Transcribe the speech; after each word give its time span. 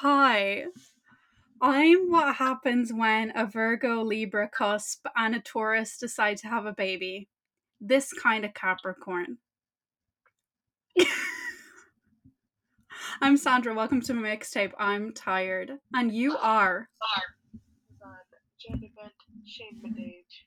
Hi. 0.00 0.64
I'm 1.62 2.10
what 2.10 2.34
happens 2.36 2.92
when 2.92 3.32
a 3.34 3.46
Virgo 3.46 4.02
Libra 4.02 4.46
cusp 4.46 5.06
and 5.16 5.34
a 5.34 5.40
Taurus 5.40 5.96
decide 5.96 6.36
to 6.38 6.48
have 6.48 6.66
a 6.66 6.72
baby. 6.74 7.30
This 7.80 8.12
kind 8.12 8.44
of 8.44 8.52
Capricorn. 8.52 9.38
I'm 13.22 13.38
Sandra. 13.38 13.72
Welcome 13.74 14.02
to 14.02 14.12
my 14.12 14.36
mixtape. 14.36 14.72
I'm 14.78 15.14
tired. 15.14 15.72
And 15.94 16.14
you 16.14 16.36
are. 16.36 16.90
Shane 19.46 19.80
Medage, 19.82 20.44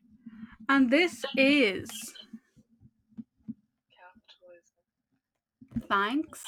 And 0.69 0.91
this 0.91 1.25
is. 1.35 1.89
capitalism. 3.97 5.87
Thanks. 5.89 6.43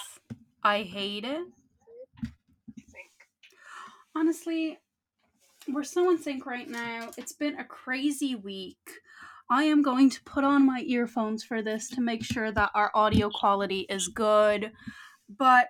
I 0.63 0.83
hate 0.83 1.25
it. 1.25 1.47
Honestly, 4.15 4.79
we're 5.67 5.83
so 5.83 6.09
in 6.09 6.17
sync 6.17 6.45
right 6.45 6.67
now. 6.67 7.11
It's 7.17 7.33
been 7.33 7.59
a 7.59 7.63
crazy 7.63 8.35
week. 8.35 8.77
I 9.49 9.63
am 9.65 9.81
going 9.81 10.09
to 10.09 10.23
put 10.23 10.43
on 10.43 10.65
my 10.65 10.83
earphones 10.87 11.43
for 11.43 11.61
this 11.61 11.89
to 11.89 12.01
make 12.01 12.23
sure 12.23 12.51
that 12.51 12.71
our 12.73 12.91
audio 12.93 13.29
quality 13.29 13.81
is 13.89 14.07
good. 14.07 14.71
But 15.29 15.69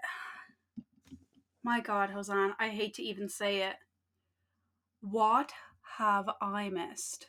my 1.63 1.79
god, 1.81 2.09
Hosan, 2.09 2.53
I 2.59 2.69
hate 2.69 2.95
to 2.95 3.03
even 3.03 3.29
say 3.29 3.63
it. 3.63 3.75
What 5.01 5.51
have 5.97 6.29
I 6.41 6.69
missed? 6.69 7.27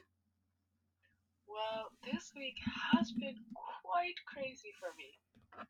Well, 1.47 1.91
this 2.11 2.33
week 2.35 2.57
has 2.93 3.13
been 3.13 3.37
quite 3.83 4.17
crazy 4.27 4.73
for 4.81 4.95
me. 4.97 5.19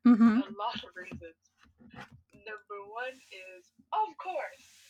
Mm-hmm. 0.07 0.39
A 0.39 0.57
lot 0.59 0.77
of 0.77 0.95
reasons. 0.95 1.35
Number 2.33 2.79
one 2.91 3.19
is, 3.31 3.67
of 3.93 4.17
course, 4.19 4.82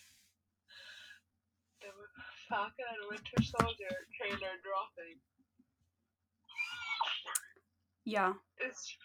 Falcon 2.48 2.86
and 2.86 3.04
Winter 3.10 3.40
Soldier 3.42 3.94
trailer 4.14 4.54
dropping. 4.62 5.18
Yeah. 8.04 8.34
It's 8.58 8.96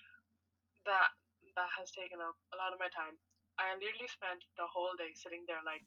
that 0.85 1.13
that 1.55 1.69
has 1.77 1.91
taken 1.91 2.19
up 2.21 2.35
a 2.53 2.57
lot 2.57 2.73
of 2.73 2.79
my 2.79 2.89
time. 2.93 3.17
I 3.57 3.73
literally 3.73 4.09
spent 4.09 4.45
the 4.57 4.69
whole 4.69 4.93
day 4.97 5.13
sitting 5.15 5.43
there 5.47 5.61
like, 5.65 5.81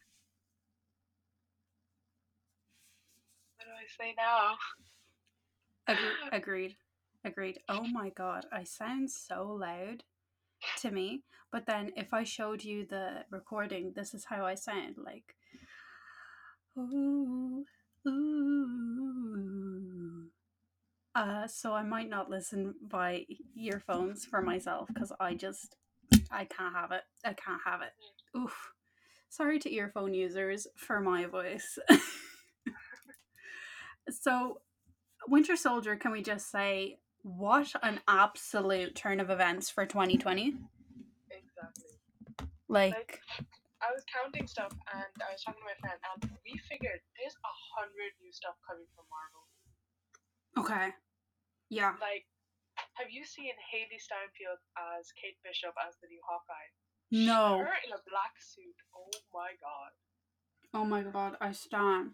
what 3.57 3.67
do 3.67 3.73
I 3.75 3.87
say 3.87 4.15
now? 4.19 4.59
Agre- 5.89 6.33
agreed. 6.33 6.77
Agreed. 7.25 7.59
Oh 7.69 7.87
my 7.87 8.11
god, 8.11 8.47
I 8.53 8.65
sound 8.65 9.11
so 9.11 9.45
loud 9.45 10.03
to 10.79 10.91
me. 10.91 11.23
But 11.53 11.67
then 11.67 11.91
if 11.97 12.15
I 12.15 12.25
showed 12.25 12.65
you 12.65 12.87
the 12.87 13.25
recording, 13.31 13.93
this 13.95 14.15
is 14.15 14.25
how 14.25 14.47
I 14.47 14.55
sound 14.55 14.97
like. 14.97 15.35
Ooh, 16.79 17.65
ooh. 18.07 20.31
Uh, 21.15 21.47
so 21.47 21.75
I 21.75 21.83
might 21.83 22.09
not 22.09 22.31
listen 22.31 22.75
by 22.81 23.27
earphones 23.57 24.25
for 24.25 24.41
myself 24.41 24.89
because 24.89 25.13
I 25.19 25.35
just 25.35 25.77
I 26.31 26.45
can't 26.45 26.75
have 26.75 26.93
it. 26.93 27.03
I 27.25 27.33
can't 27.33 27.61
have 27.65 27.81
it. 27.83 27.93
Oof. 28.39 28.73
Sorry 29.29 29.59
to 29.61 29.73
earphone 29.73 30.15
users 30.15 30.67
for 30.77 31.01
my 31.01 31.27
voice. 31.27 31.79
so 34.11 34.61
Winter 35.29 35.57
Soldier, 35.57 35.97
can 35.97 36.13
we 36.13 36.23
just 36.23 36.51
say 36.51 36.99
what 37.23 37.73
an 37.83 38.01
absolute 38.09 38.95
turn 38.95 39.21
of 39.21 39.31
events 39.31 39.71
for 39.71 39.87
2020? 39.87 40.55
Exactly. 41.31 42.49
Like, 42.69 43.21
I 43.81 43.89
was 43.93 44.05
counting 44.13 44.47
stuff 44.47 44.73
and 44.93 45.15
I 45.25 45.33
was 45.33 45.41
talking 45.41 45.65
to 45.65 45.69
my 45.69 45.79
friend 45.81 45.97
and 45.97 46.21
we 46.45 46.53
figured 46.69 47.01
there's 47.17 47.37
a 47.41 47.55
hundred 47.77 48.13
new 48.21 48.33
stuff 48.33 48.57
coming 48.65 48.87
from 48.93 49.09
Marvel. 49.09 49.45
okay. 50.61 50.93
Yeah. 51.71 51.95
Like, 52.01 52.27
have 52.99 53.09
you 53.11 53.25
seen 53.25 53.55
Hailee 53.73 54.01
Steinfeld 54.01 54.61
as 54.77 55.13
Kate 55.17 55.39
Bishop 55.45 55.73
as 55.87 55.97
the 56.03 56.09
new 56.09 56.21
Hawkeye? 56.27 56.71
No. 57.11 57.59
Her 57.59 57.79
in 57.87 57.93
a 57.93 58.03
black 58.11 58.35
suit. 58.39 58.77
Oh 58.95 59.09
my 59.33 59.51
god. 59.61 59.93
Oh 60.75 60.85
my 60.85 61.03
god, 61.03 61.37
I 61.41 61.53
stand. 61.53 62.13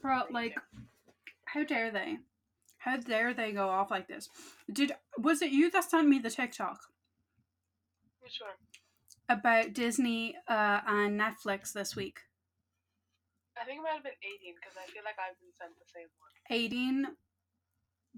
Bro, 0.00 0.22
like, 0.30 0.54
how 1.44 1.64
dare 1.64 1.90
they? 1.90 2.18
How 2.78 2.96
dare 2.96 3.34
they 3.34 3.52
go 3.52 3.68
off 3.68 3.90
like 3.90 4.08
this? 4.08 4.28
Did 4.72 4.92
was 5.18 5.42
it 5.42 5.50
you 5.50 5.70
that 5.70 5.90
sent 5.90 6.08
me 6.08 6.18
the 6.18 6.30
TikTok 6.30 6.78
Which 8.20 8.38
one? 8.40 8.56
About 9.28 9.72
Disney 9.72 10.36
uh, 10.48 10.80
and 10.86 11.20
Netflix 11.20 11.72
this 11.72 11.94
week? 11.94 12.20
I 13.60 13.64
think 13.64 13.80
it 13.80 13.82
might 13.82 13.94
have 13.94 14.04
been 14.04 14.12
18 14.22 14.54
because 14.54 14.76
I 14.76 14.90
feel 14.90 15.02
like 15.04 15.16
I've 15.18 15.38
been 15.40 15.52
sent 15.58 15.72
the 15.78 15.86
same 15.92 16.08
one. 16.18 16.28
Aideen, 16.50 17.14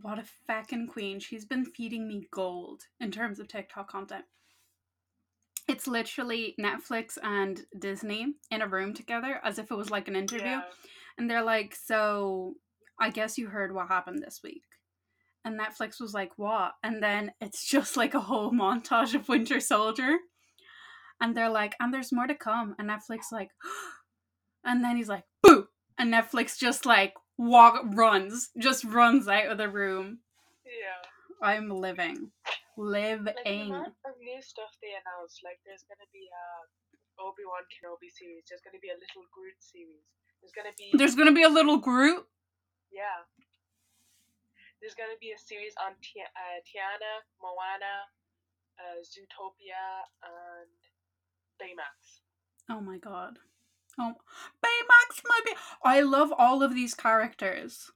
what 0.03 0.19
a 0.19 0.25
feckin' 0.49 0.89
queen. 0.89 1.21
She's 1.21 1.45
been 1.45 1.65
feeding 1.65 2.07
me 2.07 2.27
gold 2.31 2.83
in 3.01 3.11
terms 3.11 3.41
of 3.41 3.49
TikTok 3.49 3.91
content. 3.91 4.25
It's 5.69 5.87
literally 5.87 6.55
Netflix 6.61 7.17
and 7.23 7.65
Disney 7.79 8.35
in 8.51 8.63
a 8.63 8.67
room 8.67 8.93
together 8.93 9.41
as 9.45 9.59
if 9.59 9.71
it 9.71 9.77
was 9.77 9.91
like 9.91 10.09
an 10.09 10.17
interview. 10.17 10.47
Yeah. 10.47 10.63
And 11.17 11.31
they're 11.31 11.45
like, 11.45 11.75
So 11.75 12.55
I 13.01 13.11
guess 13.11 13.39
you 13.39 13.49
heard 13.49 13.75
what 13.75 13.89
happened 13.89 14.23
this 14.23 14.41
week. 14.43 14.63
And 15.45 15.59
Netflix 15.59 16.01
was 16.01 16.13
like, 16.13 16.33
What? 16.37 16.73
And 16.83 17.03
then 17.03 17.33
it's 17.41 17.65
just 17.71 17.97
like 17.97 18.15
a 18.15 18.21
whole 18.21 18.53
montage 18.53 19.15
of 19.15 19.29
Winter 19.29 19.61
Soldier. 19.61 20.17
And 21.21 21.37
they're 21.37 21.51
like, 21.51 21.75
And 21.81 21.93
there's 21.93 22.13
more 22.13 22.27
to 22.27 22.35
come. 22.35 22.75
And 22.79 22.89
Netflix, 22.89 23.31
like, 23.33 23.51
and 24.65 24.83
then 24.85 24.97
he's 24.97 25.09
like, 25.09 25.25
Boo! 25.43 25.69
And 25.99 26.13
Netflix 26.13 26.59
just 26.59 26.87
like 26.87 27.15
walk 27.37 27.83
runs, 27.95 28.51
just 28.59 28.85
runs 28.85 29.29
out 29.29 29.47
of 29.53 29.59
the 29.59 29.69
room. 29.69 30.19
Yeah. 30.65 31.47
I'm 31.47 31.69
living. 31.71 32.31
Like 32.77 33.25
the 33.25 33.35
Living. 33.45 33.69
amount 33.73 33.93
of 34.09 34.17
new 34.21 34.41
stuff 34.41 34.73
they 34.81 34.93
announced, 34.97 35.41
like 35.45 35.61
there's 35.69 35.85
gonna 35.85 36.09
be 36.13 36.25
a 36.33 36.45
Obi 37.21 37.45
Wan 37.45 37.65
Kenobi 37.69 38.09
series. 38.09 38.45
There's 38.49 38.65
gonna 38.65 38.81
be 38.81 38.89
a 38.89 38.97
Little 38.97 39.29
Groot 39.29 39.57
series. 39.61 40.01
There's 40.41 40.53
gonna 40.57 40.73
be 40.77 40.89
There's 40.97 41.13
gonna 41.17 41.37
be 41.37 41.45
a 41.45 41.53
little 41.53 41.77
Groot. 41.77 42.25
yeah. 42.89 43.29
There's 44.81 44.97
gonna 44.97 45.21
be 45.21 45.33
a 45.37 45.41
series 45.41 45.77
on 45.77 45.93
Ti- 46.01 46.25
uh, 46.33 46.59
Tiana, 46.65 47.21
Moana, 47.45 48.09
uh, 48.81 48.97
Zootopia, 49.05 50.09
and 50.25 50.73
Baymax. 51.61 52.21
Oh 52.71 52.81
my 52.81 52.99
god. 52.99 53.39
Oh, 53.99 54.15
Baymax 54.65 55.23
might 55.29 55.45
be. 55.45 55.53
I 55.85 56.01
love 56.01 56.33
all 56.37 56.63
of 56.63 56.75
these 56.75 56.95
characters. 56.95 57.91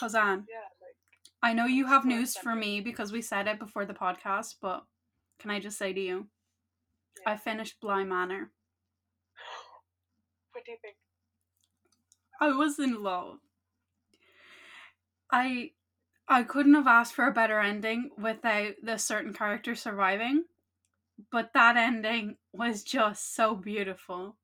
Hosan, 0.00 0.46
Yeah, 0.48 0.68
like 0.80 0.96
I 1.42 1.52
know 1.52 1.66
you 1.66 1.86
have 1.86 2.04
news 2.04 2.36
for 2.36 2.54
me 2.54 2.80
because 2.80 3.12
we 3.12 3.22
said 3.22 3.46
it 3.46 3.58
before 3.58 3.84
the 3.84 3.94
podcast, 3.94 4.56
but 4.60 4.84
can 5.38 5.50
I 5.50 5.60
just 5.60 5.78
say 5.78 5.92
to 5.92 6.00
you, 6.00 6.26
yeah. 7.24 7.32
I 7.32 7.36
finished 7.36 7.80
Bly 7.80 8.04
Manor. 8.04 8.50
what 10.52 10.64
do 10.64 10.72
you 10.72 10.78
think? 10.80 10.96
I 12.40 12.48
was 12.48 12.78
in 12.78 13.02
love. 13.02 13.38
I 15.30 15.72
I 16.28 16.42
couldn't 16.44 16.74
have 16.74 16.86
asked 16.86 17.14
for 17.14 17.26
a 17.26 17.32
better 17.32 17.60
ending 17.60 18.10
without 18.18 18.74
the 18.82 18.96
certain 18.96 19.32
character 19.32 19.74
surviving. 19.74 20.44
But 21.30 21.50
that 21.54 21.76
ending 21.76 22.36
was 22.52 22.82
just 22.82 23.34
so 23.34 23.54
beautiful. 23.54 24.36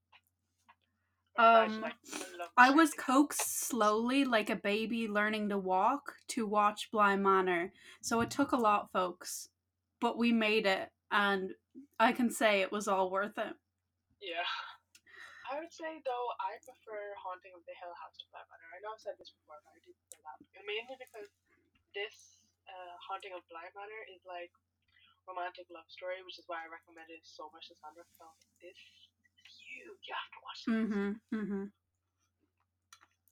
Um, 1.38 1.86
I 1.86 1.94
love 2.34 2.50
I 2.58 2.70
this 2.70 2.74
was 2.74 2.94
coaxed 2.98 3.70
slowly 3.70 4.24
like 4.24 4.50
a 4.50 4.58
baby 4.58 5.06
learning 5.06 5.50
to 5.50 5.58
walk 5.58 6.18
to 6.34 6.46
watch 6.46 6.90
Bly 6.90 7.14
Manor. 7.14 7.70
So 8.02 8.20
it 8.20 8.30
took 8.30 8.50
a 8.50 8.58
lot, 8.58 8.90
folks. 8.90 9.48
But 10.00 10.18
we 10.18 10.32
made 10.32 10.66
it 10.66 10.90
and 11.10 11.54
I 11.98 12.10
can 12.10 12.30
say 12.30 12.60
it 12.60 12.74
was 12.74 12.88
all 12.90 13.10
worth 13.10 13.38
it. 13.38 13.54
Yeah. 14.18 14.50
I 15.46 15.62
would 15.62 15.70
say 15.70 16.02
though 16.02 16.28
I 16.42 16.58
prefer 16.60 17.14
Haunting 17.22 17.54
of 17.54 17.62
the 17.70 17.76
Hill 17.78 17.94
House 17.94 18.18
to 18.18 18.26
Bly 18.34 18.42
Manor. 18.42 18.68
I 18.74 18.82
know 18.82 18.92
I've 18.92 19.00
said 19.00 19.14
this 19.16 19.30
before, 19.30 19.62
but 19.62 19.72
I 19.72 19.80
do 19.86 19.94
prefer 19.94 20.18
that. 20.26 20.42
Mainly 20.66 20.98
because 20.98 21.30
this 21.94 22.42
uh, 22.66 22.98
Haunting 22.98 23.32
of 23.32 23.46
Bly 23.46 23.64
Manor 23.78 24.02
is 24.10 24.26
like 24.26 24.50
romantic 25.28 25.68
love 25.68 25.86
story, 25.92 26.24
which 26.24 26.40
is 26.40 26.48
why 26.48 26.64
I 26.64 26.72
recommend 26.72 27.12
it 27.12 27.20
so 27.22 27.52
much 27.52 27.68
to 27.68 27.76
Sandra. 27.76 28.08
because 28.08 28.24
I 28.24 28.32
was 28.32 28.40
like, 28.40 28.58
this 28.64 28.80
is 28.80 29.54
huge. 29.60 30.02
You 30.08 30.14
have 30.16 30.32
to 30.32 30.40
watch 30.40 30.60
this. 30.64 30.72
Mm-hmm. 30.72 31.10
Mm-hmm. 31.36 31.64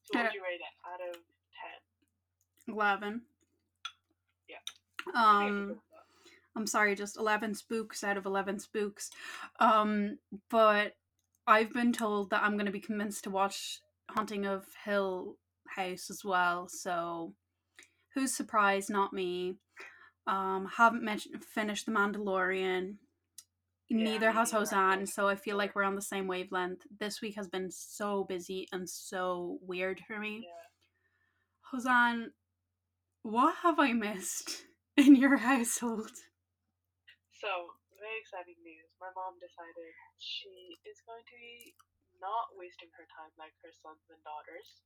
So 0.05 0.11
what 0.13 0.23
would 0.29 0.37
you 0.37 0.45
rate 0.45 0.61
it 0.61 0.75
out 0.85 1.01
of 1.01 1.17
ten? 1.57 1.79
Eleven. 2.69 3.25
Yeah. 4.45 4.61
Um 5.17 5.81
I'm 6.57 6.65
sorry, 6.65 6.95
just 6.95 7.17
11 7.17 7.53
spooks 7.53 8.03
out 8.03 8.17
of 8.17 8.25
11 8.25 8.59
spooks. 8.59 9.11
Um, 9.59 10.17
but 10.49 10.95
I've 11.45 11.71
been 11.71 11.93
told 11.93 12.31
that 12.31 12.41
I'm 12.41 12.53
going 12.53 12.65
to 12.65 12.71
be 12.71 12.79
convinced 12.79 13.23
to 13.25 13.29
watch 13.29 13.79
Haunting 14.09 14.47
of 14.47 14.65
Hill 14.83 15.35
House 15.75 16.09
as 16.09 16.25
well. 16.25 16.67
So, 16.67 17.35
who's 18.15 18.33
surprised? 18.33 18.89
Not 18.89 19.13
me. 19.13 19.57
Um, 20.27 20.67
haven't 20.75 21.03
mentioned 21.03 21.43
finished 21.43 21.85
The 21.85 21.93
Mandalorian. 21.93 22.99
neither 23.89 24.31
has 24.31 24.51
Hosan, 24.51 25.07
so 25.07 25.27
I 25.29 25.35
feel 25.35 25.55
like 25.55 25.73
we're 25.73 25.87
on 25.87 25.95
the 25.95 26.01
same 26.01 26.27
wavelength. 26.27 26.83
This 26.99 27.21
week 27.21 27.35
has 27.35 27.47
been 27.47 27.71
so 27.71 28.25
busy 28.27 28.67
and 28.73 28.89
so 28.89 29.57
weird 29.63 30.01
for 30.05 30.19
me. 30.19 30.43
Yeah. 30.43 30.67
Hosan, 31.71 32.35
what 33.23 33.55
have 33.63 33.79
I 33.79 33.93
missed 33.93 34.67
in 34.97 35.15
your 35.15 35.37
household? 35.37 36.11
So, 37.31 37.71
very 37.95 38.19
exciting 38.19 38.59
news. 38.59 38.91
My 38.99 39.11
mom 39.15 39.39
decided 39.39 39.95
she 40.19 40.75
is 40.83 40.99
going 41.07 41.23
to 41.23 41.37
be 41.39 41.71
not 42.19 42.51
wasting 42.57 42.91
her 42.99 43.07
time 43.15 43.31
like 43.39 43.55
her 43.63 43.71
sons 43.71 44.03
and 44.11 44.19
daughters. 44.27 44.83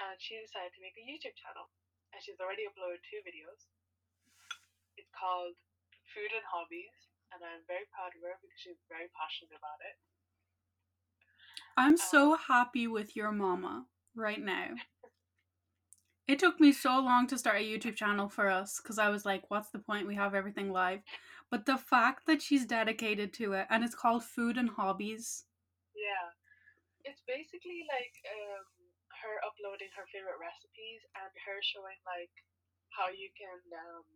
And 0.00 0.16
she 0.18 0.40
decided 0.40 0.72
to 0.74 0.82
make 0.82 0.96
a 0.96 1.04
YouTube 1.04 1.36
channel. 1.36 1.68
And 2.10 2.18
she's 2.18 2.40
already 2.42 2.66
uploaded 2.66 3.04
two 3.06 3.22
videos. 3.22 3.68
It's 5.00 5.08
called 5.16 5.56
Food 6.12 6.28
and 6.36 6.44
Hobbies. 6.44 6.92
And 7.32 7.40
I'm 7.40 7.64
very 7.64 7.88
proud 7.88 8.12
of 8.12 8.20
her 8.20 8.36
because 8.36 8.60
she's 8.60 8.84
very 8.92 9.08
passionate 9.16 9.56
about 9.56 9.80
it. 9.80 9.96
I'm 11.80 11.96
so 11.96 12.36
happy 12.36 12.84
with 12.84 13.16
your 13.16 13.32
mama 13.32 13.88
right 14.12 14.42
now. 14.42 14.76
It 16.30 16.38
took 16.38 16.62
me 16.62 16.70
so 16.70 17.02
long 17.02 17.26
to 17.26 17.34
start 17.34 17.58
a 17.58 17.66
YouTube 17.66 17.98
channel 17.98 18.30
for 18.30 18.46
us 18.46 18.78
because 18.78 19.02
I 19.02 19.10
was 19.10 19.26
like, 19.26 19.50
what's 19.50 19.74
the 19.74 19.82
point? 19.82 20.06
We 20.06 20.14
have 20.14 20.30
everything 20.30 20.70
live. 20.70 21.02
But 21.50 21.66
the 21.66 21.74
fact 21.74 22.30
that 22.30 22.38
she's 22.38 22.62
dedicated 22.62 23.34
to 23.42 23.58
it 23.58 23.66
and 23.66 23.82
it's 23.82 23.98
called 23.98 24.22
Food 24.22 24.54
and 24.54 24.70
Hobbies. 24.70 25.50
Yeah. 25.90 26.30
It's 27.02 27.18
basically 27.26 27.82
like 27.90 28.14
um, 28.30 28.62
her 29.10 29.42
uploading 29.42 29.90
her 29.98 30.06
favorite 30.14 30.38
recipes 30.38 31.02
and 31.18 31.34
her 31.50 31.58
showing 31.66 31.98
like 32.06 32.30
how 32.94 33.10
you 33.10 33.26
can 33.34 33.58
um, 33.74 34.06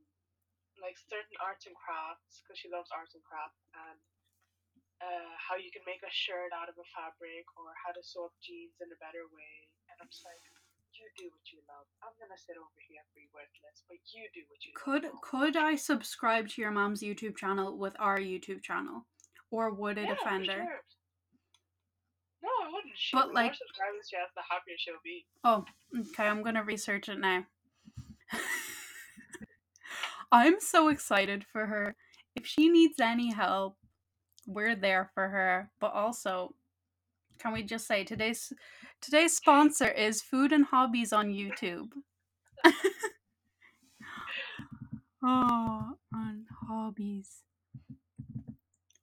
like 0.82 0.98
certain 0.98 1.36
arts 1.42 1.66
and 1.66 1.76
crafts 1.78 2.42
because 2.42 2.58
she 2.58 2.68
loves 2.70 2.90
arts 2.94 3.14
and 3.14 3.22
crafts 3.24 3.62
and 3.74 3.98
uh, 5.02 5.32
how 5.36 5.58
you 5.58 5.68
can 5.74 5.82
make 5.84 6.00
a 6.06 6.12
shirt 6.12 6.54
out 6.54 6.70
of 6.70 6.76
a 6.78 6.86
fabric 6.94 7.44
or 7.58 7.74
how 7.82 7.90
to 7.92 8.02
sew 8.02 8.30
up 8.30 8.34
jeans 8.40 8.78
in 8.80 8.88
a 8.90 8.98
better 9.02 9.26
way. 9.34 9.54
And 9.90 9.96
I'm 10.00 10.08
just 10.10 10.24
like, 10.24 10.40
you 10.94 11.06
do 11.18 11.26
what 11.26 11.46
you 11.50 11.58
love. 11.66 11.86
I'm 12.06 12.14
gonna 12.22 12.38
sit 12.38 12.54
over 12.54 12.78
here 12.86 13.02
and 13.02 13.10
be 13.18 13.26
worthless, 13.34 13.82
but 13.90 13.98
you 14.14 14.30
do 14.30 14.46
what 14.46 14.62
you 14.62 14.70
Could 14.78 15.04
love. 15.10 15.18
Could 15.26 15.56
I 15.58 15.74
subscribe 15.74 16.46
to 16.54 16.62
your 16.62 16.70
mom's 16.70 17.02
YouTube 17.02 17.34
channel 17.36 17.74
with 17.76 17.98
our 17.98 18.18
YouTube 18.18 18.62
channel? 18.62 19.06
Or 19.50 19.74
would 19.74 19.98
it 19.98 20.06
yeah, 20.06 20.14
offend 20.14 20.46
for 20.46 20.52
her? 20.52 20.58
sure. 20.62 20.82
No, 22.46 22.50
I 22.62 22.68
wouldn't. 22.70 22.94
She, 22.94 23.16
But, 23.16 23.34
like- 23.34 23.54
subscribers 23.54 24.06
she 24.08 24.16
has, 24.16 24.30
the 24.36 24.42
happier 24.46 24.76
she'll 24.78 25.02
be. 25.02 25.26
Oh, 25.42 25.64
okay, 26.14 26.28
I'm 26.30 26.42
gonna 26.42 26.62
research 26.64 27.08
it 27.08 27.18
now. 27.18 27.44
I'm 30.32 30.60
so 30.60 30.88
excited 30.88 31.44
for 31.44 31.66
her. 31.66 31.94
If 32.34 32.46
she 32.46 32.68
needs 32.68 33.00
any 33.00 33.32
help, 33.32 33.76
we're 34.46 34.76
there 34.76 35.10
for 35.14 35.28
her. 35.28 35.70
But 35.80 35.92
also, 35.92 36.54
can 37.38 37.52
we 37.52 37.62
just 37.62 37.86
say 37.86 38.04
today's 38.04 38.52
today's 39.00 39.36
sponsor 39.36 39.88
is 39.88 40.22
Food 40.22 40.52
and 40.52 40.64
Hobbies 40.66 41.12
on 41.12 41.28
YouTube. 41.28 41.88
oh, 45.24 45.96
on 46.14 46.46
hobbies. 46.68 47.42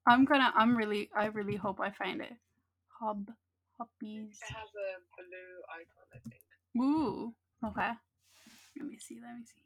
I'm 0.07 0.25
gonna. 0.25 0.51
I'm 0.55 0.75
really. 0.75 1.09
I 1.15 1.25
really 1.27 1.55
hope 1.55 1.79
I 1.79 1.91
find 1.91 2.21
it. 2.21 2.33
Hob 2.99 3.29
hobbies. 3.77 4.39
It 4.41 4.53
has 4.53 4.69
a 4.75 4.97
blue 5.15 5.61
icon, 5.69 6.07
I 6.13 6.19
think. 6.27 6.41
Ooh. 6.77 7.33
Okay. 7.65 7.91
Let 8.77 8.87
me 8.87 8.97
see. 8.97 9.19
Let 9.21 9.35
me 9.37 9.43
see. 9.45 9.61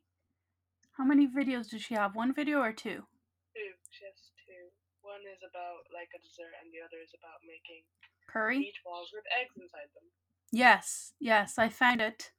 How 0.97 1.03
many 1.03 1.27
videos 1.27 1.69
does 1.69 1.83
she 1.83 1.93
have? 1.93 2.15
One 2.15 2.33
video 2.33 2.59
or 2.63 2.71
two? 2.71 3.03
Two. 3.51 3.71
She 3.91 4.07
has 4.07 4.31
two. 4.47 4.71
One 5.03 5.19
is 5.27 5.43
about 5.43 5.83
like 5.91 6.07
a 6.15 6.19
dessert, 6.23 6.55
and 6.63 6.71
the 6.71 6.79
other 6.79 7.03
is 7.03 7.11
about 7.11 7.43
making 7.43 7.83
Curry? 8.31 8.63
meatballs 8.63 9.11
with 9.11 9.27
eggs 9.27 9.59
inside 9.59 9.91
them. 9.91 10.07
Yes. 10.55 11.11
Yes. 11.19 11.59
I 11.59 11.67
found 11.67 11.99
it. 11.99 12.31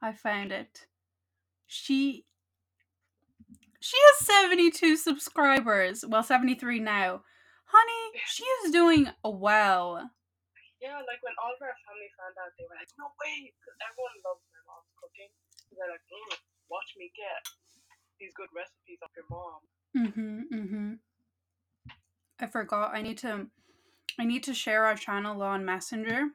I 0.00 0.12
found 0.12 0.52
it. 0.52 0.88
She. 1.66 2.24
She 3.80 3.98
has 3.98 4.26
72 4.26 4.96
subscribers. 4.96 6.04
Well, 6.06 6.22
73 6.22 6.80
now. 6.80 7.26
Honey, 7.66 8.04
she 8.30 8.44
is 8.62 8.70
doing 8.70 9.10
well. 9.24 10.12
Yeah, 10.80 11.02
like 11.02 11.20
when 11.20 11.34
all 11.42 11.52
of 11.52 11.60
our 11.60 11.74
family 11.84 12.08
found 12.14 12.38
out, 12.40 12.54
they 12.56 12.64
were 12.68 12.78
like, 12.78 12.90
"No 12.94 13.10
way!" 13.20 13.50
Because 13.58 13.76
everyone 13.82 14.16
loves 14.22 14.44
my 14.54 14.62
mom's 14.70 14.92
cooking. 14.98 15.30
They're 15.74 15.90
like, 15.90 16.04
mm, 16.04 16.36
"Watch 16.70 16.94
me 16.94 17.10
get 17.16 17.42
these 18.22 18.34
good 18.34 18.48
recipes 18.54 18.98
of 19.02 19.10
your 19.16 19.26
mom." 19.28 19.60
Mhm. 19.94 20.48
Mhm. 20.50 20.98
I 22.38 22.46
forgot. 22.46 22.94
I 22.94 23.02
need 23.02 23.18
to 23.18 23.50
I 24.18 24.24
need 24.24 24.44
to 24.44 24.54
share 24.54 24.84
our 24.84 24.94
channel 24.94 25.42
on 25.42 25.64
Messenger. 25.64 26.30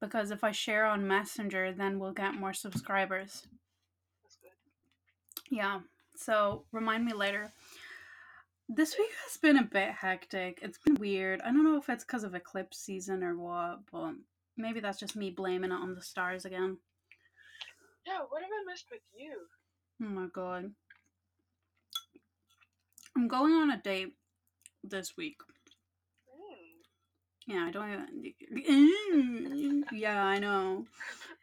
Because 0.00 0.30
if 0.30 0.42
I 0.44 0.52
share 0.52 0.86
on 0.86 1.06
Messenger, 1.06 1.72
then 1.72 1.98
we'll 1.98 2.12
get 2.12 2.34
more 2.34 2.54
subscribers. 2.54 3.46
That's 4.22 4.36
good. 4.36 4.52
Yeah. 5.50 5.82
So 6.16 6.64
remind 6.72 7.04
me 7.04 7.12
later. 7.12 7.52
This 8.68 8.98
week 8.98 9.10
has 9.24 9.36
been 9.38 9.58
a 9.58 9.64
bit 9.64 9.90
hectic. 9.90 10.60
It's 10.62 10.78
been 10.78 10.94
weird. 10.96 11.40
I 11.40 11.46
don't 11.46 11.64
know 11.64 11.78
if 11.78 11.88
it's 11.88 12.04
because 12.04 12.22
of 12.24 12.34
eclipse 12.34 12.78
season 12.78 13.24
or 13.24 13.36
what, 13.36 13.80
but 13.90 14.14
maybe 14.56 14.80
that's 14.80 14.98
just 15.00 15.16
me 15.16 15.30
blaming 15.30 15.72
it 15.72 15.74
on 15.74 15.94
the 15.94 16.02
stars 16.02 16.44
again. 16.44 16.78
Yeah, 18.06 18.20
what 18.28 18.42
have 18.42 18.50
I 18.50 18.70
missed 18.70 18.90
with 18.90 19.02
you? 19.14 19.48
Oh 20.02 20.06
my 20.06 20.26
god. 20.32 20.72
I'm 23.16 23.28
going 23.28 23.52
on 23.52 23.70
a 23.70 23.76
date 23.82 24.14
this 24.84 25.16
week. 25.16 25.38
Mm. 26.28 27.52
Yeah, 27.54 27.64
I 27.66 27.70
don't 27.70 28.24
even. 28.56 29.84
yeah, 29.92 30.24
I 30.24 30.38
know. 30.38 30.84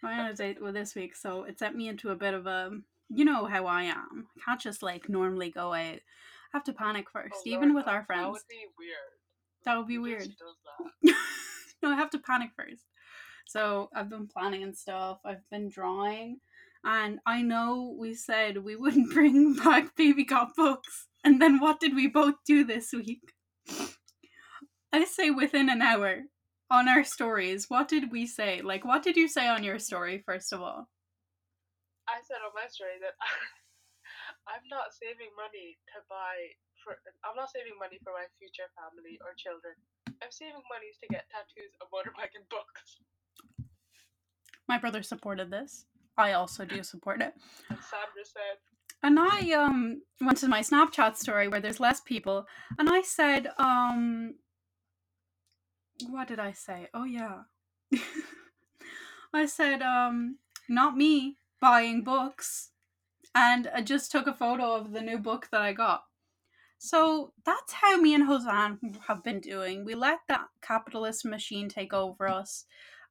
I'm 0.04 0.20
on 0.20 0.26
a 0.28 0.34
date 0.34 0.62
with 0.62 0.74
this 0.74 0.96
week, 0.96 1.16
so 1.16 1.44
it 1.44 1.60
sent 1.60 1.76
me 1.76 1.88
into 1.90 2.10
a 2.12 2.16
bit 2.16 2.34
of 2.34 2.48
a. 2.48 2.72
You 3.10 3.26
know 3.26 3.46
how 3.46 3.66
I 3.68 3.84
am. 3.84 4.28
I 4.38 4.42
can't 4.46 4.62
just 4.62 4.82
like 4.82 5.10
normally 5.10 5.50
go 5.52 5.74
out. 5.74 5.96
I 5.98 6.58
have 6.58 6.64
to 6.66 6.74
panic 6.74 7.08
first, 7.12 7.36
Oh, 7.36 7.42
even 7.46 7.70
Lord, 7.70 7.76
with 7.76 7.86
that- 7.86 7.94
our 7.94 8.06
friends. 8.06 8.24
That 8.24 8.32
would 8.32 8.48
be 8.50 8.66
weird. 8.80 9.12
That 9.66 9.78
would 9.78 9.88
be 9.88 9.98
weird. 9.98 10.20
just 10.26 10.40
does 10.40 10.56
that? 11.04 11.16
no, 11.84 11.90
I 11.92 11.96
have 11.96 12.10
to 12.12 12.20
panic 12.20 12.52
first. 12.56 12.84
So 13.48 13.90
I've 13.94 14.10
been 14.10 14.28
planning 14.28 14.64
and 14.64 14.76
stuff. 14.78 15.20
I've 15.26 15.48
been 15.52 15.70
drawing. 15.70 16.40
And 16.86 17.20
I 17.26 17.42
know 17.42 17.96
we 17.98 18.14
said 18.14 18.64
we 18.64 18.76
wouldn't 18.76 19.12
bring 19.14 19.56
back 19.56 19.96
baby 19.96 20.24
got 20.24 20.56
books. 20.56 21.08
And 21.24 21.42
then 21.42 21.60
what 21.60 21.80
did 21.80 21.96
we 21.96 22.08
both 22.08 22.36
do 22.46 22.64
this 22.64 22.94
week? 22.94 23.34
I 24.94 25.04
say 25.04 25.32
within 25.32 25.68
an 25.68 25.82
hour 25.82 26.30
on 26.70 26.88
our 26.88 27.04
stories. 27.04 27.66
What 27.68 27.88
did 27.88 28.12
we 28.12 28.28
say? 28.28 28.62
Like, 28.62 28.86
what 28.86 29.02
did 29.02 29.18
you 29.18 29.28
say 29.28 29.48
on 29.48 29.64
your 29.64 29.80
story, 29.80 30.22
first 30.26 30.54
of 30.54 30.62
all? 30.62 30.88
I 32.08 32.22
said 32.22 32.38
on 32.46 32.54
my 32.54 32.70
story 32.70 33.02
that 33.02 33.18
I'm 34.48 34.62
not 34.70 34.94
saving 34.94 35.34
money 35.34 35.82
to 35.90 36.06
buy 36.06 36.54
for. 36.86 37.02
I'm 37.26 37.36
not 37.36 37.50
saving 37.50 37.74
money 37.82 37.98
for 38.06 38.14
my 38.14 38.30
future 38.38 38.70
family 38.78 39.18
or 39.26 39.34
children. 39.34 39.74
I'm 40.22 40.30
saving 40.30 40.62
money 40.70 40.94
to 41.02 41.06
get 41.10 41.26
tattoos, 41.34 41.74
a 41.82 41.90
motorbike, 41.90 42.38
and 42.38 42.46
books. 42.54 43.02
My 44.70 44.78
brother 44.78 45.02
supported 45.02 45.50
this. 45.50 45.86
I 46.18 46.34
also 46.34 46.66
do 46.66 46.84
support 46.84 47.22
it. 47.22 47.34
And 47.70 47.80
And 49.04 49.20
I 49.20 49.52
um 49.52 50.02
went 50.22 50.38
to 50.40 50.48
my 50.48 50.62
Snapchat 50.62 51.16
story 51.18 51.48
where 51.48 51.60
there's 51.62 51.80
less 51.80 52.02
people, 52.02 52.48
and 52.80 52.90
I 52.90 53.02
said, 53.02 53.52
um, 53.58 54.36
what 56.10 56.28
did 56.28 56.40
I 56.40 56.54
say? 56.54 56.88
Oh 56.94 57.06
yeah, 57.06 57.44
I 59.34 59.46
said, 59.46 59.82
um, 59.82 60.40
not 60.70 60.98
me 60.98 61.38
buying 61.62 62.04
books, 62.04 62.72
and 63.36 63.70
I 63.74 63.82
just 63.82 64.12
took 64.12 64.28
a 64.28 64.34
photo 64.34 64.74
of 64.76 64.92
the 64.94 65.02
new 65.02 65.20
book 65.20 65.50
that 65.52 65.62
I 65.62 65.74
got. 65.74 66.04
So 66.80 67.34
that's 67.46 67.74
how 67.74 67.98
me 67.98 68.14
and 68.16 68.28
Hosan 68.28 68.80
have 69.08 69.24
been 69.24 69.40
doing. 69.40 69.86
We 69.86 69.96
let 69.96 70.20
that 70.28 70.48
capitalist 70.62 71.26
machine 71.26 71.70
take 71.70 71.94
over 71.94 72.28
us, 72.28 72.66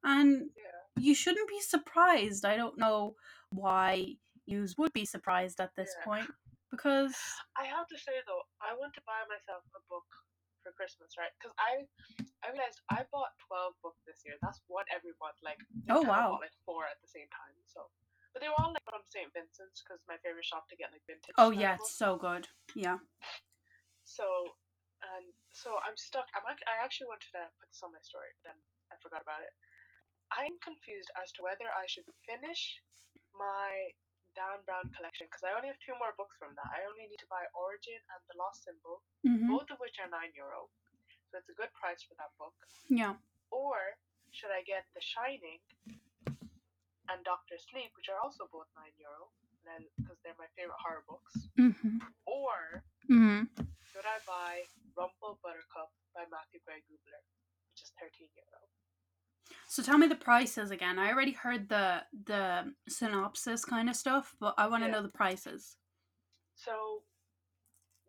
and 0.04 0.50
"Yeah, 0.56 0.73
you 0.98 1.14
shouldn't 1.14 1.48
be 1.48 1.60
surprised. 1.60 2.44
I 2.44 2.56
don't 2.56 2.78
know 2.78 3.14
why 3.50 4.16
you 4.46 4.66
would 4.78 4.92
be 4.92 5.04
surprised 5.04 5.60
at 5.60 5.74
this 5.76 5.94
Yeah. 5.98 6.04
point 6.04 6.30
because 6.70 7.14
I 7.56 7.64
have 7.66 7.86
to 7.88 7.98
say 7.98 8.20
though, 8.26 8.42
I 8.60 8.74
want 8.74 8.94
to 8.94 9.02
buy 9.06 9.22
myself 9.30 9.62
a 9.74 9.82
book 9.88 10.06
for 10.62 10.72
Christmas, 10.72 11.14
right? 11.18 11.30
Because 11.38 11.54
I, 11.60 11.84
I 12.44 12.50
realized 12.52 12.80
I 12.90 13.04
bought 13.12 13.32
twelve 13.46 13.74
books 13.82 14.00
this 14.06 14.20
year. 14.24 14.36
That's 14.42 14.60
one 14.66 14.84
every 14.92 15.12
month. 15.20 15.38
Like, 15.44 15.60
Oh, 15.90 16.02
wow. 16.02 16.36
bought 16.36 16.44
like 16.48 16.56
four 16.64 16.84
at 16.88 16.98
the 17.04 17.08
same 17.08 17.28
time. 17.30 17.54
So, 17.68 17.88
but 18.32 18.40
they 18.42 18.48
were 18.48 18.58
all 18.58 18.72
like 18.72 18.84
from 18.88 19.04
St. 19.06 19.28
Vincent's 19.32 19.84
because 19.84 20.00
my 20.08 20.16
favorite 20.24 20.44
shop 20.48 20.66
to 20.72 20.76
get 20.76 20.90
like 20.92 21.04
vintage. 21.06 21.36
oh 21.38 21.50
yeah, 21.52 21.76
it's 21.76 21.94
so 21.96 22.16
good. 22.16 22.48
Yeah. 22.74 22.98
So, 24.04 24.24
and 25.16 25.24
so 25.52 25.76
I'm 25.84 25.96
stuck. 25.96 26.28
I'm 26.36 26.44
I 26.48 26.76
actually 26.82 27.08
wanted 27.08 27.28
to 27.36 27.48
put 27.60 27.68
this 27.72 27.80
on 27.84 27.92
my 27.92 28.02
story, 28.04 28.32
but 28.40 28.52
then 28.52 28.58
I 28.92 28.96
forgot 29.00 29.22
about 29.24 29.40
it. 29.44 29.52
I'm 30.34 30.56
confused 30.62 31.10
as 31.18 31.30
to 31.38 31.46
whether 31.46 31.66
I 31.70 31.86
should 31.86 32.06
finish 32.26 32.82
my 33.34 33.94
Dan 34.34 34.62
Brown 34.66 34.90
collection 34.94 35.30
because 35.30 35.46
I 35.46 35.54
only 35.54 35.70
have 35.70 35.78
two 35.78 35.94
more 35.94 36.10
books 36.18 36.34
from 36.42 36.58
that. 36.58 36.68
I 36.74 36.82
only 36.90 37.06
need 37.06 37.22
to 37.22 37.30
buy 37.30 37.46
Origin 37.54 37.98
and 38.14 38.20
The 38.26 38.36
Lost 38.38 38.66
Symbol, 38.66 39.02
hmm 39.22 39.46
both 39.46 39.70
of 39.70 39.78
which 39.78 39.96
are 40.02 40.10
nine 40.10 40.34
euro, 40.34 40.66
so 41.30 41.38
it's 41.38 41.50
a 41.50 41.54
good 41.54 41.70
price 41.78 42.02
for 42.02 42.18
that 42.18 42.34
book. 42.34 42.54
Yeah. 42.90 43.14
Or 43.54 43.94
should 44.34 44.50
I 44.50 44.66
get 44.66 44.82
The 44.98 45.02
Shining 45.02 45.62
and 47.06 47.20
Doctor 47.22 47.54
Sleep, 47.62 47.94
which 47.94 48.10
are 48.10 48.18
also 48.18 48.50
both 48.50 48.66
nine 48.74 48.94
euro, 48.98 49.30
because 50.02 50.18
they're 50.26 50.36
my 50.38 50.50
favorite 50.58 50.82
horror 50.82 51.06
books? 51.06 51.46
hmm 51.54 52.02
Or 52.26 52.82
hmm 53.06 53.46
should 53.94 54.06
I 54.10 54.18
buy 54.26 54.66
Rumple 54.98 55.38
Buttercup 55.46 55.94
by 56.10 56.26
Matthew 56.26 56.58
Gray 56.66 56.82
Gubler, 56.90 57.22
which 57.70 57.86
is 57.86 57.94
thirteen 57.94 58.34
euro? 58.34 58.66
So 59.68 59.82
tell 59.82 59.98
me 59.98 60.06
the 60.06 60.14
prices 60.16 60.70
again. 60.70 60.98
I 60.98 61.10
already 61.10 61.32
heard 61.32 61.68
the 61.68 62.02
the 62.12 62.72
synopsis 62.88 63.64
kind 63.64 63.88
of 63.90 63.96
stuff, 63.96 64.34
but 64.40 64.54
I 64.56 64.66
want 64.68 64.82
to 64.84 64.88
Yeah. 64.88 64.94
know 64.96 65.02
the 65.02 65.08
prices. 65.22 65.76
So, 66.54 67.02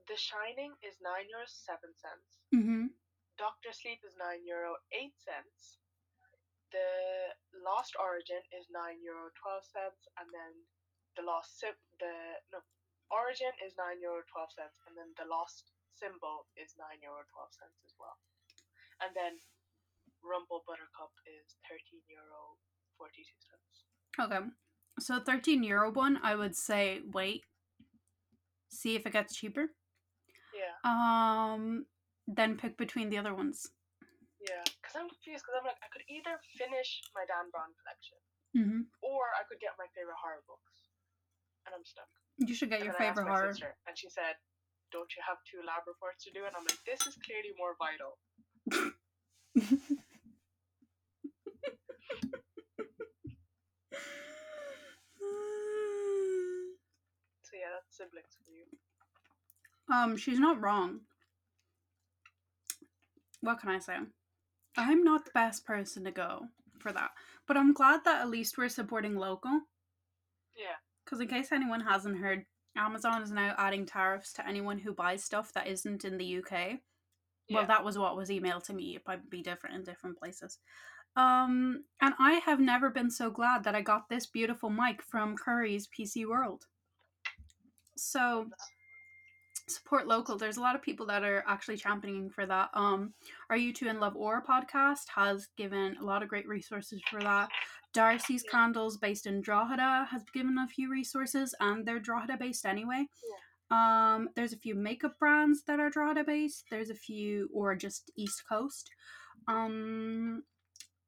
The 0.08 0.16
Shining 0.16 0.70
is 0.86 1.02
nine 1.02 1.26
euro 1.34 1.48
seven 1.50 1.90
cents. 1.98 2.30
Mm-hmm. 2.54 2.94
Doctor 3.42 3.74
Sleep 3.74 4.00
is 4.06 4.14
nine 4.22 4.46
euro 4.46 4.78
eight 4.94 5.18
cents. 5.18 5.80
The 6.72 7.34
Lost 7.66 7.96
Origin 7.98 8.42
is 8.54 8.70
nine 8.70 9.02
euro 9.02 9.32
twelve 9.34 9.66
cents, 9.66 10.06
and 10.22 10.30
then 10.30 10.54
the 11.18 11.24
Lost 11.26 11.58
Sim 11.60 11.74
the 12.00 12.14
no 12.54 12.62
Origin 13.10 13.52
is 13.66 13.74
nine 13.78 14.00
euro 14.00 14.22
twelve 14.30 14.52
cents, 14.54 14.78
and 14.86 14.94
then 14.96 15.10
the 15.18 15.26
Lost 15.26 15.74
Symbol 15.98 16.46
is 16.56 16.76
nine 16.78 17.02
euro 17.02 17.26
twelve 17.34 17.50
cents 17.54 17.82
as 17.84 17.94
well. 17.98 18.18
And 19.02 19.16
then 19.18 19.42
Rumple 20.26 20.64
Buttercup 20.68 21.14
is 21.30 21.56
thirteen 21.70 22.02
euro 22.10 22.58
forty 22.98 23.22
two 23.24 23.40
cents. 23.46 23.76
Okay. 24.20 24.42
So 25.00 25.20
13 25.20 25.62
euro 25.64 25.92
one, 25.92 26.20
I 26.24 26.36
would 26.36 26.56
say 26.56 27.02
wait. 27.12 27.44
See 28.70 28.96
if 28.96 29.06
it 29.06 29.12
gets 29.14 29.36
cheaper. 29.36 29.68
Yeah, 30.56 30.76
Um 30.88 31.86
then 32.28 32.56
pick 32.58 32.78
between 32.78 33.10
the 33.12 33.18
other 33.20 33.36
ones. 33.36 33.68
yeah. 34.40 34.64
Because 34.64 34.96
I'm 34.96 35.10
confused. 35.12 35.44
Because 35.44 35.60
I'm 35.60 35.68
like, 35.68 35.82
I 35.84 35.92
could 35.92 36.08
either 36.08 36.40
finish 36.58 37.04
my 37.14 37.28
Dan 37.28 37.52
Brown 37.52 37.76
collection, 37.76 38.20
Mm-hmm. 38.56 38.82
or 39.04 39.36
I 39.36 39.44
could 39.52 39.60
get 39.60 39.76
my 39.78 39.84
favorite 39.92 40.16
horror 40.16 40.40
books, 40.48 40.88
and 41.68 41.76
I'm 41.76 41.84
stuck. 41.84 42.08
You 42.40 42.56
should 42.56 42.72
get 42.72 42.80
And 42.80 42.88
your 42.88 42.96
then 42.96 43.04
I 43.04 43.12
asked 43.12 43.20
favorite 43.20 43.32
horror. 43.36 43.52
sister, 43.52 43.76
and 43.84 44.00
she 44.00 44.08
said, 44.08 44.40
"Don't 44.96 45.12
you 45.12 45.22
have 45.28 45.44
two 45.44 45.60
lab 45.68 45.84
reports 45.92 46.24
to 46.24 46.32
do?" 46.32 46.48
And 46.48 46.56
I'm 46.56 46.64
like, 46.64 46.80
"This 46.88 47.04
is 47.04 47.20
clearly 47.20 47.52
more 47.60 47.76
vital." 47.76 48.16
So 57.46 57.54
yeah, 57.54 57.70
that's 57.78 57.85
siblings 57.96 58.38
for 58.44 58.52
you. 58.52 58.66
um, 59.96 60.18
she's 60.18 60.40
not 60.40 60.62
wrong. 60.62 61.02
What 63.42 63.60
can 63.60 63.70
I 63.70 63.80
say? 63.80 63.98
I'm 64.78 65.04
not 65.04 65.26
the 65.26 65.32
best 65.34 65.66
person 65.66 66.04
to 66.06 66.12
go 66.12 66.48
for 66.80 66.92
that, 66.92 67.12
but 67.48 67.58
I'm 67.58 67.74
glad 67.74 68.02
that 68.06 68.22
at 68.22 68.30
least 68.30 68.58
we're 68.58 68.70
supporting 68.70 69.16
local. 69.16 69.62
Yeah, 70.58 70.76
Because 71.04 71.20
in 71.20 71.28
case 71.28 71.52
anyone 71.52 71.82
hasn't 71.82 72.18
heard, 72.18 72.46
Amazon 72.78 73.22
is 73.22 73.32
now 73.32 73.54
adding 73.58 73.86
tariffs 73.86 74.34
to 74.34 74.48
anyone 74.48 74.80
who 74.80 74.94
buys 74.94 75.24
stuff 75.24 75.54
that 75.54 75.68
isn't 75.68 76.04
in 76.06 76.18
the 76.18 76.38
UK. 76.38 76.80
Well, 77.50 77.68
that 77.68 77.84
was 77.86 77.98
what 77.98 78.18
was 78.18 78.30
emailed 78.30 78.64
to 78.64 78.74
me. 78.74 78.96
It 78.96 79.04
might 79.08 79.30
be 79.30 79.42
different 79.44 79.76
in 79.76 79.84
different 79.84 80.18
places. 80.18 80.58
Um, 81.16 81.84
and 82.02 82.14
I 82.20 82.34
have 82.46 82.60
never 82.60 82.90
been 82.90 83.12
so 83.12 83.30
glad 83.30 83.64
that 83.64 83.76
I 83.76 83.82
got 83.82 84.10
this 84.10 84.26
beautiful 84.26 84.70
mic 84.70 85.02
from 85.02 85.36
Currys 85.38 85.84
PC 85.88 86.26
World. 86.28 86.66
So 87.98 88.48
support 89.68 90.08
local. 90.08 90.38
There's 90.38 90.58
a 90.58 90.62
lot 90.62 90.76
of 90.76 90.82
people 90.82 91.06
that 91.08 91.24
are 91.24 91.44
actually 91.48 91.78
championing 91.78 92.30
for 92.30 92.46
that. 92.46 92.70
Um, 92.74 93.14
our 93.50 93.58
You 93.58 93.74
Two 93.74 93.88
in 93.88 94.00
Love 94.00 94.16
Aura 94.16 94.44
podcast 94.44 95.06
has 95.16 95.48
given 95.58 95.98
a 96.00 96.04
lot 96.04 96.22
of 96.22 96.30
great 96.30 96.48
resources 96.48 97.02
for 97.10 97.20
that. 97.22 97.50
Darcy's 97.94 98.44
Yeah. 98.46 98.52
Candles, 98.52 98.98
based 98.98 99.26
in 99.26 99.42
Drogheda, 99.42 100.08
has 100.12 100.24
given 100.34 100.58
a 100.58 100.68
few 100.68 100.92
resources, 100.92 101.56
and 101.60 101.86
they're 101.86 102.00
Drogheda 102.00 102.38
based 102.38 102.66
anyway. 102.66 103.08
Um, 103.72 104.30
there's 104.36 104.54
a 104.54 104.58
few 104.58 104.76
makeup 104.76 105.18
brands 105.18 105.64
that 105.64 105.80
are 105.80 105.90
Drogheda 105.90 106.24
based. 106.26 106.66
There's 106.70 106.90
a 106.92 106.96
few, 106.96 107.50
or 107.54 107.76
just 107.76 108.12
East 108.16 108.44
Coast. 108.48 108.92
Um, 109.48 110.44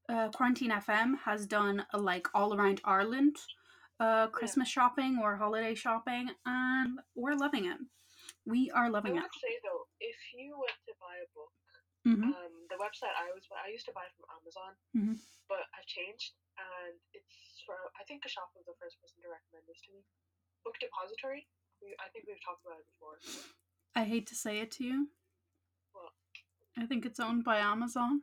uh, 0.10 0.30
Quarantine 0.30 0.72
FM 0.72 1.16
has 1.26 1.46
done 1.46 1.86
uh, 1.94 2.00
like 2.00 2.28
all 2.34 2.56
around 2.56 2.82
Ireland, 2.86 3.36
uh, 4.00 4.28
Christmas 4.28 4.68
shopping 4.70 5.20
or 5.22 5.36
holiday 5.38 5.74
shopping, 5.76 6.30
and 6.46 7.00
we're 7.16 7.36
loving 7.36 7.66
it. 7.66 7.78
We 8.46 8.70
are 8.72 8.86
I 8.86 8.90
loving 8.90 9.16
it. 9.18 9.22
would 9.26 9.42
say 9.42 9.58
though, 9.64 9.86
if 10.00 10.16
you 10.38 10.56
went 10.58 10.78
to 10.88 10.94
buy 11.02 11.16
a 11.20 11.28
book, 11.36 11.52
hmm 12.06 12.24
um, 12.32 12.54
the 12.70 12.78
website 12.80 13.12
I 13.18 13.28
was 13.34 13.44
I 13.52 13.70
used 13.72 13.86
to 13.88 13.96
buy 13.96 14.06
from 14.16 14.26
Amazon, 14.40 14.72
Mhm. 14.96 15.16
but 15.50 15.66
I've 15.76 15.88
changed, 15.88 16.34
and 16.58 16.96
it's 17.14 17.64
from 17.66 17.78
I 18.00 18.04
think 18.08 18.24
the 18.24 18.30
shop 18.30 18.52
was 18.56 18.66
the 18.66 18.78
first 18.80 19.02
person 19.02 19.20
to 19.24 19.30
recommend 19.30 19.66
this 19.68 19.82
to 19.88 19.92
me. 19.94 20.06
Book 20.64 20.76
Depository. 20.80 21.48
We, 21.82 21.94
I 22.00 22.10
think 22.10 22.26
we've 22.28 22.42
talked 22.44 22.66
about 22.66 22.80
it 22.80 22.88
before. 22.90 23.20
I 23.96 24.04
hate 24.06 24.26
to 24.28 24.36
say 24.36 24.60
it 24.60 24.72
to 24.78 24.84
you. 24.84 25.10
What? 25.94 26.12
I 26.78 26.86
think 26.86 27.06
it's 27.06 27.20
owned 27.20 27.44
by 27.44 27.58
Amazon. 27.58 28.22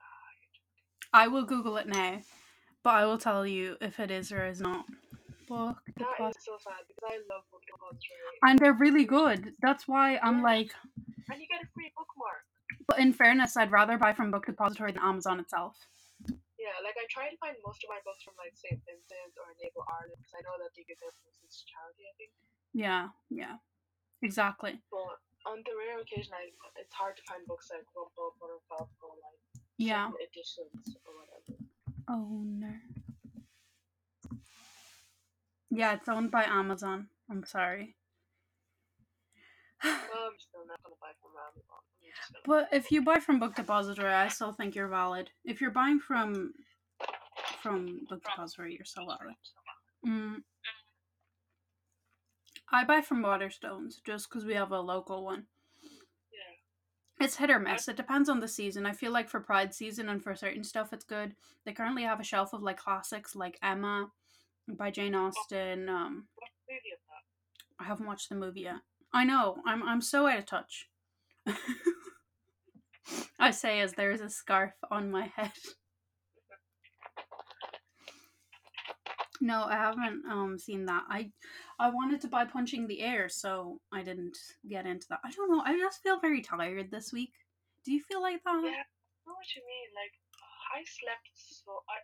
Ah, 0.00 1.24
I 1.24 1.28
will 1.28 1.44
Google 1.44 1.76
it 1.78 1.86
now, 1.88 2.20
but 2.82 2.90
I 2.94 3.04
will 3.06 3.18
tell 3.18 3.46
you 3.46 3.76
if 3.80 4.00
it 4.00 4.10
is 4.10 4.32
or 4.32 4.44
is 4.46 4.60
not. 4.60 4.86
Book 5.48 5.76
That 5.86 5.94
Depository. 5.98 6.30
is 6.30 6.44
so 6.44 6.56
sad 6.62 6.82
because 6.88 7.04
I 7.12 7.18
love 7.32 7.44
And 8.42 8.58
they're 8.58 8.72
really 8.72 9.04
good. 9.04 9.54
That's 9.60 9.86
why 9.86 10.18
I'm 10.22 10.38
Yeah. 10.38 10.42
like, 10.44 10.74
and 11.30 11.40
you 11.40 11.46
get 11.46 11.62
a 11.62 11.66
free 11.74 11.92
bookmark. 11.96 12.44
but 12.88 12.98
in 12.98 13.12
fairness, 13.12 13.56
I'd 13.56 13.70
rather 13.70 13.96
buy 13.98 14.12
from 14.12 14.30
Book 14.30 14.46
Depository 14.46 14.92
than 14.92 15.02
Amazon 15.02 15.38
itself. 15.40 15.76
Yeah, 16.58 16.74
like 16.82 16.96
I 16.96 17.06
try 17.10 17.28
to 17.30 17.36
find 17.38 17.56
most 17.66 17.82
of 17.84 17.90
my 17.90 17.98
books 18.04 18.22
from 18.22 18.34
like 18.38 18.54
St. 18.56 18.78
Vincent 18.86 19.32
or 19.38 19.50
Enable 19.58 19.84
Ireland 19.88 20.14
because 20.18 20.34
I 20.38 20.42
know 20.42 20.56
that 20.62 20.70
they 20.74 20.82
give 20.84 20.98
their 21.00 21.10
proceeds 21.22 21.62
to 21.62 21.66
charity. 21.66 22.04
I 22.06 22.14
think, 22.18 22.30
Yeah, 22.72 23.08
yeah, 23.30 23.58
exactly. 24.22 24.80
but 24.90 25.18
on 25.46 25.62
the 25.66 25.74
rare 25.76 25.98
occasion, 26.00 26.32
I 26.34 26.50
it's 26.78 26.94
hard 26.94 27.16
to 27.16 27.22
find 27.24 27.46
books 27.46 27.70
like 27.70 27.82
Rumple, 27.94 28.36
Buttercup, 28.40 28.90
or 29.02 29.14
like 29.18 29.62
Yeah. 29.78 30.10
editions 30.22 30.96
or 31.04 31.14
whatever. 31.18 31.61
Owner. 32.12 32.82
Yeah, 35.70 35.94
it's 35.94 36.08
owned 36.08 36.30
by 36.30 36.44
Amazon. 36.44 37.08
I'm 37.30 37.44
sorry. 37.44 37.96
Well, 39.84 39.94
I'm 40.26 40.38
still 40.38 40.60
not 40.68 40.80
gonna 40.82 40.96
buy 41.00 41.12
from 41.20 41.32
Amazon. 41.48 41.80
I'm 41.80 42.12
just 42.14 42.32
gonna 42.44 42.44
But 42.46 42.76
if 42.76 42.92
you 42.92 43.02
buy 43.02 43.18
from 43.18 43.40
Book 43.40 43.54
Depository, 43.56 44.12
I 44.12 44.28
still 44.28 44.52
think 44.52 44.74
you're 44.74 44.88
valid. 44.88 45.30
If 45.44 45.60
you're 45.60 45.70
buying 45.70 45.98
from 45.98 46.52
from 47.62 48.00
Book 48.08 48.22
Depository, 48.22 48.74
you're 48.74 48.84
still 48.84 49.06
valid. 49.06 49.34
Mm. 50.06 50.42
I 52.70 52.84
buy 52.84 53.00
from 53.00 53.22
Waterstones 53.22 53.94
just 54.04 54.28
because 54.28 54.44
we 54.44 54.54
have 54.54 54.72
a 54.72 54.80
local 54.80 55.24
one. 55.24 55.46
It's 57.22 57.36
hit 57.36 57.50
or 57.50 57.58
miss. 57.58 57.88
It 57.88 57.96
depends 57.96 58.28
on 58.28 58.40
the 58.40 58.48
season. 58.48 58.84
I 58.86 58.92
feel 58.92 59.12
like 59.12 59.28
for 59.28 59.40
Pride 59.40 59.72
season 59.74 60.08
and 60.08 60.22
for 60.22 60.34
certain 60.34 60.64
stuff, 60.64 60.92
it's 60.92 61.04
good. 61.04 61.34
They 61.64 61.72
currently 61.72 62.02
have 62.02 62.20
a 62.20 62.24
shelf 62.24 62.52
of 62.52 62.62
like 62.62 62.78
classics 62.78 63.36
like 63.36 63.58
Emma 63.62 64.10
by 64.68 64.90
Jane 64.90 65.14
Austen. 65.14 65.88
Um, 65.88 66.26
What 66.36 66.50
movie 66.68 66.88
is 66.92 67.00
that? 67.08 67.84
I 67.84 67.86
haven't 67.86 68.06
watched 68.06 68.28
the 68.28 68.34
movie 68.34 68.62
yet. 68.62 68.76
I 69.12 69.24
know. 69.24 69.56
I'm 69.66 69.82
I'm 69.82 70.00
so 70.00 70.26
out 70.26 70.38
of 70.38 70.46
touch. 70.46 70.88
I 73.38 73.50
say 73.50 73.80
as 73.80 73.92
there's 73.92 74.20
a 74.20 74.30
scarf 74.30 74.72
on 74.90 75.10
my 75.10 75.26
head. 75.36 75.52
No, 79.42 79.66
I 79.66 79.74
haven't 79.74 80.22
um 80.30 80.54
seen 80.54 80.86
that. 80.86 81.02
I 81.10 81.34
I 81.82 81.90
wanted 81.90 82.22
to 82.22 82.30
buy 82.30 82.46
Punching 82.46 82.86
the 82.86 83.02
Air, 83.02 83.26
so 83.26 83.82
I 83.90 84.06
didn't 84.06 84.38
get 84.70 84.86
into 84.86 85.06
that. 85.10 85.18
I 85.26 85.34
don't 85.34 85.50
know. 85.50 85.66
I 85.66 85.74
just 85.74 85.98
feel 85.98 86.22
very 86.22 86.46
tired 86.46 86.94
this 86.94 87.10
week. 87.10 87.34
Do 87.82 87.90
you 87.90 87.98
feel 88.06 88.22
like 88.22 88.38
that? 88.46 88.62
Yeah, 88.62 88.86
I 88.86 89.22
know 89.26 89.34
what 89.34 89.50
you 89.58 89.62
mean. 89.66 89.90
Like, 89.98 90.14
I 90.78 90.86
slept 90.86 91.26
so 91.34 91.82
I, 91.90 91.98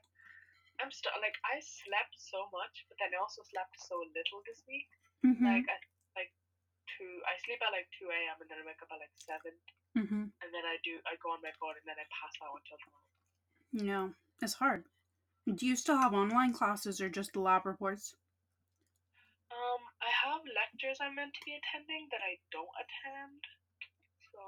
I'm 0.82 0.90
still 0.90 1.14
like 1.22 1.38
I 1.46 1.62
slept 1.62 2.18
so 2.18 2.50
much, 2.50 2.74
but 2.90 2.98
then 2.98 3.14
I 3.14 3.22
also 3.22 3.46
slept 3.46 3.70
so 3.86 4.02
little 4.02 4.42
this 4.42 4.66
week. 4.66 4.90
Mhm. 5.22 5.38
Like 5.46 5.70
at 5.70 5.82
like 6.18 6.34
two, 6.90 7.22
I 7.22 7.38
sleep 7.46 7.62
at 7.62 7.70
like 7.70 7.86
two 7.94 8.10
a.m. 8.10 8.42
and 8.42 8.50
then 8.50 8.58
I 8.58 8.66
wake 8.66 8.82
up 8.82 8.90
at 8.90 8.98
like 8.98 9.14
seven, 9.22 9.54
Mhm. 9.94 10.26
and 10.42 10.48
then 10.50 10.64
I 10.66 10.82
do 10.82 10.98
I 11.06 11.14
go 11.22 11.30
on 11.38 11.40
my 11.46 11.54
phone 11.62 11.78
and 11.78 11.86
then 11.86 12.02
I 12.02 12.06
pass 12.10 12.34
out 12.42 12.58
until 12.58 12.82
tomorrow. 12.82 13.06
No, 13.78 14.00
it's 14.42 14.58
hard. 14.58 14.90
Do 15.48 15.64
you 15.66 15.76
still 15.76 15.96
have 15.96 16.12
online 16.12 16.52
classes 16.52 17.00
or 17.00 17.08
just 17.08 17.32
the 17.32 17.40
lab 17.40 17.64
reports? 17.64 18.14
Um, 19.50 19.80
I 20.04 20.12
have 20.28 20.44
lectures 20.44 20.98
I'm 21.00 21.16
meant 21.16 21.32
to 21.32 21.42
be 21.44 21.56
attending 21.56 22.08
that 22.12 22.20
I 22.20 22.36
don't 22.52 22.68
attend, 22.76 23.40
so 24.28 24.40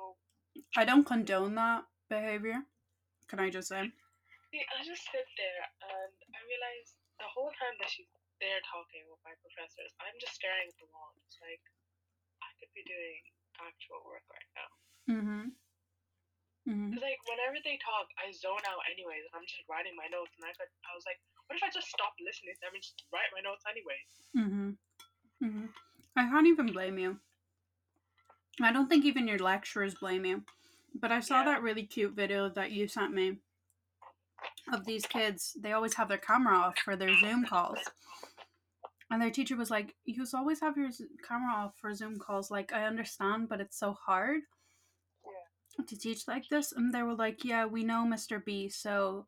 I 0.76 0.84
don't 0.84 1.08
condone 1.08 1.56
that 1.56 1.88
behavior. 2.08 2.60
Can 3.28 3.40
I 3.40 3.48
just 3.48 3.68
say? 3.68 3.88
see, 4.50 4.60
I 4.60 4.82
just 4.82 5.06
sit 5.08 5.24
there 5.38 5.62
and 5.88 6.14
I 6.34 6.40
realize 6.44 6.98
the 7.22 7.30
whole 7.30 7.54
time 7.56 7.78
that 7.80 7.88
she's 7.88 8.10
they're 8.42 8.64
talking 8.72 9.04
with 9.04 9.20
my 9.20 9.36
professors, 9.44 9.92
I'm 10.00 10.16
just 10.16 10.40
staring 10.40 10.72
at 10.72 10.76
the 10.80 10.88
wall. 10.88 11.12
It's 11.28 11.36
like 11.44 11.60
I 12.40 12.48
could 12.56 12.72
be 12.72 12.80
doing 12.88 13.20
actual 13.60 14.00
work 14.08 14.24
right 14.32 14.50
now. 14.56 14.70
Mm-hmm. 15.12 15.46
Mm-hmm. 16.70 16.94
Cause 16.94 17.02
like 17.02 17.18
whenever 17.26 17.58
they 17.66 17.74
talk, 17.82 18.06
I 18.14 18.30
zone 18.30 18.62
out 18.62 18.86
anyways, 18.86 19.26
and 19.26 19.34
I'm 19.34 19.42
just 19.50 19.66
writing 19.66 19.98
my 19.98 20.06
notes. 20.06 20.30
And 20.38 20.46
I 20.46 20.54
could, 20.54 20.70
I 20.86 20.94
was 20.94 21.02
like, 21.02 21.18
what 21.50 21.58
if 21.58 21.62
I 21.66 21.70
just 21.74 21.90
stop 21.90 22.14
listening 22.22 22.54
to 22.54 22.60
them 22.62 22.78
and 22.78 22.82
just 22.82 23.02
write 23.10 23.26
my 23.34 23.42
notes 23.42 23.66
anyways? 23.66 24.10
Mm-hmm. 24.38 24.70
Mm-hmm. 25.42 25.66
I 26.14 26.22
can't 26.30 26.46
even 26.46 26.70
blame 26.70 26.94
you. 26.98 27.18
I 28.62 28.70
don't 28.70 28.86
think 28.86 29.04
even 29.04 29.26
your 29.26 29.38
lecturers 29.42 29.94
blame 29.98 30.24
you. 30.24 30.42
But 30.94 31.10
I 31.10 31.20
saw 31.20 31.40
Yeah. 31.40 31.58
that 31.58 31.62
really 31.62 31.84
cute 31.84 32.14
video 32.14 32.48
that 32.50 32.70
you 32.70 32.86
sent 32.86 33.12
me 33.12 33.38
of 34.72 34.84
these 34.84 35.06
kids. 35.06 35.56
They 35.58 35.72
always 35.72 35.94
have 35.94 36.08
their 36.08 36.18
camera 36.18 36.56
off 36.56 36.78
for 36.78 36.94
their 36.94 37.16
Zoom 37.18 37.44
calls. 37.46 37.78
And 39.10 39.20
their 39.20 39.30
teacher 39.30 39.56
was 39.56 39.70
like, 39.70 39.96
You 40.04 40.24
always 40.34 40.60
have 40.60 40.76
your 40.76 40.90
Z- 40.90 41.06
camera 41.26 41.52
off 41.54 41.72
for 41.80 41.94
Zoom 41.94 42.18
calls. 42.18 42.50
Like, 42.50 42.72
I 42.72 42.84
understand, 42.84 43.48
but 43.48 43.60
it's 43.60 43.78
so 43.78 43.92
hard 43.92 44.42
to 45.88 45.96
teach 45.98 46.26
like 46.28 46.48
this. 46.48 46.72
And 46.72 46.92
they 46.92 47.02
were 47.02 47.14
like, 47.14 47.44
Yeah, 47.44 47.66
we 47.66 47.84
know 47.84 48.04
Mr. 48.06 48.44
B, 48.44 48.68
so 48.68 49.26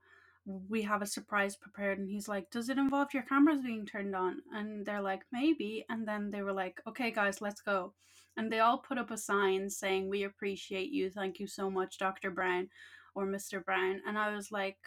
we 0.69 0.83
have 0.83 1.03
a 1.03 1.07
surprise 1.07 1.55
prepared. 1.57 1.99
And 1.99 2.09
he's 2.09 2.29
like, 2.29 2.51
Does 2.51 2.69
it 2.69 2.79
involve 2.79 3.15
your 3.15 3.23
cameras 3.25 3.63
being 3.63 3.87
turned 3.87 4.15
on? 4.15 4.43
And 4.53 4.85
they're 4.85 5.01
like, 5.03 5.23
Maybe. 5.33 5.85
And 5.89 6.07
then 6.07 6.31
they 6.31 6.43
were 6.43 6.53
like, 6.53 6.81
Okay, 6.89 7.11
guys, 7.11 7.41
let's 7.41 7.61
go. 7.61 7.93
And 8.37 8.51
they 8.51 8.61
all 8.61 8.79
put 8.79 8.99
up 8.99 9.11
a 9.11 9.19
sign 9.19 9.69
saying, 9.71 10.09
We 10.09 10.25
appreciate 10.25 10.91
you. 10.91 11.11
Thank 11.11 11.39
you 11.41 11.47
so 11.47 11.71
much, 11.71 11.99
Dr. 11.99 12.31
Brown 12.31 12.69
or 13.15 13.27
Mr. 13.27 13.65
Brown. 13.65 14.01
And 14.07 14.19
I 14.19 14.35
was 14.35 14.51
like, 14.51 14.79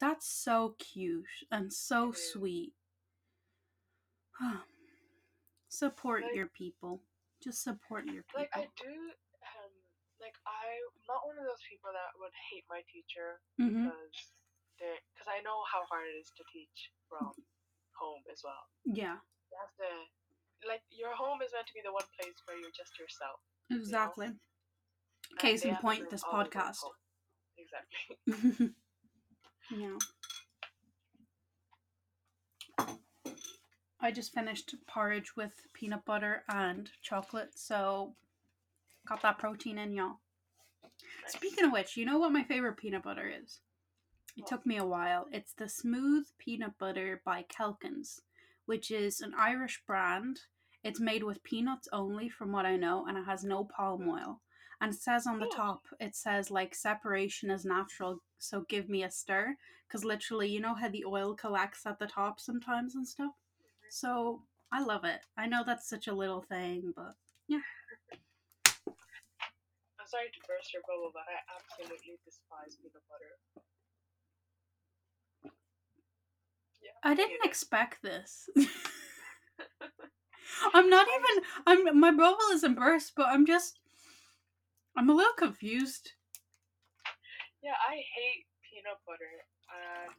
That's 0.00 0.28
so 0.28 0.74
cute 0.78 1.24
and 1.50 1.72
so 1.72 2.12
sweet. 2.12 2.72
support 5.68 6.22
Like- 6.22 6.34
your 6.34 6.48
people. 6.48 7.00
Just 7.42 7.64
support 7.64 8.04
your 8.06 8.22
people. 8.22 8.38
Like 8.38 8.50
I 8.54 8.60
do, 8.60 8.92
um, 8.92 9.72
like 10.20 10.36
I'm 10.46 10.61
not 11.08 11.26
one 11.26 11.36
of 11.38 11.44
those 11.46 11.62
people 11.66 11.90
that 11.92 12.14
would 12.18 12.34
hate 12.50 12.64
my 12.70 12.82
teacher 12.90 13.40
hmm 13.58 13.86
because 13.86 14.14
they, 14.78 14.94
because 15.12 15.28
I 15.28 15.42
know 15.42 15.62
how 15.68 15.82
hard 15.90 16.08
it 16.08 16.16
is 16.18 16.30
to 16.38 16.44
teach 16.50 16.90
from 17.08 17.30
home 17.94 18.22
as 18.32 18.42
well. 18.42 18.64
Yeah, 18.84 19.20
You 19.50 19.56
have 19.60 19.74
to, 19.82 19.90
like, 20.66 20.82
your 20.90 21.14
home 21.14 21.42
is 21.42 21.52
meant 21.54 21.66
to 21.68 21.74
be 21.76 21.82
the 21.84 21.92
one 21.92 22.08
place 22.18 22.34
where 22.46 22.56
you're 22.58 22.74
just 22.74 22.98
yourself. 22.98 23.38
exactly. 23.70 24.26
and 24.32 25.38
Case 25.38 25.62
in 25.62 25.76
point, 25.76 26.10
this 26.10 26.22
all 26.24 26.32
the 26.32 26.38
work 26.38 26.54
podcast. 26.54 26.82
Exactly. 27.58 28.74
yeah. 29.70 29.98
I 34.00 34.10
just 34.10 34.32
finished 34.34 34.74
porridge 34.88 35.36
with 35.36 35.52
peanut 35.74 36.04
butter 36.04 36.42
and 36.48 36.90
chocolate, 37.02 37.50
so 37.54 38.16
got 39.06 39.22
that 39.22 39.38
protein 39.38 39.78
in, 39.78 39.92
y'all. 39.92 40.18
Speaking 41.26 41.64
of 41.64 41.72
which, 41.72 41.96
you 41.96 42.04
know 42.04 42.18
what 42.18 42.32
my 42.32 42.42
favorite 42.42 42.76
peanut 42.76 43.02
butter 43.02 43.30
is? 43.42 43.60
It 44.36 44.46
took 44.46 44.64
me 44.64 44.78
a 44.78 44.86
while. 44.86 45.28
It's 45.30 45.52
the 45.52 45.68
Smooth 45.68 46.26
Peanut 46.38 46.78
Butter 46.78 47.20
by 47.24 47.44
Kelkins, 47.44 48.20
which 48.64 48.90
is 48.90 49.20
an 49.20 49.34
Irish 49.38 49.82
brand. 49.86 50.40
It's 50.82 51.00
made 51.00 51.22
with 51.22 51.42
peanuts 51.42 51.88
only, 51.92 52.28
from 52.28 52.50
what 52.50 52.66
I 52.66 52.76
know, 52.76 53.06
and 53.06 53.18
it 53.18 53.24
has 53.24 53.44
no 53.44 53.64
palm 53.64 54.02
hmm. 54.02 54.10
oil. 54.10 54.40
And 54.80 54.92
it 54.92 55.00
says 55.00 55.26
on 55.26 55.38
the 55.38 55.46
top, 55.46 55.82
it 56.00 56.16
says 56.16 56.50
like 56.50 56.74
separation 56.74 57.50
is 57.50 57.64
natural, 57.64 58.20
so 58.38 58.64
give 58.68 58.88
me 58.88 59.04
a 59.04 59.10
stir. 59.10 59.56
Because 59.86 60.04
literally, 60.04 60.48
you 60.48 60.60
know 60.60 60.74
how 60.74 60.88
the 60.88 61.04
oil 61.04 61.34
collects 61.34 61.86
at 61.86 61.98
the 61.98 62.06
top 62.06 62.40
sometimes 62.40 62.94
and 62.94 63.06
stuff? 63.06 63.26
Mm-hmm. 63.26 63.86
So 63.90 64.42
I 64.72 64.82
love 64.82 65.04
it. 65.04 65.20
I 65.36 65.46
know 65.46 65.62
that's 65.64 65.88
such 65.88 66.08
a 66.08 66.14
little 66.14 66.42
thing, 66.42 66.92
but 66.96 67.14
I'm 67.50 67.60
sorry 70.12 70.28
to 70.28 70.40
burst 70.44 70.76
your 70.76 70.84
bubble, 70.84 71.08
but 71.16 71.24
I 71.24 71.40
absolutely 71.56 72.20
despise 72.20 72.76
peanut 72.76 73.00
butter. 73.08 73.32
Yeah, 76.84 77.00
I 77.00 77.16
didn't 77.16 77.40
expect 77.48 78.04
this. 78.04 78.52
I'm 80.74 80.88
not 80.90 81.06
even. 81.08 81.44
I'm. 81.66 82.00
My 82.00 82.12
bubble 82.12 82.52
isn't 82.52 82.76
burst, 82.76 83.12
but 83.16 83.26
I'm 83.28 83.46
just. 83.46 83.80
I'm 84.96 85.08
a 85.08 85.14
little 85.14 85.32
confused. 85.32 86.12
Yeah, 87.62 87.78
I 87.80 87.96
hate 87.96 88.44
peanut 88.68 89.00
butter, 89.06 89.32
and 89.72 90.12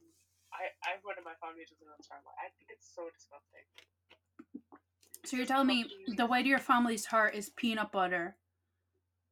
I, 0.49 0.73
I 0.89 0.97
one 1.03 1.15
of 1.19 1.25
my 1.25 1.38
family 1.38 1.63
doesn't 1.69 1.86
understand 1.86 2.21
why. 2.23 2.34
I 2.41 2.49
think 2.58 2.73
it's 2.73 2.89
so 2.89 3.06
disgusting. 3.13 3.65
So 5.25 5.38
you're 5.38 5.45
telling 5.45 5.67
me 5.67 5.86
the 6.17 6.25
way 6.25 6.41
to 6.41 6.49
your 6.49 6.60
family's 6.60 7.06
heart 7.06 7.36
is 7.36 7.49
peanut 7.56 7.91
butter, 7.91 8.36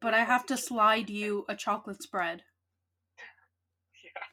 but 0.02 0.14
I 0.14 0.24
have 0.24 0.46
to 0.48 0.58
slide 0.58 1.10
you 1.10 1.46
a 1.48 1.56
chocolate 1.56 2.02
spread. 2.02 2.44
Yeah. 4.04 4.24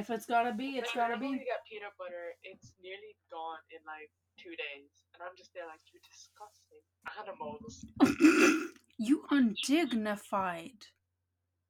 If 0.00 0.10
it's 0.10 0.26
gotta 0.26 0.52
be, 0.52 0.76
it's 0.78 0.92
gotta 0.94 1.18
be. 1.18 1.28
we 1.28 1.38
get 1.38 1.64
peanut 1.68 1.92
butter, 1.98 2.34
it's 2.44 2.72
nearly 2.82 3.16
gone 3.30 3.58
in 3.70 3.80
like 3.86 4.10
two 4.38 4.50
days, 4.50 4.90
and 5.14 5.22
I'm 5.22 5.36
just 5.36 5.52
there 5.54 5.66
like, 5.66 5.80
you 5.92 6.00
disgusting 6.08 6.82
animals. 7.20 7.84
you 8.98 9.24
undignified. 9.30 10.86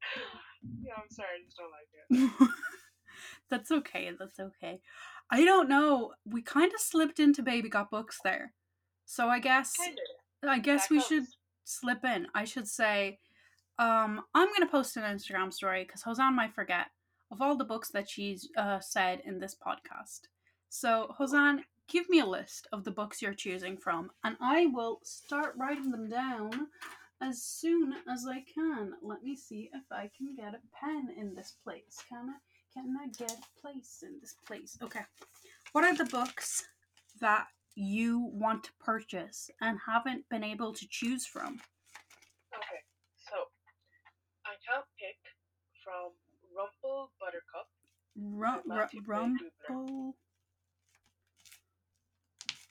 yeah, 0.83 0.93
I'm 0.97 1.11
sorry, 1.11 1.29
I 1.41 1.45
just 1.45 1.57
don't 1.57 1.73
like 1.73 1.89
it. 2.41 2.49
that's 3.51 3.71
okay. 3.71 4.11
That's 4.19 4.39
okay. 4.39 4.81
I 5.31 5.45
don't 5.45 5.69
know. 5.69 6.13
We 6.25 6.43
kind 6.43 6.73
of 6.73 6.81
slipped 6.81 7.19
into 7.19 7.43
Baby 7.43 7.69
Got 7.69 7.91
Books 7.91 8.21
there. 8.23 8.53
So 9.05 9.29
I 9.29 9.41
guess 9.41 9.73
Kinda. 9.77 10.01
I 10.49 10.59
guess 10.59 10.89
That 10.89 10.95
we 10.95 11.01
should 11.01 11.25
counts. 11.25 11.37
Slip 11.65 12.05
in. 12.05 12.27
I 12.35 12.45
should 12.45 12.69
say 12.69 13.19
um 13.79 14.23
I'm 14.35 14.49
going 14.49 14.61
to 14.61 14.67
post 14.67 14.97
an 14.97 15.05
Instagram 15.05 15.53
story 15.53 15.85
cuz 15.85 16.03
Hosan 16.03 16.35
might 16.35 16.55
forget 16.55 16.89
of 17.31 17.41
all 17.41 17.57
the 17.57 17.65
books 17.65 17.91
that 17.91 18.09
she's 18.09 18.49
uh, 18.57 18.79
said 18.81 19.23
in 19.25 19.39
this 19.39 19.55
podcast. 19.55 20.29
So 20.69 21.15
Hosan, 21.19 21.65
give 21.89 22.09
me 22.11 22.21
a 22.21 22.27
list 22.27 22.69
of 22.73 22.85
the 22.85 22.91
books 22.91 23.23
you're 23.23 23.35
choosing 23.35 23.77
from 23.77 24.11
and 24.25 24.37
I 24.41 24.67
will 24.67 25.01
start 25.03 25.55
writing 25.57 25.91
them 25.91 26.09
down 26.09 26.69
as 27.23 27.43
soon 27.43 27.95
as 28.11 28.27
I 28.27 28.45
can. 28.53 28.95
Let 29.01 29.23
me 29.23 29.37
see 29.37 29.71
if 29.73 29.85
I 29.91 30.11
can 30.17 30.35
get 30.35 30.55
a 30.55 30.61
pen 30.79 31.09
in 31.17 31.35
this 31.35 31.55
place. 31.65 31.99
Can 32.09 32.29
I 32.29 32.39
can 32.75 32.97
I 33.01 33.07
get 33.09 33.33
a 33.33 33.61
place 33.61 34.03
in 34.03 34.19
this 34.21 34.35
place? 34.47 34.79
Okay. 34.83 35.03
What 35.73 35.85
are 35.85 35.95
the 35.95 36.07
books 36.07 36.65
that 37.21 37.47
you 37.75 38.31
want 38.33 38.65
to 38.65 38.71
purchase 38.81 39.51
and 39.61 39.79
haven't 39.87 40.29
been 40.29 40.45
able 40.45 40.73
to 40.75 40.87
choose 40.91 41.27
from? 41.27 41.55
Okay, 42.55 42.81
so 43.29 43.37
I 44.47 44.55
can't 44.69 44.85
pick 44.99 45.17
from 45.85 46.13
Rumple 46.55 47.13
Buttercup. 47.21 47.69
Rum, 48.17 48.61
by 48.69 48.75
ru- 48.75 48.81
Matthew 48.81 49.03
Gray 49.03 49.17
Gubler. 49.19 49.37
Rumple 49.69 50.17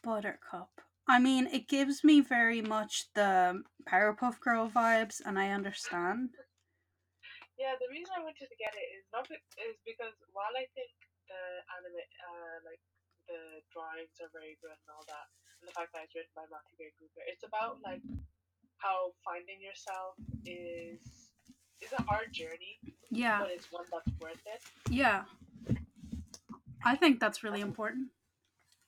Buttercup. 0.03 0.69
I 1.07 1.19
mean, 1.19 1.47
it 1.47 1.67
gives 1.67 2.03
me 2.03 2.21
very 2.21 2.61
much 2.61 3.05
the 3.15 3.63
Powerpuff 3.89 4.39
Girl 4.39 4.69
vibes, 4.69 5.21
and 5.25 5.37
I 5.39 5.49
understand. 5.51 6.29
Yeah, 7.59 7.77
the 7.77 7.85
reason 7.93 8.09
I 8.17 8.25
wanted 8.25 8.49
to 8.49 8.57
get 8.57 8.73
it 8.73 8.89
is 8.97 9.05
not 9.13 9.29
be- 9.29 9.37
is 9.61 9.77
because 9.85 10.17
while 10.33 10.49
I 10.57 10.65
think 10.73 10.89
the 11.29 11.41
anime, 11.77 11.93
uh, 11.93 12.57
like 12.65 12.81
the 13.31 13.63
drawings 13.71 14.11
are 14.19 14.27
very 14.35 14.59
good 14.59 14.75
and 14.75 14.89
all 14.91 15.07
that, 15.07 15.27
and 15.63 15.71
the 15.71 15.75
fact 15.75 15.95
that 15.95 16.03
it's 16.03 16.15
written 16.15 16.35
by 16.35 16.43
Matthew 16.51 16.75
Gray 16.75 16.91
Gubler, 16.99 17.23
it's 17.31 17.47
about 17.47 17.79
like 17.79 18.03
how 18.83 19.15
finding 19.23 19.63
yourself 19.63 20.19
is 20.43 21.31
is 21.79 21.91
a 21.95 22.03
hard 22.03 22.29
journey, 22.35 22.77
Yeah, 23.09 23.39
but 23.39 23.49
it's 23.55 23.71
one 23.71 23.87
that's 23.87 24.11
worth 24.19 24.43
it. 24.45 24.61
yeah. 24.91 25.23
I 26.83 26.95
think 26.95 27.19
that's 27.19 27.43
really 27.43 27.61
important. 27.61 28.09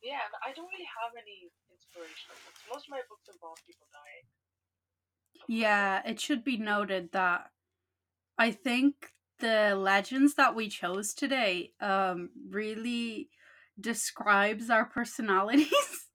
Yeah, 0.02 0.20
and 0.26 0.36
I 0.44 0.52
don't 0.54 0.68
really 0.68 0.90
have 1.02 1.14
any 1.16 1.50
inspirational 1.72 2.38
books. 2.44 2.62
Most 2.70 2.86
of 2.88 2.92
my 2.92 3.02
books 3.08 3.30
involve 3.32 3.58
people 3.66 3.88
dying. 3.94 4.26
Yeah, 5.48 6.02
it 6.06 6.20
should 6.20 6.44
be 6.44 6.58
noted 6.58 7.12
that 7.14 7.52
I 8.38 8.52
think 8.52 9.14
the 9.40 9.76
legends 9.76 10.36
that 10.36 10.56
we 10.56 10.70
chose 10.70 11.14
today 11.14 11.74
um 11.82 12.30
really 12.50 13.30
describes 13.80 14.70
our 14.70 14.86
personalities. 14.86 15.72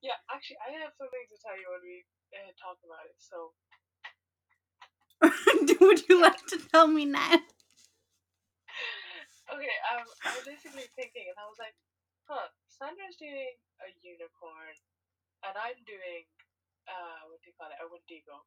Yeah, 0.00 0.16
actually, 0.32 0.56
I 0.64 0.72
have 0.80 0.96
something 0.96 1.26
to 1.28 1.36
tell 1.44 1.52
you 1.60 1.68
when 1.68 1.84
we 1.84 2.08
uh, 2.32 2.56
talk 2.56 2.80
about 2.80 3.04
it. 3.04 3.20
So, 3.20 3.52
Would 5.84 6.08
you 6.08 6.20
like 6.20 6.40
to 6.48 6.56
tell 6.72 6.88
me 6.88 7.04
now? 7.04 7.36
okay, 9.52 9.76
um, 9.92 10.08
I 10.24 10.28
was 10.32 10.48
basically 10.48 10.88
thinking, 10.96 11.28
and 11.28 11.36
I 11.36 11.44
was 11.44 11.60
like, 11.60 11.76
huh, 12.24 12.48
Sandra's 12.72 13.20
doing 13.20 13.52
a 13.84 13.88
unicorn, 14.00 14.76
and 15.44 15.52
I'm 15.52 15.76
doing, 15.84 16.24
uh, 16.88 17.28
what 17.28 17.44
do 17.44 17.52
you 17.52 17.56
call 17.60 17.68
it, 17.68 17.80
a 17.80 17.84
Wendigo. 17.84 18.40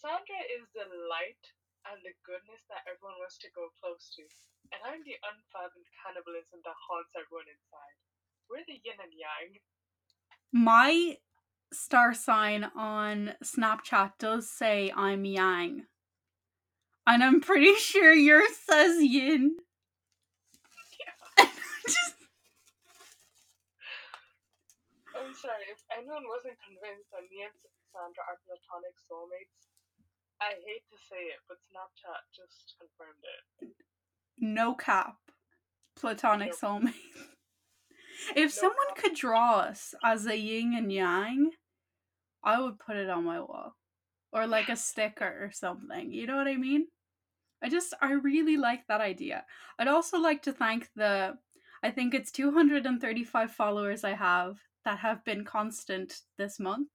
Sandra 0.00 0.40
is 0.56 0.64
the 0.72 0.88
light 1.12 1.44
and 1.92 2.00
the 2.00 2.16
goodness 2.24 2.64
that 2.72 2.88
everyone 2.88 3.20
wants 3.20 3.36
to 3.44 3.52
go 3.52 3.68
close 3.80 4.08
to, 4.16 4.24
and 4.72 4.80
I'm 4.84 5.02
the 5.04 5.16
unfathomed 5.22 5.88
cannibalism 6.02 6.60
that 6.64 6.74
haunts 6.88 7.12
everyone 7.14 7.46
inside. 7.50 7.96
We're 8.50 8.66
the 8.66 8.78
yin 8.82 8.98
and 9.02 9.14
yang. 9.14 9.58
My 10.52 11.18
star 11.72 12.14
sign 12.14 12.70
on 12.74 13.34
Snapchat 13.42 14.18
does 14.18 14.50
say 14.50 14.92
I'm 14.94 15.24
yang. 15.24 15.86
And 17.06 17.22
I'm 17.22 17.40
pretty 17.40 17.74
sure 17.78 18.12
yours 18.12 18.54
says 18.66 19.02
yin. 19.02 19.56
Just- 21.38 22.18
I'm 25.16 25.32
sorry, 25.32 25.64
if 25.72 25.80
anyone 25.96 26.28
wasn't 26.28 26.60
convinced 26.60 27.08
that 27.14 27.24
me 27.32 27.46
and 27.48 27.54
Sandra 27.88 28.22
are 28.28 28.38
platonic 28.44 28.92
soulmates, 29.08 29.64
I 30.40 30.52
hate 30.68 30.84
to 30.92 30.98
say 31.08 31.32
it, 31.32 31.40
but 31.48 31.56
Snapchat 31.72 32.20
just 32.36 32.76
confirmed 32.76 33.24
it. 33.24 33.72
No 34.38 34.74
cap. 34.74 35.16
Platonic 35.96 36.52
Nope. 36.62 36.82
soulmate. 36.82 36.94
If 38.34 38.50
No 38.56 38.60
someone 38.60 38.94
cap. 38.94 38.96
could 38.96 39.14
draw 39.14 39.58
us 39.60 39.94
as 40.02 40.26
a 40.26 40.36
yin 40.36 40.74
and 40.74 40.90
yang, 40.92 41.50
I 42.42 42.60
would 42.60 42.78
put 42.78 42.96
it 42.96 43.10
on 43.10 43.24
my 43.24 43.40
wall. 43.40 43.76
Or 44.32 44.46
like 44.46 44.68
a 44.68 44.76
sticker 44.76 45.44
or 45.44 45.50
something. 45.52 46.12
You 46.12 46.26
know 46.26 46.36
what 46.36 46.48
I 46.48 46.56
mean? 46.56 46.86
I 47.62 47.68
just 47.68 47.94
I 48.00 48.12
really 48.12 48.56
like 48.56 48.86
that 48.88 49.00
idea. 49.00 49.44
I'd 49.78 49.88
also 49.88 50.18
like 50.18 50.42
to 50.42 50.52
thank 50.52 50.88
the 50.96 51.38
I 51.82 51.90
think 51.90 52.14
it's 52.14 52.32
235 52.32 53.50
followers 53.52 54.02
I 54.04 54.14
have 54.14 54.58
that 54.84 54.98
have 54.98 55.24
been 55.24 55.44
constant 55.44 56.20
this 56.38 56.58
month. 56.58 56.88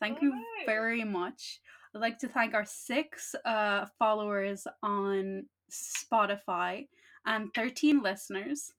Thank 0.00 0.18
Oh, 0.18 0.22
you 0.22 0.30
nice. 0.34 0.66
very 0.66 1.04
much. 1.04 1.60
I'd 1.94 2.00
like 2.00 2.18
to 2.18 2.28
thank 2.28 2.54
our 2.54 2.64
six 2.64 3.34
uh, 3.44 3.86
followers 3.98 4.66
on 4.82 5.46
Spotify 5.72 6.86
and 7.24 7.52
13 7.54 8.02
listeners 8.02 8.72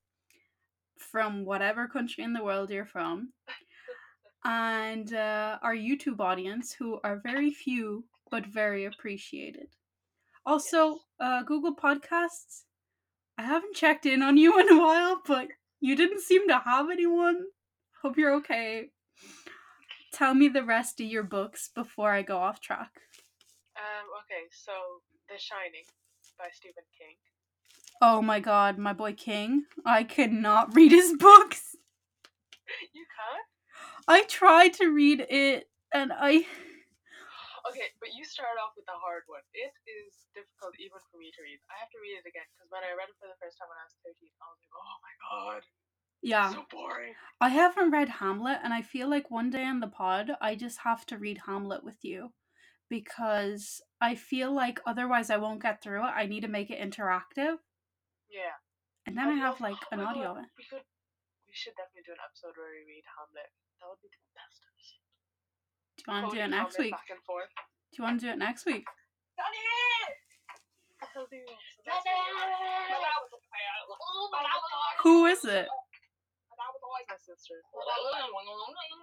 from 0.98 1.46
whatever 1.46 1.88
country 1.88 2.24
in 2.24 2.34
the 2.34 2.44
world 2.44 2.70
you're 2.70 2.86
from. 2.86 3.34
And 4.46 5.14
uh, 5.14 5.58
our 5.62 5.76
YouTube 5.76 6.20
audience, 6.20 6.74
who 6.74 7.00
are 7.04 7.22
very 7.24 7.52
few 7.52 8.04
but 8.30 8.46
very 8.46 8.86
appreciated. 8.86 9.68
Also, 10.46 11.00
uh, 11.20 11.44
Google 11.44 11.76
Podcasts. 11.76 12.64
I 13.38 13.44
haven't 13.44 13.76
checked 13.76 14.06
in 14.06 14.22
on 14.22 14.38
you 14.38 14.60
in 14.60 14.70
a 14.72 14.80
while, 14.80 15.22
but 15.26 15.48
you 15.80 15.96
didn't 15.96 16.22
seem 16.22 16.48
to 16.48 16.60
have 16.60 16.90
anyone. 16.90 17.46
Hope 18.02 18.18
you're 18.18 18.36
okay. 18.36 18.90
Tell 20.14 20.34
me 20.34 20.48
the 20.48 20.64
rest 20.64 21.00
of 21.00 21.08
your 21.08 21.24
books 21.24 21.70
before 21.74 22.12
I 22.12 22.22
go 22.22 22.38
off 22.38 22.60
track. 22.60 22.92
Um, 23.78 24.08
okay, 24.24 24.46
so 24.52 24.72
The 25.30 25.40
Shining 25.40 25.86
by 26.38 26.48
Stephen 26.54 26.84
King. 26.98 27.16
Oh 28.02 28.22
my 28.22 28.40
god, 28.40 28.78
my 28.78 28.94
boy 28.94 29.14
King. 29.14 29.66
I 29.86 30.04
cannot 30.04 30.76
read 30.76 30.92
his 30.92 31.14
books. 31.20 31.76
You 32.94 33.06
can't? 33.08 33.48
I 34.08 34.24
tried 34.28 34.74
to 34.82 34.88
read 34.88 35.26
it 35.30 35.70
and 35.94 36.12
I. 36.14 36.46
Okay, 37.64 37.96
but 38.04 38.12
you 38.12 38.26
start 38.28 38.60
off 38.60 38.76
with 38.76 38.84
the 38.92 39.00
hard 39.00 39.24
one. 39.32 39.40
It 39.56 39.72
is 39.88 40.28
difficult 40.36 40.76
even 40.84 41.00
for 41.08 41.16
me 41.16 41.32
to 41.32 41.42
read. 41.48 41.56
I 41.72 41.80
have 41.80 41.88
to 41.96 42.00
read 42.04 42.20
it 42.20 42.28
again 42.28 42.44
because 42.52 42.68
when 42.68 42.84
I 42.84 42.92
read 42.92 43.08
it 43.08 43.16
for 43.16 43.32
the 43.32 43.40
first 43.40 43.56
time 43.56 43.72
when 43.72 43.80
I 43.80 43.88
was 43.88 43.96
13, 44.04 44.20
I 44.36 44.52
was 44.52 44.60
like, 44.60 44.76
oh 44.76 44.96
my 45.00 45.16
god, 45.24 45.62
Yeah. 46.20 46.52
so 46.52 46.68
boring. 46.68 47.16
I 47.40 47.48
haven't 47.56 47.96
read 47.96 48.20
Hamlet, 48.20 48.60
and 48.68 48.76
I 48.76 48.84
feel 48.84 49.08
like 49.08 49.32
one 49.32 49.48
day 49.50 49.64
in 49.64 49.80
the 49.80 49.88
pod, 49.88 50.36
I 50.44 50.60
just 50.60 50.84
have 50.84 51.08
to 51.08 51.18
read 51.18 51.48
Hamlet 51.48 51.88
with 51.88 52.04
you 52.04 52.36
because 52.90 53.82
I 54.02 54.16
feel 54.16 54.54
like 54.54 54.80
otherwise 54.86 55.30
I 55.30 55.38
won't 55.38 55.62
get 55.62 55.82
through 55.82 56.02
it. 56.06 56.14
I 56.16 56.26
need 56.26 56.42
to 56.42 56.48
make 56.48 56.70
it 56.70 56.80
interactive, 56.80 57.58
Yeah. 58.30 58.58
and 59.06 59.18
then 59.18 59.28
I 59.28 59.32
I'd 59.34 59.40
have 59.40 59.62
like 59.62 59.78
an 59.92 60.00
audio. 60.00 60.34
We 60.58 60.64
could, 60.70 60.84
we 61.48 61.54
should 61.54 61.74
definitely 61.76 62.04
do 62.06 62.14
an 62.14 62.24
episode 62.24 62.54
where 62.58 62.70
we 62.72 62.84
read 62.88 63.04
Hamlet. 63.18 63.50
That 63.80 63.88
would 63.90 64.02
be 64.02 64.10
the 64.10 64.22
best 64.36 64.62
episode. 64.64 65.04
Do 65.98 66.04
you 66.08 66.12
want 66.14 66.24
to 66.32 66.36
do 66.38 66.44
it 66.44 66.50
next 66.50 66.76
Hamlet 66.76 66.86
week? 66.86 66.92
Back 66.94 67.10
and 67.12 67.24
forth. 67.24 67.52
Do 67.56 67.96
you 67.98 68.04
want 68.04 68.20
to 68.20 68.26
do 68.26 68.32
it 68.34 68.38
next 68.40 68.66
week? 68.66 68.86
Who 75.04 75.26
is 75.26 75.44
it? 75.46 75.68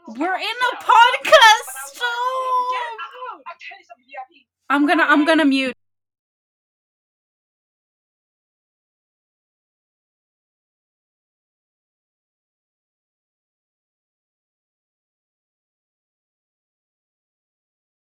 We're 0.09 0.37
in 0.37 0.57
a 0.73 0.77
podcast. 0.77 2.01
I'm 4.69 4.87
gonna 4.87 5.05
I'm 5.05 5.25
gonna 5.25 5.45
mute. 5.45 5.75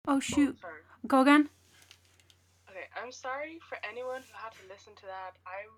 Oh 0.08 0.16
Oh, 0.16 0.20
shoot. 0.20 0.58
sorry. 0.60 0.80
Go 1.06 1.20
again. 1.22 1.48
Okay, 2.68 2.86
I'm 2.96 3.12
sorry 3.12 3.60
for 3.68 3.78
anyone 3.88 4.22
who 4.22 4.34
had 4.34 4.52
to 4.58 4.64
listen 4.68 4.94
to 4.96 5.06
that. 5.06 5.36
I'm 5.46 5.70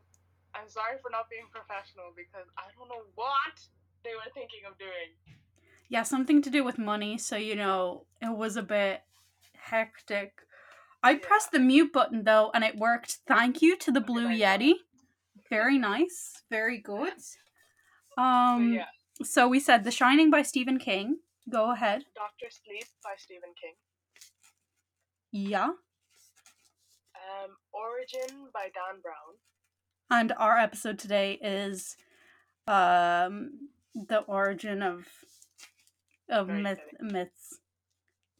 I'm 0.55 0.69
sorry 0.69 0.97
for 1.01 1.11
not 1.11 1.29
being 1.31 1.49
professional 1.51 2.13
because 2.15 2.47
I 2.61 2.69
don't 2.77 2.89
know 2.89 3.05
what 3.15 3.57
they 4.05 4.11
were 4.15 4.31
thinking 4.35 4.61
of 4.71 4.79
doing. 4.79 5.15
Yeah, 5.89 6.03
something 6.05 6.41
to 6.43 6.51
do 6.51 6.65
with 6.65 6.79
money, 6.79 7.19
so 7.19 7.37
you 7.37 7.55
know, 7.55 8.07
it 8.21 8.35
was 8.37 8.57
a 8.57 8.63
bit 8.63 9.03
hectic. 9.55 10.33
I 11.03 11.13
Yeah. 11.13 11.19
pressed 11.23 11.51
the 11.53 11.59
mute 11.59 11.93
button 11.93 12.25
though 12.25 12.51
and 12.55 12.65
it 12.65 12.77
worked. 12.77 13.19
Thank 13.27 13.61
you 13.63 13.77
to 13.79 13.91
the 13.91 14.01
Blue 14.01 14.29
Yeti. 14.29 14.75
Very 15.51 15.77
nice. 15.79 16.43
Very 16.51 16.79
good. 16.79 17.15
Um 18.17 18.75
yeah, 18.75 18.87
so 19.23 19.49
we 19.49 19.59
said 19.61 19.85
The 19.85 19.91
Shining 19.91 20.31
by 20.31 20.43
Stephen 20.43 20.79
King. 20.79 21.19
Go 21.51 21.73
ahead. 21.73 22.05
Doctor 22.15 22.47
Sleep 22.51 22.85
by 23.03 23.15
Stephen 23.17 23.53
King. 23.61 23.75
Yeah. 25.33 25.71
Um, 27.17 27.57
Origin 27.73 28.49
by 28.53 28.65
Dan 28.75 29.01
Brown. 29.03 29.39
And 30.11 30.33
our 30.33 30.57
episode 30.59 30.99
today 30.99 31.35
is 31.43 31.97
um 32.69 33.71
the 33.95 34.21
origin 34.21 34.83
of 34.83 35.07
of 36.29 36.47
Very 36.47 36.63
myth 36.63 36.81
myths. 37.01 37.59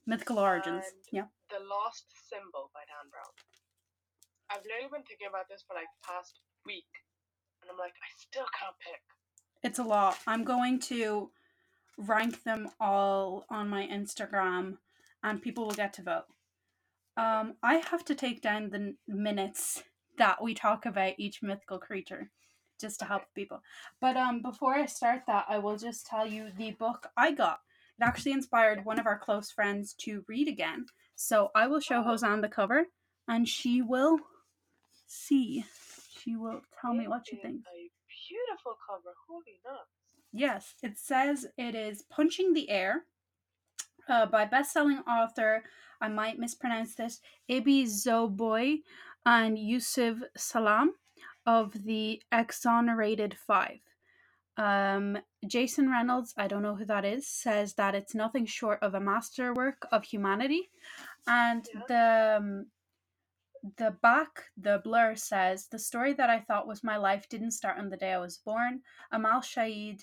Mythical 0.07 0.39
origins. 0.39 0.85
And- 0.85 1.03
Yeah. 1.13 1.27
The 1.51 1.61
Lost 1.61 2.07
Symbol 2.29 2.71
by 2.75 2.81
Dan 2.81 3.11
Brown. 3.11 3.35
I've 4.51 4.63
literally 4.65 4.89
been 4.91 5.03
thinking 5.05 5.29
about 5.29 5.49
this 5.49 5.63
for 5.67 5.75
like 5.75 5.87
the 6.01 6.07
past 6.07 6.41
week, 6.65 6.89
and 7.61 7.71
I'm 7.71 7.77
like, 7.77 7.93
I 7.93 8.09
still 8.17 8.47
can't 8.59 8.77
pick. 8.81 9.01
It's 9.63 9.79
a 9.79 9.85
lot. 9.85 10.19
I'm 10.27 10.45
going 10.45 10.81
to 10.91 11.31
rank 11.99 12.43
them 12.43 12.69
all 12.81 13.45
on 13.51 13.69
my 13.69 13.87
Instagram 13.87 14.79
and 15.23 15.43
people 15.43 15.65
will 15.67 15.75
get 15.75 15.93
to 15.95 16.03
vote. 16.03 16.25
Um, 17.17 17.55
I 17.63 17.77
have 17.77 18.05
to 18.07 18.15
take 18.15 18.41
down 18.43 18.71
the 18.71 18.97
minutes 19.07 19.83
that 20.19 20.43
we 20.43 20.55
talk 20.55 20.87
about 20.87 21.15
each 21.19 21.43
mythical 21.43 21.79
creature 21.79 22.31
just 22.83 22.99
to 23.01 23.07
help 23.07 23.23
people. 23.35 23.63
But 24.01 24.17
um 24.19 24.43
before 24.43 24.75
I 24.75 24.87
start 24.87 25.23
that, 25.27 25.47
I 25.49 25.59
will 25.59 25.79
just 25.79 26.07
tell 26.07 26.27
you 26.27 26.51
the 26.59 26.73
book 26.73 27.07
I 27.17 27.33
got. 27.33 27.61
It 27.99 28.05
actually 28.05 28.33
inspired 28.33 28.85
one 28.85 28.99
of 28.99 29.07
our 29.07 29.19
close 29.19 29.51
friends 29.51 29.95
to 30.05 30.25
read 30.29 30.49
again. 30.49 30.87
So 31.17 31.51
I 31.55 31.67
will 31.67 31.81
show 31.81 32.03
Hosanne 32.03 32.43
the 32.43 32.49
cover 32.49 32.87
and 33.27 33.49
she 33.49 33.81
will 33.81 34.19
see. 35.07 35.65
She 36.21 36.37
will 36.37 36.61
tell 36.81 36.93
me 36.93 37.09
what 37.09 37.27
she 37.27 37.37
thinks. 37.37 37.67
A 37.69 37.91
beautiful 38.29 38.77
cover. 38.87 39.15
Holy 39.27 39.59
nuts. 39.65 39.89
Yes, 40.33 40.75
it 40.83 40.99
says 40.99 41.47
it 41.57 41.75
is 41.75 42.03
Punching 42.11 42.53
the 42.53 42.71
Air 42.71 43.05
uh, 44.09 44.27
by 44.27 44.45
best-selling 44.45 44.99
author, 45.01 45.65
I 46.01 46.09
might 46.09 46.39
mispronounce 46.39 46.95
this, 46.95 47.21
Ibi 47.49 47.85
Zoboi 47.87 48.83
and 49.25 49.59
Yusef 49.59 50.17
Salaam 50.37 50.95
of 51.47 51.73
the 51.85 52.23
Exonerated 52.33 53.37
Five. 53.47 53.81
Um, 54.57 55.19
Jason 55.47 55.91
Reynolds, 55.91 56.35
I 56.37 56.47
don't 56.47 56.63
know 56.63 56.75
who 56.75 56.85
that 56.85 57.05
is, 57.05 57.27
says 57.27 57.75
that 57.75 57.95
it's 57.95 58.15
nothing 58.15 58.45
short 58.47 58.79
of 58.83 58.95
a 58.95 59.01
masterwork 59.01 59.87
of 59.93 60.05
humanity. 60.05 60.71
And 61.27 61.67
Yeah. 61.75 61.81
the 61.89 62.37
um, 62.39 62.67
the 63.77 63.93
back, 64.03 64.51
the 64.57 64.81
blur 64.83 65.15
says 65.15 65.69
the 65.69 65.79
story 65.79 66.15
that 66.15 66.29
I 66.29 66.41
thought 66.41 66.67
was 66.67 66.83
my 66.83 66.97
life 66.97 67.29
didn't 67.29 67.53
start 67.53 67.79
on 67.79 67.91
the 67.91 67.97
day 67.97 68.13
I 68.13 68.19
was 68.19 68.39
born. 68.39 68.83
Amal 69.13 69.41
Shahid 69.41 70.01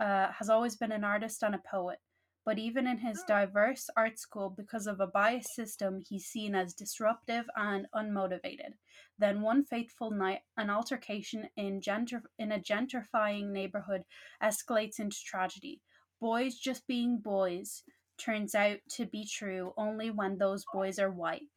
uh, 0.00 0.32
has 0.32 0.48
always 0.48 0.76
been 0.76 0.92
an 0.92 1.04
artist 1.04 1.42
and 1.42 1.54
a 1.54 1.62
poet, 1.70 1.98
but 2.44 2.58
even 2.58 2.86
in 2.86 2.98
his 2.98 3.20
Oh. 3.22 3.26
diverse 3.26 3.88
art 3.96 4.18
school, 4.18 4.50
because 4.50 4.86
of 4.86 5.00
a 5.00 5.06
biased 5.06 5.54
system, 5.54 6.00
he's 6.00 6.26
seen 6.26 6.54
as 6.54 6.74
disruptive 6.74 7.48
and 7.56 7.86
unmotivated. 7.94 8.74
Then 9.18 9.42
one 9.42 9.64
fateful 9.64 10.10
night, 10.10 10.42
an 10.56 10.70
altercation 10.70 11.50
in 11.56 11.80
gentr- 11.80 12.26
in 12.38 12.52
a 12.52 12.58
gentrifying 12.58 13.50
neighborhood 13.50 14.04
escalates 14.42 14.98
into 14.98 15.22
tragedy. 15.24 15.80
Boys 16.20 16.58
just 16.58 16.86
being 16.86 17.18
boys 17.18 17.84
turns 18.16 18.54
out 18.54 18.80
to 18.90 19.06
be 19.06 19.24
true 19.24 19.72
only 19.76 20.10
when 20.10 20.38
those 20.38 20.64
boys 20.72 20.98
are 20.98 21.10
white. 21.10 21.48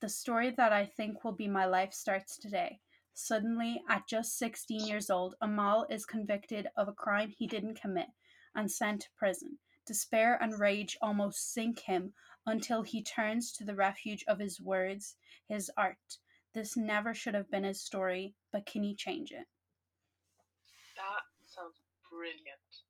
The 0.00 0.08
story 0.08 0.50
that 0.50 0.72
I 0.72 0.86
think 0.86 1.24
will 1.24 1.32
be 1.32 1.48
my 1.48 1.64
life 1.66 1.92
starts 1.94 2.36
today. 2.36 2.80
Suddenly, 3.14 3.82
at 3.88 4.06
just 4.08 4.36
16 4.38 4.86
years 4.86 5.10
old, 5.10 5.34
Amal 5.40 5.86
is 5.90 6.04
convicted 6.06 6.68
of 6.76 6.88
a 6.88 6.92
crime 6.92 7.30
he 7.30 7.46
didn't 7.46 7.80
commit 7.80 8.08
and 8.54 8.70
sent 8.70 9.02
to 9.02 9.10
prison. 9.16 9.58
Despair 9.86 10.38
and 10.40 10.58
rage 10.58 10.96
almost 11.02 11.52
sink 11.52 11.80
him 11.80 12.12
until 12.46 12.82
he 12.82 13.02
turns 13.02 13.52
to 13.52 13.64
the 13.64 13.74
refuge 13.74 14.24
of 14.28 14.38
his 14.38 14.60
words, 14.60 15.16
his 15.48 15.70
art. 15.76 16.18
This 16.54 16.76
never 16.76 17.14
should 17.14 17.34
have 17.34 17.50
been 17.50 17.64
his 17.64 17.80
story, 17.80 18.34
but 18.52 18.66
can 18.66 18.82
he 18.82 18.94
change 18.94 19.30
it? 19.30 19.46
That 20.96 21.22
sounds 21.46 21.80
brilliant. 22.10 22.82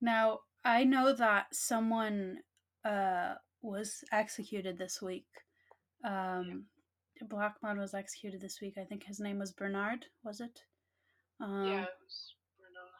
Now, 0.00 0.40
I 0.64 0.84
know 0.84 1.12
that 1.12 1.54
someone 1.54 2.38
uh, 2.84 3.34
was 3.62 4.04
executed 4.12 4.78
this 4.78 5.02
week. 5.02 5.26
Um, 6.04 6.64
a 7.20 7.24
black 7.24 7.56
man 7.62 7.78
was 7.78 7.94
executed 7.94 8.40
this 8.40 8.60
week. 8.60 8.74
I 8.78 8.84
think 8.84 9.04
his 9.04 9.20
name 9.20 9.38
was 9.38 9.52
Bernard, 9.52 10.06
was 10.22 10.40
it? 10.40 10.60
Um, 11.40 11.66
yeah, 11.66 11.82
it 11.82 11.88
was 12.02 12.34
Bernard 12.58 12.90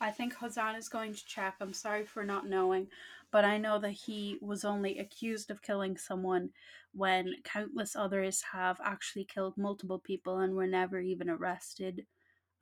I 0.00 0.10
can 0.10 0.28
get 0.28 0.36
I 0.38 0.38
think 0.38 0.54
Hosan 0.54 0.78
is 0.78 0.88
going 0.88 1.14
to 1.14 1.26
check. 1.26 1.54
I'm 1.60 1.72
sorry 1.72 2.04
for 2.04 2.24
not 2.24 2.46
knowing, 2.46 2.88
but 3.30 3.44
I 3.44 3.58
know 3.58 3.78
that 3.78 3.90
he 3.90 4.38
was 4.40 4.64
only 4.64 4.98
accused 4.98 5.50
of 5.50 5.62
killing 5.62 5.96
someone 5.96 6.50
when 6.92 7.34
countless 7.44 7.96
others 7.96 8.42
have 8.52 8.80
actually 8.84 9.24
killed 9.24 9.56
multiple 9.56 9.98
people 9.98 10.38
and 10.38 10.54
were 10.54 10.66
never 10.66 11.00
even 11.00 11.30
arrested. 11.30 12.06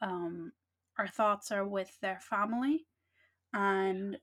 Um, 0.01 0.53
our 0.99 1.09
thoughts 1.09 1.53
are 1.53 1.67
with 1.67 1.99
their 2.01 2.21
family, 2.21 2.87
and 3.53 4.19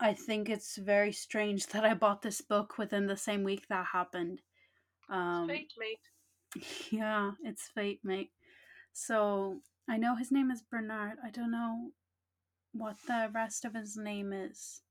I 0.00 0.14
think 0.14 0.48
it's 0.48 0.76
very 0.76 1.12
strange 1.12 1.66
that 1.68 1.84
I 1.84 1.94
bought 1.94 2.22
this 2.22 2.40
book 2.40 2.78
within 2.78 3.06
the 3.06 3.16
same 3.16 3.44
week 3.44 3.66
that 3.68 3.86
happened. 3.92 4.42
Um, 5.08 5.48
Fate, 5.48 5.72
mate. 5.78 6.64
yeah, 6.90 7.32
it's 7.42 7.68
fate, 7.74 8.00
mate. 8.04 8.30
So 8.92 9.60
I 9.88 9.96
know 9.96 10.16
his 10.16 10.32
name 10.32 10.50
is 10.50 10.62
Bernard. 10.62 11.18
I 11.24 11.30
don't 11.30 11.50
know 11.50 11.90
what 12.74 12.96
the 13.06 13.30
rest 13.32 13.64
of 13.64 13.74
his 13.74 13.96
name 13.96 14.32
is. 14.32 14.82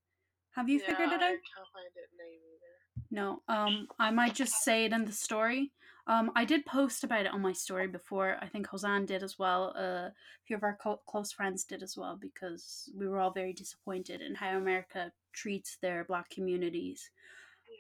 Have 0.56 0.70
you 0.70 0.80
figured 0.80 1.10
yeah, 1.10 1.16
it 1.16 1.22
I 1.22 1.26
out? 1.26 1.40
can't 1.56 1.70
find 1.74 1.92
it 1.96 2.10
name 2.18 2.40
either. 2.54 2.74
No. 3.12 3.42
Um, 3.48 3.88
I 4.00 4.12
might 4.12 4.36
just 4.36 4.64
say 4.64 4.86
it 4.86 4.94
in 4.94 5.06
the 5.06 5.12
story. 5.12 5.72
Um, 6.06 6.32
I 6.36 6.44
did 6.46 6.66
post 6.66 7.04
about 7.04 7.26
it 7.26 7.32
on 7.32 7.42
my 7.42 7.54
story 7.54 7.88
before. 7.88 8.38
I 8.42 8.48
think 8.48 8.68
Hosan 8.68 9.06
did 9.06 9.24
as 9.24 9.40
well. 9.40 9.74
Uh, 9.78 10.10
a 10.10 10.14
few 10.46 10.58
of 10.58 10.64
our 10.64 10.78
co- 10.82 11.02
close 11.08 11.32
friends 11.32 11.64
did 11.64 11.82
as 11.82 11.96
well 11.98 12.18
because 12.20 12.90
we 12.96 13.08
were 13.08 13.20
all 13.20 13.32
very 13.32 13.54
disappointed 13.54 14.22
in 14.22 14.36
how 14.36 14.58
America 14.58 15.12
treats 15.32 15.78
their 15.82 16.04
black 16.04 16.30
communities. 16.30 17.10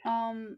Yeah. 0.05 0.29
Um, 0.29 0.57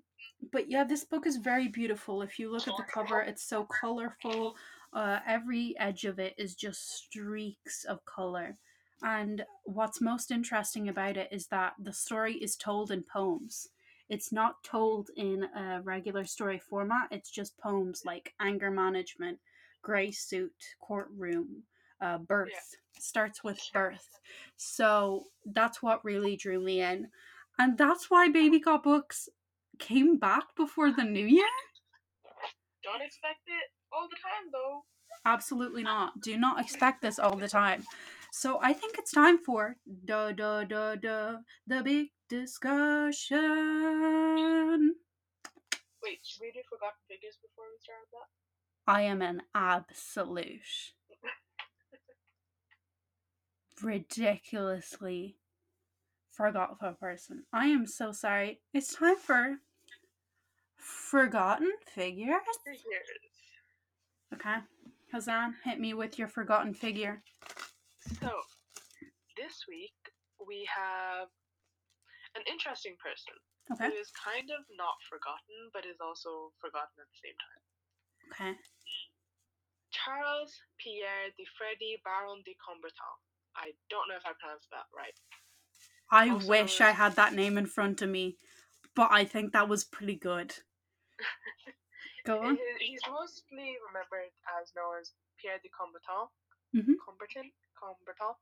but 0.52 0.70
yeah, 0.70 0.84
this 0.84 1.04
book 1.04 1.26
is 1.26 1.38
very 1.38 1.68
beautiful. 1.68 2.22
If 2.22 2.38
you 2.38 2.52
look 2.52 2.68
at 2.68 2.78
the 2.78 2.84
cover, 2.84 3.22
it's 3.22 3.44
so 3.44 3.68
colorful. 3.82 4.56
Uh, 4.94 5.20
every 5.28 5.76
edge 5.80 6.06
of 6.06 6.20
it 6.20 6.36
is 6.38 6.56
just 6.56 6.98
streaks 6.98 7.84
of 7.86 8.06
color. 8.06 8.58
And 9.04 9.46
what's 9.66 10.02
most 10.02 10.32
interesting 10.32 10.90
about 10.90 11.18
it 11.18 11.30
is 11.32 11.48
that 11.48 11.74
the 11.80 11.94
story 11.94 12.36
is 12.36 12.56
told 12.56 12.92
in 12.92 13.04
poems. 13.04 13.68
It's 14.10 14.32
not 14.32 14.64
told 14.64 15.10
in 15.16 15.44
a 15.56 15.82
regular 15.82 16.26
story 16.26 16.60
format, 16.60 17.08
it's 17.12 17.30
just 17.30 17.58
poems 17.58 18.04
like 18.06 18.34
anger 18.40 18.72
management, 18.72 19.40
gray 19.82 20.12
suit, 20.12 20.54
courtroom, 20.80 21.64
uh, 22.02 22.20
birth. 22.20 22.76
Starts 22.98 23.44
with 23.44 23.60
birth. 23.74 24.08
So 24.58 25.26
that's 25.46 25.82
what 25.82 26.06
really 26.06 26.36
drew 26.38 26.62
me 26.62 26.82
in. 26.82 27.10
And 27.58 27.78
that's 27.78 28.10
why 28.10 28.30
Baby 28.30 28.60
Got 28.60 28.84
Books 28.84 29.28
came 29.80 30.18
back 30.18 30.56
before 30.56 30.92
the 30.92 31.04
new 31.04 31.26
year? 31.26 31.46
Don't 32.84 33.02
expect 33.02 33.42
it 33.48 33.72
all 33.92 34.08
the 34.10 34.16
time, 34.16 34.52
though. 34.52 34.84
Absolutely 35.26 35.84
not. 35.84 36.22
Do 36.22 36.38
not 36.38 36.60
expect 36.60 37.02
this 37.02 37.18
all 37.18 37.36
the 37.36 37.48
time. 37.48 37.84
So 38.38 38.60
I 38.62 38.74
think 38.74 38.98
it's 38.98 39.14
time 39.14 39.38
for 39.38 39.78
da 40.04 40.34
da 40.34 40.66
da 40.66 40.96
da 40.96 41.38
the 41.68 41.82
big 41.82 42.10
discussion. 42.28 43.40
Wait, 46.04 46.20
should 46.22 46.42
we 46.42 46.52
do 46.52 46.60
forgotten 46.70 47.00
figures 47.08 47.38
before 47.42 47.64
we 47.72 47.80
start 47.80 48.10
that? 48.12 48.28
I 48.92 49.04
am 49.04 49.22
an 49.22 49.42
absolute 49.56 50.60
ridiculously 53.82 55.38
forgetful 56.30 56.98
person. 57.00 57.46
I 57.54 57.68
am 57.68 57.88
so 57.88 58.12
sorry. 58.12 58.60
It's 58.74 58.96
time 58.96 59.16
for 59.16 59.60
forgotten 60.76 61.72
figures. 61.86 62.36
Figures. 62.66 63.08
Okay. 64.34 64.58
Hazan, 65.14 65.54
hit 65.64 65.80
me 65.80 65.94
with 65.94 66.20
your 66.20 66.28
forgotten 66.28 66.74
figure. 66.74 67.24
So, 68.06 68.30
this 69.38 69.66
week 69.68 69.98
we 70.38 70.68
have 70.70 71.28
an 72.36 72.44
interesting 72.46 72.96
person 73.02 73.34
Okay. 73.72 73.90
who 73.90 73.98
is 73.98 74.12
kind 74.14 74.52
of 74.54 74.62
not 74.78 74.94
forgotten, 75.10 75.58
but 75.74 75.86
is 75.90 75.98
also 75.98 76.54
forgotten 76.62 77.02
at 77.02 77.10
the 77.10 77.20
same 77.26 77.38
time. 77.42 77.62
Okay. 78.30 78.54
Charles 79.90 80.54
Pierre 80.78 81.32
de 81.38 81.46
Freddy 81.58 81.98
Baron 82.04 82.44
de 82.46 82.54
Comberton. 82.62 83.16
I 83.56 83.72
don't 83.90 84.08
know 84.10 84.16
if 84.18 84.26
I 84.26 84.34
pronounced 84.38 84.70
that 84.70 84.86
right. 84.94 85.18
I 86.12 86.30
Also 86.30 86.48
wish 86.48 86.82
I 86.82 86.92
had 86.92 87.16
that 87.16 87.34
name 87.34 87.58
in 87.58 87.66
front 87.66 88.02
of 88.02 88.10
me, 88.10 88.38
but 88.96 89.10
I 89.12 89.26
think 89.26 89.54
that 89.54 89.68
was 89.70 89.84
pretty 89.84 90.16
good. 90.16 90.54
Go 92.26 92.44
on. 92.44 92.58
He's 92.80 93.02
mostly 93.10 93.78
remembered 93.88 94.34
as 94.62 94.74
known 94.76 95.00
as 95.00 95.14
Pierre 95.42 95.58
de 95.64 95.70
Comberton. 95.70 96.30
Mhm. 96.76 96.96
Comberton, 97.02 97.50
Comberton, 97.78 98.36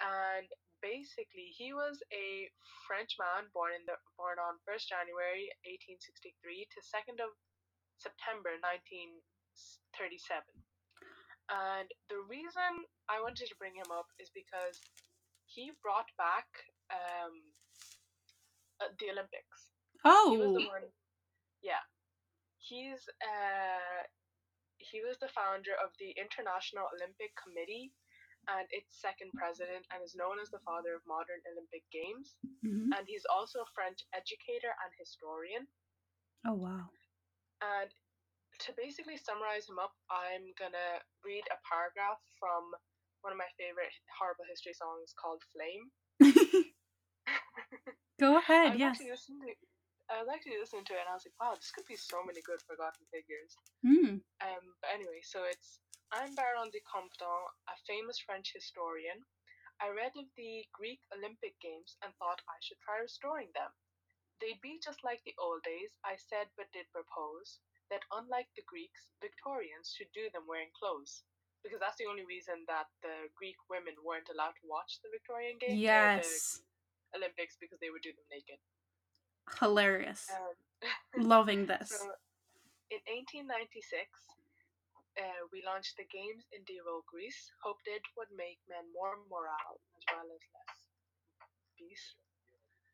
and 0.00 0.48
basically 0.80 1.50
he 1.50 1.74
was 1.74 1.98
a 2.14 2.46
French 2.86 3.18
man 3.18 3.50
born 3.50 3.74
in 3.74 3.84
the 3.86 3.98
born 4.14 4.38
on 4.38 4.62
1st 4.66 4.94
January 4.94 5.50
1863 5.66 6.66
to 6.70 6.78
2nd 6.82 7.18
of 7.22 7.34
September 7.98 8.54
1937. 8.62 10.44
And 11.48 11.88
the 12.12 12.20
reason 12.28 12.84
I 13.08 13.24
wanted 13.24 13.48
to 13.48 13.56
bring 13.58 13.74
him 13.74 13.88
up 13.90 14.06
is 14.20 14.28
because 14.36 14.76
he 15.48 15.72
brought 15.80 16.08
back 16.20 16.46
um, 16.92 17.34
uh, 18.84 18.92
the 19.00 19.10
Olympics. 19.10 19.72
He 20.04 20.08
Oh, 20.12 20.36
one. 20.68 20.92
Yeah, 21.64 21.82
he's 22.60 23.02
uh, 23.18 24.04
he 24.78 25.02
was 25.02 25.18
the 25.18 25.32
founder 25.32 25.74
of 25.82 25.90
the 25.98 26.14
International 26.14 26.86
Olympic 26.94 27.34
Committee 27.34 27.90
and 28.48 28.66
its 28.70 28.96
second 29.00 29.30
president, 29.36 29.84
and 29.92 30.02
is 30.02 30.14
known 30.16 30.40
as 30.40 30.48
the 30.50 30.58
father 30.64 30.94
of 30.94 31.02
modern 31.06 31.40
Olympic 31.52 31.84
Games. 31.92 32.36
Mhm. 32.64 32.90
And 32.96 33.04
he's 33.06 33.26
also 33.28 33.60
a 33.60 33.70
French 33.74 34.00
educator 34.14 34.72
and 34.84 34.90
historian. 34.98 35.68
oh 36.46 36.54
wow. 36.54 36.88
And 37.60 37.90
to 38.60 38.72
basically 38.74 39.16
summarize 39.16 39.68
him 39.68 39.78
up, 39.78 39.92
I'm 40.10 40.52
gonna 40.58 41.02
read 41.24 41.44
a 41.52 41.58
paragraph 41.68 42.18
from 42.40 42.72
one 43.20 43.32
of 43.32 43.38
my 43.38 43.50
favorite 43.58 43.92
horrible 44.18 44.44
history 44.48 44.72
songs 44.74 45.12
called 45.14 45.42
"Flame." 45.52 45.90
Go 48.20 48.34
I 48.36 48.38
ahead. 48.38 48.72
was 48.72 48.80
Yes. 48.80 48.98
to, 48.98 49.34
I 50.10 50.18
was 50.22 50.28
actually 50.32 50.58
listening 50.58 50.84
to 50.86 50.94
it, 50.94 51.00
and 51.04 51.10
I 51.10 51.14
was 51.14 51.26
like, 51.26 51.38
"Wow, 51.40 51.54
this 51.54 51.70
could 51.70 51.86
be 51.86 51.96
so 51.96 52.22
many 52.24 52.40
good 52.42 52.62
forgotten 52.62 53.04
figures." 53.12 53.54
Hmm. 53.84 54.18
Um, 54.40 54.64
but 54.80 54.90
anyway, 54.94 55.20
so 55.22 55.44
it's 55.44 55.80
I'm 56.08 56.32
Baron 56.32 56.72
de 56.72 56.80
Compton, 56.88 57.44
a 57.68 57.76
famous 57.84 58.16
French 58.16 58.56
historian. 58.56 59.20
I 59.78 59.92
read 59.92 60.16
of 60.16 60.24
the 60.40 60.64
Greek 60.72 61.04
Olympic 61.12 61.54
Games 61.60 62.00
and 62.00 62.10
thought 62.16 62.40
I 62.48 62.56
should 62.64 62.80
try 62.80 62.98
restoring 62.98 63.52
them. 63.52 63.68
They'd 64.40 64.62
be 64.64 64.80
just 64.80 65.04
like 65.04 65.20
the 65.22 65.36
old 65.36 65.60
days, 65.62 65.92
I 66.02 66.16
said 66.16 66.48
but 66.56 66.72
did 66.72 66.88
propose, 66.96 67.60
that 67.92 68.08
unlike 68.10 68.48
the 68.56 68.64
Greeks, 68.64 69.12
Victorians 69.20 69.92
should 69.92 70.10
do 70.16 70.32
them 70.32 70.48
wearing 70.48 70.72
clothes. 70.72 71.22
Because 71.60 71.82
that's 71.82 71.98
the 71.98 72.08
only 72.08 72.24
reason 72.24 72.62
that 72.70 72.86
the 73.02 73.28
Greek 73.34 73.58
women 73.68 73.98
weren't 74.00 74.30
allowed 74.30 74.54
to 74.62 74.70
watch 74.70 75.02
the 75.02 75.10
Victorian 75.12 75.58
Games 75.60 75.76
Yes. 75.82 76.62
the 77.12 77.18
Olympics 77.20 77.58
because 77.60 77.78
they 77.82 77.90
would 77.90 78.02
do 78.02 78.14
them 78.14 78.28
naked. 78.30 78.62
Hilarious. 79.60 80.24
Um, 80.32 80.54
Loving 81.18 81.66
this. 81.66 81.90
So, 81.90 82.14
in 82.94 83.02
1896, 83.04 84.37
uh, 85.18 85.42
we 85.52 85.62
launched 85.66 85.98
the 85.98 86.06
Games 86.06 86.46
in 86.54 86.62
Dero, 86.62 87.02
Greece, 87.10 87.50
hoped 87.62 87.86
it 87.86 88.02
would 88.16 88.30
make 88.36 88.58
men 88.70 88.86
more 88.94 89.18
morale 89.26 89.82
as 89.98 90.04
well 90.14 90.28
as 90.30 90.42
less 90.54 90.78
beast. 91.78 92.14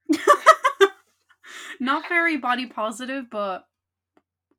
Not 1.81 2.09
very 2.09 2.37
body 2.37 2.67
positive, 2.67 3.29
but 3.31 3.67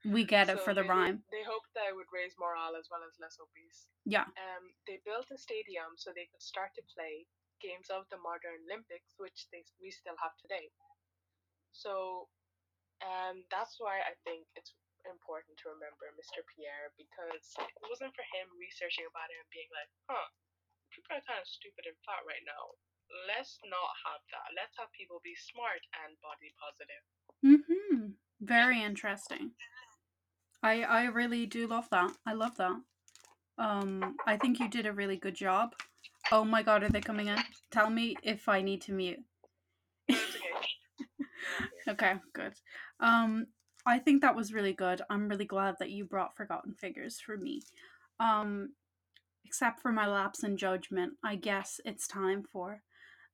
we 0.06 0.23
get 0.23 0.49
it 0.49 0.62
So 0.62 0.63
for 0.63 0.73
the 0.78 0.86
they, 0.86 0.89
rhyme. 0.89 1.23
They 1.34 1.41
hoped 1.41 1.73
that 1.73 1.89
it 1.89 1.95
would 1.97 2.12
raise 2.13 2.38
morale 2.38 2.78
as 2.78 2.86
well 2.93 3.01
as 3.01 3.17
less 3.17 3.38
obese. 3.41 3.89
Yeah. 4.06 4.30
Um, 4.38 4.63
they 4.86 5.01
built 5.01 5.25
a 5.34 5.38
stadium 5.38 5.97
so 5.97 6.13
they 6.13 6.30
could 6.30 6.45
start 6.45 6.78
to 6.78 6.84
play 6.93 7.25
games 7.63 7.89
of 7.89 8.06
the 8.13 8.21
modern 8.21 8.62
Olympics, 8.69 9.17
which 9.17 9.49
they 9.49 9.65
we 9.82 9.89
still 9.89 10.17
have 10.21 10.38
today. 10.38 10.69
So, 11.73 12.30
um, 13.01 13.43
that's 13.49 13.82
why 13.82 14.06
I 14.06 14.13
think 14.23 14.45
it's 14.56 14.71
important 15.09 15.55
to 15.61 15.71
remember 15.73 16.09
Mr. 16.17 16.41
Pierre 16.53 16.91
because 16.97 17.45
it 17.61 17.85
wasn't 17.87 18.13
for 18.15 18.25
him 18.33 18.49
researching 18.57 19.05
about 19.05 19.29
it 19.29 19.37
and 19.39 19.49
being 19.53 19.69
like, 19.71 19.89
huh, 20.09 20.27
people 20.93 21.15
are 21.15 21.25
kind 21.25 21.41
of 21.41 21.47
stupid 21.47 21.85
and 21.89 21.97
fat 22.03 22.23
right 22.25 22.43
now. 22.45 22.75
Let's 23.29 23.61
not 23.65 23.91
have 24.09 24.21
that. 24.33 24.47
Let's 24.57 24.73
have 24.81 24.89
people 24.95 25.21
be 25.21 25.37
smart 25.37 25.83
and 26.03 26.17
body 26.25 26.49
positive. 26.57 27.03
Mm-hmm. 27.45 28.17
Very 28.41 28.81
interesting. 28.81 29.53
I 30.63 30.81
I 30.81 31.03
really 31.05 31.45
do 31.45 31.67
love 31.67 31.87
that. 31.91 32.11
I 32.25 32.33
love 32.33 32.57
that. 32.57 32.75
Um, 33.57 34.17
I 34.25 34.37
think 34.37 34.59
you 34.59 34.67
did 34.67 34.85
a 34.85 34.93
really 34.93 35.17
good 35.17 35.35
job. 35.35 35.75
Oh 36.31 36.43
my 36.43 36.63
god, 36.63 36.83
are 36.83 36.89
they 36.89 37.01
coming 37.01 37.27
in? 37.27 37.37
Tell 37.71 37.89
me 37.89 38.15
if 38.23 38.49
I 38.49 38.61
need 38.61 38.81
to 38.81 38.91
mute. 38.91 39.19
Okay. 40.09 40.17
Okay, 41.87 42.13
good. 42.33 42.53
Um, 42.99 43.45
I 43.85 43.99
think 43.99 44.21
that 44.21 44.35
was 44.35 44.53
really 44.53 44.73
good. 44.73 45.01
I'm 45.09 45.27
really 45.27 45.45
glad 45.45 45.75
that 45.79 45.91
you 45.91 46.05
brought 46.05 46.35
Forgotten 46.35 46.73
Figures 46.73 47.19
for 47.19 47.37
me. 47.37 47.61
Um, 48.19 48.73
except 49.45 49.79
for 49.79 49.91
my 49.91 50.07
lapse 50.07 50.43
in 50.43 50.57
judgment, 50.57 51.13
I 51.23 51.35
guess 51.35 51.79
it's 51.85 52.07
time 52.07 52.43
for 52.51 52.81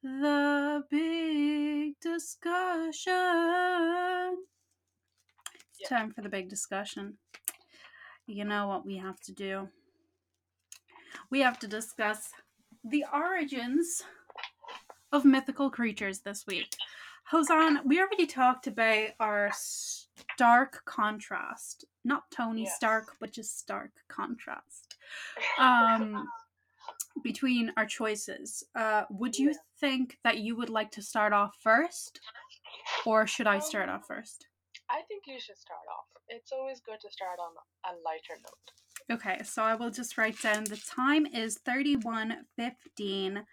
the 0.03 0.83
big 0.89 1.99
discussion. 2.01 3.13
It's 5.69 5.79
Yeah. 5.79 5.87
time 5.89 6.11
for 6.11 6.21
the 6.21 6.29
big 6.29 6.49
discussion. 6.49 7.17
You 8.25 8.45
know 8.45 8.67
what 8.67 8.85
we 8.85 8.97
have 8.97 9.19
to 9.21 9.31
do? 9.31 9.69
We 11.29 11.39
have 11.39 11.59
to 11.59 11.67
discuss 11.67 12.33
the 12.83 13.05
origins 13.13 14.03
of 15.11 15.23
mythical 15.25 15.69
creatures 15.69 16.21
this 16.21 16.45
week. 16.45 16.75
Hosan, 17.31 17.85
we 17.85 17.99
already 17.99 18.25
talked 18.25 18.67
about 18.67 19.09
our 19.19 19.51
stark 20.33 20.83
contrast. 20.85 21.85
Not 22.03 22.23
Tony 22.31 22.63
Yes. 22.63 22.75
Stark, 22.75 23.15
but 23.19 23.31
just 23.31 23.59
stark 23.59 23.91
contrast. 24.07 24.97
Um 25.57 26.27
between 27.23 27.71
our 27.77 27.85
choices. 27.85 28.63
Uh 28.75 29.03
would 29.09 29.37
you 29.37 29.49
Yeah. 29.51 29.57
think 29.79 30.17
that 30.23 30.37
you 30.39 30.55
would 30.55 30.69
like 30.69 30.91
to 30.91 31.01
start 31.01 31.33
off 31.33 31.55
first? 31.61 32.19
Or 33.05 33.27
should 33.27 33.47
I 33.47 33.59
start 33.59 33.89
Um, 33.89 33.95
off 33.95 34.07
first? 34.07 34.47
I 34.89 35.01
think 35.07 35.23
you 35.27 35.39
should 35.39 35.57
start 35.57 35.85
off. 35.95 36.05
It's 36.27 36.51
always 36.51 36.79
good 36.81 36.99
to 37.01 37.09
start 37.11 37.39
on 37.39 37.53
a 37.91 37.93
lighter 38.01 38.37
note. 38.43 38.71
Okay, 39.15 39.41
so 39.43 39.63
I 39.63 39.75
will 39.75 39.89
just 39.89 40.17
write 40.17 40.39
down 40.41 40.63
the 40.63 40.77
time 40.77 41.25
is 41.25 41.57
31:15 41.59 43.45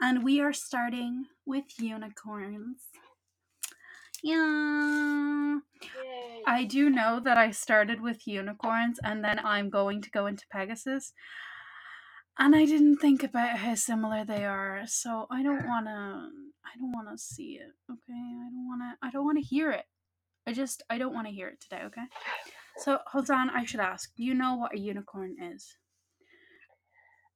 and 0.00 0.24
we 0.24 0.40
are 0.40 0.52
starting 0.52 1.26
with 1.44 1.78
unicorns. 1.78 2.88
Yeah. 4.26 5.60
Yay. 5.82 6.42
I 6.48 6.64
do 6.64 6.90
know 6.90 7.20
that 7.20 7.38
I 7.38 7.52
started 7.52 8.00
with 8.00 8.26
unicorns 8.26 8.98
and 9.04 9.22
then 9.22 9.38
I'm 9.38 9.70
going 9.70 10.02
to 10.02 10.10
go 10.10 10.26
into 10.26 10.44
Pegasus. 10.50 11.12
And 12.36 12.56
I 12.56 12.64
didn't 12.64 12.96
think 12.96 13.22
about 13.22 13.58
how 13.58 13.76
similar 13.76 14.24
they 14.24 14.44
are, 14.44 14.82
so 14.86 15.28
I 15.30 15.44
don't 15.44 15.64
want 15.72 15.86
to 15.86 16.28
I 16.66 16.72
don't 16.76 16.90
want 16.92 17.08
to 17.12 17.16
see 17.16 17.60
it, 17.62 17.70
okay? 17.88 18.12
I 18.12 18.50
don't 18.50 18.66
want 18.66 18.82
to 18.82 19.06
I 19.06 19.10
don't 19.12 19.24
want 19.24 19.38
to 19.38 19.44
hear 19.44 19.70
it. 19.70 19.84
I 20.44 20.52
just 20.52 20.82
I 20.90 20.98
don't 20.98 21.14
want 21.14 21.28
to 21.28 21.32
hear 21.32 21.46
it 21.46 21.60
today, 21.60 21.82
okay? 21.84 22.06
So, 22.78 22.98
hold 23.06 23.30
on, 23.30 23.48
I 23.50 23.64
should 23.64 23.80
ask. 23.80 24.10
Do 24.16 24.24
you 24.24 24.34
know 24.34 24.56
what 24.56 24.74
a 24.74 24.78
unicorn 24.78 25.36
is? 25.40 25.78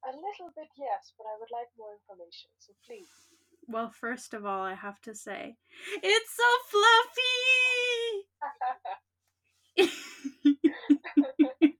A 0.03 0.11
little 0.11 0.51
bit, 0.57 0.67
yes, 0.77 1.13
but 1.17 1.23
I 1.23 1.39
would 1.39 1.51
like 1.55 1.71
more 1.77 1.95
information, 1.95 2.51
so 2.59 2.73
please. 2.85 3.30
Well, 3.71 3.89
first 3.89 4.33
of 4.33 4.45
all, 4.45 4.61
I 4.61 4.73
have 4.73 4.99
to 5.03 5.15
say, 5.15 5.55
it's 6.03 6.35
so 6.35 6.43
fluffy. 9.77 9.89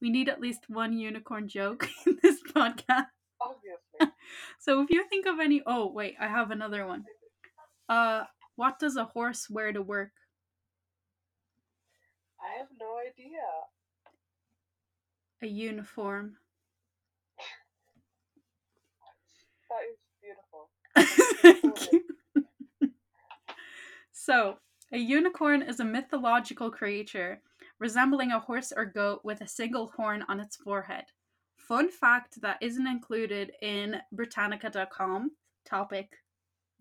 we 0.00 0.10
need 0.10 0.28
at 0.28 0.40
least 0.40 0.68
one 0.68 0.92
unicorn 0.92 1.48
joke 1.48 1.88
in 2.06 2.18
this 2.22 2.40
podcast. 2.54 3.06
Obviously. 3.40 3.80
So 4.58 4.80
if 4.82 4.90
you 4.90 5.04
think 5.08 5.26
of 5.26 5.40
any, 5.40 5.62
oh 5.66 5.92
wait, 5.92 6.16
I 6.18 6.26
have 6.26 6.50
another 6.50 6.86
one. 6.86 7.04
Uh, 7.88 8.24
what 8.56 8.78
does 8.78 8.96
a 8.96 9.04
horse 9.04 9.50
wear 9.50 9.72
to 9.72 9.82
work? 9.82 10.12
I 12.40 12.58
have 12.58 12.68
no 12.80 12.96
idea. 12.98 13.40
A 15.42 15.46
uniform. 15.46 16.36
That 19.68 19.84
is. 19.92 20.03
Thank 21.44 21.92
you. 21.92 22.04
so, 24.12 24.56
a 24.92 24.98
unicorn 24.98 25.60
is 25.62 25.80
a 25.80 25.84
mythological 25.84 26.70
creature 26.70 27.40
resembling 27.78 28.30
a 28.32 28.38
horse 28.38 28.72
or 28.74 28.86
goat 28.86 29.20
with 29.24 29.40
a 29.42 29.48
single 29.48 29.92
horn 29.96 30.24
on 30.28 30.40
its 30.40 30.56
forehead. 30.56 31.04
Fun 31.56 31.90
fact 31.90 32.40
that 32.40 32.58
isn't 32.62 32.86
included 32.86 33.52
in 33.60 33.96
Britannica.com 34.12 35.32
topic 35.66 36.08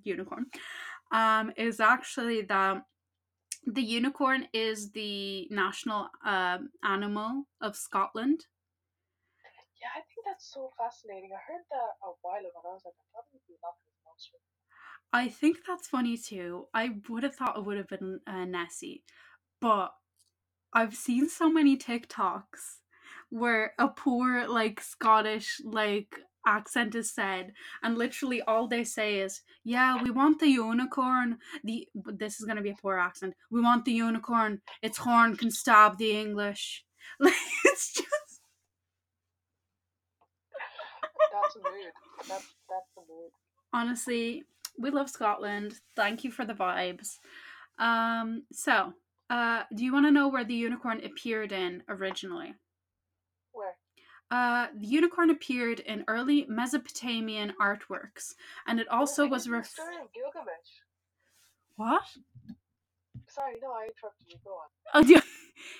unicorn 0.03 0.45
um, 1.11 1.51
is 1.57 1.79
actually 1.79 2.41
that 2.43 2.83
the 3.65 3.81
unicorn 3.81 4.47
is 4.53 4.91
the 4.91 5.47
national 5.49 6.09
um, 6.25 6.69
animal 6.83 7.43
of 7.61 7.75
Scotland. 7.75 8.45
Yeah, 9.79 9.91
I 9.95 10.01
think 10.07 10.23
that's 10.25 10.47
so 10.47 10.71
fascinating. 10.77 11.31
I 11.35 11.43
heard 11.43 11.63
that 11.71 11.91
a 12.03 12.11
while 12.23 12.39
ago 12.39 12.55
and 12.63 12.71
I 12.71 12.73
was 12.75 12.83
like, 12.87 12.95
I 12.95 13.05
thought 13.11 13.27
it 13.31 13.39
would 13.39 13.59
I 15.13 15.27
think 15.29 15.57
that's 15.67 15.87
funny 15.87 16.17
too. 16.17 16.67
I 16.73 16.91
would 17.09 17.23
have 17.23 17.35
thought 17.35 17.57
it 17.57 17.65
would 17.65 17.77
have 17.77 17.87
been 17.87 18.19
uh, 18.27 18.45
Nessie, 18.45 19.03
but 19.61 19.93
I've 20.73 20.95
seen 20.95 21.29
so 21.29 21.49
many 21.51 21.77
TikToks 21.77 22.79
where 23.29 23.73
a 23.79 23.87
poor 23.89 24.47
like 24.47 24.81
Scottish 24.81 25.61
like 25.63 26.15
accent 26.47 26.95
is 26.95 27.13
said, 27.13 27.53
and 27.83 27.97
literally 27.97 28.41
all 28.43 28.67
they 28.67 28.83
say 28.83 29.19
is, 29.19 29.41
"Yeah, 29.63 30.01
we 30.01 30.11
want 30.11 30.39
the 30.39 30.47
unicorn. 30.49 31.37
The 31.63 31.87
this 31.95 32.39
is 32.39 32.45
gonna 32.47 32.61
be 32.63 32.71
a 32.71 32.75
poor 32.81 32.97
accent. 32.97 33.35
We 33.51 33.61
want 33.61 33.85
the 33.85 33.93
unicorn. 33.93 34.61
Its 34.81 34.97
horn 34.99 35.37
can 35.37 35.51
stab 35.51 35.97
the 35.97 36.11
English." 36.11 36.85
Like 37.19 37.33
it's 37.65 37.93
just 37.93 38.41
That's 41.31 41.55
a 41.55 41.59
mood. 41.59 41.93
That's 42.29 42.47
that's 42.69 42.91
a 42.97 43.01
mood. 43.01 43.31
Honestly, 43.73 44.43
we 44.77 44.89
love 44.91 45.09
Scotland. 45.09 45.79
Thank 45.95 46.23
you 46.23 46.31
for 46.31 46.45
the 46.45 46.53
vibes. 46.53 47.19
Um, 47.79 48.43
so, 48.51 48.93
uh, 49.29 49.63
do 49.75 49.83
you 49.83 49.93
want 49.93 50.05
to 50.05 50.11
know 50.11 50.27
where 50.27 50.43
the 50.45 50.53
unicorn 50.53 51.01
appeared 51.03 51.51
in 51.51 51.83
originally? 51.89 52.53
Where? 53.51 53.75
Uh, 54.31 54.67
the 54.79 54.87
unicorn 54.87 55.29
appeared 55.29 55.79
in 55.81 56.03
early 56.07 56.45
Mesopotamian 56.47 57.53
artworks, 57.61 58.33
and 58.67 58.79
it 58.79 58.87
also 58.89 59.25
Oh, 59.25 59.27
was 59.27 59.45
the 59.45 59.63
story 59.63 59.95
of 60.01 60.11
Gilgamesh. 60.13 60.81
what? 61.75 62.03
Sorry, 63.27 63.55
no, 63.61 63.71
I 63.71 63.85
interrupted 63.85 64.27
you. 64.27 64.37
Go 64.43 64.51
on. 64.51 64.67
Oh, 64.93 64.99
yeah. 65.07 65.21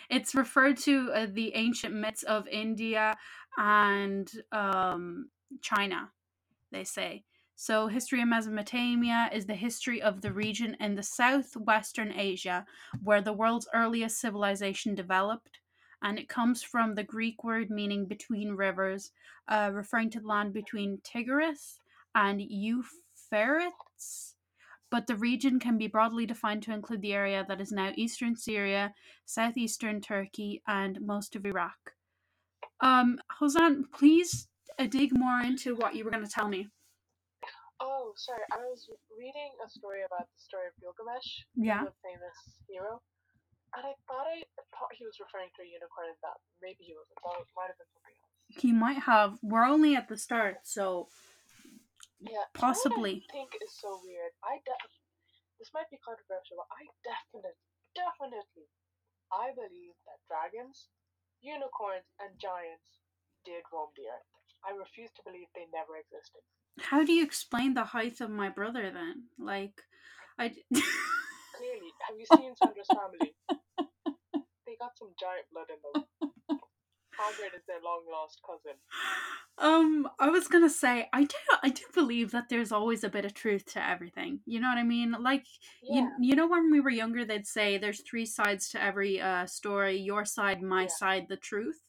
It's 0.10 0.36
referred 0.36 0.78
to 0.80 1.12
uh, 1.14 1.28
the 1.32 1.54
ancient 1.56 1.94
myths 1.96 2.24
of 2.24 2.48
India 2.48 3.16
and 3.58 4.32
um, 4.52 5.30
China, 5.62 6.12
they 6.72 6.84
say. 6.84 7.24
So, 7.56 7.88
history 7.88 8.22
of 8.22 8.28
Mesopotamia 8.28 9.30
is 9.32 9.46
the 9.46 9.56
history 9.56 10.02
of 10.02 10.22
the 10.22 10.34
region 10.34 10.76
in 10.80 10.96
the 10.96 11.04
southwestern 11.04 12.12
Asia 12.12 12.66
where 13.04 13.22
the 13.22 13.34
world's 13.34 13.68
earliest 13.74 14.20
civilization 14.20 14.96
developed. 14.96 15.60
And 16.02 16.20
it 16.20 16.28
comes 16.28 16.64
from 16.64 16.96
the 16.96 17.04
Greek 17.04 17.44
word 17.44 17.70
meaning 17.70 18.06
between 18.06 18.54
rivers, 18.54 19.12
uh, 19.48 19.70
referring 19.74 20.10
to 20.12 20.20
the 20.20 20.28
land 20.28 20.54
between 20.54 21.00
Tigris 21.04 21.80
and 22.16 22.42
Euphrates. 22.42 24.36
But 24.90 25.08
the 25.08 25.16
region 25.16 25.60
can 25.60 25.78
be 25.78 25.88
broadly 25.88 26.26
defined 26.26 26.64
to 26.64 26.74
include 26.74 27.02
the 27.02 27.14
area 27.14 27.46
that 27.48 27.62
is 27.62 27.72
now 27.72 27.94
eastern 27.96 28.36
Syria, 28.36 28.94
southeastern 29.26 30.02
Turkey, 30.02 30.62
and 30.68 31.00
most 31.02 31.36
of 31.36 31.46
Iraq. 31.46 31.94
Um, 32.82 33.20
Hosan, 33.40 33.86
please 33.94 34.48
uh, 34.78 34.88
dig 34.88 35.18
more 35.18 35.40
into 35.40 35.76
what 35.76 35.96
you 35.96 36.04
were 36.04 36.12
going 36.12 36.26
to 36.26 36.30
tell 36.30 36.50
me. 36.50 36.68
Oh, 37.84 38.16
sorry. 38.16 38.48
I 38.56 38.64
was 38.64 38.88
reading 39.12 39.52
a 39.60 39.68
story 39.68 40.08
about 40.08 40.32
the 40.32 40.40
story 40.40 40.72
of 40.72 40.76
Gilgamesh, 40.80 41.44
Yeah. 41.60 41.84
the 41.84 41.92
famous 42.00 42.38
hero, 42.72 43.04
and 43.76 43.84
I 43.84 43.94
thought 44.08 44.24
I 44.32 44.48
thought 44.72 44.96
he 44.96 45.04
was 45.04 45.20
referring 45.20 45.52
to 45.60 45.62
a 45.62 45.68
unicorn. 45.68 46.08
and 46.08 46.18
That 46.24 46.40
maybe 46.64 46.88
he 46.88 46.96
wasn't. 46.96 47.20
That 47.20 47.44
might 47.60 47.68
have 47.68 47.78
been 47.78 47.92
something 47.92 48.16
else. 48.16 48.64
He 48.64 48.72
might 48.72 49.04
have. 49.04 49.36
We're 49.44 49.68
only 49.68 49.96
at 50.00 50.08
the 50.08 50.16
start, 50.18 50.64
so 50.64 51.10
Yeah. 52.24 52.48
Possibly. 52.56 53.26
I 53.30 53.32
think 53.36 53.52
is 53.60 53.76
so 53.76 54.00
weird. 54.02 54.32
I 54.44 54.60
de- 54.64 54.88
this 55.60 55.74
might 55.76 55.90
be 55.92 55.98
controversial, 56.00 56.56
but 56.56 56.68
I 56.72 56.88
definitely, 57.04 57.52
definitely, 57.96 58.70
I 59.32 59.52
believe 59.52 59.96
that 60.08 60.24
dragons, 60.28 60.88
unicorns, 61.42 62.08
and 62.20 62.40
giants 62.40 63.02
did 63.44 63.64
roam 63.74 63.92
the 63.96 64.08
earth. 64.08 64.30
I 64.64 64.72
refuse 64.72 65.12
to 65.20 65.24
believe 65.24 65.48
they 65.54 65.66
never 65.68 65.98
existed. 65.98 66.44
How 66.80 67.04
do 67.04 67.14
you 67.14 67.24
explain 67.24 67.74
the 67.74 67.84
height 67.84 68.22
of 68.22 68.30
my 68.30 68.50
brother 68.50 68.92
then? 68.92 69.24
Like, 69.38 69.82
I. 70.38 70.50
Clearly, 70.50 70.74
have 72.08 72.18
you 72.20 72.26
seen 72.26 72.56
Sandra's 72.56 72.90
family? 72.90 73.36
They 74.66 74.78
got 74.80 74.98
some 74.98 75.10
giant 75.20 75.46
blood 75.52 75.68
in 75.70 75.76
them. 75.84 76.04
Hagrid 77.20 77.56
is 77.56 77.66
their 77.68 77.82
long 77.84 78.04
lost 78.12 78.40
cousin. 78.46 78.78
Um, 79.58 80.10
I 80.20 80.30
was 80.30 80.48
gonna 80.48 80.70
say 80.70 81.10
I 81.14 81.26
do 81.26 81.36
I 81.62 81.70
do 81.70 81.84
believe 81.94 82.32
that 82.32 82.50
there's 82.50 82.72
always 82.72 83.04
a 83.04 83.10
bit 83.10 83.26
of 83.26 83.34
truth 83.34 83.66
to 83.74 83.88
everything. 83.88 84.40
You 84.46 84.60
know 84.60 84.70
what 84.70 84.78
I 84.78 84.84
mean? 84.84 85.16
Like 85.20 85.46
Yeah. 85.84 86.08
you 86.20 86.30
you 86.30 86.36
know 86.36 86.48
when 86.48 86.72
we 86.72 86.80
were 86.80 86.90
younger 86.90 87.24
they'd 87.26 87.46
say 87.46 87.78
there's 87.78 88.02
three 88.02 88.26
sides 88.26 88.70
to 88.70 88.82
every 88.82 89.22
uh 89.22 89.46
story, 89.46 89.98
your 89.98 90.26
side, 90.26 90.62
my 90.62 90.84
Yeah. 90.84 90.88
side, 90.88 91.28
the 91.30 91.38
truth. 91.38 91.82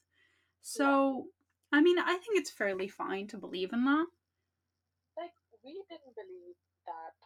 So 0.62 1.28
I 1.72 1.80
mean 1.80 1.98
I 1.98 2.16
think 2.18 2.38
it's 2.38 2.50
fairly 2.50 2.88
fine 2.88 3.28
to 3.28 3.38
believe 3.38 3.72
in 3.72 3.84
that. 3.84 4.06
We 5.64 5.80
didn't 5.88 6.14
believe 6.14 6.56
that. 6.86 7.16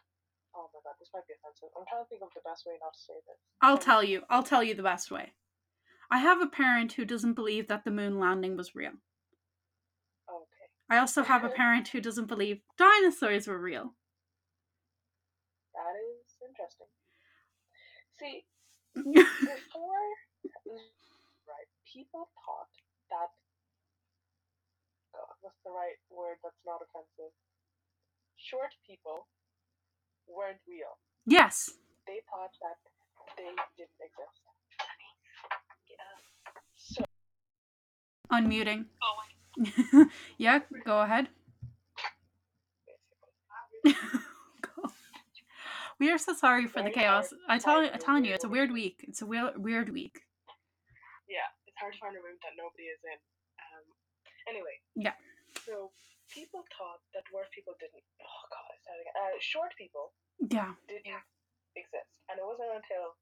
Oh 0.55 0.71
my 0.73 0.79
god, 0.81 0.97
this 0.97 1.11
might 1.13 1.27
be 1.27 1.35
offensive. 1.37 1.69
I'm 1.77 1.85
trying 1.85 2.07
to 2.07 2.09
think 2.09 2.23
of 2.23 2.33
the 2.33 2.41
best 2.41 2.65
way 2.65 2.79
not 2.81 2.95
to 2.95 3.01
say 3.03 3.19
this. 3.27 3.37
I'll 3.61 3.77
tell 3.77 4.01
you. 4.01 4.23
I'll 4.31 4.47
tell 4.47 4.63
you 4.63 4.73
the 4.73 4.87
best 4.87 5.11
way. 5.11 5.35
I 6.09 6.17
have 6.17 6.41
a 6.41 6.47
parent 6.49 6.93
who 6.93 7.05
doesn't 7.05 7.37
believe 7.37 7.67
that 7.67 7.85
the 7.85 7.93
moon 7.93 8.17
landing 8.17 8.57
was 8.57 8.73
real. 8.73 8.97
Okay. 10.25 10.67
I 10.89 10.97
also 10.97 11.21
have 11.21 11.43
a 11.43 11.53
parent 11.53 11.89
who 11.89 12.01
doesn't 12.01 12.25
believe 12.25 12.61
dinosaurs 12.79 13.45
were 13.45 13.59
real. 13.61 13.93
That 15.77 15.93
is 16.01 16.33
interesting. 16.41 16.89
See, 18.17 18.43
before, 18.95 20.05
right, 21.45 21.69
people 21.85 22.27
thought 22.41 22.73
that. 23.13 23.29
God, 25.13 25.29
what's 25.41 25.61
the 25.63 25.69
right 25.69 25.99
word 26.09 26.41
that's 26.41 26.63
not 26.65 26.81
offensive? 26.81 27.33
Short 28.39 28.73
people 28.87 29.27
weren't 30.27 30.59
real. 30.67 30.97
yes. 31.25 31.71
They 32.07 32.21
thought 32.31 32.49
that 32.61 32.77
they 33.37 33.43
didn't 33.77 33.99
exist. 34.01 34.41
So, 36.75 37.03
Unmuting. 38.31 38.85
oh, 39.03 40.05
yeah, 40.37 40.59
go 40.85 41.01
ahead. 41.01 41.27
we 45.99 46.09
are 46.09 46.17
so 46.17 46.33
sorry 46.33 46.65
for 46.67 46.81
the 46.81 46.89
chaos. 46.89 47.33
I 47.47 47.59
tell 47.59 47.83
you, 47.83 47.89
I'm 47.93 47.99
telling 47.99 48.25
you, 48.25 48.33
it's 48.33 48.45
a 48.45 48.49
weird 48.49 48.71
week. 48.71 49.05
It's 49.07 49.21
a 49.21 49.25
weird, 49.25 49.57
weird 49.61 49.89
week. 49.93 50.21
yeah, 51.27 51.45
it's 51.67 51.77
hard 51.77 51.93
to 51.93 51.99
find 51.99 52.15
a 52.15 52.19
room 52.19 52.37
that 52.41 52.53
nobody 52.57 52.83
is 52.83 52.99
in. 53.03 53.19
Um, 53.59 53.83
anyway. 54.49 54.79
Yeah. 54.95 55.13
So 55.65 55.91
people 56.33 56.63
thought 56.77 57.01
that 57.13 57.25
dwarf 57.29 57.49
people 57.53 57.73
didn't. 57.81 58.05
Oh 58.21 58.43
god, 58.53 58.67
I 58.69 58.77
said 58.85 58.97
again. 59.01 59.15
Uh, 59.17 59.35
short 59.41 59.71
people 59.77 60.13
Yeah. 60.39 60.73
didn't 60.87 61.25
exist, 61.75 62.09
and 62.29 62.37
it 62.39 62.45
wasn't 62.45 62.71
until 62.73 63.17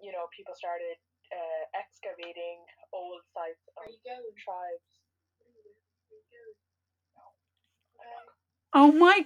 you 0.00 0.12
know 0.12 0.28
people 0.36 0.54
started 0.56 0.96
uh, 1.32 1.62
excavating 1.76 2.62
old 2.92 3.22
sites 3.34 3.64
of 3.76 3.88
tribes. 4.38 4.88
Oh 8.74 8.92
my. 8.92 9.24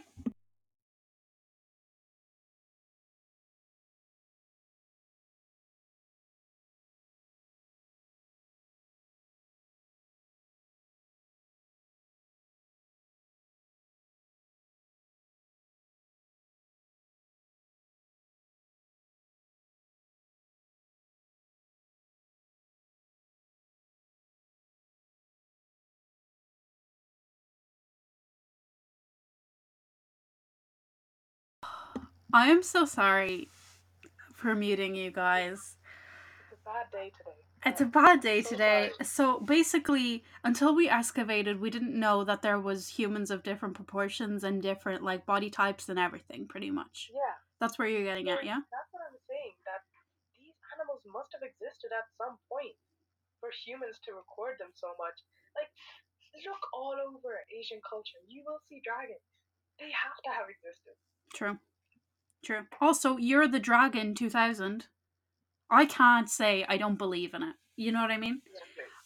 I 32.32 32.48
am 32.48 32.62
so 32.62 32.86
sorry 32.86 33.48
for 34.32 34.54
muting 34.54 34.94
you 34.94 35.10
guys. 35.10 35.76
it's 36.48 36.56
a 36.56 36.64
bad 36.64 36.88
day 36.90 37.12
today. 37.12 37.38
It's 37.64 37.80
a 37.80 37.86
bad 37.86 38.20
day 38.20 38.40
today. 38.40 38.90
So 39.04 39.38
basically, 39.38 40.24
until 40.42 40.74
we 40.74 40.88
excavated, 40.88 41.60
we 41.60 41.68
didn't 41.68 41.94
know 41.94 42.24
that 42.24 42.40
there 42.40 42.58
was 42.58 42.88
humans 42.88 43.30
of 43.30 43.44
different 43.44 43.74
proportions 43.76 44.42
and 44.42 44.64
different 44.64 45.04
like 45.04 45.26
body 45.26 45.50
types 45.50 45.88
and 45.88 45.98
everything. 45.98 46.48
Pretty 46.48 46.70
much. 46.72 47.12
Yeah, 47.12 47.36
That's 47.60 47.78
where 47.78 47.86
you're 47.86 48.02
getting 48.02 48.30
at, 48.30 48.42
yeah. 48.42 48.64
That's 48.72 48.90
what 48.90 49.04
I'm 49.06 49.20
saying. 49.28 49.54
That 49.68 49.84
these 50.40 50.56
animals 50.74 51.04
must 51.04 51.30
have 51.36 51.44
existed 51.44 51.92
at 51.92 52.08
some 52.16 52.40
point 52.48 52.74
for 53.38 53.52
humans 53.62 54.00
to 54.08 54.16
record 54.16 54.56
them 54.58 54.72
so 54.74 54.96
much. 54.98 55.20
Like, 55.54 55.70
look 56.48 56.64
all 56.72 56.96
over 56.96 57.44
Asian 57.52 57.78
culture. 57.84 58.18
You 58.26 58.42
will 58.42 58.58
see 58.66 58.80
dragons. 58.80 59.22
They 59.78 59.92
have 59.92 60.16
to 60.24 60.30
have 60.32 60.48
existed. 60.48 60.96
True. 61.36 61.60
True. 62.44 62.62
Also, 62.80 63.16
you're 63.18 63.48
the 63.48 63.60
dragon 63.60 64.14
2000. 64.14 64.88
I 65.70 65.86
can't 65.86 66.28
say 66.28 66.64
I 66.68 66.76
don't 66.76 66.98
believe 66.98 67.34
in 67.34 67.42
it. 67.42 67.54
You 67.76 67.92
know 67.92 68.02
what 68.02 68.10
I 68.10 68.18
mean? 68.18 68.42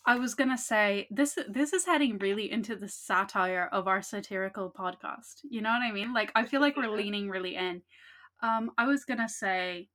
I 0.04 0.16
was 0.16 0.34
gonna 0.34 0.58
say 0.58 1.08
this. 1.10 1.36
This 1.48 1.72
is 1.72 1.84
heading 1.84 2.18
really 2.18 2.50
into 2.50 2.76
the 2.76 2.88
satire 2.88 3.68
of 3.72 3.88
our 3.88 4.02
satirical 4.02 4.70
podcast. 4.70 5.40
You 5.42 5.60
know 5.60 5.70
what 5.70 5.82
I 5.82 5.92
mean? 5.92 6.14
Like 6.14 6.30
I 6.34 6.44
feel 6.44 6.60
like 6.60 6.76
we're 6.76 6.88
leaning 6.96 7.28
really 7.28 7.56
in. 7.56 7.82
Um, 8.42 8.70
I 8.78 8.86
was 8.86 9.04
gonna 9.04 9.28
say. 9.28 9.88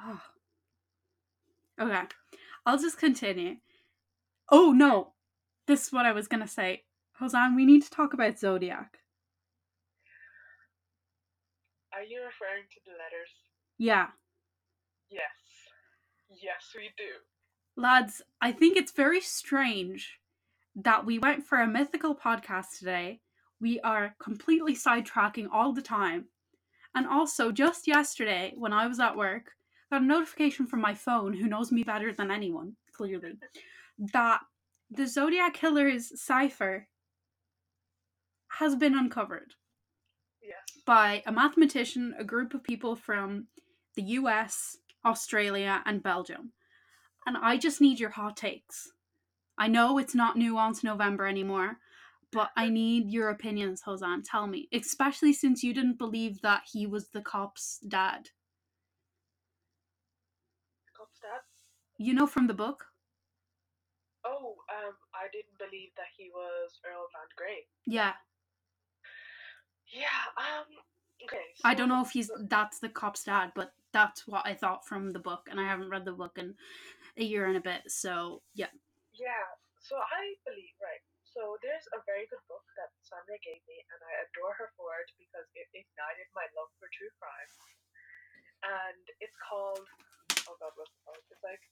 Oh. 0.00 0.20
Okay, 1.80 2.02
I'll 2.66 2.78
just 2.78 2.98
continue. 2.98 3.56
Oh 4.50 4.72
no, 4.72 5.14
this 5.66 5.86
is 5.86 5.92
what 5.92 6.06
I 6.06 6.12
was 6.12 6.28
gonna 6.28 6.48
say. 6.48 6.84
Hosan, 7.20 7.56
we 7.56 7.64
need 7.64 7.82
to 7.82 7.90
talk 7.90 8.12
about 8.12 8.38
Zodiac. 8.38 8.98
Are 11.94 12.02
you 12.02 12.22
referring 12.24 12.64
to 12.72 12.80
the 12.84 12.92
letters? 12.92 13.30
Yeah, 13.78 14.08
Yes. 15.10 15.22
Yes, 16.42 16.72
we 16.74 16.90
do. 16.96 17.10
lads, 17.76 18.22
I 18.40 18.50
think 18.50 18.76
it's 18.76 18.92
very 18.92 19.20
strange 19.20 20.18
that 20.74 21.06
we 21.06 21.18
went 21.20 21.46
for 21.46 21.60
a 21.60 21.66
mythical 21.66 22.14
podcast 22.14 22.78
today. 22.78 23.20
We 23.60 23.78
are 23.80 24.16
completely 24.20 24.74
sidetracking 24.74 25.48
all 25.52 25.72
the 25.72 25.82
time. 25.82 26.26
And 26.96 27.06
also, 27.06 27.52
just 27.52 27.86
yesterday, 27.86 28.54
when 28.56 28.72
I 28.72 28.86
was 28.86 28.98
at 28.98 29.16
work, 29.16 29.52
got 29.92 30.02
a 30.02 30.04
notification 30.04 30.66
from 30.66 30.80
my 30.80 30.94
phone, 30.94 31.32
who 31.34 31.46
knows 31.46 31.70
me 31.70 31.84
better 31.84 32.12
than 32.12 32.30
anyone, 32.30 32.74
clearly, 32.92 33.34
that 34.12 34.40
the 34.90 35.06
Zodiac 35.06 35.54
Killer's 35.54 36.20
cipher 36.20 36.88
has 38.48 38.74
been 38.74 38.96
uncovered. 38.96 39.54
By 40.84 41.22
a 41.26 41.32
mathematician, 41.32 42.14
a 42.18 42.24
group 42.24 42.54
of 42.54 42.62
people 42.62 42.96
from 42.96 43.46
the 43.96 44.02
US, 44.02 44.78
Australia, 45.04 45.82
and 45.86 46.02
Belgium. 46.02 46.52
And 47.26 47.36
I 47.36 47.56
just 47.56 47.80
need 47.80 47.98
your 47.98 48.10
hot 48.10 48.36
takes. 48.36 48.92
I 49.56 49.68
know 49.68 49.98
it's 49.98 50.14
not 50.14 50.36
Nuance 50.36 50.82
November 50.82 51.26
anymore, 51.26 51.78
but 52.32 52.50
I 52.56 52.68
need 52.68 53.10
your 53.10 53.30
opinions, 53.30 53.82
Hosan. 53.86 54.22
Tell 54.24 54.46
me. 54.46 54.68
Especially 54.72 55.32
since 55.32 55.62
you 55.62 55.72
didn't 55.72 55.98
believe 55.98 56.42
that 56.42 56.62
he 56.70 56.86
was 56.86 57.08
the 57.08 57.22
cop's 57.22 57.78
dad. 57.86 58.28
Cop's 60.96 61.18
dad? 61.20 61.40
You 61.98 62.12
know 62.14 62.26
from 62.26 62.48
the 62.48 62.54
book? 62.54 62.84
Oh, 64.26 64.56
um, 64.68 64.94
I 65.14 65.28
didn't 65.32 65.56
believe 65.58 65.90
that 65.96 66.10
he 66.16 66.30
was 66.34 66.78
Earl 66.84 67.06
Van 67.12 67.28
Grey. 67.36 67.66
Yeah. 67.86 68.14
Yeah, 69.94 70.26
um, 70.34 70.66
okay. 71.22 71.46
I 71.62 71.78
don't 71.78 71.86
know 71.86 72.02
if 72.02 72.10
he's 72.10 72.26
that's 72.50 72.82
the 72.82 72.90
cop's 72.90 73.22
dad, 73.22 73.54
but 73.54 73.70
that's 73.94 74.26
what 74.26 74.42
I 74.42 74.58
thought 74.58 74.82
from 74.82 75.14
the 75.14 75.22
book, 75.22 75.46
and 75.46 75.62
I 75.62 75.70
haven't 75.70 75.88
read 75.94 76.02
the 76.02 76.18
book 76.18 76.34
in 76.34 76.58
a 77.14 77.22
year 77.22 77.46
and 77.46 77.54
a 77.56 77.62
bit, 77.62 77.86
so 77.86 78.42
yeah. 78.58 78.74
Yeah, 79.14 79.46
so 79.78 79.94
I 79.94 80.34
believe, 80.42 80.74
right. 80.82 80.98
So 81.22 81.58
there's 81.62 81.86
a 81.94 82.02
very 82.10 82.26
good 82.26 82.42
book 82.50 82.66
that 82.74 82.90
Sandra 83.06 83.38
gave 83.38 83.62
me, 83.70 83.78
and 83.94 84.00
I 84.02 84.12
adore 84.26 84.58
her 84.58 84.74
for 84.74 84.90
it 84.98 85.10
because 85.14 85.46
it 85.54 85.70
ignited 85.70 86.26
my 86.34 86.46
love 86.58 86.70
for 86.82 86.90
true 86.90 87.10
crime. 87.22 87.50
And 88.66 89.04
it's 89.22 89.38
called, 89.46 89.86
oh 90.50 90.58
god, 90.58 90.74
what's 90.74 90.90
it 90.90 91.02
called? 91.06 91.22
It's 91.30 91.42
like 91.46 91.62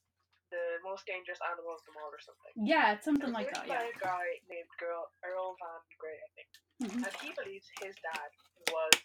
The 0.53 0.85
Most 0.85 1.09
Dangerous 1.09 1.41
Animal 1.41 1.73
of 1.73 1.83
them 1.89 1.97
All 1.97 2.13
or 2.13 2.21
something. 2.21 2.53
Yeah, 2.61 2.93
it's 2.93 3.09
something 3.09 3.33
like 3.33 3.49
that, 3.57 3.65
by 3.65 3.89
yeah. 3.89 3.89
a 3.89 3.97
guy 3.97 4.27
named 4.53 4.69
Girl, 4.77 5.09
Earl 5.25 5.57
Van 5.57 5.81
Grey, 5.97 6.21
I 6.21 6.31
think. 6.37 6.51
Mhm. 6.85 7.01
And 7.09 7.15
he 7.25 7.33
believes 7.33 7.65
his 7.81 7.97
dad 8.05 8.31
was 8.69 9.01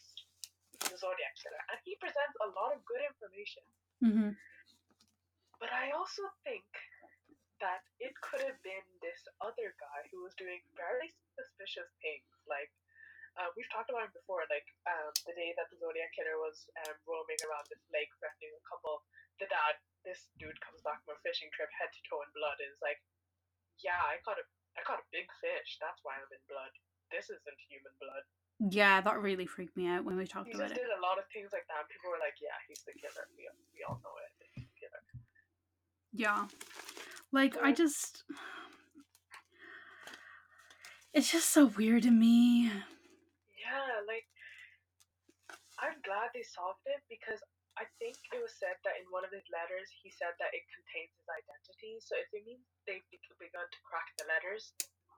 the 0.83 0.97
Zodiac 0.99 1.33
Killer. 1.39 1.63
And 1.71 1.79
he 1.87 1.95
presents 2.03 2.35
a 2.43 2.51
lot 2.51 2.75
of 2.75 2.83
good 2.83 2.99
information. 2.99 3.63
Mm-hmm. 4.03 4.31
But 5.57 5.71
I 5.71 5.95
also 5.95 6.27
think 6.43 6.67
that 7.63 7.81
it 7.97 8.13
could 8.21 8.43
have 8.45 8.59
been 8.61 8.85
this 9.01 9.23
other 9.41 9.73
guy 9.81 9.99
who 10.13 10.21
was 10.21 10.35
doing 10.37 10.61
very 10.77 11.09
suspicious 11.33 11.89
things, 12.03 12.27
like 12.45 12.69
uh, 13.37 13.49
we've 13.53 13.69
talked 13.69 13.89
about 13.93 14.09
it 14.09 14.13
before, 14.17 14.45
like 14.49 14.65
um, 14.89 15.13
the 15.29 15.33
day 15.37 15.53
that 15.57 15.69
the 15.69 15.77
Zodiac 15.77 16.09
killer 16.17 16.41
was 16.41 16.69
um, 16.85 16.97
roaming 17.05 17.37
around 17.45 17.69
this 17.69 17.81
lake 17.93 18.09
threatening 18.17 18.53
a 18.53 18.63
couple. 18.65 19.05
The 19.37 19.45
dad, 19.49 19.77
this 20.01 20.29
dude 20.41 20.57
comes 20.65 20.81
back 20.81 21.01
from 21.05 21.13
a 21.17 21.21
fishing 21.21 21.49
trip, 21.53 21.69
head 21.77 21.93
to 21.93 22.01
toe 22.09 22.21
in 22.25 22.29
blood, 22.33 22.57
and 22.57 22.73
is 22.73 22.81
like, 22.81 22.97
"Yeah, 23.81 23.97
I 24.01 24.17
caught 24.25 24.41
a, 24.41 24.45
I 24.73 24.81
caught 24.81 25.01
a 25.03 25.07
big 25.13 25.29
fish. 25.41 25.77
That's 25.77 26.01
why 26.01 26.17
I'm 26.17 26.29
in 26.33 26.41
blood. 26.49 26.73
This 27.13 27.29
isn't 27.29 27.59
human 27.69 27.93
blood." 28.01 28.25
Yeah, 28.73 29.01
that 29.05 29.21
really 29.21 29.45
freaked 29.45 29.77
me 29.77 29.85
out 29.85 30.01
when 30.01 30.17
we 30.17 30.25
talked 30.25 30.49
He 30.49 30.57
about 30.57 30.73
just 30.73 30.81
it. 30.81 30.81
did 30.81 30.89
a 30.89 31.01
lot 31.05 31.21
of 31.21 31.29
things 31.29 31.53
like 31.53 31.69
that. 31.69 31.85
People 31.85 32.09
were 32.09 32.21
like, 32.23 32.33
"Yeah, 32.41 32.57
he's 32.65 32.81
the 32.81 32.97
killer. 32.97 33.29
We 33.37 33.45
we 33.77 33.85
all 33.85 34.01
know 34.01 34.15
it. 34.25 34.33
He's 34.57 34.65
the 34.65 34.77
killer." 34.81 35.03
Yeah. 36.13 36.49
Like 37.31 37.53
I 37.61 37.71
just 37.73 38.23
it's 41.13 41.31
just 41.31 41.51
so 41.51 41.65
weird 41.77 42.03
to 42.03 42.11
me. 42.11 42.71
Yeah, 43.53 44.01
like 44.07 44.25
I'm 45.77 46.01
glad 46.01 46.33
they 46.33 46.41
solved 46.41 46.81
it 46.85 47.03
because 47.09 47.41
I 47.77 47.85
think 48.01 48.17
it 48.33 48.41
was 48.41 48.53
said 48.57 48.77
that 48.81 48.97
in 48.97 49.05
one 49.13 49.21
of 49.21 49.29
his 49.29 49.45
letters 49.53 49.85
he 50.01 50.09
said 50.09 50.33
that 50.41 50.49
it 50.53 50.65
contains 50.73 51.13
his 51.13 51.29
identity. 51.29 52.01
So 52.01 52.17
if 52.17 52.29
it 52.33 52.43
means 52.45 52.65
they've 52.89 53.05
be- 53.13 53.21
begun 53.37 53.65
to 53.69 53.79
crack 53.85 54.09
the 54.17 54.25
letters, 54.25 54.73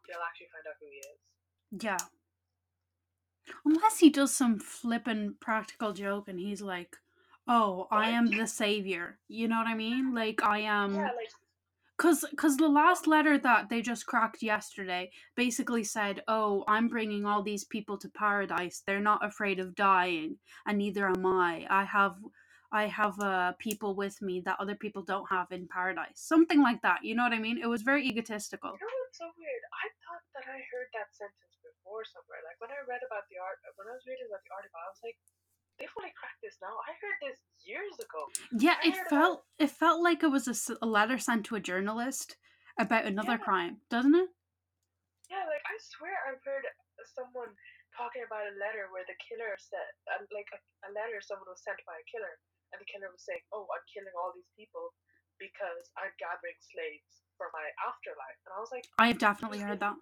they'll 0.08 0.24
actually 0.24 0.52
find 0.52 0.66
out 0.68 0.78
who 0.80 0.88
he 0.92 1.00
is. 1.00 1.20
Yeah. 1.80 2.04
Unless 3.66 4.00
he 4.00 4.10
does 4.12 4.36
some 4.36 4.60
flippin' 4.60 5.40
practical 5.40 5.94
joke 5.94 6.28
and 6.28 6.40
he's 6.40 6.62
like, 6.62 6.98
"Oh, 7.48 7.88
I 7.90 8.12
am 8.12 8.28
the 8.28 8.46
savior." 8.46 9.18
You 9.28 9.48
know 9.48 9.58
what 9.58 9.68
I 9.68 9.74
mean? 9.74 10.14
Like 10.14 10.44
I 10.44 10.60
am 10.60 10.96
yeah, 10.96 11.16
like 11.16 11.34
Cause, 12.00 12.24
cause 12.38 12.56
the 12.56 12.70
last 12.70 13.08
letter 13.08 13.38
that 13.40 13.68
they 13.68 13.82
just 13.82 14.06
cracked 14.06 14.42
yesterday 14.42 15.12
basically 15.36 15.84
said, 15.84 16.24
"Oh, 16.30 16.64
I'm 16.66 16.88
bringing 16.88 17.26
all 17.26 17.44
these 17.44 17.66
people 17.66 17.98
to 17.98 18.08
paradise. 18.08 18.82
They're 18.88 19.02
not 19.02 19.26
afraid 19.26 19.60
of 19.60 19.76
dying, 19.76 20.38
and 20.66 20.78
neither 20.78 21.10
am 21.10 21.26
I. 21.26 21.68
I 21.70 21.84
have, 21.84 22.16
I 22.72 22.86
have 22.86 23.18
uh, 23.20 23.54
people 23.58 23.96
with 23.96 24.22
me 24.22 24.42
that 24.46 24.58
other 24.60 24.76
people 24.76 25.02
don't 25.02 25.26
have 25.30 25.50
in 25.52 25.68
paradise. 25.68 26.22
Something 26.22 26.62
like 26.62 26.82
that. 26.84 27.02
You 27.04 27.16
know 27.16 27.24
what 27.24 27.34
I 27.34 27.40
mean? 27.42 27.58
It 27.58 27.66
was 27.68 27.82
very 27.82 28.06
egotistical. 28.06 28.78
you 28.78 28.86
know 28.86 29.00
what's 29.06 29.18
so 29.18 29.30
weird? 29.38 29.64
I 29.74 29.90
thought 30.06 30.24
that 30.38 30.46
I 30.46 30.62
heard 30.70 30.90
that 30.94 31.10
sentence 31.10 31.58
before 31.66 32.06
somewhere. 32.06 32.46
Like 32.46 32.62
when 32.62 32.70
I 32.70 32.78
read 32.86 33.02
about 33.02 33.26
the 33.34 33.42
art, 33.42 33.58
when 33.74 33.90
I 33.90 33.98
was 33.98 34.06
reading 34.06 34.30
about 34.30 34.46
the 34.46 34.54
article, 34.54 34.78
I 34.78 34.88
was 34.94 35.02
like, 35.02 35.18
they've 35.82 35.96
only 35.98 36.14
cracked 36.14 36.42
this 36.46 36.62
now. 36.62 36.78
I 36.86 36.94
heard 37.02 37.18
this 37.26 37.42
years 37.66 37.98
ago. 37.98 38.22
Yeah, 38.54 38.78
I 38.86 38.94
it 38.94 38.98
felt, 39.10 39.50
it 39.58 39.74
felt 39.74 40.06
like 40.06 40.22
it 40.22 40.30
was 40.30 40.46
a 40.46 40.86
letter 40.86 41.18
sent 41.18 41.50
to 41.50 41.58
a 41.58 41.64
journalist 41.64 42.38
about 42.78 43.10
another 43.10 43.42
Yeah. 43.42 43.46
crime, 43.50 43.74
doesn't 43.90 44.14
it? 44.14 44.30
Yeah, 45.30 45.46
like 45.50 45.66
I 45.66 45.76
swear 45.82 46.14
I've 46.30 46.42
heard 46.46 46.66
someone 47.18 47.50
talking 47.98 48.22
about 48.26 48.46
a 48.46 48.56
letter 48.62 48.90
where 48.94 49.06
the 49.10 49.18
killer 49.18 49.58
said, 49.58 49.90
uh, 50.14 50.22
like 50.34 50.48
a, 50.54 50.60
a 50.86 50.90
letter 50.94 51.18
someone 51.22 51.50
was 51.50 51.62
sent 51.66 51.82
by 51.86 51.98
a 51.98 52.06
killer, 52.10 52.38
and 52.72 52.80
the 52.82 52.88
killer 52.90 53.10
was 53.12 53.24
saying, 53.26 53.42
"Oh, 53.52 53.66
I'm 53.70 53.86
killing 53.90 54.14
all 54.18 54.32
these 54.36 54.50
people 54.58 54.94
because 55.40 55.90
I'm 55.98 56.12
gathering 56.20 56.58
slaves 56.62 57.24
for 57.38 57.48
my 57.54 57.66
afterlife," 57.88 58.40
and 58.46 58.52
I 58.56 58.60
was 58.60 58.72
like, 58.72 58.86
I 58.98 59.08
have 59.14 59.20
definitely 59.20 59.60
heard 59.60 59.80
that. 59.80 59.96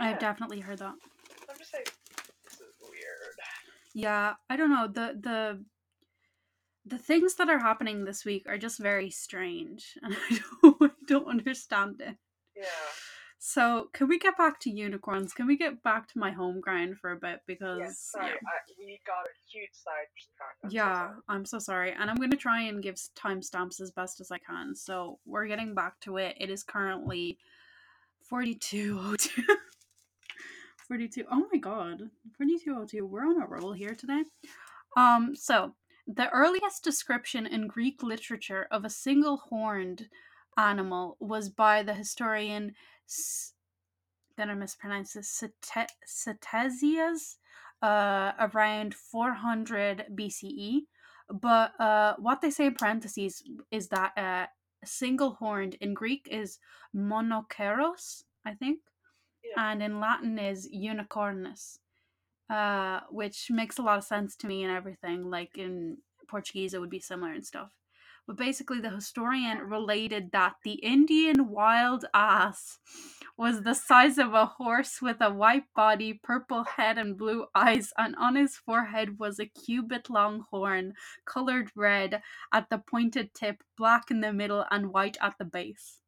I 0.00 0.08
have 0.14 0.18
definitely 0.18 0.60
heard 0.60 0.78
that. 0.78 0.94
I'm 1.50 1.58
just 1.58 1.74
like, 1.74 1.92
this 2.44 2.54
is 2.60 2.74
weird. 2.80 3.36
yeah 3.94 4.34
i 4.48 4.56
don't 4.56 4.70
know 4.70 4.86
the 4.86 5.18
the 5.20 5.64
the 6.86 6.98
things 6.98 7.34
that 7.34 7.48
are 7.50 7.58
happening 7.58 8.04
this 8.04 8.24
week 8.24 8.44
are 8.48 8.56
just 8.58 8.78
very 8.80 9.10
strange 9.10 9.98
and 10.02 10.16
i 10.16 10.38
don't, 10.62 10.76
I 10.82 10.90
don't 11.06 11.28
understand 11.28 12.00
it 12.00 12.16
Yeah. 12.56 12.64
So 13.42 13.88
can 13.94 14.06
we 14.06 14.18
get 14.18 14.36
back 14.36 14.60
to 14.60 14.70
unicorns 14.70 15.32
can 15.32 15.46
we 15.46 15.56
get 15.56 15.82
back 15.82 16.06
to 16.06 16.18
my 16.18 16.30
home 16.30 16.60
ground 16.60 16.98
for 16.98 17.10
a 17.10 17.16
bit 17.16 17.40
because 17.46 17.80
Yes. 17.80 18.10
Sorry, 18.12 18.30
I, 18.30 18.72
we 18.78 19.00
got 19.06 19.24
a 19.24 19.34
huge 19.50 19.70
sidetrack. 19.72 20.56
I'm 20.62 20.70
so 20.70 20.74
yeah, 20.74 20.94
sorry. 20.94 21.20
I'm 21.28 21.44
so 21.44 21.58
sorry. 21.58 21.92
And 21.98 22.10
I'm 22.10 22.16
going 22.16 22.30
to 22.30 22.36
try 22.36 22.62
and 22.62 22.82
give 22.82 22.96
timestamps 23.16 23.80
as 23.80 23.90
best 23.90 24.20
as 24.20 24.30
I 24.30 24.38
can. 24.38 24.74
So 24.74 25.18
we're 25.24 25.46
getting 25.46 25.74
back 25.74 25.98
to 26.00 26.18
it. 26.18 26.36
It 26.38 26.50
is 26.50 26.62
currently 26.62 27.38
4202. 28.28 29.42
42. 30.88 31.24
Oh 31.30 31.46
my 31.52 31.58
god. 31.58 32.10
4202. 32.36 33.06
We're 33.06 33.26
on 33.26 33.42
a 33.42 33.46
roll 33.46 33.72
here 33.72 33.94
today. 33.94 34.22
Um 34.96 35.34
so 35.34 35.74
the 36.06 36.28
earliest 36.30 36.82
description 36.82 37.46
in 37.46 37.68
Greek 37.68 38.02
literature 38.02 38.66
of 38.70 38.84
a 38.84 38.90
single 38.90 39.36
horned 39.36 40.08
animal 40.56 41.16
was 41.20 41.48
by 41.48 41.82
the 41.82 41.94
historian 41.94 42.74
S- 43.10 43.54
gonna 44.38 44.56
mispronounce 44.56 45.12
this 45.14 45.42
Cete- 45.42 45.90
uh, 47.82 48.32
around 48.38 48.94
400 48.94 50.06
BCE. 50.14 50.86
But 51.28 51.78
uh, 51.80 52.16
what 52.18 52.40
they 52.40 52.50
say 52.50 52.66
in 52.66 52.74
parentheses 52.74 53.42
is 53.70 53.88
that 53.88 54.12
uh, 54.18 54.46
single 54.84 55.32
horned 55.34 55.76
in 55.80 55.94
Greek 55.94 56.28
is 56.30 56.58
monokeros, 56.94 58.24
I 58.44 58.54
think, 58.54 58.80
Yeah. 59.44 59.70
and 59.70 59.82
in 59.82 60.00
Latin 60.00 60.38
is 60.38 60.68
unicornus, 60.72 61.78
uh, 62.50 63.00
which 63.10 63.50
makes 63.50 63.78
a 63.78 63.82
lot 63.82 63.98
of 63.98 64.04
sense 64.04 64.36
to 64.36 64.46
me 64.46 64.64
and 64.64 64.72
everything. 64.76 65.30
Like 65.30 65.56
in 65.56 65.98
Portuguese, 66.28 66.74
it 66.74 66.80
would 66.80 66.90
be 66.90 67.00
similar 67.00 67.32
and 67.32 67.46
stuff. 67.46 67.70
But 68.30 68.36
basically, 68.38 68.78
the 68.78 68.94
historian 68.94 69.58
related 69.58 70.30
that 70.30 70.54
the 70.62 70.74
Indian 70.86 71.48
wild 71.50 72.04
ass 72.14 72.78
was 73.36 73.62
the 73.62 73.74
size 73.74 74.18
of 74.18 74.34
a 74.34 74.46
horse 74.46 75.02
with 75.02 75.16
a 75.20 75.34
white 75.34 75.66
body, 75.74 76.14
purple 76.14 76.62
head, 76.62 76.96
and 76.96 77.18
blue 77.18 77.46
eyes, 77.56 77.92
and 77.98 78.14
on 78.14 78.36
his 78.36 78.54
forehead 78.54 79.18
was 79.18 79.40
a 79.40 79.46
cubit 79.50 80.08
long 80.08 80.44
horn, 80.48 80.94
colored 81.26 81.72
red 81.74 82.22
at 82.54 82.70
the 82.70 82.78
pointed 82.78 83.34
tip, 83.34 83.64
black 83.76 84.12
in 84.12 84.20
the 84.20 84.32
middle, 84.32 84.64
and 84.70 84.92
white 84.92 85.16
at 85.20 85.34
the 85.40 85.44
base. 85.44 85.98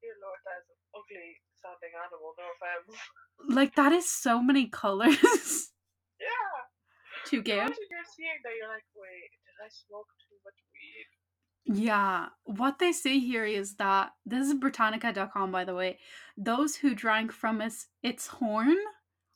Dear 0.00 0.14
Lord, 0.22 0.38
that 0.46 0.62
is 0.62 0.70
an 0.70 0.78
ugly 0.94 1.42
sounding 1.60 1.98
animal. 1.98 2.30
No 2.38 2.46
offense. 2.46 2.94
Like, 3.50 3.74
that 3.74 3.90
is 3.90 4.08
so 4.08 4.40
many 4.40 4.68
colors 4.68 5.18
Yeah. 6.22 6.54
to 7.26 7.42
give. 7.42 7.56
Imagine 7.74 7.90
you're 7.90 8.06
seeing 8.14 8.38
that, 8.44 8.52
you're 8.56 8.68
like, 8.70 8.86
wait, 8.94 9.34
did 9.42 9.58
I 9.58 9.68
smoke 9.68 10.06
too 10.30 10.38
much 10.46 10.62
weed? 10.70 11.10
Yeah, 11.64 12.26
what 12.44 12.78
they 12.78 12.92
say 12.92 13.20
here 13.20 13.44
is 13.44 13.76
that 13.76 14.12
this 14.26 14.48
is 14.48 14.54
Britannica.com, 14.54 15.52
by 15.52 15.64
the 15.64 15.74
way. 15.74 15.98
Those 16.36 16.74
who 16.76 16.94
drank 16.94 17.32
from 17.32 17.60
its, 17.60 17.86
its 18.02 18.26
horn 18.26 18.76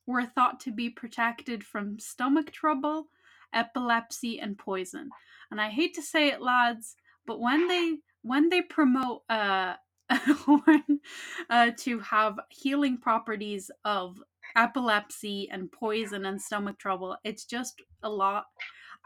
were 0.07 0.25
thought 0.25 0.59
to 0.61 0.73
be 0.73 0.91
protected 0.91 1.63
from 1.65 1.99
stomach 2.01 2.51
trouble, 2.51 3.09
epilepsy, 3.53 4.41
and 4.41 4.59
poison. 4.59 5.11
And 5.51 5.61
I 5.61 5.69
hate 5.71 5.95
to 5.95 6.03
say 6.03 6.29
it, 6.29 6.43
lads, 6.43 6.97
but 7.27 7.41
when 7.41 7.69
they 7.69 7.97
when 8.23 8.49
they 8.49 8.61
promote 8.61 9.23
uh, 9.31 9.75
a 10.11 10.17
horn 10.17 11.01
uh, 11.49 11.71
to 11.79 12.01
have 12.01 12.41
healing 12.51 12.99
properties 12.99 13.71
of 13.85 14.21
epilepsy 14.57 15.49
and 15.51 15.71
poison 15.71 16.27
and 16.27 16.43
stomach 16.43 16.79
trouble, 16.79 17.17
it's 17.23 17.45
just 17.45 17.83
a 18.03 18.09
lot 18.09 18.47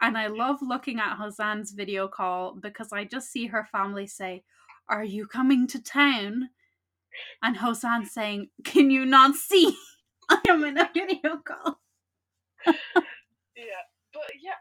and 0.01 0.17
I 0.17 0.29
love 0.29 0.59
looking 0.63 0.99
at 0.99 1.19
Hosan's 1.19 1.73
video 1.73 2.09
call 2.09 2.55
because 2.55 2.93
I 2.93 3.05
just 3.05 3.31
see 3.31 3.47
her 3.47 3.69
family 3.71 4.07
say, 4.07 4.45
Are 4.89 5.05
you 5.05 5.27
coming 5.27 5.67
to 5.69 5.83
town? 5.83 6.51
And 7.43 7.57
Hosan 7.57 8.07
saying, 8.07 8.51
Can 8.65 8.91
you 8.91 9.05
not 9.05 9.35
see? 9.35 9.77
I 10.31 10.41
am 10.49 10.65
in 10.65 10.79
a 10.79 10.91
video 10.93 11.39
call. 11.45 11.81
Yeah, 13.57 13.85
but 14.13 14.31
yeah, 14.41 14.55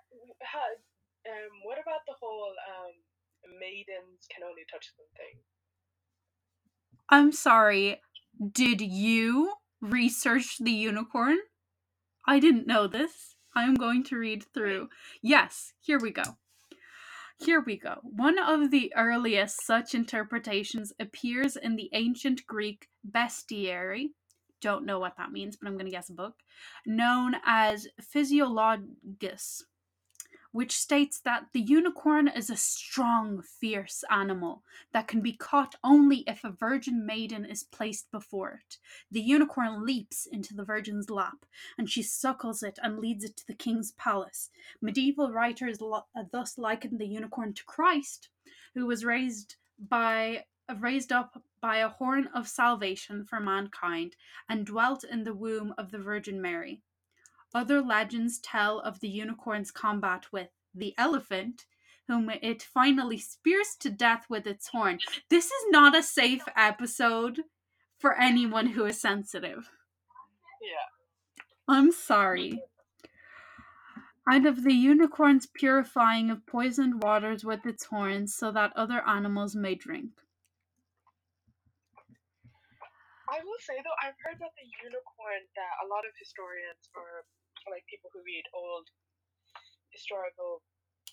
um, 1.30 1.50
what 1.64 1.78
about 1.80 2.02
the 2.08 2.16
whole 2.20 2.54
um, 2.68 3.60
maidens 3.60 4.28
can 4.34 4.44
only 4.44 4.64
touch 4.72 4.88
them 4.98 5.06
thing? 5.16 5.42
I'm 7.10 7.32
sorry. 7.32 8.02
Did 8.52 8.82
you 8.82 9.54
research 9.82 10.58
the 10.60 10.72
unicorn? 10.72 11.38
I 12.28 12.40
didn't 12.40 12.68
know 12.68 12.88
this. 12.88 13.36
I'm 13.56 13.76
going 13.76 14.04
to 14.06 14.18
read 14.18 14.44
through. 14.54 14.90
Yes, 15.22 15.74
here 15.82 16.00
we 16.00 16.12
go. 16.12 16.24
Here 17.40 17.62
we 17.62 17.78
go. 17.78 18.00
One 18.04 18.38
of 18.38 18.70
the 18.70 18.92
earliest 18.98 19.66
such 19.66 19.96
interpretations 19.96 20.92
appears 21.00 21.56
in 21.56 21.78
the 21.78 21.90
ancient 21.94 22.46
Greek 22.46 22.90
bestiary. 23.10 24.08
Don't 24.62 24.86
know 24.86 25.00
what 25.00 25.16
that 25.18 25.32
means, 25.32 25.56
but 25.56 25.68
I'm 25.68 25.76
going 25.76 25.86
to 25.86 25.92
guess 25.92 26.10
a 26.10 26.14
book. 26.14 26.36
Known 26.86 27.36
as 27.46 27.88
Physiologus, 28.14 29.64
which 30.52 30.76
states 30.76 31.20
that 31.20 31.46
the 31.54 31.62
unicorn 31.62 32.28
is 32.28 32.50
a 32.50 32.56
strong, 32.56 33.42
fierce 33.42 34.04
animal 34.10 34.64
that 34.94 35.08
can 35.08 35.22
be 35.22 35.34
caught 35.34 35.76
only 35.84 36.24
if 36.28 36.44
a 36.44 36.50
virgin 36.50 37.06
maiden 37.06 37.46
is 37.46 37.64
placed 37.64 38.12
before 38.12 38.60
it. 38.66 38.78
The 39.12 39.22
unicorn 39.22 39.86
leaps 39.86 40.26
into 40.26 40.56
the 40.56 40.66
virgin's 40.66 41.10
lap, 41.10 41.46
and 41.78 41.90
she 41.90 42.02
suckles 42.02 42.64
it 42.64 42.80
and 42.82 43.00
leads 43.00 43.24
it 43.24 43.38
to 43.38 43.48
the 43.48 43.54
king's 43.54 43.92
palace. 43.92 44.50
Medieval 44.82 45.32
writers 45.32 45.82
lo- 45.82 46.06
uh, 46.16 46.24
thus 46.32 46.58
likened 46.58 47.00
the 47.00 47.08
unicorn 47.08 47.54
to 47.54 47.64
Christ, 47.66 48.30
who 48.74 48.86
was 48.86 49.06
raised 49.06 49.56
by 49.78 50.46
raised 50.80 51.12
up 51.12 51.42
by 51.62 51.78
a 51.78 51.90
horn 51.90 52.30
of 52.34 52.48
salvation 52.48 53.26
for 53.26 53.40
mankind 53.40 54.16
and 54.48 54.66
dwelt 54.66 55.04
in 55.04 55.24
the 55.24 55.34
womb 55.34 55.74
of 55.78 55.92
the 55.92 55.98
Virgin 55.98 56.42
Mary. 56.42 56.82
Other 57.54 57.82
legends 57.82 58.40
tell 58.40 58.80
of 58.80 59.00
the 59.00 59.10
unicorn's 59.10 59.72
combat 59.72 60.26
with 60.32 60.50
the 60.74 60.94
elephant, 60.98 61.66
whom 62.08 62.30
it 62.30 62.62
finally 62.62 63.18
spears 63.18 63.76
to 63.80 63.90
death 63.90 64.26
with 64.30 64.46
its 64.46 64.68
horn. 64.68 65.00
This 65.30 65.46
is 65.46 65.66
not 65.70 65.98
a 65.98 66.04
safe 66.04 66.44
episode 66.56 67.42
for 67.98 68.16
anyone 68.20 68.68
who 68.68 68.86
is 68.86 69.02
sensitive. 69.02 69.70
Yeah. 70.62 70.90
I'm 71.68 71.92
sorry. 71.92 72.62
And 74.28 74.46
of 74.46 74.64
the 74.64 74.74
unicorn's 74.74 75.48
purifying 75.48 76.30
of 76.30 76.46
poisoned 76.46 77.02
waters 77.02 77.44
with 77.44 77.66
its 77.66 77.86
horns 77.86 78.36
so 78.36 78.52
that 78.52 78.74
other 78.76 79.02
animals 79.08 79.56
may 79.56 79.74
drink. 79.74 80.12
I 83.30 83.42
will 83.46 83.62
say 83.62 83.78
though, 83.82 84.00
I've 84.02 84.18
heard 84.26 84.42
that 84.42 84.54
the 84.58 84.70
unicorn 84.82 85.46
that 85.56 85.74
a 85.86 85.90
lot 85.90 86.06
of 86.06 86.18
historians 86.18 86.90
or 86.98 87.26
like 87.68 87.84
people 87.92 88.08
who 88.14 88.24
read 88.24 88.46
old 88.56 88.88
historical 89.92 90.64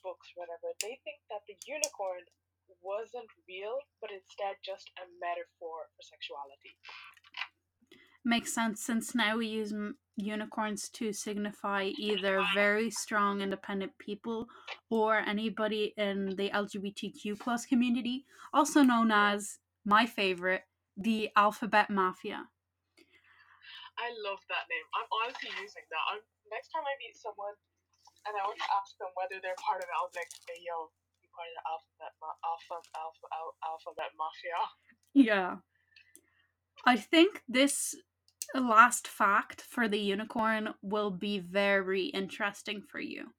books, 0.05 0.30
whatever, 0.38 0.70
they 0.82 1.01
think 1.03 1.18
that 1.32 1.42
the 1.51 1.57
unicorn 1.66 2.22
wasn't 2.82 3.30
real, 3.49 3.78
but 4.01 4.11
instead 4.11 4.55
just 4.64 4.90
a 4.99 5.07
metaphor 5.18 5.90
for 5.94 6.03
sexuality. 6.03 6.78
Makes 8.24 8.53
sense 8.53 8.82
since 8.82 9.14
now 9.14 9.38
we 9.38 9.47
use 9.47 9.72
m- 9.72 9.99
unicorns 10.16 10.88
to 10.90 11.12
signify 11.12 11.90
either 11.99 12.44
very 12.55 12.90
strong 12.90 13.40
independent 13.40 13.92
people 13.99 14.49
or 14.90 15.18
anybody 15.18 15.94
in 15.97 16.34
the 16.36 16.51
LGBTQ 16.51 17.38
plus 17.38 17.66
community, 17.66 18.24
also 18.53 18.82
known 18.82 19.12
as 19.12 19.59
my 19.84 20.07
favorite, 20.07 20.62
the 20.97 21.30
alphabet 21.36 21.88
mafia. 21.88 22.49
I 23.97 24.12
love 24.24 24.40
that 24.53 24.68
name. 24.68 24.86
I'm 24.92 25.09
honestly 25.22 25.53
using 25.57 25.84
that. 25.88 26.05
I'm, 26.12 26.20
next 26.53 26.68
time 26.72 26.84
I 26.84 26.94
meet 27.01 27.16
someone 27.16 27.57
and 28.28 28.34
I 28.36 28.42
want 28.44 28.61
to 28.61 28.70
ask 28.76 28.97
them 28.99 29.11
whether 29.16 29.40
they're 29.40 29.59
part 29.62 29.80
of 29.80 29.88
I'll 29.94 30.11
be 30.12 30.20
like, 30.20 30.32
hey 30.44 30.61
yo, 30.61 30.90
you 31.22 31.28
part 31.32 31.49
of 31.49 31.57
the 31.57 31.64
alphabet 31.64 32.12
ma- 32.20 32.40
alpha 32.44 32.78
alpha 32.99 33.26
al- 33.32 33.59
alphabet 33.64 34.11
mafia. 34.18 34.61
Yeah. 35.16 35.64
I 36.84 36.97
think 36.97 37.42
this 37.49 37.97
last 38.55 39.09
fact 39.09 39.62
for 39.62 39.88
the 39.88 39.99
unicorn 39.99 40.74
will 40.82 41.11
be 41.11 41.38
very 41.38 42.07
interesting 42.07 42.82
for 42.82 43.01
you. 43.01 43.32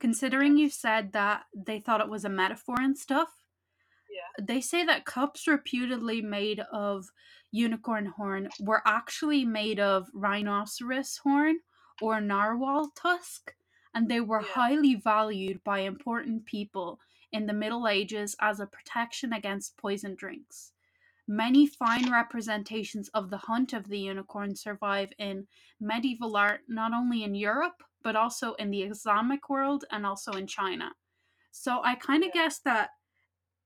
Considering 0.00 0.58
you 0.58 0.68
said 0.68 1.12
that 1.12 1.44
they 1.54 1.78
thought 1.78 2.00
it 2.00 2.10
was 2.10 2.24
a 2.24 2.28
metaphor 2.28 2.76
and 2.80 2.98
stuff, 2.98 3.43
Yeah. 4.14 4.28
they 4.40 4.60
say 4.60 4.84
that 4.84 5.04
cups 5.04 5.46
reputedly 5.46 6.22
made 6.22 6.60
of 6.60 7.10
unicorn 7.50 8.06
horn 8.06 8.48
were 8.60 8.82
actually 8.86 9.44
made 9.44 9.78
of 9.80 10.08
rhinoceros 10.12 11.18
horn 11.18 11.60
or 12.00 12.20
narwhal 12.20 12.90
tusk, 12.90 13.54
and 13.94 14.08
they 14.08 14.20
were 14.20 14.40
Yeah. 14.40 14.46
highly 14.54 14.94
valued 14.94 15.62
by 15.64 15.80
important 15.80 16.46
people 16.46 17.00
in 17.32 17.46
the 17.46 17.52
Middle 17.52 17.86
Ages 17.88 18.36
as 18.40 18.60
a 18.60 18.66
protection 18.66 19.32
against 19.32 19.76
poison 19.76 20.14
drinks. 20.14 20.72
Many 21.28 21.66
fine 21.66 22.10
representations 22.10 23.08
of 23.10 23.30
the 23.30 23.36
hunt 23.38 23.72
of 23.74 23.88
the 23.88 23.98
unicorn 24.00 24.56
survive 24.56 25.12
in 25.18 25.48
medieval 25.80 26.36
art, 26.36 26.62
not 26.68 26.92
only 26.94 27.22
in 27.24 27.34
Europe, 27.34 27.82
but 28.02 28.16
also 28.16 28.54
in 28.54 28.70
the 28.70 28.82
Islamic 28.84 29.48
world 29.50 29.84
and 29.90 30.06
also 30.06 30.32
in 30.32 30.46
China. 30.46 30.94
So 31.50 31.82
I 31.82 31.94
kind 31.94 32.24
of 32.24 32.32
Yeah. 32.32 32.32
guess 32.32 32.58
that 32.60 32.90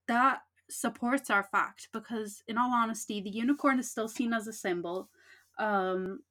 that 0.09 0.43
supports 0.71 1.31
our 1.31 1.45
fact 1.45 1.89
because, 1.93 2.43
in 2.49 2.59
all 2.59 2.73
honesty, 2.73 3.21
the 3.21 3.31
unicorn 3.31 3.79
is 3.79 3.91
still 3.91 4.09
seen 4.09 4.33
as 4.35 4.47
a 4.49 4.53
symbol. 4.53 5.11
Um, 5.59 6.25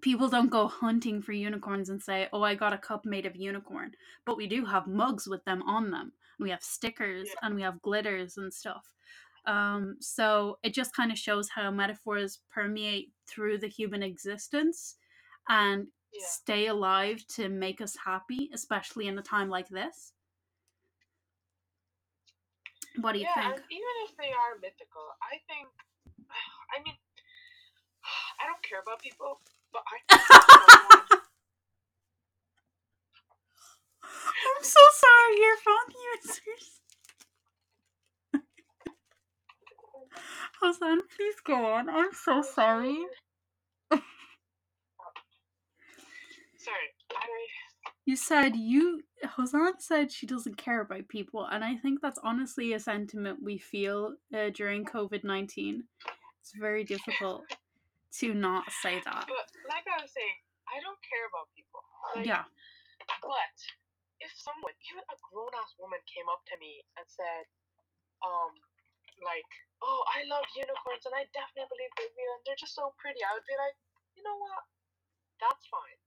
people 0.00 0.28
don't 0.28 0.50
go 0.50 0.66
hunting 0.68 1.22
for 1.22 1.32
unicorns 1.32 1.88
and 1.88 2.02
say, 2.02 2.28
"Oh, 2.32 2.42
I 2.42 2.54
got 2.54 2.72
a 2.72 2.78
cup 2.78 3.04
made 3.06 3.26
of 3.26 3.36
unicorn," 3.36 3.94
but 4.24 4.36
we 4.36 4.46
do 4.46 4.64
have 4.66 4.86
mugs 4.86 5.26
with 5.28 5.44
them 5.44 5.62
on 5.62 5.90
them. 5.90 6.12
We 6.38 6.50
have 6.50 6.62
stickers 6.62 7.28
Yeah. 7.28 7.34
and 7.42 7.54
we 7.54 7.62
have 7.62 7.82
glitters 7.82 8.36
and 8.36 8.52
stuff. 8.52 8.94
Um, 9.46 9.96
so 10.00 10.58
it 10.62 10.74
just 10.74 10.94
kind 10.94 11.12
of 11.12 11.18
shows 11.18 11.50
how 11.50 11.70
metaphors 11.70 12.38
permeate 12.48 13.12
through 13.26 13.58
the 13.58 13.68
human 13.68 14.02
existence 14.02 14.96
and 15.48 15.92
Yeah. 16.12 16.26
stay 16.26 16.66
alive 16.68 17.26
to 17.28 17.48
make 17.48 17.80
us 17.80 17.96
happy, 17.96 18.50
especially 18.52 19.06
in 19.08 19.18
a 19.18 19.22
time 19.22 19.48
like 19.50 19.68
this. 19.68 20.12
What 23.00 23.12
do 23.12 23.18
you 23.18 23.26
yeah, 23.26 23.34
think? 23.34 23.56
and 23.56 23.64
even 23.70 23.94
if 24.06 24.16
they 24.16 24.30
are 24.30 24.54
mythical, 24.62 25.02
I 25.22 25.42
think, 25.50 25.68
I 26.74 26.82
mean, 26.84 26.94
I 28.40 28.46
don't 28.46 28.62
care 28.62 28.80
about 28.80 29.02
people, 29.02 29.40
but 29.72 29.82
I 29.82 29.98
I'm 34.04 34.62
so 34.62 34.80
sorry, 34.94 35.38
your 35.40 35.56
phone 35.58 35.90
users. 36.14 36.80
Hassan, 40.60 41.00
please 41.16 41.34
go 41.44 41.54
on. 41.66 41.88
I'm 41.88 42.12
so 42.12 42.42
sorry. 42.42 42.96
Sorry, 46.56 46.88
I 47.12 47.26
You 48.04 48.16
said 48.16 48.54
you 48.54 49.00
Hosan 49.24 49.80
said 49.80 50.12
she 50.12 50.26
doesn't 50.26 50.58
care 50.58 50.80
about 50.82 51.08
people, 51.08 51.46
and 51.50 51.64
I 51.64 51.76
think 51.76 52.00
that's 52.00 52.20
honestly 52.22 52.74
a 52.74 52.80
sentiment 52.80 53.42
we 53.42 53.56
feel 53.56 54.14
uh, 54.36 54.50
during 54.52 54.84
COVID 54.84 55.24
nineteen. 55.24 55.84
It's 56.40 56.52
very 56.52 56.84
difficult 56.84 57.48
to 58.20 58.34
not 58.36 58.68
say 58.84 59.00
that. 59.00 59.24
but 59.24 59.48
like 59.72 59.88
I 59.88 59.96
was 60.04 60.12
saying, 60.12 60.36
I 60.68 60.76
don't 60.84 61.00
care 61.00 61.24
about 61.32 61.48
people. 61.56 61.80
Like, 62.12 62.28
Yeah, 62.28 62.44
But 63.24 63.56
if 64.20 64.30
someone, 64.36 64.76
even 64.92 65.00
a 65.08 65.16
grown 65.32 65.50
ass 65.56 65.72
woman, 65.80 65.98
came 66.04 66.28
up 66.28 66.44
to 66.52 66.56
me 66.60 66.84
and 67.00 67.04
said, 67.08 67.48
um, 68.20 68.52
like, 69.24 69.48
oh, 69.80 70.04
I 70.12 70.28
love 70.28 70.44
unicorns 70.52 71.08
and 71.08 71.16
I 71.16 71.24
definitely 71.32 71.66
believe 71.72 71.92
they're 71.96 72.12
real 72.12 72.32
and 72.36 72.44
they're 72.44 72.60
just 72.60 72.76
so 72.76 72.92
pretty, 73.00 73.24
I 73.24 73.32
would 73.34 73.48
be 73.48 73.56
like, 73.56 73.76
you 74.14 74.22
know 74.22 74.36
what? 74.36 74.62
That's 75.40 75.64
fine. 75.72 75.98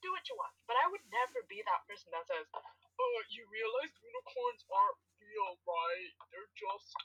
Do 0.00 0.08
what 0.12 0.24
you 0.28 0.36
want. 0.40 0.56
But 0.64 0.80
I 0.80 0.88
would 0.88 1.04
never 1.12 1.44
be 1.48 1.60
that 1.60 1.84
person 1.84 2.08
that 2.16 2.24
says, 2.24 2.48
oh, 2.56 3.16
you 3.28 3.44
realize 3.52 3.92
unicorns 4.00 4.64
aren't 4.72 5.00
real, 5.20 5.60
right? 5.68 6.12
They're 6.32 6.52
just 6.56 6.96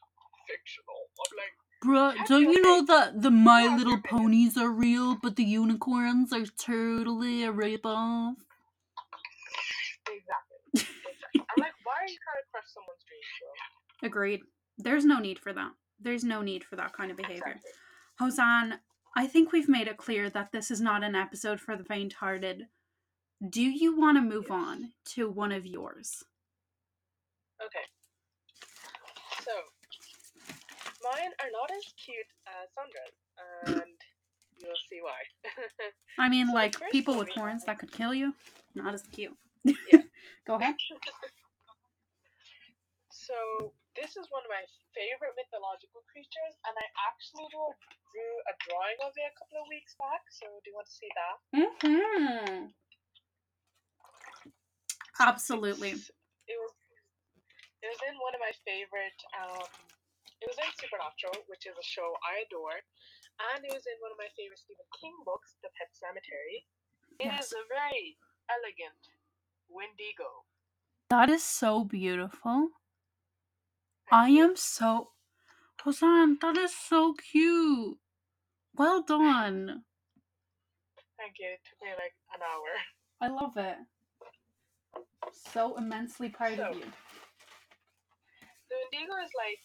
fictional. 0.47 1.11
I'm 1.19 1.33
like, 1.35 1.55
bruh. 1.83 2.13
Don't 2.27 2.49
you 2.51 2.61
know 2.61 2.85
that 2.85 3.21
the 3.21 3.31
My 3.31 3.67
Little. 3.67 3.99
Ponies 3.99 4.57
are 4.57 4.69
real, 4.69 5.17
but 5.21 5.35
the 5.35 5.43
unicorns 5.43 6.31
are 6.31 6.45
totally 6.45 7.43
a 7.43 7.51
ripoff? 7.51 8.35
exactly. 10.07 10.59
exactly. 10.73 11.41
I'm 11.41 11.59
like, 11.59 11.75
why 11.83 11.97
are 11.99 12.09
you 12.09 12.19
trying 12.21 12.41
to 12.41 12.47
crush 12.51 12.69
someone's 12.71 13.03
dreams, 13.03 13.27
bro? 13.41 14.07
Agreed. 14.07 14.41
There's 14.77 15.05
no 15.05 15.19
need 15.19 15.39
for 15.39 15.53
that. 15.53 15.71
There's 15.99 16.23
no 16.23 16.41
need 16.41 16.63
for 16.63 16.75
that 16.75 16.93
kind 16.93 17.11
of 17.11 17.17
behavior. 17.17 17.55
Exactly. 17.55 17.71
Hosan, 18.21 18.79
I 19.15 19.27
think 19.27 19.51
we've 19.51 19.69
made 19.69 19.87
it 19.87 19.97
clear 19.97 20.29
that 20.29 20.51
this 20.51 20.69
is 20.69 20.81
not 20.81 21.03
an 21.03 21.15
episode 21.15 21.59
for 21.59 21.75
the 21.75 21.83
faint 21.83 22.13
hearted. 22.13 22.67
Do 23.43 23.61
you 23.61 23.99
want 23.99 24.15
to 24.17 24.21
move 24.21 24.49
on 24.49 24.93
to 25.15 25.29
one 25.29 25.51
of 25.51 25.65
yours? 25.65 26.23
Okay. 27.59 27.83
So, 29.43 29.51
mine 31.03 31.31
are 31.43 31.51
not 31.51 31.67
as 31.75 31.83
cute 31.99 32.31
as 32.47 32.71
Sandra's, 32.71 33.19
and 33.67 33.91
you'll 34.57 34.79
see 34.87 35.03
why. 35.03 35.19
I 36.23 36.29
mean, 36.29 36.47
So 36.47 36.53
like 36.53 36.75
people 36.91 37.17
with 37.17 37.29
horns 37.35 37.65
that 37.65 37.79
could 37.79 37.91
kill 37.91 38.13
you? 38.13 38.33
Not 38.73 38.93
as 38.93 39.03
cute. 39.11 39.35
Yeah. 39.63 39.75
Go 40.47 40.55
ahead. 40.55 40.75
so, 43.11 43.35
this 43.99 44.15
is 44.15 44.31
one 44.31 44.47
of 44.47 44.51
my 44.51 44.63
favorite 44.95 45.35
mythological 45.35 46.07
creatures, 46.07 46.55
and 46.63 46.71
I 46.71 46.87
actually 47.03 47.51
drew, 47.51 47.67
drew 48.15 48.33
a 48.47 48.55
drawing 48.63 48.95
of 49.03 49.11
it 49.19 49.27
a 49.27 49.35
couple 49.35 49.59
of 49.59 49.67
weeks 49.67 49.91
back. 49.99 50.23
So, 50.31 50.47
do 50.63 50.71
you 50.71 50.75
want 50.79 50.87
to 50.87 50.95
see 50.95 51.11
that? 51.19 51.35
Mm-hmm. 51.51 52.71
Absolutely. 55.19 55.91
It 55.95 56.57
was. 56.59 56.73
It 57.81 57.87
was 57.93 58.01
in 58.09 58.15
one 58.17 58.33
of 58.33 58.41
my 58.41 58.53
favorite. 58.65 59.19
Um, 59.37 59.61
it 60.41 60.47
was 60.49 60.57
in 60.57 60.71
Supernatural, 60.75 61.37
which 61.47 61.65
is 61.69 61.77
a 61.77 61.85
show 61.85 62.17
I 62.25 62.43
adore, 62.49 62.81
and 63.53 63.63
it 63.63 63.71
was 63.71 63.85
in 63.85 63.97
one 64.01 64.11
of 64.11 64.17
my 64.17 64.27
favorite 64.35 64.59
Stephen 64.59 64.89
King 64.99 65.13
books, 65.23 65.55
The 65.61 65.69
Pet 65.77 65.93
Sematary. 65.93 66.65
It 67.21 67.29
is 67.39 67.49
Yes. 67.49 67.53
a 67.53 67.63
very 67.69 68.17
elegant 68.49 68.99
Wendigo. 69.69 70.45
That 71.09 71.29
is 71.29 71.43
so 71.43 71.83
beautiful. 71.85 72.69
I 74.11 74.29
am 74.29 74.55
so. 74.55 75.13
Hosan, 75.79 76.39
that 76.41 76.57
is 76.57 76.75
so 76.75 77.13
cute. 77.13 77.99
Well 78.73 79.03
done. 79.03 79.85
Thank 81.17 81.37
you. 81.39 81.53
It 81.53 81.61
took 81.69 81.79
me 81.81 81.93
like 81.93 82.15
an 82.33 82.41
hour. 82.41 82.71
I 83.21 83.27
love 83.29 83.55
it. 83.57 83.77
So 85.33 85.77
immensely 85.77 86.29
proud 86.29 86.59
of 86.59 86.75
you. 86.75 86.87
The 88.69 88.75
Wendigo 88.75 89.15
is 89.23 89.31
like 89.37 89.61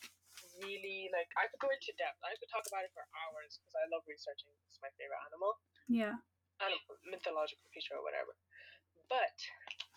really 0.61 1.09
like 1.13 1.29
I 1.41 1.49
could 1.49 1.61
go 1.61 1.71
into 1.73 1.93
depth. 1.97 2.21
I 2.23 2.37
could 2.37 2.51
talk 2.53 2.65
about 2.69 2.85
it 2.85 2.93
for 2.93 3.05
hours 3.25 3.59
because 3.61 3.75
I 3.77 3.85
love 3.91 4.05
researching. 4.07 4.53
It's 4.69 4.81
my 4.85 4.93
favorite 5.01 5.21
animal. 5.33 5.59
Yeah. 5.89 6.15
animal, 6.61 6.95
mythological 7.09 7.65
creature 7.73 7.97
or 7.97 8.05
whatever. 8.05 8.37
But 9.09 9.35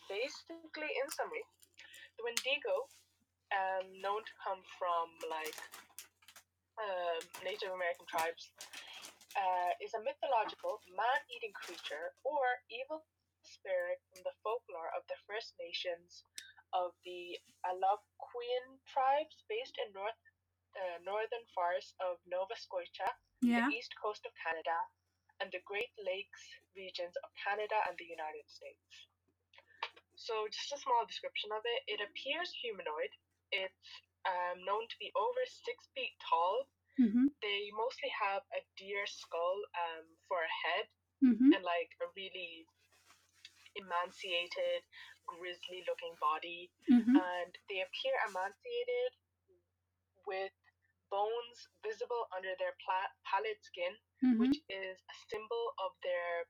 basically, 0.10 0.90
in 0.90 1.06
summary, 1.14 1.46
the 2.18 2.24
Wendigo, 2.26 2.90
um, 3.54 3.86
known 4.02 4.26
to 4.26 4.34
come 4.42 4.62
from 4.80 5.14
like 5.30 5.60
um 6.82 7.22
Native 7.46 7.70
American 7.70 8.10
tribes, 8.10 8.50
uh, 9.38 9.72
is 9.84 9.94
a 9.94 10.02
mythological 10.02 10.82
man-eating 10.90 11.54
creature 11.54 12.18
or 12.26 12.42
evil 12.70 13.06
spirit 13.54 14.02
from 14.10 14.22
the 14.26 14.36
folklore 14.44 14.90
of 14.98 15.06
the 15.08 15.20
First 15.30 15.54
Nations 15.62 16.26
of 16.74 16.92
the 17.06 17.38
Algonquian 17.66 18.82
tribes 18.90 19.46
based 19.48 19.78
in 19.78 19.94
north 19.94 20.18
uh, 20.76 20.98
northern 21.06 21.46
forests 21.54 21.94
of 22.02 22.18
Nova 22.26 22.58
Scotia, 22.58 23.14
Yeah. 23.46 23.70
the 23.70 23.78
east 23.78 23.94
coast 24.02 24.26
of 24.26 24.34
Canada, 24.34 24.78
and 25.40 25.52
the 25.54 25.62
Great 25.70 25.94
Lakes 26.02 26.44
regions 26.76 27.14
of 27.22 27.30
Canada 27.38 27.78
and 27.88 27.96
the 27.98 28.10
United 28.10 28.46
States. 28.50 29.06
So, 30.16 30.48
just 30.50 30.74
a 30.74 30.80
small 30.82 31.06
description 31.06 31.52
of 31.54 31.62
it. 31.66 31.82
It 31.88 32.00
appears 32.02 32.50
humanoid. 32.62 33.12
It's 33.52 33.90
um, 34.26 34.64
known 34.66 34.86
to 34.88 34.98
be 35.00 35.12
over 35.16 35.42
six 35.46 35.90
feet 35.94 36.16
tall. 36.22 36.66
Mm-hmm. 37.02 37.28
They 37.42 37.70
mostly 37.76 38.10
have 38.14 38.42
a 38.54 38.62
deer 38.78 39.06
skull 39.06 39.58
um, 39.78 40.06
for 40.28 40.42
a 40.42 40.54
head 40.66 40.88
Mm-hmm. 41.24 41.56
and 41.56 41.64
like 41.64 41.88
a 42.04 42.08
really 42.20 42.68
emaciated, 43.76 44.84
grisly 45.26 45.84
looking 45.88 46.16
body. 46.20 46.70
Mm-hmm. 46.90 47.16
And 47.16 47.52
they 47.70 47.82
appear 47.84 48.16
emaciated 48.28 49.12
with 50.26 50.54
bones 51.12 51.58
visible 51.86 52.26
under 52.34 52.54
their 52.58 52.74
pla- 52.82 53.14
pallid 53.28 53.60
skin, 53.62 53.94
Mm-hmm. 54.24 54.40
which 54.40 54.56
is 54.72 54.96
a 55.04 55.16
symbol 55.28 55.76
of 55.84 55.92
their 56.00 56.48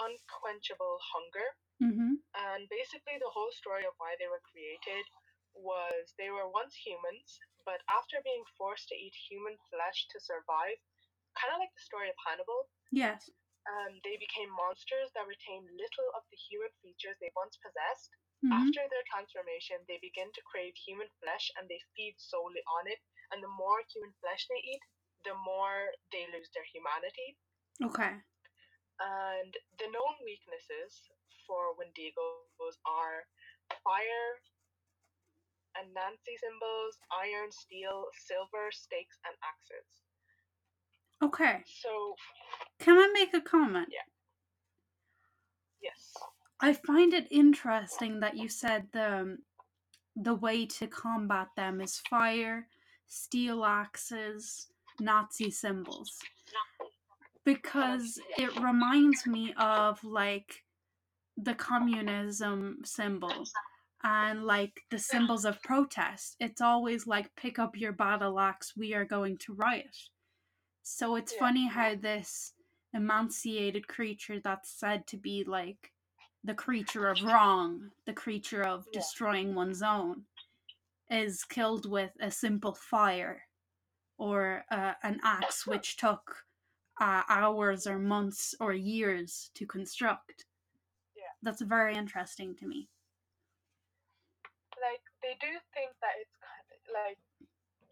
unquenchable 0.00 0.96
hunger. 1.12 1.48
Mm-hmm. 1.84 2.16
And 2.32 2.62
basically, 2.72 3.20
the 3.20 3.28
whole 3.28 3.52
story 3.52 3.84
of 3.84 3.92
why 4.00 4.16
they 4.16 4.32
were 4.32 4.40
created 4.48 5.04
was 5.52 6.16
they 6.16 6.32
were 6.32 6.48
once 6.48 6.72
humans, 6.72 7.36
but 7.68 7.84
after 7.92 8.24
being 8.24 8.40
forced 8.56 8.88
to 8.88 8.96
eat 8.96 9.12
human 9.28 9.60
flesh 9.68 10.08
to 10.08 10.18
survive, 10.24 10.80
kind 11.36 11.52
of 11.52 11.60
like 11.60 11.72
the 11.76 11.84
story 11.84 12.08
of 12.08 12.16
Hannibal, 12.24 12.72
Yes. 12.92 13.28
Um, 13.70 13.92
they 14.02 14.18
became 14.18 14.50
monsters 14.50 15.14
that 15.14 15.28
retained 15.30 15.70
little 15.70 16.08
of 16.18 16.26
the 16.34 16.40
human 16.50 16.72
features 16.82 17.14
they 17.22 17.30
once 17.38 17.54
possessed. 17.62 18.10
Mm-hmm. 18.42 18.58
After 18.58 18.82
their 18.90 19.06
transformation, 19.06 19.78
they 19.86 20.02
begin 20.02 20.26
to 20.34 20.42
crave 20.50 20.74
human 20.74 21.06
flesh 21.22 21.46
and 21.54 21.70
they 21.70 21.78
feed 21.94 22.18
solely 22.18 22.62
on 22.82 22.90
it. 22.90 22.98
And 23.30 23.38
the 23.38 23.52
more 23.54 23.78
human 23.86 24.10
flesh 24.18 24.42
they 24.50 24.62
eat, 24.66 24.82
the 25.22 25.38
more 25.46 25.94
they 26.10 26.26
lose 26.34 26.50
their 26.50 26.66
humanity. 26.66 27.38
Okay. 27.86 28.18
And 28.98 29.52
the 29.78 29.88
known 29.94 30.16
weaknesses 30.26 31.06
for 31.46 31.78
Wendigos 31.78 32.76
are 32.82 33.22
fire 33.86 34.30
and 35.78 35.88
Nancy 35.96 36.36
symbols, 36.36 37.00
iron, 37.08 37.48
steel, 37.48 38.12
silver, 38.28 38.68
stakes, 38.74 39.16
and 39.24 39.34
axes. 39.40 39.88
Okay. 41.22 41.60
So, 41.66 42.14
Can 42.80 42.98
I 42.98 43.08
make 43.14 43.32
a 43.34 43.40
comment? 43.40 43.88
Yeah. 43.90 44.00
yes. 45.82 46.12
I 46.60 46.72
find 46.72 47.14
it 47.14 47.28
interesting 47.30 48.20
that 48.20 48.36
you 48.36 48.48
said 48.48 48.86
the 48.92 49.20
um, 49.20 49.38
the 50.16 50.34
way 50.34 50.66
to 50.66 50.86
combat 50.86 51.48
them 51.56 51.80
is 51.80 52.02
fire, 52.10 52.66
steel 53.06 53.64
axes, 53.64 54.66
Nazi 55.00 55.50
symbols. 55.50 56.18
Because 57.44 58.20
it 58.38 58.54
reminds 58.60 59.26
me 59.26 59.54
of 59.58 60.02
like 60.04 60.62
the 61.36 61.54
communism 61.54 62.78
symbol 62.84 63.44
and 64.04 64.44
like 64.44 64.80
the 64.90 64.98
symbols 64.98 65.44
of 65.44 65.62
protest. 65.62 66.36
It's 66.40 66.60
always 66.60 67.06
like 67.06 67.34
pick 67.36 67.58
up 67.58 67.76
your 67.76 67.92
battle 67.92 68.38
axe, 68.38 68.74
we 68.76 68.94
are 68.94 69.04
going 69.04 69.38
to 69.38 69.54
riot. 69.54 69.96
So 70.82 71.16
it's 71.16 71.32
Yeah. 71.32 71.38
funny 71.38 71.66
how 71.68 71.94
this 71.94 72.54
emaciated 72.92 73.88
creature 73.88 74.40
that's 74.40 74.70
said 74.70 75.06
to 75.08 75.16
be 75.16 75.44
like 75.44 75.92
the 76.44 76.54
creature 76.54 77.08
of 77.08 77.22
wrong, 77.24 77.92
the 78.04 78.12
creature 78.12 78.62
of 78.62 78.90
Yeah. 78.92 79.00
destroying 79.00 79.54
one's 79.54 79.82
own, 79.82 80.26
is 81.10 81.44
killed 81.44 81.88
with 81.88 82.12
a 82.20 82.30
simple 82.30 82.74
fire 82.74 83.48
or 84.18 84.64
uh, 84.70 84.94
an 85.02 85.20
axe 85.22 85.66
which 85.66 85.96
took 85.96 86.44
uh, 87.00 87.22
hours 87.28 87.86
or 87.86 87.98
months 87.98 88.54
or 88.60 88.72
years 88.72 89.50
to 89.54 89.66
construct. 89.66 90.46
Yeah. 91.16 91.32
That's 91.42 91.62
very 91.62 91.94
interesting 91.94 92.54
to 92.56 92.66
me. 92.66 92.88
like 94.80 95.04
they 95.22 95.38
do 95.38 95.52
think 95.70 95.94
that 96.02 96.18
it's 96.18 96.34
kind 96.42 96.66
of 96.74 96.80
like 96.90 97.20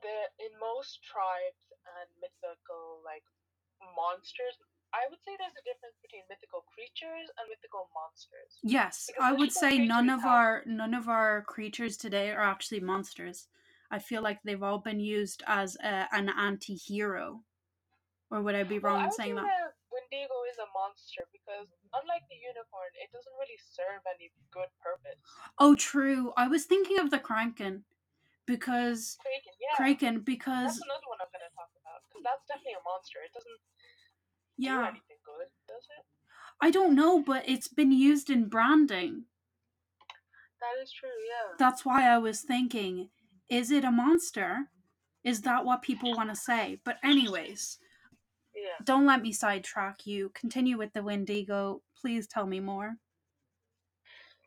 the 0.03 0.19
in 0.43 0.53
most 0.59 1.03
tribes 1.05 1.70
and 1.99 2.09
mythical 2.23 3.01
like 3.05 3.25
monsters 3.97 4.55
i 4.93 5.03
would 5.09 5.19
say 5.25 5.33
there's 5.41 5.57
a 5.57 5.65
difference 5.67 5.97
between 6.05 6.23
mythical 6.29 6.63
creatures 6.71 7.27
and 7.39 7.45
mythical 7.49 7.89
monsters 7.97 8.59
Yes, 8.63 9.09
Because 9.09 9.25
I 9.25 9.33
would 9.33 9.53
say 9.53 9.79
none 9.79 10.11
of 10.11 10.21
have- 10.21 10.31
our 10.31 10.63
none 10.67 10.93
of 10.95 11.09
our 11.09 11.43
creatures 11.49 11.97
today 11.97 12.31
are 12.31 12.45
actually 12.45 12.81
monsters. 12.81 13.49
I 13.91 13.99
feel 13.99 14.21
like 14.23 14.39
they've 14.43 14.63
all 14.63 14.79
been 14.79 15.01
used 15.01 15.43
as 15.47 15.77
a, 15.83 16.07
an 16.13 16.29
anti-hero. 16.29 17.43
Or 18.31 18.43
would 18.43 18.55
I 18.55 18.63
be 18.65 18.79
well, 18.79 18.95
wrong 18.95 19.03
I 19.03 19.05
in 19.07 19.13
saying 19.13 19.37
say 19.37 19.43
that? 19.43 19.75
wendigo 19.91 20.37
is 20.53 20.59
a 20.59 20.69
monster 20.77 21.25
because 21.33 21.67
unlike 21.99 22.23
the 22.31 22.37
unicorn 22.37 22.93
it 23.03 23.11
doesn't 23.13 23.35
really 23.41 23.59
serve 23.59 24.03
any 24.15 24.31
good 24.53 24.69
purpose 24.85 25.19
Oh, 25.59 25.75
true. 25.75 26.33
I 26.37 26.47
was 26.49 26.65
thinking 26.67 26.99
of 27.01 27.11
the 27.11 27.19
Kraken 27.19 27.85
because 28.51 29.15
kraken 29.23 29.55
yeah 29.63 29.77
Kraken 29.79 30.15
because 30.27 30.75
that's 30.75 30.83
another 30.91 31.07
one 31.07 31.23
i'm 31.23 31.31
going 31.31 31.47
to 31.47 31.55
talk 31.55 31.71
about 31.79 32.03
because 32.11 32.23
that's 32.27 32.45
definitely 32.51 32.75
a 32.75 32.83
monster 32.83 33.23
it 33.23 33.31
doesn't 33.31 33.61
do 33.63 34.67
yeah, 34.67 34.91
anything 34.91 35.23
good 35.23 35.49
does 35.71 35.87
it 35.95 36.05
I 36.61 36.71
don't 36.71 36.95
know, 36.95 37.23
but 37.23 37.49
it's 37.49 37.69
been 37.69 37.91
used 37.91 38.29
in 38.29 38.49
branding. 38.49 39.25
that 40.61 40.83
is 40.83 40.93
true 40.93 41.09
yeah 41.27 41.57
That's 41.59 41.85
why 41.87 42.07
I 42.07 42.19
was 42.19 42.43
thinking, 42.43 43.09
is 43.49 43.71
it 43.71 43.85
a 43.85 43.91
monster? 43.91 44.69
Is 45.25 45.41
that 45.43 45.65
what 45.65 45.83
people 45.83 46.15
want 46.15 46.29
to 46.29 46.37
say? 46.37 46.81
But 46.85 46.99
anyways, 47.03 47.79
yeah 48.55 48.85
don't 48.85 49.07
let 49.07 49.23
me 49.23 49.33
sidetrack 49.33 50.07
you. 50.07 50.31
Continue 50.35 50.77
with 50.77 50.93
the 50.93 51.03
Wendigo. 51.03 51.81
Please 51.99 52.27
tell 52.27 52.47
me 52.47 52.61
more. 52.61 52.97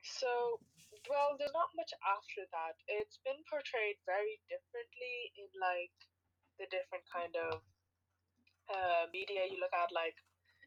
So, 0.04 0.60
well, 1.14 1.38
there's 1.38 1.54
not 1.54 1.70
much 1.78 1.94
after 2.02 2.50
that. 2.50 2.74
It's 2.90 3.22
been 3.22 3.38
portrayed 3.46 4.02
very 4.10 4.42
differently 4.50 5.30
in 5.38 5.46
like 5.62 5.94
the 6.58 6.66
different 6.74 7.06
kind 7.06 7.34
of 7.38 7.62
uh, 8.74 9.06
media 9.14 9.46
you 9.46 9.62
look 9.62 9.74
at. 9.78 9.94
Like 9.94 10.18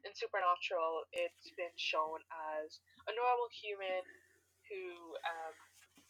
in 0.07 0.15
Supernatural, 0.15 1.11
it's 1.11 1.51
been 1.59 1.75
shown 1.75 2.23
as 2.31 2.79
a 3.11 3.13
normal 3.19 3.51
human 3.51 4.07
who 4.71 5.19
um, 5.27 5.55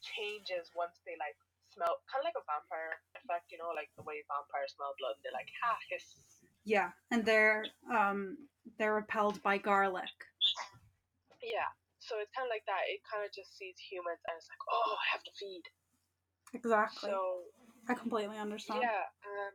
changes 0.05 0.69
once 0.77 1.01
they 1.09 1.17
like 1.17 1.37
smell, 1.73 2.05
kind 2.13 2.21
of 2.21 2.29
like 2.29 2.37
a 2.37 2.45
vampire 2.45 3.01
effect. 3.17 3.49
You 3.49 3.57
know, 3.65 3.73
like 3.73 3.89
the 3.97 4.05
way 4.05 4.21
vampires 4.29 4.77
smell 4.77 4.93
blood. 5.01 5.17
They're 5.25 5.33
like, 5.33 5.49
ha, 5.65 5.81
hiss. 5.89 6.21
Yeah, 6.69 6.93
and 7.09 7.25
they're 7.25 7.65
um 7.89 8.37
they're 8.77 9.01
repelled 9.01 9.41
by 9.41 9.57
garlic. 9.57 10.13
Yeah. 11.41 11.73
So 12.07 12.23
it's 12.23 12.31
kind 12.33 12.47
of 12.47 12.53
like 12.55 12.63
that. 12.71 12.87
It 12.87 13.03
kind 13.03 13.27
of 13.27 13.35
just 13.35 13.59
sees 13.59 13.75
humans 13.83 14.23
and 14.31 14.39
it's 14.39 14.47
like, 14.47 14.63
oh, 14.71 14.95
I 14.95 15.07
have 15.11 15.25
to 15.27 15.35
feed. 15.35 15.67
Exactly. 16.55 17.11
So 17.11 17.51
I 17.91 17.99
completely 17.99 18.39
understand. 18.39 18.87
Yeah, 18.87 19.03
um, 19.27 19.55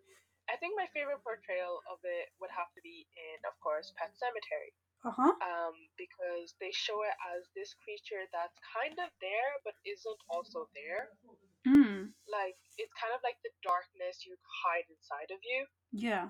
I 0.52 0.60
think 0.60 0.76
my 0.76 0.92
favorite 0.92 1.24
portrayal 1.24 1.80
of 1.88 2.04
it 2.04 2.28
would 2.44 2.52
have 2.52 2.68
to 2.76 2.82
be 2.84 3.08
in, 3.16 3.40
of 3.48 3.56
course, 3.64 3.96
Pet 3.96 4.12
Sematary, 4.20 4.76
Uh 5.08 5.16
huh. 5.16 5.34
um, 5.40 5.76
because 5.96 6.52
they 6.60 6.76
show 6.76 7.00
it 7.08 7.16
as 7.32 7.48
this 7.56 7.72
creature 7.80 8.28
that's 8.36 8.60
kind 8.76 9.00
of 9.00 9.10
there 9.24 9.52
but 9.64 9.80
isn't 9.88 10.22
also 10.28 10.68
there. 10.76 11.16
Mm. 11.64 12.12
Like 12.28 12.60
it's 12.76 12.92
kind 13.00 13.16
of 13.16 13.24
like 13.24 13.40
the 13.48 13.54
darkness 13.64 14.28
you 14.28 14.36
hide 14.68 14.88
inside 14.92 15.32
of 15.32 15.40
you, 15.48 15.64
Yeah. 15.96 16.28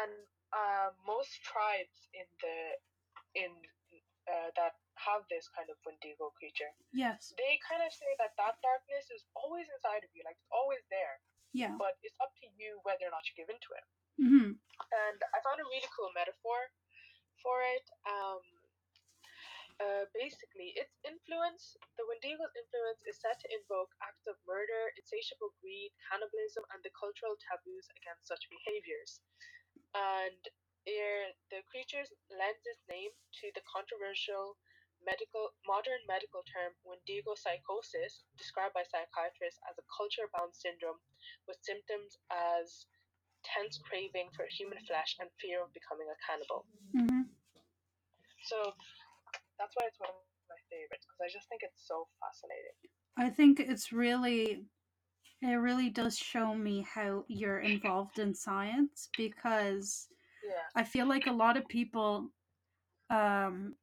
and 0.00 0.12
uh, 0.54 0.96
most 1.04 1.36
tribes 1.44 2.08
in 2.16 2.26
the 2.40 2.56
in 3.36 3.52
uh, 4.30 4.48
that 4.56 4.80
have 4.98 5.24
this 5.28 5.46
kind 5.52 5.68
of 5.68 5.76
Wendigo 5.84 6.32
creature, 6.40 6.72
Yes. 6.92 7.32
they 7.36 7.60
kind 7.64 7.84
of 7.84 7.92
say 7.92 8.08
that 8.18 8.32
that 8.40 8.56
darkness 8.64 9.06
is 9.12 9.24
always 9.36 9.68
inside 9.70 10.02
of 10.04 10.10
you, 10.16 10.24
like 10.24 10.36
it's 10.40 10.52
always 10.52 10.82
there, 10.88 11.20
Yeah. 11.52 11.76
but 11.76 11.96
it's 12.02 12.16
up 12.20 12.32
to 12.40 12.46
you 12.56 12.80
whether 12.82 13.04
or 13.06 13.12
not 13.12 13.24
you 13.28 13.34
give 13.36 13.50
into 13.52 13.70
it. 13.76 13.86
Mm-hmm. 14.16 14.56
and 14.56 15.18
I 15.36 15.38
found 15.44 15.60
a 15.60 15.66
really 15.68 15.88
cool 15.92 16.08
metaphor 16.16 16.72
for 17.44 17.60
it. 17.76 17.84
Um, 18.08 18.40
uh, 19.76 20.08
basically, 20.16 20.72
its 20.72 20.96
influence, 21.04 21.76
the 22.00 22.04
Wendigo's 22.08 22.52
influence, 22.56 23.04
is 23.04 23.20
said 23.20 23.36
to 23.44 23.48
invoke 23.52 23.92
acts 24.00 24.24
of 24.24 24.40
murder, 24.48 24.88
insatiable 24.96 25.52
greed, 25.60 25.92
cannibalism, 26.08 26.64
and 26.72 26.80
the 26.80 26.88
cultural 26.96 27.36
taboos 27.36 27.84
against 28.00 28.24
such 28.24 28.40
behaviors. 28.48 29.20
And 29.92 30.40
the 31.52 31.60
creature 31.68 32.04
lends 32.32 32.64
its 32.64 32.80
name 32.88 33.12
to 33.42 33.46
the 33.52 33.64
controversial 33.68 34.56
medical 35.06 35.54
modern 35.64 36.02
medical 36.10 36.42
term 36.50 36.74
Wendigo 36.82 37.38
psychosis, 37.38 38.26
described 38.36 38.74
by 38.74 38.82
psychiatrists 38.84 39.62
as 39.70 39.78
a 39.78 39.86
culture-bound 39.94 40.52
syndrome 40.52 40.98
with 41.46 41.56
symptoms 41.62 42.18
as 42.34 42.84
tense 43.46 43.78
craving 43.86 44.28
for 44.34 44.44
human 44.50 44.82
flesh 44.90 45.14
and 45.22 45.30
fear 45.38 45.62
of 45.62 45.70
becoming 45.72 46.10
a 46.10 46.18
cannibal. 46.26 46.66
hmm 46.92 47.22
So 48.50 48.74
that's 49.58 49.74
why 49.78 49.86
it's 49.86 49.98
one 50.02 50.10
of 50.10 50.50
my 50.50 50.60
favorites 50.70 51.06
because 51.06 51.22
I 51.22 51.30
just 51.30 51.48
think 51.48 51.62
it's 51.62 51.86
so 51.86 52.10
fascinating. 52.18 52.76
I 53.16 53.30
think 53.30 53.60
it's 53.60 53.92
really, 53.92 54.66
it 55.42 55.56
really 55.62 55.90
does 55.90 56.18
show 56.18 56.54
me 56.54 56.82
how 56.82 57.24
you're 57.28 57.60
involved 57.60 58.18
in 58.18 58.34
science 58.34 59.08
because 59.16 60.08
Yeah. 60.42 60.66
I 60.74 60.84
feel 60.84 61.06
like 61.08 61.26
a 61.26 61.32
lot 61.32 61.56
of 61.56 61.66
people 61.68 62.30
um, 63.10 63.74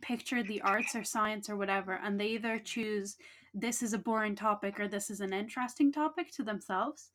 picture 0.00 0.42
the 0.42 0.62
arts 0.62 0.94
or 0.94 1.04
science 1.04 1.48
or 1.50 1.56
whatever, 1.56 2.00
and 2.02 2.18
they 2.18 2.28
either 2.28 2.58
choose 2.58 3.16
this 3.54 3.82
is 3.82 3.92
a 3.92 3.98
boring 3.98 4.34
topic 4.34 4.80
or 4.80 4.88
this 4.88 5.10
is 5.10 5.20
an 5.20 5.32
interesting 5.32 5.92
topic 5.92 6.30
to 6.32 6.42
themselves. 6.42 7.10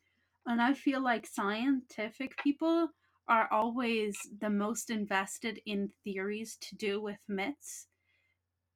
And 0.45 0.61
I 0.61 0.73
feel 0.73 1.01
like 1.01 1.25
scientific 1.27 2.37
people 2.37 2.89
are 3.27 3.49
always 3.51 4.17
the 4.39 4.49
most 4.49 4.89
invested 4.89 5.59
in 5.65 5.91
theories 6.03 6.57
to 6.61 6.75
do 6.75 7.01
with 7.01 7.17
myths 7.27 7.87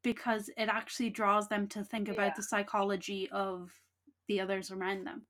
because 0.04 0.50
it 0.58 0.68
actually 0.68 1.10
draws 1.10 1.48
them 1.48 1.68
to 1.68 1.84
think 1.84 2.10
about 2.10 2.18
Yeah. 2.18 2.34
the 2.36 2.44
psychology 2.44 3.30
of 3.32 3.72
the 4.28 4.42
others 4.42 4.72
around 4.72 5.06
them. 5.06 5.28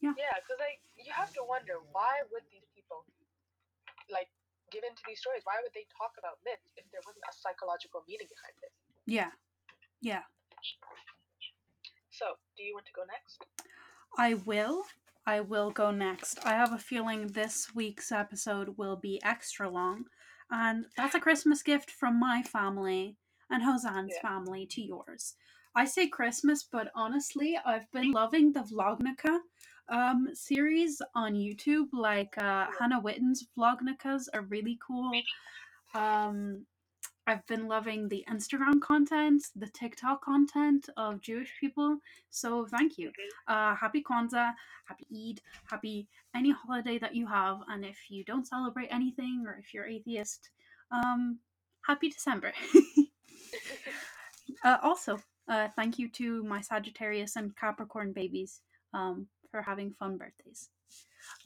Yeah, 0.00 0.12
Yeah, 0.16 0.34
because 0.36 0.60
like 0.60 0.80
you 0.96 1.12
have 1.12 1.32
to 1.32 1.42
wonder 1.42 1.80
why 1.92 2.20
would 2.30 2.42
these 2.50 2.68
give 4.74 4.82
into 4.82 5.02
these 5.06 5.22
stories? 5.22 5.46
Why 5.46 5.62
would 5.62 5.70
they 5.70 5.86
talk 5.94 6.18
about 6.18 6.42
myths 6.42 6.74
if 6.74 6.84
there 6.90 7.00
wasn't 7.06 7.22
a 7.30 7.32
psychological 7.32 8.02
meaning 8.10 8.26
behind 8.26 8.58
it? 8.66 8.72
Yeah. 9.06 9.30
Yeah. 10.02 10.26
So, 12.10 12.34
do 12.58 12.62
you 12.62 12.74
want 12.74 12.86
to 12.86 12.92
go 12.92 13.02
next? 13.06 13.38
I 14.18 14.34
will. 14.34 14.82
I 15.26 15.40
will 15.40 15.70
go 15.70 15.90
next. 15.90 16.38
I 16.44 16.52
have 16.52 16.72
a 16.72 16.78
feeling 16.78 17.28
this 17.28 17.74
week's 17.74 18.12
episode 18.12 18.76
will 18.76 18.96
be 18.96 19.22
extra 19.24 19.70
long, 19.70 20.04
and 20.50 20.86
that's 20.96 21.14
a 21.14 21.20
Christmas 21.20 21.62
gift 21.62 21.90
from 21.90 22.18
my 22.18 22.42
family 22.42 23.16
and 23.50 23.62
Hosan's 23.62 24.14
Yeah. 24.14 24.22
family 24.22 24.66
to 24.66 24.82
yours. 24.82 25.34
I 25.74 25.86
say 25.86 26.06
Christmas, 26.08 26.62
but 26.62 26.90
honestly, 26.94 27.58
I've 27.64 27.90
been 27.90 28.12
loving 28.12 28.52
the 28.52 28.60
Vlognukkah 28.62 29.40
um, 29.88 30.28
series 30.32 31.00
on 31.14 31.34
YouTube. 31.34 31.88
Like 31.92 32.36
uh, 32.38 32.66
Hannah 32.78 33.00
Witton's 33.00 33.46
Vlognukkahs 33.56 34.28
are 34.32 34.42
really 34.42 34.78
cool. 34.86 35.10
Um, 35.94 36.66
I've 37.26 37.46
been 37.46 37.68
loving 37.68 38.08
the 38.08 38.24
Instagram 38.30 38.80
content, 38.82 39.44
the 39.56 39.68
TikTok 39.68 40.22
content 40.22 40.88
of 40.96 41.22
Jewish 41.22 41.54
people. 41.58 41.98
So 42.30 42.66
thank 42.66 42.98
you. 42.98 43.12
Uh, 43.48 43.74
happy 43.74 44.02
Kwanzaa, 44.02 44.52
happy 44.86 45.06
Eid, 45.10 45.40
happy 45.70 46.08
any 46.36 46.50
holiday 46.50 46.98
that 46.98 47.14
you 47.14 47.26
have. 47.26 47.60
And 47.68 47.84
if 47.84 47.96
you 48.10 48.24
don't 48.24 48.46
celebrate 48.46 48.88
anything 48.88 49.44
or 49.46 49.56
if 49.58 49.72
you're 49.72 49.86
atheist, 49.86 50.50
um, 50.90 51.38
happy 51.86 52.10
December. 52.10 52.52
uh, 54.64 54.76
also, 54.82 55.18
uh, 55.48 55.68
thank 55.76 55.98
you 55.98 56.10
to 56.10 56.42
my 56.44 56.60
Sagittarius 56.60 57.36
and 57.36 57.56
Capricorn 57.56 58.12
babies 58.12 58.60
um, 58.92 59.26
for 59.54 59.62
having 59.62 59.92
fun 59.92 60.16
birthdays. 60.16 60.70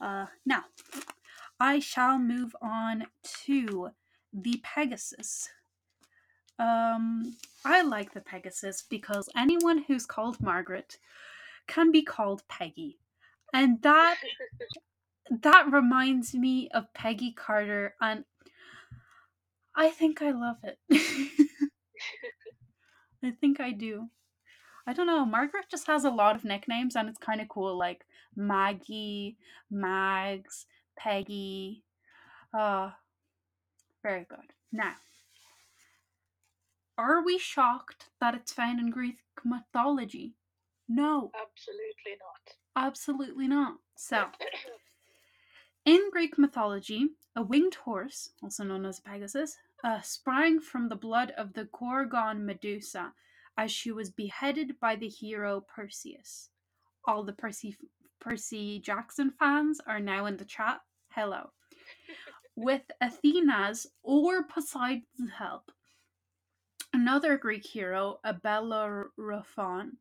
Uh, 0.01 0.25
now, 0.43 0.63
I 1.59 1.77
shall 1.77 2.17
move 2.17 2.55
on 2.59 3.05
to 3.45 3.91
the 4.33 4.59
Pegasus. 4.63 5.47
Um, 6.57 7.35
I 7.63 7.83
like 7.83 8.15
the 8.15 8.21
Pegasus 8.21 8.81
because 8.89 9.29
anyone 9.37 9.83
who's 9.87 10.07
called 10.07 10.41
Margaret 10.41 10.97
can 11.67 11.91
be 11.91 12.01
called 12.01 12.41
Peggy. 12.47 12.97
And 13.53 13.79
that 13.83 14.17
that 15.43 15.71
reminds 15.71 16.33
me 16.33 16.67
of 16.73 16.91
Peggy 16.95 17.31
Carter 17.31 17.93
and 18.01 18.25
I 19.75 19.91
think 19.91 20.23
I 20.23 20.31
love 20.31 20.57
it. 20.63 20.79
I 23.23 23.29
think 23.39 23.59
I 23.59 23.71
do. 23.71 24.09
I 24.89 24.93
don't 24.93 25.05
know. 25.05 25.23
Margaret 25.23 25.65
just 25.69 25.85
has 25.85 26.03
a 26.03 26.09
lot 26.09 26.35
of 26.35 26.43
nicknames 26.43 26.95
and 26.95 27.07
it's 27.07 27.19
kind 27.19 27.39
of 27.39 27.47
cool 27.47 27.77
like 27.77 28.07
Maggie, 28.35 29.37
Mags, 29.69 30.65
Peggy. 30.97 31.83
Uh 32.51 32.89
very 34.01 34.25
good. 34.27 34.53
Now, 34.71 34.95
are 36.97 37.23
we 37.23 37.37
shocked 37.37 38.07
that 38.19 38.33
it's 38.33 38.51
found 38.51 38.79
in 38.79 38.89
Greek 38.89 39.19
mythology? 39.45 40.33
No, 40.87 41.31
Absolutely 41.39 42.17
not. 42.19 42.55
absolutely 42.75 43.47
not. 43.47 43.75
So, 43.95 44.25
in 45.85 46.09
Greek 46.11 46.39
mythology, 46.39 47.09
a 47.35 47.43
winged 47.43 47.75
horse, 47.75 48.31
also 48.41 48.63
known 48.63 48.87
as 48.87 48.99
Pegasus, 48.99 49.57
uh, 49.83 50.01
sprang 50.01 50.59
from 50.59 50.89
the 50.89 50.95
blood 50.95 51.31
of 51.37 51.53
the 51.53 51.65
Gorgon 51.65 52.43
Medusa 52.43 53.13
as 53.59 53.69
she 53.69 53.91
was 53.91 54.09
beheaded 54.09 54.79
by 54.79 54.95
the 54.95 55.09
hero 55.09 55.59
Perseus. 55.59 56.49
All 57.03 57.23
the 57.23 57.33
Percy 57.33 57.75
Percy 58.21 58.79
Jackson 58.79 59.31
fans 59.37 59.81
are 59.85 59.99
now 59.99 60.27
in 60.27 60.37
the 60.37 60.45
chat. 60.45 60.79
Hello. 61.09 61.49
With 62.55 62.83
Athena's 63.01 63.85
or 64.01 64.43
Poseidon's 64.43 65.31
help, 65.37 65.73
another 66.93 67.37
Greek 67.37 67.65
hero, 67.65 68.19
a 68.23 68.33
Bellerophon, 68.33 69.97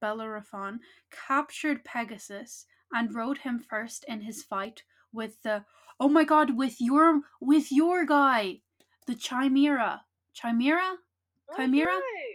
Bellerophon, 0.00 0.80
captured 1.12 1.84
Pegasus 1.84 2.66
and 2.92 3.14
rode 3.14 3.38
him 3.38 3.60
first 3.60 4.04
in 4.08 4.22
his 4.22 4.42
fight 4.42 4.82
with 5.12 5.40
the 5.42 5.64
oh 6.00 6.08
my 6.08 6.24
god 6.24 6.56
with 6.56 6.80
your 6.80 7.20
with 7.40 7.70
your 7.70 8.04
guy, 8.04 8.62
the 9.06 9.14
Chimera. 9.14 10.02
Chimera? 10.34 10.96
Oh, 11.52 11.56
Chimera? 11.56 11.94
Okay. 11.94 12.29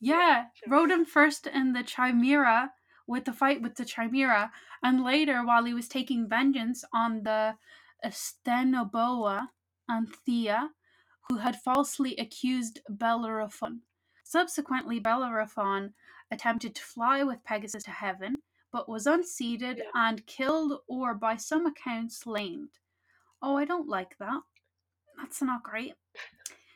Yeah, 0.00 0.46
him 0.90 1.04
first 1.04 1.46
in 1.46 1.72
the 1.72 1.82
Chimera 1.82 2.72
with 3.06 3.24
the 3.24 3.32
fight 3.32 3.60
with 3.60 3.74
the 3.74 3.84
Chimera, 3.84 4.52
and 4.82 5.04
later 5.04 5.44
while 5.44 5.64
he 5.64 5.74
was 5.74 5.88
taking 5.88 6.28
vengeance 6.28 6.84
on 6.94 7.22
the 7.24 7.56
Astenoboa 8.04 9.48
Anthea, 9.90 10.70
who 11.28 11.38
had 11.38 11.60
falsely 11.60 12.16
accused 12.16 12.80
Bellerophon. 12.88 13.82
Subsequently, 14.24 15.00
Bellerophon 15.00 15.92
attempted 16.30 16.74
to 16.76 16.82
fly 16.82 17.22
with 17.24 17.44
Pegasus 17.44 17.82
to 17.84 17.90
heaven, 17.90 18.36
but 18.72 18.88
was 18.88 19.06
unseated 19.06 19.78
Yeah. 19.78 19.90
and 20.08 20.26
killed 20.26 20.80
or 20.86 21.14
by 21.14 21.36
some 21.36 21.66
accounts 21.66 22.26
lamed. 22.26 22.78
Oh, 23.42 23.56
I 23.56 23.64
don't 23.64 23.88
like 23.88 24.16
that. 24.18 24.42
That's 25.18 25.42
not 25.42 25.62
great. 25.64 25.94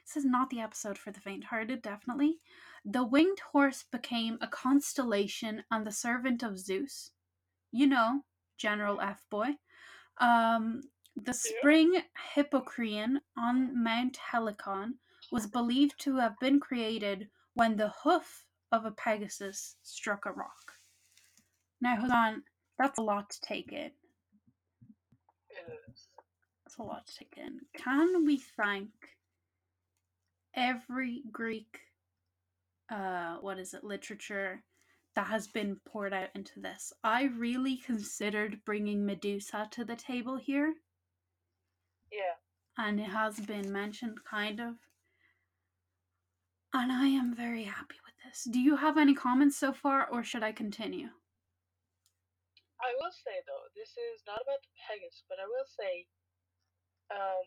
This 0.05 0.17
is 0.17 0.25
not 0.25 0.51
the 0.51 0.61
episode 0.61 0.99
for 0.99 1.11
the 1.13 1.21
faint 1.21 1.45
hearted, 1.45 1.81
definitely. 1.83 2.41
The 2.85 3.05
winged 3.05 3.41
horse 3.53 3.85
became 3.91 4.39
a 4.41 4.47
constellation 4.47 5.65
and 5.71 5.87
the 5.87 5.93
servant 5.93 6.43
of 6.43 6.59
Zeus. 6.59 7.13
You 7.73 7.87
know, 7.87 8.25
General 8.59 9.01
F 9.01 9.23
Boy. 9.31 9.57
Um, 10.19 10.83
the 11.17 11.33
spring 11.33 12.03
Hippocrene 12.35 13.21
on 13.37 13.83
Mount 13.83 14.17
Helicon 14.17 14.95
was 15.33 15.47
believed 15.47 15.99
to 16.01 16.17
have 16.17 16.39
been 16.41 16.61
created 16.61 17.29
when 17.55 17.77
the 17.77 17.93
hoof 18.03 18.45
of 18.73 18.85
a 18.85 18.91
Pegasus 18.91 19.77
struck 19.83 20.27
a 20.27 20.33
rock. 20.33 20.73
Now, 21.81 21.97
hold 21.97 22.11
on, 22.13 22.43
that's 22.79 22.99
a 22.99 23.03
lot 23.03 23.31
to 23.31 23.41
take 23.41 23.73
in. 23.73 23.93
It 25.51 25.81
is. 25.89 26.09
That's 26.65 26.79
a 26.79 26.83
lot 26.83 27.07
to 27.07 27.17
take 27.17 27.35
in. 27.37 27.61
Can 27.77 28.25
we 28.25 28.39
thank 28.57 28.91
every 30.55 31.23
Greek, 31.31 31.79
uh, 32.91 33.37
what 33.41 33.59
is 33.59 33.75
it, 33.75 33.85
literature 33.85 34.63
that 35.17 35.27
has 35.29 35.47
been 35.47 35.77
poured 35.87 36.13
out 36.13 36.31
into 36.35 36.61
this? 36.61 36.93
I 37.03 37.25
really 37.25 37.77
considered 37.77 38.61
bringing 38.65 39.05
Medusa 39.07 39.69
to 39.73 39.85
the 39.85 39.97
table 39.97 40.37
here, 40.37 40.75
Yeah. 42.11 42.37
and 42.79 43.01
it 43.01 43.05
has 43.11 43.39
been 43.41 43.71
mentioned 43.73 44.19
kind 44.25 44.61
of. 44.61 44.75
And 46.73 46.91
I 46.91 47.07
am 47.07 47.35
very 47.37 47.65
happy 47.65 48.01
with 48.05 48.15
this. 48.25 48.45
Do 48.51 48.59
you 48.61 48.77
have 48.77 48.99
any 48.99 49.15
comments 49.15 49.57
so 49.57 49.73
far, 49.73 50.09
or 50.11 50.25
should 50.25 50.43
I 50.43 50.51
continue? 50.53 51.09
I 52.83 52.93
will 53.01 53.13
say 53.13 53.41
though, 53.47 53.65
this 53.75 53.91
is 53.97 54.23
not 54.27 54.43
about 54.43 54.61
the 54.61 54.75
Pegasus, 54.77 55.23
but 55.29 55.39
I 55.39 55.47
will 55.47 55.65
say, 55.65 56.07
um, 57.15 57.47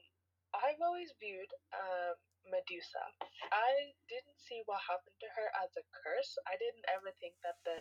I've 0.56 0.82
always 0.82 1.12
viewed 1.20 1.52
um, 1.76 2.16
Medusa. 2.50 3.04
I 3.52 3.94
didn't 4.08 4.40
see 4.40 4.64
what 4.66 4.82
happened 4.88 5.18
to 5.20 5.30
her 5.36 5.48
as 5.64 5.72
a 5.76 5.84
curse. 5.92 6.36
I 6.48 6.56
didn't 6.60 6.86
ever 6.92 7.12
think 7.20 7.36
that 7.44 7.60
the 7.68 7.78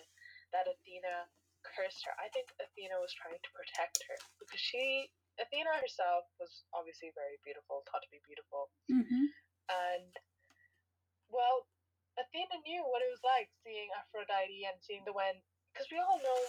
that 0.55 0.71
Athena 0.71 1.27
cursed 1.67 2.07
her. 2.07 2.15
I 2.19 2.31
think 2.31 2.51
Athena 2.63 2.99
was 3.03 3.11
trying 3.19 3.39
to 3.43 3.51
protect 3.57 3.99
her 4.07 4.19
because 4.39 4.63
she, 4.63 5.11
Athena 5.43 5.75
herself, 5.83 6.31
was 6.39 6.63
obviously 6.71 7.11
very 7.19 7.39
beautiful, 7.43 7.83
thought 7.91 8.03
to 8.07 8.13
be 8.15 8.23
beautiful, 8.27 8.71
Mm-hmm. 8.87 9.27
and 9.71 10.13
well, 11.27 11.67
Athena 12.15 12.63
knew 12.63 12.87
what 12.87 13.03
it 13.03 13.11
was 13.11 13.21
like 13.27 13.51
seeing 13.67 13.91
Aphrodite 13.99 14.65
and 14.71 14.79
seeing 14.81 15.03
the 15.05 15.13
when, 15.13 15.43
because 15.75 15.91
we 15.91 15.99
all 15.99 16.23
know 16.23 16.43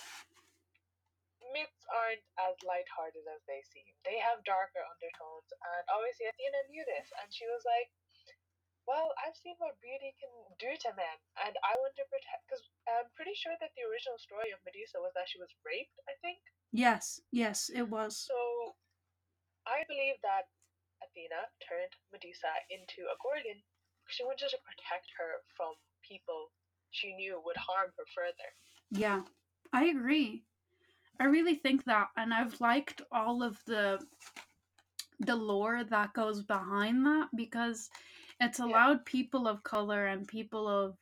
myths 1.53 1.83
aren't 1.89 2.23
as 2.39 2.55
lighthearted 2.61 3.25
as 3.29 3.41
they 3.49 3.61
seem. 3.73 3.89
They 4.05 4.21
have 4.21 4.45
darker 4.45 4.81
undertones, 4.85 5.49
and 5.51 5.83
obviously 5.91 6.29
Athena 6.29 6.61
knew 6.69 6.85
this, 6.85 7.09
and 7.19 7.27
she 7.33 7.49
was 7.49 7.65
like, 7.65 7.89
"Well, 8.87 9.13
I've 9.19 9.35
seen 9.35 9.55
what 9.59 9.79
beauty 9.83 10.15
can 10.17 10.31
do 10.57 10.71
to 10.71 10.89
men, 10.95 11.17
and 11.45 11.53
I 11.63 11.75
want 11.77 11.95
to 11.99 12.05
protect." 12.07 12.47
Because 12.47 12.63
I'm 12.87 13.11
pretty 13.13 13.35
sure 13.35 13.55
that 13.59 13.75
the 13.75 13.83
original 13.83 14.17
story 14.17 14.51
of 14.51 14.63
Medusa 14.63 14.99
was 15.03 15.13
that 15.13 15.27
she 15.27 15.39
was 15.39 15.51
raped. 15.65 15.99
I 16.07 16.15
think 16.23 16.39
Yes, 16.71 17.21
yes, 17.31 17.69
it 17.69 17.83
was. 17.83 18.17
so. 18.17 18.75
I 19.67 19.83
believe 19.87 20.15
that 20.23 20.47
Athena 21.03 21.51
turned 21.67 21.91
Medusa 22.11 22.53
into 22.69 23.03
a 23.11 23.17
Gorgon. 23.21 23.61
She 24.07 24.23
wanted 24.23 24.47
to 24.49 24.57
protect 24.63 25.11
her 25.19 25.43
from 25.55 25.75
people 26.01 26.51
she 26.91 27.13
knew 27.13 27.41
would 27.43 27.57
harm 27.57 27.91
her 27.97 28.05
further. 28.15 28.49
Yeah, 28.89 29.23
I 29.73 29.85
agree. 29.85 30.43
I 31.19 31.25
really 31.25 31.55
think 31.55 31.83
that, 31.85 32.09
and 32.15 32.33
I've 32.33 32.59
liked 32.61 33.01
all 33.11 33.43
of 33.43 33.63
the 33.65 33.99
the 35.19 35.35
lore 35.35 35.83
that 35.83 36.13
goes 36.13 36.43
behind 36.43 37.05
that 37.05 37.27
because 37.35 37.89
it's 38.39 38.59
allowed 38.59 39.05
people 39.05 39.47
of 39.47 39.63
color 39.63 40.07
and 40.07 40.27
people 40.27 40.67
of 40.67 40.97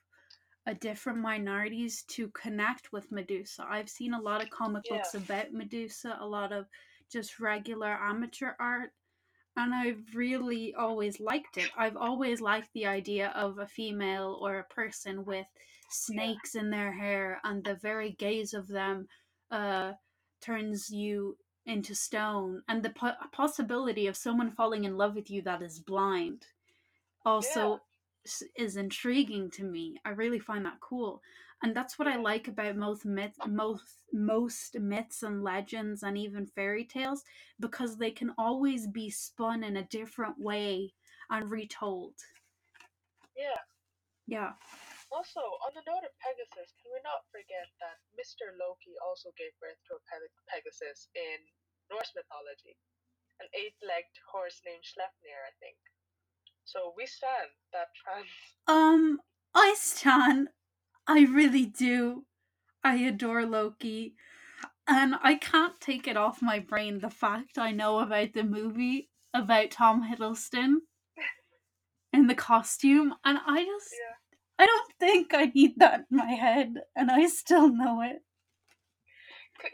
uh, 0.68 0.74
different 0.80 1.20
minorities 1.20 2.04
to 2.04 2.30
connect 2.30 2.92
with 2.92 3.12
Medusa. 3.12 3.66
I've 3.70 3.90
seen 3.90 4.14
a 4.14 4.22
lot 4.22 4.42
of 4.42 4.50
comic 4.50 4.84
books 4.90 5.14
about 5.14 5.54
Medusa, 5.54 6.18
a 6.20 6.26
lot 6.26 6.52
of 6.52 6.66
just 7.12 7.40
regular 7.40 7.94
amateur 8.02 8.54
art, 8.60 8.92
and 9.58 9.74
I've 9.74 10.16
really 10.16 10.74
always 10.74 11.20
liked 11.20 11.58
it. 11.58 11.70
I've 11.78 11.98
always 11.98 12.42
liked 12.42 12.70
the 12.74 12.88
idea 12.88 13.30
of 13.36 13.60
a 13.60 13.68
female 13.68 14.40
or 14.42 14.60
a 14.60 14.74
person 14.74 15.24
with 15.26 15.46
snakes 15.90 16.56
in 16.56 16.70
their 16.70 16.92
hair, 16.92 17.40
and 17.44 17.64
the 17.64 17.76
very 17.76 18.12
gaze 18.14 18.54
of 18.54 18.68
them 18.68 19.08
uh, 19.52 19.94
turns 20.42 20.90
you 20.90 21.38
into 21.68 21.94
stone, 21.96 22.64
and 22.68 22.82
the 22.82 22.92
po- 22.92 23.14
possibility 23.32 24.08
of 24.08 24.18
someone 24.18 24.52
falling 24.52 24.84
in 24.84 24.98
love 24.98 25.16
with 25.16 25.30
you 25.30 25.42
that 25.44 25.62
is 25.62 25.80
blind 25.80 26.46
also 27.26 27.82
s 28.26 28.44
is 28.56 28.78
intriguing 28.78 29.50
to 29.52 29.64
me. 29.64 29.98
I 30.06 30.10
really 30.10 30.40
find 30.40 30.66
that 30.66 30.80
cool. 30.82 31.22
And 31.64 31.76
that's 31.76 31.98
what 31.98 32.08
I 32.08 32.18
like 32.18 32.48
about 32.48 32.76
most 32.76 33.06
myth 33.06 33.36
most 33.48 34.00
most 34.14 34.78
myths 34.80 35.24
and 35.24 35.44
legends 35.44 36.04
and 36.04 36.18
even 36.18 36.46
fairy 36.46 36.86
tales 36.86 37.24
because 37.60 37.98
they 37.98 38.12
can 38.12 38.34
always 38.38 38.88
be 38.88 39.10
spun 39.10 39.64
in 39.64 39.78
a 39.78 39.90
different 39.90 40.38
way 40.40 40.94
and 41.30 41.50
retold. 41.50 42.16
Yeah. 43.36 43.62
Yeah. 44.28 44.54
Also, 45.14 45.40
on 45.64 45.72
the 45.78 45.86
note 45.86 46.04
of 46.04 46.12
Pegasus, 46.20 46.74
can 46.82 46.90
we 46.92 47.00
not 47.06 47.24
forget 47.30 47.70
that 47.80 48.02
Mr. 48.18 48.52
Loki 48.58 48.98
also 49.06 49.30
gave 49.38 49.54
birth 49.62 49.78
to 49.88 49.96
a 49.96 50.02
Pe- 50.10 50.34
Pegasus 50.50 51.08
in 51.14 51.40
Norse 51.94 52.12
mythology? 52.18 52.76
An 53.40 53.48
eight 53.54 53.78
legged 53.86 54.18
horse 54.26 54.60
named 54.66 54.84
Sleipnir, 54.84 55.40
I 55.46 55.54
think. 55.62 55.78
So 56.66 56.94
we 56.98 57.06
stand 57.06 57.50
that 57.74 57.88
trans. 57.96 58.28
Um 58.68 59.20
I 59.54 59.76
stan 59.78 60.50
I 61.08 61.22
really 61.26 61.66
do. 61.66 62.26
I 62.84 62.96
adore 62.98 63.46
Loki. 63.46 64.16
And 64.88 65.16
I 65.24 65.36
can't 65.36 65.80
take 65.80 66.08
it 66.08 66.18
off 66.18 66.42
my 66.42 66.60
brain 66.60 67.00
the 67.00 67.10
fact 67.10 67.58
I 67.58 67.72
know 67.72 68.00
about 68.00 68.34
the 68.34 68.44
movie 68.44 69.10
about 69.34 69.72
Tom 69.72 70.04
Hiddleston 70.10 70.76
in 72.14 72.28
the 72.28 72.36
costume 72.36 73.14
and 73.26 73.40
I 73.46 73.66
just 73.66 73.94
Yeah. 73.94 74.16
I 74.60 74.66
don't 74.66 74.94
think 75.00 75.34
I 75.34 75.46
need 75.54 75.80
that 75.80 76.06
in 76.10 76.18
my 76.18 76.32
head 76.32 76.76
and 76.96 77.12
I 77.12 77.28
still 77.28 77.70
know 77.70 78.02
it. 78.02 78.24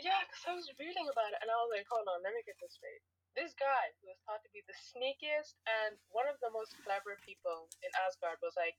Yeah, 0.02 0.24
because 0.28 0.44
I 0.48 0.54
was 0.56 0.70
reading 0.80 1.08
about 1.12 1.32
it 1.34 1.39
and 1.42 1.52
I 1.52 1.56
was 1.56 1.70
like, 1.76 1.86
hold 1.89 2.08
on, 2.08 2.24
let 2.24 2.34
me 2.34 2.42
get 2.46 2.56
this 2.62 2.74
straight. 2.74 3.04
This 3.32 3.55
guy, 3.55 3.95
who 3.99 4.11
was 4.11 4.19
thought 4.27 4.43
to 4.43 4.51
be 4.51 4.59
the 4.67 4.75
sneakiest 4.75 5.55
and 5.63 5.95
one 6.11 6.27
of 6.27 6.36
the 6.43 6.51
most 6.51 6.75
clever 6.84 7.15
people 7.23 7.71
in 7.79 7.91
Asgard, 8.03 8.43
was 8.43 8.59
like, 8.59 8.75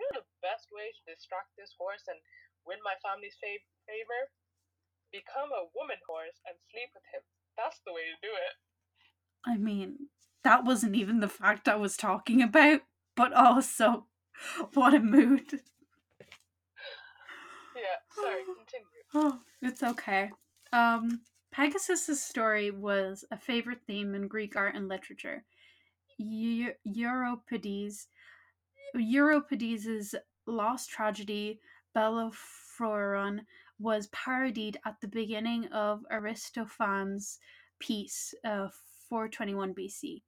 you 0.00 0.08
know, 0.10 0.24
the 0.24 0.40
best 0.40 0.72
way 0.72 0.88
to 0.88 1.02
distract 1.04 1.52
this 1.60 1.76
horse 1.76 2.08
and 2.08 2.16
win 2.64 2.80
my 2.80 2.96
family's 3.04 3.36
fav- 3.36 3.68
favor? 3.84 4.32
Become 5.12 5.52
a 5.52 5.68
woman 5.76 6.00
horse 6.08 6.40
and 6.48 6.56
sleep 6.72 6.88
with 6.96 7.04
him. 7.12 7.20
That's 7.60 7.84
the 7.84 7.92
way 7.92 8.08
to 8.08 8.16
do 8.24 8.32
it. 8.32 8.54
I 9.44 9.60
mean, 9.60 10.08
that 10.44 10.64
wasn't 10.64 10.96
even 10.96 11.20
the 11.20 11.28
fact 11.28 11.68
I 11.68 11.76
was 11.76 11.96
talking 11.96 12.40
about, 12.40 12.80
but 13.16 13.32
also 13.36 14.06
what 14.72 14.94
a 14.94 15.00
mood. 15.00 15.60
Yeah, 17.76 18.00
sorry, 18.16 18.44
continue. 18.56 19.04
Oh, 19.12 19.40
it's 19.60 19.82
okay. 19.82 20.30
Um, 20.72 21.20
Pegasus's 21.52 22.22
story 22.22 22.70
was 22.70 23.24
a 23.30 23.36
favorite 23.36 23.80
theme 23.86 24.14
in 24.14 24.28
Greek 24.28 24.56
art 24.56 24.74
and 24.76 24.88
literature. 24.88 25.44
Eu- 26.18 26.74
Euripides, 26.84 28.08
Euripides' 28.94 30.14
lost 30.46 30.90
tragedy, 30.90 31.60
Bellerophon, 31.94 33.46
was 33.78 34.08
parodied 34.08 34.78
at 34.84 35.00
the 35.00 35.08
beginning 35.08 35.66
of 35.68 36.04
Aristophanes' 36.10 37.38
piece, 37.78 38.34
uh, 38.44 38.68
421 39.08 39.74
BC. 39.74 40.22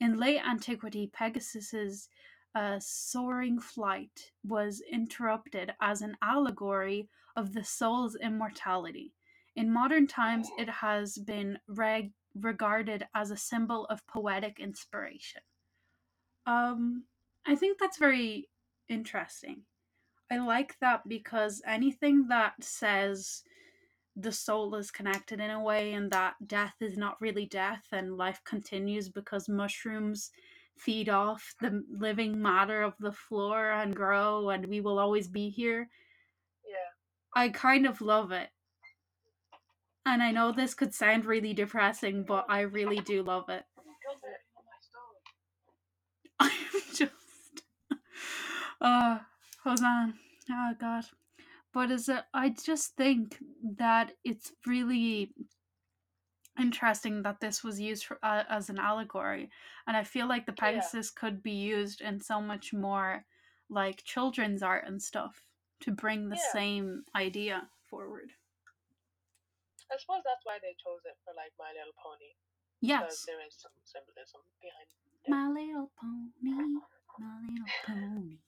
In 0.00 0.18
late 0.18 0.40
antiquity, 0.44 1.06
Pegasus's 1.12 2.08
uh, 2.54 2.78
soaring 2.80 3.60
flight 3.60 4.32
was 4.42 4.82
interrupted 4.90 5.74
as 5.80 6.02
an 6.02 6.16
allegory 6.22 7.08
of 7.36 7.52
the 7.52 7.64
soul's 7.64 8.16
immortality. 8.16 9.12
In 9.56 9.72
modern 9.72 10.06
times, 10.06 10.48
it 10.58 10.68
has 10.68 11.16
been 11.18 11.58
reg- 11.68 12.12
regarded 12.34 13.06
as 13.14 13.30
a 13.30 13.36
symbol 13.36 13.86
of 13.86 14.06
poetic 14.06 14.58
inspiration. 14.58 15.42
Um, 16.46 17.04
I 17.46 17.54
think 17.54 17.78
that's 17.78 17.98
very 17.98 18.48
interesting. 18.88 19.62
I 20.30 20.38
like 20.38 20.78
that 20.80 21.08
because 21.08 21.62
anything 21.66 22.28
that 22.28 22.54
says 22.60 23.42
the 24.16 24.32
soul 24.32 24.74
is 24.76 24.90
connected 24.90 25.40
in 25.40 25.50
a 25.50 25.62
way 25.62 25.92
and 25.92 26.10
that 26.10 26.34
death 26.46 26.74
is 26.80 26.96
not 26.96 27.20
really 27.20 27.46
death 27.46 27.84
and 27.92 28.16
life 28.16 28.40
continues 28.44 29.08
because 29.08 29.48
mushrooms 29.48 30.30
feed 30.76 31.08
off 31.08 31.54
the 31.60 31.82
living 31.90 32.40
matter 32.40 32.82
of 32.82 32.94
the 32.98 33.12
floor 33.12 33.70
and 33.70 33.94
grow 33.94 34.50
and 34.50 34.66
we 34.66 34.80
will 34.80 34.98
always 34.98 35.28
be 35.28 35.48
here. 35.50 35.88
Yeah. 36.64 37.40
I 37.42 37.48
kind 37.50 37.86
of 37.86 38.00
love 38.00 38.32
it. 38.32 38.48
And 40.06 40.22
I 40.22 40.32
know 40.32 40.52
this 40.52 40.74
could 40.74 40.94
sound 40.94 41.24
really 41.24 41.54
depressing, 41.54 42.24
but 42.24 42.46
I 42.48 42.60
really 42.60 43.00
do 43.00 43.22
love 43.22 43.48
it. 43.48 43.64
I'm 46.40 46.50
just 46.92 47.12
uh 48.80 49.18
hold 49.62 49.80
on. 49.82 50.14
Oh 50.50 50.74
god. 50.78 51.04
But 51.72 51.90
is 51.90 52.08
it 52.08 52.24
I 52.34 52.50
just 52.50 52.96
think 52.96 53.38
that 53.78 54.12
it's 54.24 54.52
really 54.66 55.32
interesting 56.58 57.22
that 57.22 57.40
this 57.40 57.64
was 57.64 57.80
used 57.80 58.04
for, 58.04 58.18
uh, 58.22 58.44
as 58.48 58.70
an 58.70 58.78
allegory 58.78 59.50
and 59.86 59.96
I 59.96 60.04
feel 60.04 60.28
like 60.28 60.46
the 60.46 60.52
Yeah. 60.52 60.60
Pegasus 60.70 61.10
could 61.10 61.42
be 61.42 61.52
used 61.52 62.00
in 62.00 62.20
so 62.20 62.40
much 62.40 62.72
more 62.72 63.24
like 63.68 64.04
children's 64.04 64.62
art 64.62 64.84
and 64.86 65.02
stuff 65.02 65.42
to 65.80 65.90
bring 65.90 66.28
the 66.28 66.36
Yeah. 66.36 66.52
same 66.52 67.04
idea 67.14 67.68
forward. 67.86 68.32
I 69.92 69.96
suppose 69.98 70.22
that's 70.24 70.44
why 70.44 70.58
they 70.62 70.74
chose 70.80 71.02
it 71.04 71.16
for 71.24 71.32
like 71.36 71.52
My 71.58 71.72
Little 71.76 71.94
Pony. 72.02 72.34
Because 72.80 73.20
Yes. 73.20 73.24
there 73.26 73.40
is 73.46 73.54
some 73.56 73.72
symbolism 73.84 74.40
behind 74.60 74.88
it. 74.90 75.30
My 75.30 75.48
little 75.48 75.90
pony, 75.98 76.30
my 77.18 77.40
little 77.40 77.72
pony. 77.86 78.38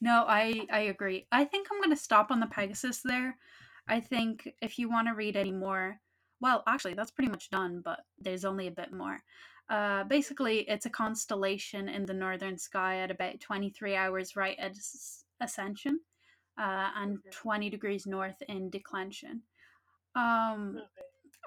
No, 0.00 0.24
I 0.26 0.66
I 0.70 0.80
agree. 0.92 1.26
I 1.30 1.44
think 1.44 1.68
I'm 1.70 1.80
gonna 1.80 1.96
stop 1.96 2.30
on 2.30 2.40
the 2.40 2.46
Pegasus 2.46 3.02
there. 3.02 3.36
I 3.88 4.00
think 4.00 4.54
if 4.62 4.78
you 4.78 4.88
want 4.88 5.08
to 5.08 5.14
read 5.14 5.36
any 5.36 5.52
more, 5.52 6.00
well, 6.40 6.62
actually, 6.66 6.94
that's 6.94 7.10
pretty 7.10 7.30
much 7.30 7.50
done, 7.50 7.80
but 7.84 8.00
there's 8.18 8.44
only 8.44 8.66
a 8.66 8.70
bit 8.70 8.92
more. 8.92 9.18
Uh, 9.68 10.04
basically, 10.04 10.60
it's 10.68 10.86
a 10.86 10.90
constellation 10.90 11.88
in 11.88 12.04
the 12.06 12.14
northern 12.14 12.58
sky 12.58 12.98
at 12.98 13.10
about 13.10 13.40
23 13.40 13.94
hours 13.96 14.36
right 14.36 14.58
at 14.58 14.76
ascension, 15.40 16.00
uh, 16.58 16.90
and 16.96 17.18
Mhm. 17.18 17.30
20 17.30 17.70
degrees 17.70 18.06
north 18.06 18.40
in 18.48 18.70
declension. 18.70 19.42
Um, 20.14 20.76
Okay. 20.78 20.86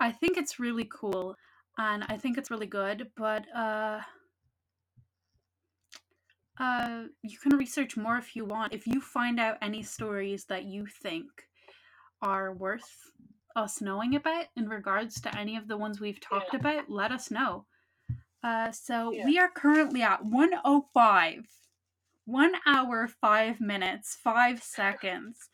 I 0.01 0.11
think 0.11 0.37
it's 0.37 0.59
really 0.59 0.87
cool 0.91 1.35
and 1.77 2.03
I 2.09 2.17
think 2.17 2.37
it's 2.37 2.51
really 2.51 2.65
good, 2.67 3.11
but 3.15 3.45
uh 3.55 4.01
uh 6.59 7.03
you 7.21 7.37
can 7.37 7.57
research 7.57 7.95
more 7.97 8.17
if 8.17 8.35
you 8.35 8.45
want. 8.45 8.73
If 8.73 8.87
you 8.87 8.99
find 9.01 9.39
out 9.39 9.57
any 9.61 9.83
stories 9.83 10.45
that 10.45 10.65
you 10.65 10.85
think 10.85 11.27
are 12.21 12.53
worth 12.53 12.89
us 13.55 13.81
knowing 13.81 14.15
about 14.15 14.47
in 14.57 14.67
regards 14.67 15.21
to 15.21 15.37
any 15.37 15.55
of 15.55 15.67
the 15.67 15.77
ones 15.77 15.99
we've 16.01 16.19
talked 16.19 16.53
Yeah. 16.53 16.59
about, 16.59 16.89
let 16.89 17.11
us 17.11 17.31
know. 17.31 17.65
Uh, 18.43 18.71
so 18.71 19.11
Yeah. 19.13 19.25
we 19.25 19.39
are 19.39 19.49
currently 19.49 20.01
at 20.01 20.23
105. 20.25 21.47
One 22.25 22.55
hour, 22.65 23.07
five 23.07 23.61
minutes, 23.61 24.15
five 24.15 24.61
seconds. 24.63 25.49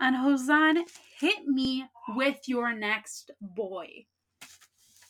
And 0.00 0.16
Hosan, 0.16 0.80
hit 1.20 1.46
me 1.46 1.84
with 2.16 2.48
your 2.48 2.72
next 2.72 3.30
boy. 3.40 4.06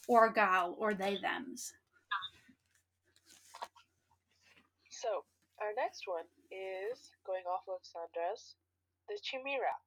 Or 0.09 0.33
gal, 0.33 0.75
or 0.79 0.95
they 0.95 1.17
thems. 1.23 1.71
So, 4.91 5.23
our 5.63 5.71
next 5.79 6.03
one 6.11 6.27
is 6.51 7.15
going 7.25 7.47
off 7.47 7.63
of 7.71 7.79
Sandra's, 7.87 8.59
the 9.09 9.15
Chimera. 9.23 9.79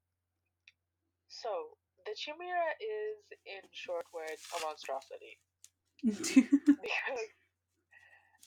So, 1.28 1.76
the 2.08 2.16
Chimera 2.16 2.72
is, 2.80 3.20
in 3.44 3.62
short 3.76 4.08
words, 4.16 4.40
a 4.56 4.64
monstrosity. 4.64 5.36
Because 6.04 7.30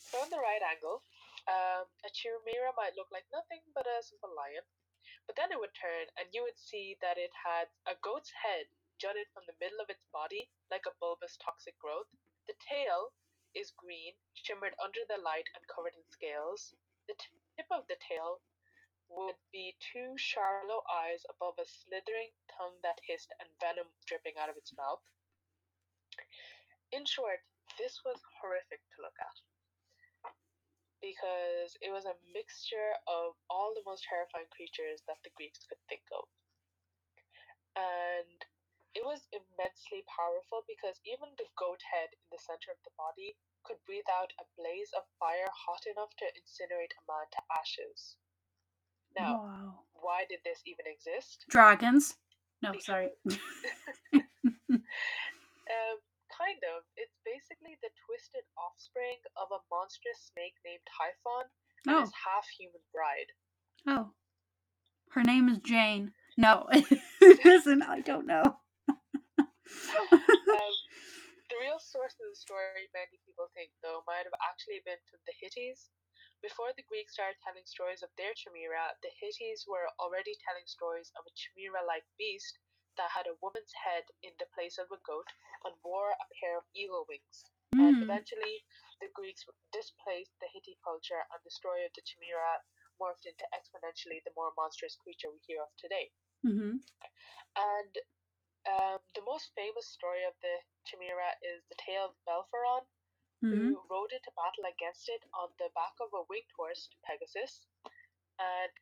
from 0.09 0.29
the 0.33 0.41
right 0.41 0.65
angle, 0.65 1.05
um, 1.49 1.85
a 2.05 2.11
Chimera 2.17 2.73
might 2.81 2.97
look 2.97 3.13
like 3.13 3.29
nothing 3.29 3.61
but 3.77 3.85
a 3.85 4.01
simple 4.01 4.33
lion. 4.33 4.65
But 5.27 5.37
then 5.37 5.51
it 5.51 5.59
would 5.59 5.74
turn, 5.74 6.07
and 6.16 6.33
you 6.33 6.43
would 6.43 6.59
see 6.59 6.97
that 7.01 7.18
it 7.18 7.33
had 7.45 7.68
a 7.85 7.97
goat's 7.97 8.31
head 8.31 8.66
jutted 8.99 9.27
from 9.35 9.45
the 9.47 9.59
middle 9.61 9.81
of 9.81 9.91
its 9.91 10.07
body 10.12 10.51
like 10.70 10.87
a 10.87 10.95
bulbous 11.01 11.37
toxic 11.37 11.79
growth. 11.79 12.07
The 12.47 12.55
tail 12.55 13.12
is 13.55 13.72
green, 13.72 14.14
shimmered 14.35 14.74
under 14.83 15.01
the 15.09 15.18
light 15.18 15.49
and 15.55 15.66
covered 15.66 15.95
in 15.95 16.05
scales. 16.11 16.74
The 17.09 17.14
tip 17.14 17.66
of 17.70 17.87
the 17.89 17.97
tail 17.97 18.41
would 19.09 19.37
be 19.53 19.77
two 19.81 20.16
shallow 20.16 20.83
eyes 20.91 21.24
above 21.29 21.59
a 21.59 21.66
slithering 21.66 22.33
tongue 22.57 22.79
that 22.83 23.01
hissed 23.07 23.33
and 23.39 23.49
venom 23.61 23.87
dripping 24.07 24.35
out 24.39 24.51
of 24.51 24.57
its 24.57 24.77
mouth. 24.77 25.03
In 26.93 27.05
short, 27.05 27.41
this 27.79 28.01
was 28.05 28.20
horrific 28.41 28.81
to 28.95 29.03
look 29.03 29.18
at 29.20 29.37
because 31.01 31.77
it 31.85 31.93
was 31.93 32.05
a 32.09 32.17
mixture 32.33 32.97
of 33.07 33.37
all 33.51 33.73
the 33.77 33.85
most 33.87 34.05
terrifying 34.09 34.49
creatures 34.53 35.05
that 35.07 35.21
the 35.25 35.33
Greeks 35.37 35.65
could 35.69 35.81
think 35.89 36.05
of. 36.13 36.25
And 37.77 38.41
it 38.97 39.05
was 39.05 39.29
immensely 39.33 40.01
powerful 40.09 40.65
because 40.65 40.97
even 41.05 41.29
the 41.37 41.49
goat 41.61 41.85
head 41.85 42.09
in 42.17 42.27
the 42.33 42.41
center 42.41 42.73
of 42.73 42.81
the 42.89 42.97
body 42.97 43.37
could 43.69 43.77
breathe 43.85 44.09
out 44.09 44.33
a 44.41 44.49
blaze 44.57 44.91
of 44.97 45.05
fire 45.21 45.53
hot 45.53 45.85
enough 45.85 46.17
to 46.23 46.27
incinerate 46.33 46.97
a 46.97 47.03
man 47.05 47.29
to 47.37 47.41
ashes. 47.53 48.17
Now, 49.13 49.45
wow. 49.45 49.73
why 50.01 50.25
did 50.29 50.41
this 50.45 50.65
even 50.65 50.89
exist? 50.89 51.45
Dragons? 51.53 52.17
No, 52.65 52.73
Because- 52.73 52.87
sorry. 52.89 53.11
Um, 55.67 55.99
kind 56.37 56.61
of. 56.76 56.84
It's 57.01 57.16
basically 57.24 57.76
the 57.80 57.91
twisted 58.05 58.45
offspring 58.61 59.18
of 59.41 59.49
a 59.53 59.64
monstrous 59.72 60.30
snake 60.32 60.57
named 60.64 60.84
Typhon 60.87 61.49
and 61.89 61.97
Oh, 61.97 62.01
his 62.05 62.12
half 62.14 62.47
human 62.59 62.82
bride. 62.93 63.30
oh. 63.89 64.12
Her 65.16 65.22
name 65.24 65.49
is 65.49 65.59
Jane. 65.64 66.12
No, 66.37 66.68
it 66.72 67.41
isn't. 67.47 67.82
I 67.82 68.01
don't 68.01 68.26
know. 68.26 68.61
Um, 69.97 70.74
the 71.51 71.59
real 71.62 71.78
source 71.82 72.14
of 72.22 72.26
the 72.30 72.39
story, 72.39 72.87
many 72.95 73.18
people 73.26 73.51
think, 73.55 73.70
though, 73.82 74.03
might 74.07 74.26
have 74.26 74.39
actually 74.43 74.82
been 74.87 74.99
from 75.11 75.18
the 75.26 75.34
Hittites. 75.39 75.91
Before 76.43 76.70
the 76.74 76.87
Greeks 76.87 77.14
started 77.18 77.39
telling 77.43 77.66
stories 77.66 78.03
of 78.07 78.11
their 78.14 78.34
chimera, 78.39 78.95
the 79.03 79.11
Hittites 79.18 79.66
were 79.66 79.91
already 79.99 80.34
telling 80.47 80.66
stories 80.70 81.11
of 81.18 81.26
a 81.26 81.32
chimera 81.34 81.82
like 81.87 82.07
beast 82.18 82.59
that 82.97 83.11
had 83.13 83.27
a 83.29 83.39
woman's 83.43 83.73
head 83.75 84.05
in 84.23 84.33
the 84.39 84.49
place 84.55 84.79
of 84.79 84.91
a 84.93 85.01
goat 85.07 85.29
and 85.65 85.75
wore 85.85 86.13
a 86.13 86.27
pair 86.41 86.57
of 86.59 86.65
eagle 86.75 87.07
wings. 87.09 87.45
And 87.79 87.97
Mm. 87.97 88.03
eventually, 88.03 88.65
the 89.01 89.09
Greeks 89.15 89.45
displaced 89.73 90.33
the 90.41 90.49
Hittite 90.53 90.81
culture, 90.85 91.23
and 91.33 91.41
the 91.45 91.51
story 91.51 91.85
of 91.85 91.93
the 91.95 92.03
chimera 92.03 92.63
morphed 93.01 93.27
into 93.27 93.45
exponentially 93.53 94.25
the 94.25 94.33
more 94.37 94.53
monstrous 94.57 94.97
creature 94.97 95.31
we 95.31 95.41
hear 95.47 95.63
of 95.63 95.73
today. 95.77 96.11
hmm 96.43 96.77
And 97.57 97.93
um, 98.69 98.99
the 99.15 99.23
most 99.27 99.51
famous 99.57 99.87
story 99.89 100.25
of 100.25 100.35
the 100.43 100.57
chimera 100.87 101.35
is 101.43 101.63
the 101.69 101.77
tale 101.79 102.13
of 102.13 102.17
Belpharon, 102.27 102.85
hmm 103.43 103.73
who 103.73 103.83
rode 103.91 104.13
into 104.13 104.31
battle 104.37 104.65
against 104.71 105.09
it 105.09 105.23
on 105.35 105.51
the 105.59 105.71
back 105.75 105.95
of 106.01 106.11
a 106.15 106.25
winged 106.29 106.51
horse, 106.57 106.89
Pegasus. 107.05 107.67
And 108.39 108.73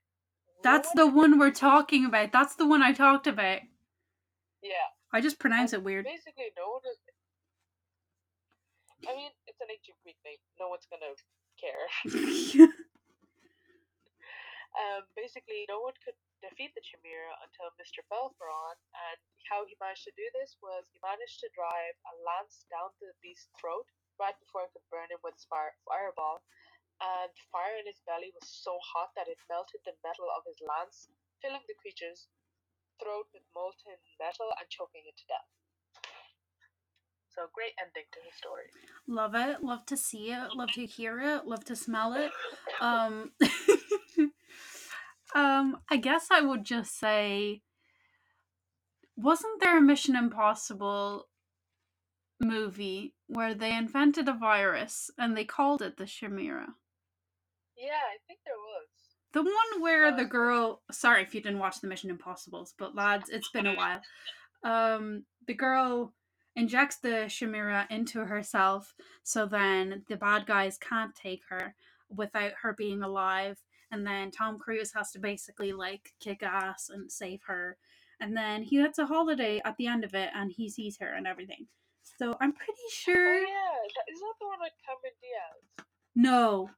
no 0.63 0.63
That's 0.63 0.89
one 0.89 0.97
the 0.97 1.07
one 1.07 1.39
we're 1.39 1.51
talking 1.51 2.05
about. 2.07 2.33
That's 2.33 2.57
the 2.57 2.67
one 2.67 2.83
I 2.83 2.93
talked 2.93 3.27
about. 3.27 3.61
Yeah. 4.65 4.89
I 5.13 5.21
just 5.21 5.39
pronounce 5.39 5.77
and 5.77 5.85
it 5.85 5.85
weird. 5.85 6.09
Basically, 6.09 6.49
no 6.57 6.81
one 6.81 6.85
is. 6.89 6.99
I 9.05 9.13
mean, 9.13 9.31
it's 9.45 9.61
an 9.61 9.69
ancient 9.69 10.01
Greek 10.01 10.17
name. 10.25 10.41
No 10.59 10.73
one's 10.73 10.89
gonna 10.89 11.13
care. 11.61 11.85
Um, 14.75 15.07
basically, 15.15 15.63
no 15.71 15.87
one 15.87 15.95
could 16.03 16.19
defeat 16.43 16.75
the 16.75 16.83
Chimera 16.83 17.31
until 17.47 17.71
Mr. 17.79 18.03
Belpharon, 18.11 18.75
and 18.75 19.19
how 19.47 19.63
he 19.63 19.79
managed 19.79 20.03
to 20.11 20.15
do 20.19 20.27
this 20.35 20.59
was 20.59 20.83
he 20.91 20.99
managed 20.99 21.39
to 21.47 21.49
drive 21.55 21.95
a 22.11 22.15
lance 22.27 22.67
down 22.75 22.91
the 22.99 23.15
beast's 23.23 23.47
throat 23.55 23.87
right 24.19 24.35
before 24.43 24.67
it 24.67 24.75
could 24.75 24.87
burn 24.91 25.07
him 25.15 25.23
with 25.23 25.39
fire- 25.47 25.79
fireball, 25.87 26.43
and 26.99 27.31
fire 27.55 27.79
in 27.79 27.87
his 27.87 28.03
belly 28.03 28.35
was 28.35 28.51
so 28.51 28.75
hot 28.83 29.15
that 29.15 29.31
it 29.31 29.39
melted 29.47 29.79
the 29.87 29.95
metal 30.03 30.27
of 30.35 30.43
his 30.43 30.59
lance, 30.59 31.07
filling 31.39 31.63
the 31.71 31.79
creature's 31.79 32.27
throat 33.03 33.27
with 33.33 33.43
molten 33.55 33.97
metal 34.19 34.51
and 34.59 34.69
choking 34.71 35.03
it 35.07 35.17
to 35.19 35.27
death. 35.27 35.49
So, 37.35 37.43
great 37.53 37.73
ending 37.81 38.05
to 38.13 38.21
his 38.25 38.35
story. 38.39 38.71
love 39.09 39.35
it. 39.35 39.63
Love 39.63 39.85
to 39.87 39.97
see 39.97 40.31
it. 40.31 40.55
Love 40.55 40.71
to 40.73 40.87
hear 40.87 41.21
it. 41.21 41.47
Love 41.47 41.65
to 41.65 41.77
smell 41.77 42.15
it. 42.15 42.31
Um, 42.81 43.33
um, 45.35 45.79
I 45.91 45.97
guess 45.97 46.27
I 46.31 46.41
would 46.41 46.65
just 46.65 46.99
say, 46.99 47.63
wasn't 49.17 49.61
there 49.61 49.79
a 49.79 49.81
Mission 49.81 50.17
Impossible 50.17 51.29
movie 52.41 53.15
where 53.27 53.55
they 53.55 53.77
invented 53.77 54.29
a 54.29 54.33
virus 54.35 55.11
and 55.19 55.37
they 55.37 55.45
called 55.45 55.83
it 55.83 55.97
the 55.97 56.07
Chimera? 56.07 56.75
Yeah, 57.77 58.03
I 58.13 58.19
think 58.27 58.41
there 58.45 58.55
was. 58.59 58.89
The 59.35 59.43
one 59.43 59.81
where 59.83 60.11
the 60.13 60.23
Uh, 60.23 60.25
girl 60.25 60.83
sorry 60.93 61.23
if 61.23 61.35
you 61.35 61.41
didn't 61.43 61.59
watch 61.59 61.81
the 61.81 61.89
Mission 61.89 62.09
Impossibles, 62.11 62.75
but 62.79 62.95
lads, 62.95 63.29
it's 63.31 63.51
been 63.51 63.67
a 63.67 63.75
while. 63.75 64.01
Um 64.63 65.25
the 65.47 65.55
girl 65.55 66.15
injects 66.57 66.97
the 66.97 67.27
Chimera 67.29 67.87
into 67.91 68.25
herself 68.25 68.95
so 69.25 69.45
then 69.45 70.05
the 70.09 70.17
bad 70.17 70.47
guys 70.47 70.79
can't 70.79 71.15
take 71.15 71.43
her 71.49 71.75
without 72.09 72.53
her 72.63 72.73
being 72.73 73.03
alive 73.03 73.59
and 73.91 74.07
then 74.07 74.31
Tom 74.31 74.59
Cruise 74.59 74.93
has 74.95 75.11
to 75.13 75.19
basically 75.19 75.73
like 75.73 76.15
kick 76.21 76.43
ass 76.43 76.89
and 76.89 77.11
save 77.13 77.43
her. 77.47 77.77
And 78.21 78.37
then 78.37 78.63
he 78.63 78.77
gets 78.79 78.99
a 78.99 79.07
holiday 79.07 79.61
at 79.65 79.77
the 79.77 79.87
end 79.89 80.05
of 80.05 80.15
it 80.15 80.31
and 80.35 80.51
he 80.53 80.69
sees 80.71 80.97
her 80.99 81.13
and 81.13 81.27
everything. 81.27 81.67
So 82.19 82.37
I'm 82.41 82.53
pretty 82.53 82.73
Oh, 82.87 82.91
sure 82.93 83.39
yeah. 83.41 83.79
That, 83.97 84.13
is 84.13 84.21
that 84.21 84.35
the 84.41 84.47
one 84.47 84.59
with 84.61 84.73
Cameron 84.87 85.15
Diaz? 85.21 85.87
no. 86.15 86.71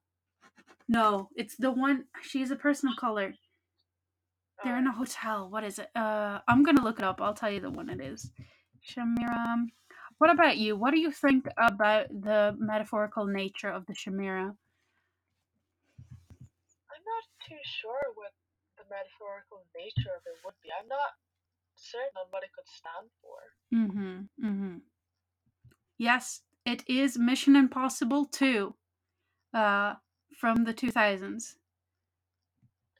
No, 0.89 1.29
it's 1.37 1.57
the 1.57 1.71
one 1.71 2.05
she's 2.23 2.51
a 2.51 2.57
person 2.57 2.89
of 2.89 2.97
color. 2.97 3.35
They're 4.63 4.79
in 4.79 4.87
a 4.87 4.93
hotel. 4.93 5.51
What 5.51 5.65
is 5.65 5.79
it? 5.79 5.91
Uh, 5.95 6.41
I'm 6.49 6.63
gonna 6.63 6.83
look 6.83 6.99
it 6.99 7.05
up. 7.05 7.21
I'll 7.21 7.35
tell 7.35 7.51
you 7.51 7.61
the 7.61 7.71
one 7.71 7.91
it 7.91 8.01
is. 8.01 8.31
Shamira. 8.89 9.67
What 10.19 10.31
about 10.31 10.57
you? 10.57 10.77
What 10.77 10.93
do 10.93 11.01
you 11.01 11.11
think 11.11 11.47
about 11.59 12.09
the 12.09 12.57
metaphorical 12.59 13.27
nature 13.27 13.69
of 13.69 13.85
the 13.87 13.93
Shamira? 13.93 14.55
I'm 16.97 17.05
not 17.05 17.25
too 17.47 17.59
sure 17.81 18.01
what 18.15 18.33
the 18.79 18.85
metaphorical 18.89 19.67
nature 19.77 20.15
of 20.17 20.23
it 20.25 20.39
would 20.45 20.55
be. 20.63 20.71
I'm 20.73 20.89
not 20.89 21.13
certain 21.75 22.17
on 22.19 22.27
what 22.31 22.43
it 22.43 22.51
could 22.57 22.67
stand 22.67 23.11
for. 23.21 23.39
Mm-hmm. 23.75 24.47
Mm-hmm. 24.47 24.77
Yes, 25.99 26.43
it 26.65 26.83
is 26.89 27.19
Mission 27.19 27.57
Impossible 27.57 28.27
2. 28.27 28.75
Uh, 29.53 29.95
from 30.39 30.65
the 30.65 30.75
2000s. 30.75 31.55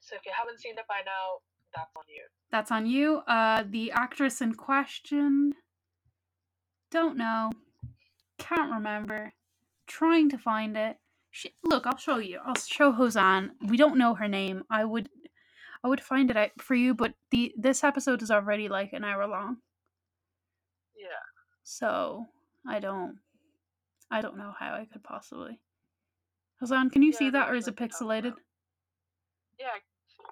So 0.01 0.17
if 0.17 0.25
you 0.25 0.33
haven't 0.37 0.61
seen 0.61 0.75
it 0.79 0.85
by 0.89 1.01
now, 1.05 1.41
that's 1.75 1.91
on 1.97 2.05
you. 2.09 2.23
That's 2.51 2.71
on 2.71 2.87
you. 2.87 3.17
Uh, 3.27 3.65
the 3.69 3.91
actress 3.93 4.41
in 4.41 4.55
question. 4.55 5.55
Don't 6.91 7.17
know. 7.17 7.51
Can't 8.39 8.73
remember. 8.73 9.33
Trying 9.87 10.31
to 10.31 10.39
find 10.39 10.77
it. 10.77 10.97
She, 11.31 11.51
look, 11.65 11.87
I'll 11.87 11.97
show 11.99 12.19
you. 12.19 12.41
I'll 12.47 12.55
show 12.55 12.93
Hosan. 12.93 13.51
We 13.67 13.77
don't 13.77 13.99
know 13.99 14.15
her 14.15 14.29
name. 14.29 14.63
I 14.71 14.85
would, 14.85 15.09
I 15.85 15.89
would 15.89 16.01
find 16.01 16.31
it 16.31 16.37
out 16.37 16.51
for 16.59 16.75
you. 16.75 16.95
But 16.95 17.15
the 17.31 17.53
this 17.59 17.85
episode 17.85 18.23
is 18.23 18.31
already 18.31 18.69
like 18.69 18.93
an 18.95 19.05
hour 19.05 19.27
long, 19.27 19.59
Yeah. 20.97 21.09
so 21.63 22.27
I 22.67 22.79
don't, 22.79 23.19
I 24.11 24.23
don't 24.23 24.39
know 24.39 24.55
how 24.59 24.73
I 24.75 24.87
could 24.91 25.03
possibly. 25.05 25.59
Hosan, 26.63 26.91
can 26.91 27.03
you 27.03 27.13
Yeah, 27.13 27.19
see 27.19 27.31
that, 27.31 27.51
or 27.51 27.55
is 27.55 27.69
it 27.69 27.77
pixelated? 27.77 28.35
Yeah. 29.59 29.69
I 29.69 29.81
can 29.81 29.93
see. 30.09 30.25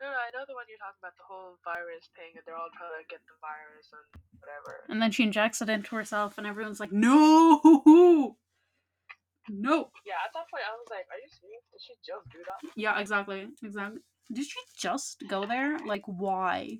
No, 0.00 0.10
no, 0.10 0.18
I 0.18 0.30
know 0.34 0.44
the 0.48 0.54
one 0.54 0.64
you're 0.68 0.78
talking 0.78 0.98
about, 1.00 1.16
the 1.16 1.24
whole 1.24 1.58
virus 1.64 2.10
thing, 2.16 2.32
and 2.34 2.42
they're 2.44 2.56
all 2.56 2.70
trying 2.76 2.90
to 3.02 3.08
get 3.08 3.20
the 3.26 3.38
virus 3.40 3.86
and 3.92 4.22
whatever. 4.40 4.84
And 4.88 5.00
then 5.00 5.12
she 5.12 5.22
injects 5.22 5.62
it 5.62 5.68
into 5.68 5.94
herself, 5.94 6.38
and 6.38 6.46
everyone's 6.46 6.80
like, 6.80 6.92
no! 6.92 8.36
No! 9.48 9.90
Yeah, 10.06 10.14
at 10.24 10.32
that 10.34 10.48
point, 10.50 10.62
I 10.66 10.72
was 10.78 10.86
like, 10.88 11.04
are 11.10 11.18
you 11.18 11.28
serious? 11.28 11.62
Did 11.72 11.80
she 11.82 11.94
just 12.06 12.30
do 12.30 12.38
that? 12.46 12.70
Yeah, 12.76 12.98
exactly. 13.00 13.48
Exactly. 13.62 14.00
Did 14.32 14.46
she 14.46 14.58
just 14.78 15.24
go 15.28 15.44
there? 15.46 15.78
Like, 15.80 16.02
why? 16.06 16.78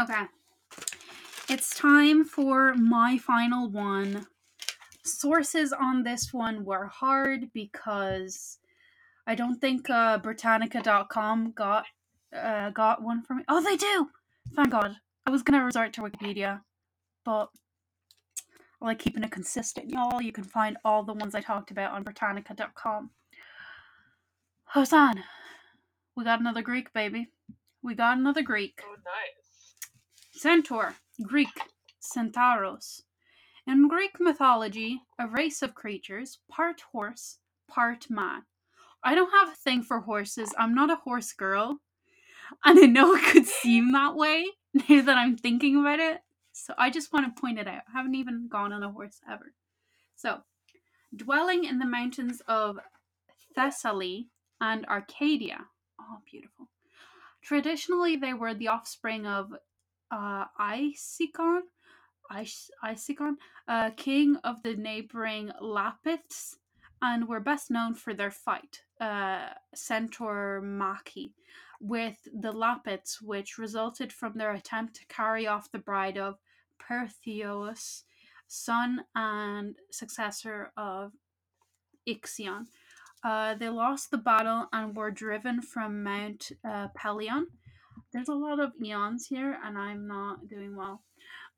Okay. 0.00 0.22
It's 1.48 1.74
time 1.76 2.24
for 2.24 2.74
my 2.74 3.18
final 3.18 3.70
one. 3.70 4.26
Sources 5.06 5.72
on 5.72 6.02
this 6.02 6.32
one 6.32 6.64
were 6.64 6.86
hard 6.86 7.52
because 7.52 8.58
I 9.26 9.34
don't 9.34 9.60
think 9.60 9.88
uh, 9.90 10.18
Britannica.com 10.18 11.52
got 11.52 11.86
uh, 12.36 12.70
got 12.70 13.02
one 13.02 13.22
for 13.22 13.34
me. 13.34 13.44
Oh, 13.48 13.62
they 13.62 13.76
do! 13.76 14.08
Thank 14.54 14.70
God. 14.70 14.96
I 15.26 15.30
was 15.30 15.42
gonna 15.42 15.64
resort 15.64 15.92
to 15.94 16.02
Wikipedia, 16.02 16.60
but 17.24 17.48
I 18.80 18.84
like 18.84 18.98
keeping 18.98 19.24
it 19.24 19.32
consistent, 19.32 19.90
y'all. 19.90 20.20
You 20.20 20.32
can 20.32 20.44
find 20.44 20.76
all 20.84 21.02
the 21.02 21.14
ones 21.14 21.34
I 21.34 21.40
talked 21.40 21.70
about 21.70 21.92
on 21.92 22.02
Britannica.com. 22.02 23.10
Hosan, 24.74 25.22
we 26.16 26.24
got 26.24 26.40
another 26.40 26.62
Greek, 26.62 26.92
baby. 26.92 27.28
We 27.82 27.94
got 27.94 28.18
another 28.18 28.42
Greek. 28.42 28.80
Oh, 28.84 28.96
nice. 28.96 29.74
Centaur, 30.32 30.94
Greek, 31.22 31.48
Centauros. 32.00 33.02
In 33.66 33.88
Greek 33.88 34.20
mythology, 34.20 35.02
a 35.18 35.26
race 35.26 35.60
of 35.60 35.74
creatures, 35.74 36.38
part 36.48 36.82
horse, 36.92 37.38
part 37.68 38.08
man. 38.08 38.42
I 39.02 39.14
don't 39.14 39.32
have 39.32 39.48
a 39.48 39.56
thing 39.56 39.82
for 39.82 40.00
horses. 40.00 40.54
I'm 40.56 40.74
not 40.74 40.90
a 40.90 40.96
horse 40.96 41.32
girl. 41.32 41.78
And 42.64 42.78
I 42.78 42.86
know 42.86 43.14
it 43.14 43.24
could 43.24 43.46
seem 43.46 43.92
that 43.92 44.14
way 44.14 44.46
now 44.74 45.02
that 45.02 45.18
I'm 45.18 45.36
thinking 45.36 45.80
about 45.80 45.98
it. 45.98 46.20
So 46.52 46.74
I 46.78 46.90
just 46.90 47.12
want 47.12 47.34
to 47.34 47.40
point 47.40 47.58
it 47.58 47.66
out. 47.66 47.82
I 47.88 47.98
haven't 47.98 48.14
even 48.14 48.48
gone 48.48 48.72
on 48.72 48.84
a 48.84 48.90
horse 48.90 49.20
ever. 49.30 49.52
So, 50.14 50.38
dwelling 51.14 51.64
in 51.64 51.78
the 51.78 51.86
mountains 51.86 52.40
of 52.48 52.78
Thessaly 53.56 54.28
and 54.60 54.86
Arcadia. 54.86 55.58
Oh, 56.00 56.18
beautiful. 56.30 56.68
Traditionally, 57.42 58.16
they 58.16 58.32
were 58.32 58.54
the 58.54 58.68
offspring 58.68 59.26
of 59.26 59.52
uh, 60.10 60.44
Isicon, 60.60 61.60
Is- 62.34 62.70
Isicon, 62.84 63.36
uh, 63.68 63.90
king 63.96 64.36
of 64.44 64.62
the 64.62 64.74
neighboring 64.76 65.52
Lapiths, 65.60 66.56
and 67.02 67.28
were 67.28 67.40
best 67.40 67.70
known 67.70 67.94
for 67.94 68.14
their 68.14 68.30
fight, 68.30 68.82
uh, 69.00 69.50
Centauromachy, 69.74 71.32
with 71.80 72.26
the 72.32 72.52
Lapiths, 72.52 73.20
which 73.20 73.58
resulted 73.58 74.12
from 74.12 74.34
their 74.34 74.52
attempt 74.52 74.96
to 74.96 75.06
carry 75.06 75.46
off 75.46 75.70
the 75.70 75.78
bride 75.78 76.16
of 76.16 76.38
Pertheus, 76.78 78.04
son 78.46 79.04
and 79.14 79.76
successor 79.90 80.72
of 80.76 81.12
Ixion. 82.06 82.66
Uh, 83.22 83.54
they 83.54 83.68
lost 83.68 84.10
the 84.10 84.18
battle 84.18 84.68
and 84.72 84.96
were 84.96 85.10
driven 85.10 85.60
from 85.60 86.02
Mount 86.02 86.52
uh, 86.64 86.88
Pelion. 86.96 87.46
There's 88.12 88.28
a 88.28 88.34
lot 88.34 88.60
of 88.60 88.72
eons 88.82 89.26
here, 89.26 89.58
and 89.64 89.76
I'm 89.76 90.06
not 90.06 90.46
doing 90.46 90.76
well. 90.76 91.02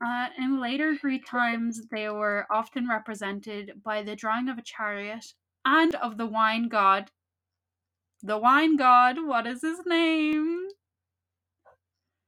Uh, 0.04 0.28
in 0.38 0.60
later 0.60 0.96
Greek 1.00 1.26
times, 1.26 1.82
they 1.90 2.08
were 2.08 2.46
often 2.50 2.88
represented 2.88 3.82
by 3.84 4.02
the 4.02 4.16
drawing 4.16 4.48
of 4.48 4.58
a 4.58 4.62
chariot 4.62 5.34
and 5.64 5.94
of 5.96 6.18
the 6.18 6.26
wine 6.26 6.68
god. 6.68 7.10
The 8.22 8.38
wine 8.38 8.76
god, 8.76 9.16
what 9.24 9.46
is 9.46 9.62
his 9.62 9.80
name? 9.86 10.68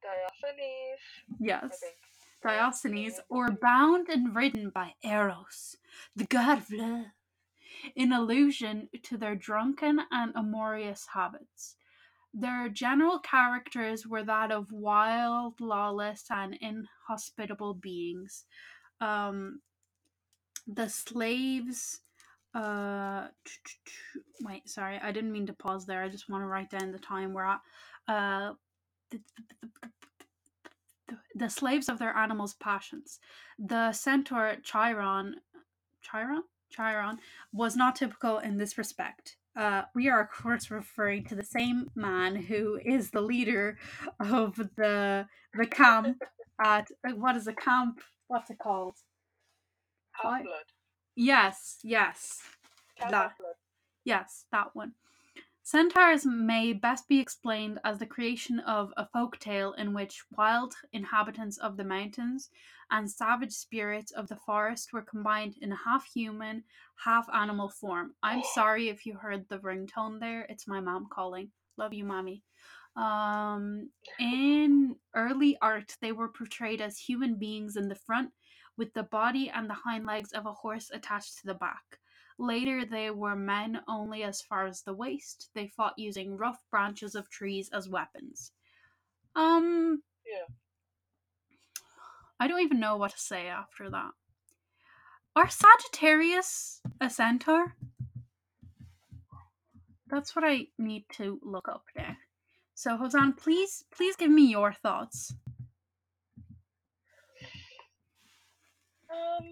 Diogenes, 0.02 1.00
Yes. 1.40 1.80
Diogenes, 2.42 3.20
or 3.28 3.50
bound 3.50 4.08
and 4.08 4.34
ridden 4.34 4.70
by 4.70 4.94
Eros, 5.04 5.76
the 6.16 6.24
god 6.26 6.58
of 6.58 6.70
love, 6.72 7.06
in 7.96 8.12
allusion 8.12 8.88
to 9.04 9.16
their 9.18 9.36
drunken 9.36 10.00
and 10.10 10.32
amorous 10.36 11.06
habits. 11.14 11.76
Their 12.32 12.68
general 12.68 13.18
characters 13.18 14.06
were 14.06 14.22
that 14.24 14.52
of 14.52 14.70
wild, 14.70 15.60
lawless, 15.60 16.24
and 16.30 16.56
inhospitable 16.60 17.74
beings. 17.74 18.44
Um, 19.00 19.60
the 20.66 20.88
slaves. 20.88 22.00
Uh, 22.54 23.28
wait, 24.42 24.68
sorry, 24.68 24.98
I 25.02 25.12
didn't 25.12 25.32
mean 25.32 25.46
to 25.46 25.52
pause 25.52 25.86
there. 25.86 26.02
I 26.02 26.08
just 26.08 26.28
want 26.28 26.42
to 26.42 26.46
write 26.46 26.70
down 26.70 26.92
the 26.92 26.98
time 26.98 27.32
we're 27.32 27.44
at. 27.44 27.60
Uh, 28.06 28.54
the, 31.34 31.50
slaves 31.50 31.88
of 31.88 31.98
their 31.98 32.16
animals' 32.16 32.54
passions. 32.54 33.18
The 33.58 33.92
centaur 33.92 34.56
Chiron, 34.62 35.36
Chiron, 36.02 36.44
Chiron 36.70 37.18
was 37.52 37.76
not 37.76 37.96
typical 37.96 38.38
in 38.38 38.56
this 38.56 38.78
respect. 38.78 39.36
Uh, 39.60 39.82
we 39.94 40.08
are, 40.08 40.22
of 40.22 40.30
course, 40.30 40.70
referring 40.70 41.22
to 41.22 41.34
the 41.34 41.44
same 41.44 41.90
man 41.94 42.34
who 42.34 42.78
is 42.82 43.10
the 43.10 43.20
leader 43.20 43.76
of 44.18 44.56
the 44.76 45.26
the 45.52 45.66
camp 45.66 46.16
at 46.64 46.88
uh, 47.06 47.12
what 47.12 47.36
is 47.36 47.46
a 47.46 47.52
camp? 47.52 48.00
What's 48.28 48.48
it 48.48 48.56
called? 48.58 48.94
Half 50.12 50.44
blood. 50.44 50.64
Yes, 51.14 51.76
yes, 51.82 52.38
That- 53.00 53.12
Half-Blood. 53.12 53.54
yes, 54.02 54.46
that 54.50 54.68
one. 54.72 54.92
Centaurs 55.70 56.26
may 56.26 56.72
best 56.72 57.06
be 57.06 57.20
explained 57.20 57.78
as 57.84 58.00
the 58.00 58.04
creation 58.04 58.58
of 58.58 58.92
a 58.96 59.06
folk 59.06 59.38
tale 59.38 59.72
in 59.74 59.94
which 59.94 60.24
wild 60.36 60.74
inhabitants 60.92 61.58
of 61.58 61.76
the 61.76 61.84
mountains 61.84 62.50
and 62.90 63.08
savage 63.08 63.52
spirits 63.52 64.10
of 64.10 64.26
the 64.26 64.34
forest 64.34 64.92
were 64.92 65.00
combined 65.00 65.54
in 65.62 65.70
a 65.70 65.76
half 65.76 66.04
human, 66.12 66.64
half 67.04 67.28
animal 67.32 67.68
form. 67.68 68.16
I'm 68.20 68.42
sorry 68.52 68.88
if 68.88 69.06
you 69.06 69.14
heard 69.14 69.48
the 69.48 69.60
ringtone 69.60 70.18
there. 70.18 70.44
It's 70.48 70.66
my 70.66 70.80
mom 70.80 71.06
calling. 71.08 71.52
Love 71.76 71.94
you, 71.94 72.02
mommy. 72.02 72.42
Um, 72.96 73.90
in 74.18 74.96
early 75.14 75.56
art, 75.62 75.96
they 76.00 76.10
were 76.10 76.30
portrayed 76.30 76.80
as 76.80 76.98
human 76.98 77.36
beings 77.36 77.76
in 77.76 77.86
the 77.86 77.94
front, 77.94 78.32
with 78.76 78.92
the 78.92 79.04
body 79.04 79.48
and 79.54 79.70
the 79.70 79.74
hind 79.74 80.04
legs 80.04 80.32
of 80.32 80.46
a 80.46 80.52
horse 80.52 80.90
attached 80.92 81.38
to 81.38 81.46
the 81.46 81.54
back. 81.54 82.00
Later, 82.40 82.86
they 82.86 83.10
were 83.10 83.36
men 83.36 83.82
only 83.86 84.22
as 84.22 84.40
far 84.40 84.66
as 84.66 84.80
the 84.80 84.94
waist. 84.94 85.50
They 85.54 85.68
fought 85.68 85.98
using 85.98 86.38
rough 86.38 86.64
branches 86.70 87.14
of 87.14 87.28
trees 87.28 87.68
as 87.70 87.86
weapons. 87.86 88.52
Um, 89.36 90.02
Yeah. 90.24 90.46
I 92.40 92.48
don't 92.48 92.62
even 92.62 92.80
know 92.80 92.96
what 92.96 93.10
to 93.10 93.20
say 93.20 93.46
after 93.48 93.90
that. 93.90 94.12
Are 95.36 95.50
Sagittarius 95.50 96.80
a 96.98 97.10
centaur? 97.10 97.76
That's 100.06 100.34
what 100.34 100.44
I 100.44 100.68
need 100.78 101.04
to 101.16 101.38
look 101.42 101.68
up 101.68 101.84
there. 101.94 102.16
So, 102.74 102.96
Hosan, 102.96 103.36
please, 103.36 103.84
please 103.90 104.16
give 104.16 104.30
me 104.30 104.46
your 104.50 104.72
thoughts. 104.72 105.34
Um, 109.10 109.50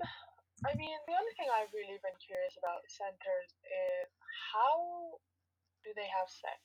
I 0.67 0.75
mean, 0.75 0.91
the 1.07 1.15
only 1.15 1.35
thing 1.39 1.47
I've 1.55 1.71
really 1.71 2.03
been 2.03 2.19
curious 2.19 2.59
about 2.59 2.83
centaurs 2.91 3.55
is 3.63 4.11
how 4.55 5.19
do 5.87 5.91
they 5.95 6.11
have 6.11 6.27
sex? 6.27 6.59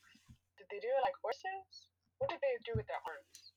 Did 0.57 0.65
they 0.73 0.81
do 0.81 0.89
it 0.89 1.05
like 1.05 1.13
horses? 1.21 1.93
What 2.17 2.29
did 2.29 2.39
they 2.41 2.57
do 2.65 2.73
with 2.75 2.87
their 2.87 3.01
arms? 3.05 3.53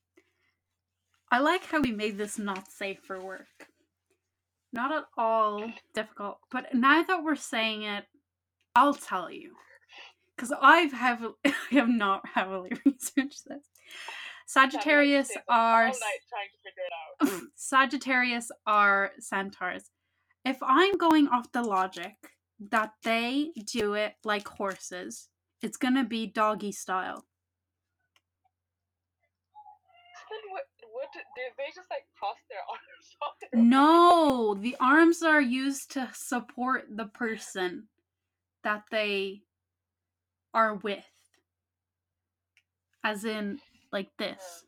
I 1.31 1.39
like 1.39 1.65
how 1.65 1.81
we 1.81 1.91
made 1.91 2.17
this 2.17 2.37
not 2.37 2.71
safe 2.71 2.99
for 3.03 3.19
work. 3.19 3.67
Not 4.71 4.91
at 4.91 5.05
all 5.17 5.63
difficult, 5.93 6.39
but 6.51 6.73
now 6.73 7.01
that 7.01 7.23
we're 7.23 7.35
saying 7.35 7.83
it, 7.83 8.05
I'll 8.75 8.93
tell 8.93 9.31
you. 9.31 9.55
Because 10.35 10.53
I've 10.61 10.93
heavily, 10.93 11.33
I 11.45 11.53
have 11.71 11.89
not 11.89 12.21
heavily 12.35 12.71
researched 12.85 13.47
this. 13.47 13.65
Sagittarius 14.45 15.31
are 15.49 15.85
trying 15.85 15.93
to 15.93 16.59
figure 16.63 16.83
it 16.85 16.93
out. 17.33 17.41
Sagittarius 17.55 18.51
are 18.65 19.11
centaurs. 19.19 19.89
If 20.47 20.63
I'm 20.63 20.97
going 20.97 21.27
off 21.27 21.51
the 21.51 21.61
logic 21.61 22.15
that 22.71 22.93
they 23.03 23.51
do 23.65 23.95
it 23.95 24.13
like 24.23 24.47
horses, 24.47 25.27
it's 25.61 25.75
gonna 25.75 26.05
be 26.05 26.25
doggy 26.25 26.71
style. 26.71 27.25
Then 30.31 30.51
what? 30.51 30.63
What 30.89 31.09
did 31.11 31.23
did 31.35 31.51
they 31.57 31.65
just 31.75 31.89
like 31.91 32.05
cross 32.17 32.37
their 32.49 32.59
arms? 32.71 33.69
No, 33.69 34.53
the 34.53 34.77
arms 34.79 35.21
are 35.21 35.41
used 35.41 35.91
to 35.91 36.09
support 36.13 36.85
the 36.95 37.07
person 37.07 37.89
that 38.63 38.83
they 38.89 39.41
are 40.53 40.75
with. 40.75 41.03
As 43.03 43.25
in, 43.25 43.59
like 43.91 44.11
this. 44.17 44.63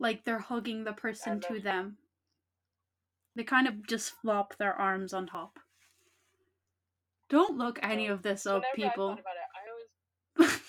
Like 0.00 0.24
they're 0.24 0.38
hugging 0.38 0.84
the 0.84 0.94
person 0.94 1.38
to 1.40 1.60
them. 1.60 1.98
They 3.34 3.44
kind 3.44 3.66
of 3.66 3.86
just 3.86 4.12
flop 4.20 4.56
their 4.58 4.74
arms 4.74 5.12
on 5.12 5.26
top. 5.26 5.58
Don't 7.30 7.56
look 7.56 7.78
any 7.82 8.08
of 8.08 8.22
this 8.22 8.46
up, 8.46 8.62
Whenever 8.76 8.90
people. 8.90 9.18
I. 10.38 10.50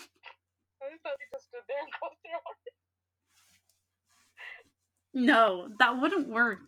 No, 5.13 5.69
that 5.79 6.01
wouldn't 6.01 6.27
work. 6.27 6.59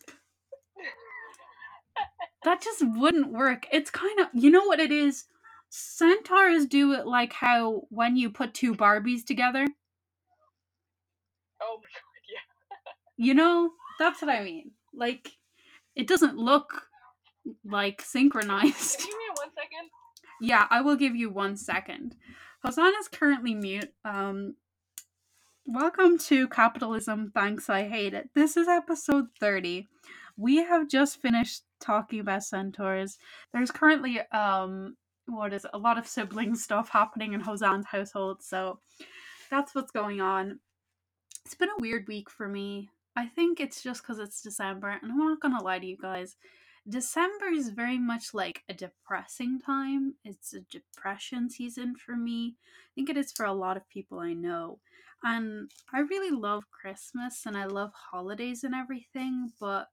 that 2.44 2.62
just 2.62 2.84
wouldn't 2.86 3.32
work. 3.32 3.66
It's 3.72 3.90
kind 3.90 4.20
of 4.20 4.28
you 4.34 4.52
know 4.52 4.66
what 4.66 4.80
it 4.80 4.92
is. 4.92 5.26
Centaurs 5.70 6.66
do 6.68 6.94
it 6.94 7.08
like 7.08 7.34
how 7.34 7.84
when 7.90 8.16
you 8.16 8.30
put 8.30 8.54
two 8.54 8.76
Barbies 8.76 9.26
together. 9.26 9.66
Oh 11.62 11.78
my 11.82 11.90
god, 11.96 12.22
yeah. 12.30 13.26
you 13.26 13.34
know, 13.34 13.72
that's 14.00 14.22
what 14.22 14.30
I 14.30 14.44
mean. 14.44 14.72
Like 14.94 15.32
it 15.96 16.08
doesn't 16.08 16.38
look 16.38 16.88
like 17.64 18.02
synchronized. 18.02 18.98
Give 19.00 19.08
me 19.08 19.30
one 19.36 19.50
second? 19.56 19.90
Yeah, 20.42 20.68
I 20.70 20.82
will 20.82 20.96
give 20.96 21.16
you 21.16 21.30
one 21.30 21.56
second. 21.56 22.16
Hosanna's 22.64 23.08
currently 23.08 23.54
mute. 23.54 23.94
Um, 24.04 24.56
welcome 25.66 26.18
to 26.18 26.48
Capitalism. 26.50 27.32
Thanks, 27.34 27.70
I 27.70 27.88
hate 27.88 28.14
it. 28.14 28.30
This 28.36 28.58
is 28.58 28.68
episode 28.68 29.28
30. 29.40 29.88
We 30.38 30.58
have 30.58 30.90
just 30.90 31.22
finished 31.22 31.64
talking 31.80 32.20
about 32.20 32.44
centaurs. 32.44 33.18
There's 33.54 33.72
currently 33.72 34.20
um 34.32 34.98
what 35.28 35.54
is 35.54 35.66
it, 35.66 35.72
a 35.74 35.78
lot 35.78 35.98
of 35.98 36.08
sibling 36.08 36.56
stuff 36.56 36.90
happening 36.90 37.34
in 37.34 37.40
Hosanna's 37.40 37.86
household, 37.88 38.44
so 38.44 38.80
that's 39.50 39.74
what's 39.74 39.92
going 39.92 40.22
on. 40.22 40.60
It's 41.46 41.56
been 41.56 41.70
a 41.70 41.82
weird 41.82 42.08
week 42.08 42.30
for 42.30 42.48
me. 42.48 42.90
I 43.16 43.28
think 43.28 43.60
it's 43.60 43.82
just 43.82 44.02
because 44.04 44.20
it's 44.20 44.42
December, 44.42 44.90
and 44.90 45.12
I'm 45.12 45.18
not 45.18 45.40
gonna 45.42 45.64
lie 45.64 45.80
to 45.80 45.86
you 45.86 45.98
guys. 45.98 46.36
December 46.88 47.48
is 47.48 47.70
very 47.70 47.98
much 47.98 48.34
like 48.34 48.64
a 48.70 48.74
depressing 48.74 49.60
time. 49.60 50.16
It's 50.24 50.54
a 50.54 50.62
depression 50.62 51.50
season 51.50 51.96
for 51.96 52.16
me. 52.16 52.56
I 52.64 52.90
think 52.94 53.10
it 53.10 53.18
is 53.18 53.32
for 53.32 53.46
a 53.46 53.54
lot 53.54 53.78
of 53.78 53.90
people 53.90 54.20
I 54.20 54.34
know. 54.34 54.80
And 55.24 55.72
I 55.92 56.02
really 56.02 56.30
love 56.30 56.70
Christmas 56.70 57.46
and 57.48 57.58
I 57.58 57.66
love 57.66 57.92
holidays 58.12 58.64
and 58.64 58.76
everything, 58.76 59.52
but 59.60 59.90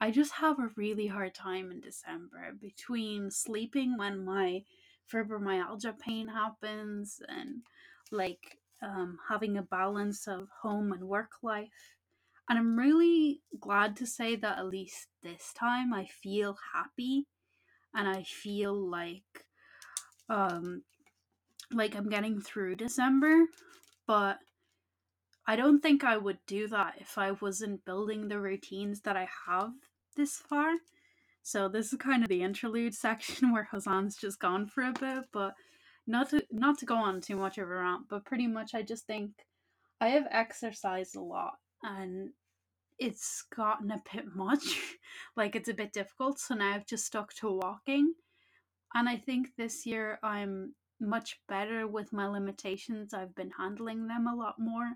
I 0.00 0.10
just 0.10 0.32
have 0.34 0.58
a 0.60 0.70
really 0.76 1.06
hard 1.08 1.34
time 1.34 1.70
in 1.70 1.80
December 1.80 2.52
between 2.60 3.30
sleeping 3.30 3.96
when 3.96 4.24
my 4.24 4.64
fibromyalgia 5.12 5.98
pain 5.98 6.28
happens 6.28 7.20
and 7.28 7.62
like 8.10 8.58
um, 8.82 9.18
having 9.28 9.56
a 9.56 9.62
balance 9.62 10.28
of 10.28 10.48
home 10.62 10.92
and 10.92 11.04
work 11.08 11.32
life. 11.42 11.93
And 12.48 12.58
I'm 12.58 12.76
really 12.76 13.40
glad 13.58 13.96
to 13.96 14.06
say 14.06 14.36
that 14.36 14.58
at 14.58 14.66
least 14.66 15.08
this 15.22 15.52
time 15.54 15.94
I 15.94 16.06
feel 16.06 16.56
happy 16.74 17.26
and 17.94 18.08
I 18.08 18.22
feel 18.22 18.74
like 18.74 19.46
um 20.28 20.82
like 21.72 21.96
I'm 21.96 22.08
getting 22.08 22.40
through 22.40 22.76
December, 22.76 23.44
but 24.06 24.38
I 25.46 25.56
don't 25.56 25.80
think 25.80 26.04
I 26.04 26.16
would 26.16 26.38
do 26.46 26.68
that 26.68 26.94
if 27.00 27.18
I 27.18 27.32
wasn't 27.32 27.84
building 27.84 28.28
the 28.28 28.40
routines 28.40 29.00
that 29.02 29.16
I 29.16 29.28
have 29.46 29.72
this 30.16 30.36
far. 30.36 30.74
So 31.42 31.68
this 31.68 31.92
is 31.92 31.98
kind 31.98 32.22
of 32.22 32.28
the 32.28 32.42
interlude 32.42 32.94
section 33.06 33.52
where 33.52 33.68
Hosan's 33.70 34.16
just 34.16 34.38
gone 34.38 34.66
for 34.66 34.84
a 34.84 34.92
bit, 34.92 35.24
but 35.32 35.54
not 36.06 36.30
to 36.30 36.44
not 36.50 36.78
to 36.78 36.86
go 36.86 36.96
on 36.96 37.20
too 37.20 37.36
much 37.36 37.58
of 37.58 37.68
a 37.68 37.74
rant, 37.74 38.08
but 38.08 38.26
pretty 38.26 38.46
much 38.46 38.74
I 38.74 38.82
just 38.82 39.06
think 39.06 39.32
I 40.00 40.08
have 40.08 40.26
exercised 40.30 41.16
a 41.16 41.22
lot 41.22 41.54
and 41.84 42.30
it's 42.98 43.44
gotten 43.54 43.90
a 43.92 44.02
bit 44.12 44.24
much. 44.34 44.80
like 45.36 45.54
it's 45.54 45.68
a 45.68 45.74
bit 45.74 45.92
difficult, 45.92 46.40
so 46.40 46.54
now 46.54 46.74
I've 46.74 46.86
just 46.86 47.06
stuck 47.06 47.32
to 47.34 47.52
walking. 47.52 48.14
And 48.94 49.08
I 49.08 49.16
think 49.16 49.48
this 49.56 49.86
year 49.86 50.18
I'm 50.22 50.74
much 51.00 51.40
better 51.48 51.86
with 51.86 52.12
my 52.12 52.26
limitations. 52.26 53.12
I've 53.12 53.34
been 53.34 53.50
handling 53.58 54.06
them 54.06 54.26
a 54.26 54.34
lot 54.34 54.54
more. 54.58 54.92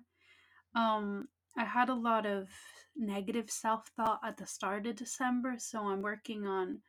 Um, 0.74 1.28
I 1.56 1.64
had 1.64 1.88
a 1.88 1.94
lot 1.94 2.24
of 2.24 2.48
negative 2.96 3.50
self 3.50 3.88
thought 3.96 4.20
at 4.24 4.36
the 4.36 4.46
start 4.46 4.86
of 4.86 4.96
December, 4.96 5.56
so 5.58 5.88
I'm 5.88 6.02
working 6.02 6.46
on 6.46 6.80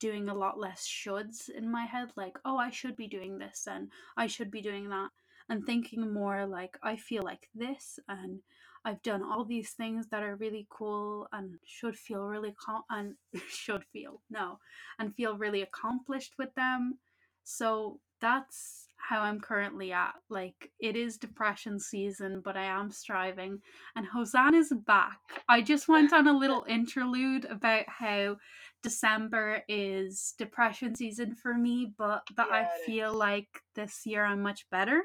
doing 0.00 0.28
a 0.28 0.34
lot 0.34 0.58
less 0.58 0.86
shoulds 0.86 1.48
in 1.48 1.70
my 1.70 1.84
head, 1.84 2.08
like, 2.16 2.38
oh, 2.44 2.56
I 2.56 2.70
should 2.70 2.96
be 2.96 3.06
doing 3.06 3.38
this 3.38 3.66
and 3.70 3.90
I 4.16 4.26
should 4.26 4.50
be 4.50 4.62
doing 4.62 4.88
that, 4.88 5.10
and 5.48 5.64
thinking 5.64 6.12
more 6.12 6.46
like, 6.46 6.78
I 6.82 6.96
feel 6.96 7.22
like 7.22 7.48
this 7.54 7.98
and 8.08 8.40
I've 8.84 9.02
done 9.02 9.22
all 9.22 9.44
these 9.44 9.70
things 9.72 10.08
that 10.10 10.22
are 10.22 10.36
really 10.36 10.66
cool 10.70 11.28
and 11.32 11.56
should 11.66 11.96
feel 11.96 12.22
really 12.24 12.54
com- 12.64 12.84
and 12.90 13.14
should 13.48 13.84
feel 13.92 14.22
no 14.30 14.58
and 14.98 15.14
feel 15.16 15.36
really 15.38 15.62
accomplished 15.62 16.34
with 16.38 16.54
them. 16.56 16.98
So 17.44 18.00
that's 18.20 18.86
how 18.96 19.20
I'm 19.20 19.40
currently 19.40 19.92
at. 19.92 20.14
Like 20.30 20.70
it 20.80 20.96
is 20.96 21.18
depression 21.18 21.80
season, 21.80 22.42
but 22.44 22.56
I 22.56 22.64
am 22.66 22.90
striving. 22.90 23.60
And 23.96 24.06
Hosanna 24.06 24.58
is 24.58 24.72
back. 24.86 25.18
I 25.48 25.62
just 25.62 25.88
went 25.88 26.12
on 26.12 26.28
a 26.28 26.36
little 26.36 26.64
interlude 26.68 27.46
about 27.46 27.84
how 27.88 28.36
December 28.82 29.62
is 29.68 30.34
depression 30.38 30.94
season 30.94 31.34
for 31.34 31.54
me, 31.54 31.92
but 31.98 32.22
that 32.36 32.48
Yeah, 32.50 32.56
I 32.56 32.86
feel 32.86 33.10
is. 33.10 33.16
like 33.16 33.48
this 33.74 34.02
year 34.06 34.24
I'm 34.24 34.42
much 34.42 34.66
better. 34.70 35.04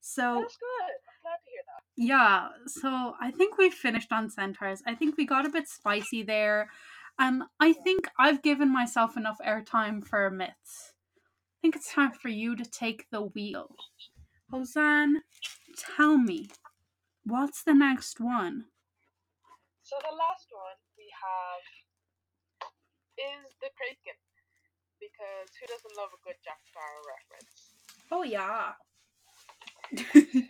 So 0.00 0.40
That's 0.42 0.56
good. 0.56 0.92
I'm 1.08 1.22
glad 1.22 1.36
to 1.44 1.50
hear 1.50 1.62
that. 1.66 1.82
Yeah, 2.02 2.48
so 2.66 3.14
I 3.20 3.30
think 3.30 3.58
we 3.58 3.70
finished 3.70 4.10
on 4.10 4.28
centaurs. 4.28 4.82
I 4.84 4.94
think 4.96 5.16
we 5.16 5.24
got 5.24 5.46
a 5.46 5.50
bit 5.50 5.68
spicy 5.68 6.24
there. 6.24 6.68
And 7.16 7.44
I 7.60 7.72
think 7.72 8.08
I've 8.18 8.42
given 8.42 8.72
myself 8.72 9.16
enough 9.16 9.38
airtime 9.46 10.04
for 10.04 10.28
myths. 10.28 10.94
I 10.94 11.58
think 11.62 11.76
it's 11.76 11.92
time 11.92 12.10
for 12.10 12.28
you 12.28 12.56
to 12.56 12.64
take 12.64 13.06
the 13.12 13.22
wheel. 13.22 13.76
Hosanne, 14.50 15.22
tell 15.78 16.18
me, 16.18 16.48
what's 17.24 17.62
the 17.62 17.74
next 17.74 18.18
one? 18.18 18.64
So 19.84 19.94
the 20.00 20.16
last 20.16 20.48
one 20.50 20.78
we 20.98 21.06
have 21.22 21.62
is 23.16 23.54
the 23.60 23.68
Kraken. 23.76 24.18
Because 24.98 25.54
who 25.60 25.66
doesn't 25.68 25.96
love 25.96 26.10
a 26.12 26.18
good 26.24 26.36
Jack 26.42 26.58
Sparrow 26.66 27.02
reference? 27.06 27.74
Oh, 28.10 28.24
yeah. 28.24 28.72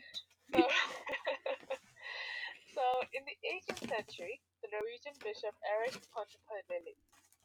So, 0.52 0.60
so 2.76 2.84
in 3.16 3.24
the 3.24 3.36
18th 3.40 3.88
century, 3.88 4.36
the 4.60 4.68
Norwegian 4.68 5.16
bishop 5.24 5.56
Pontoppidan 6.12 6.92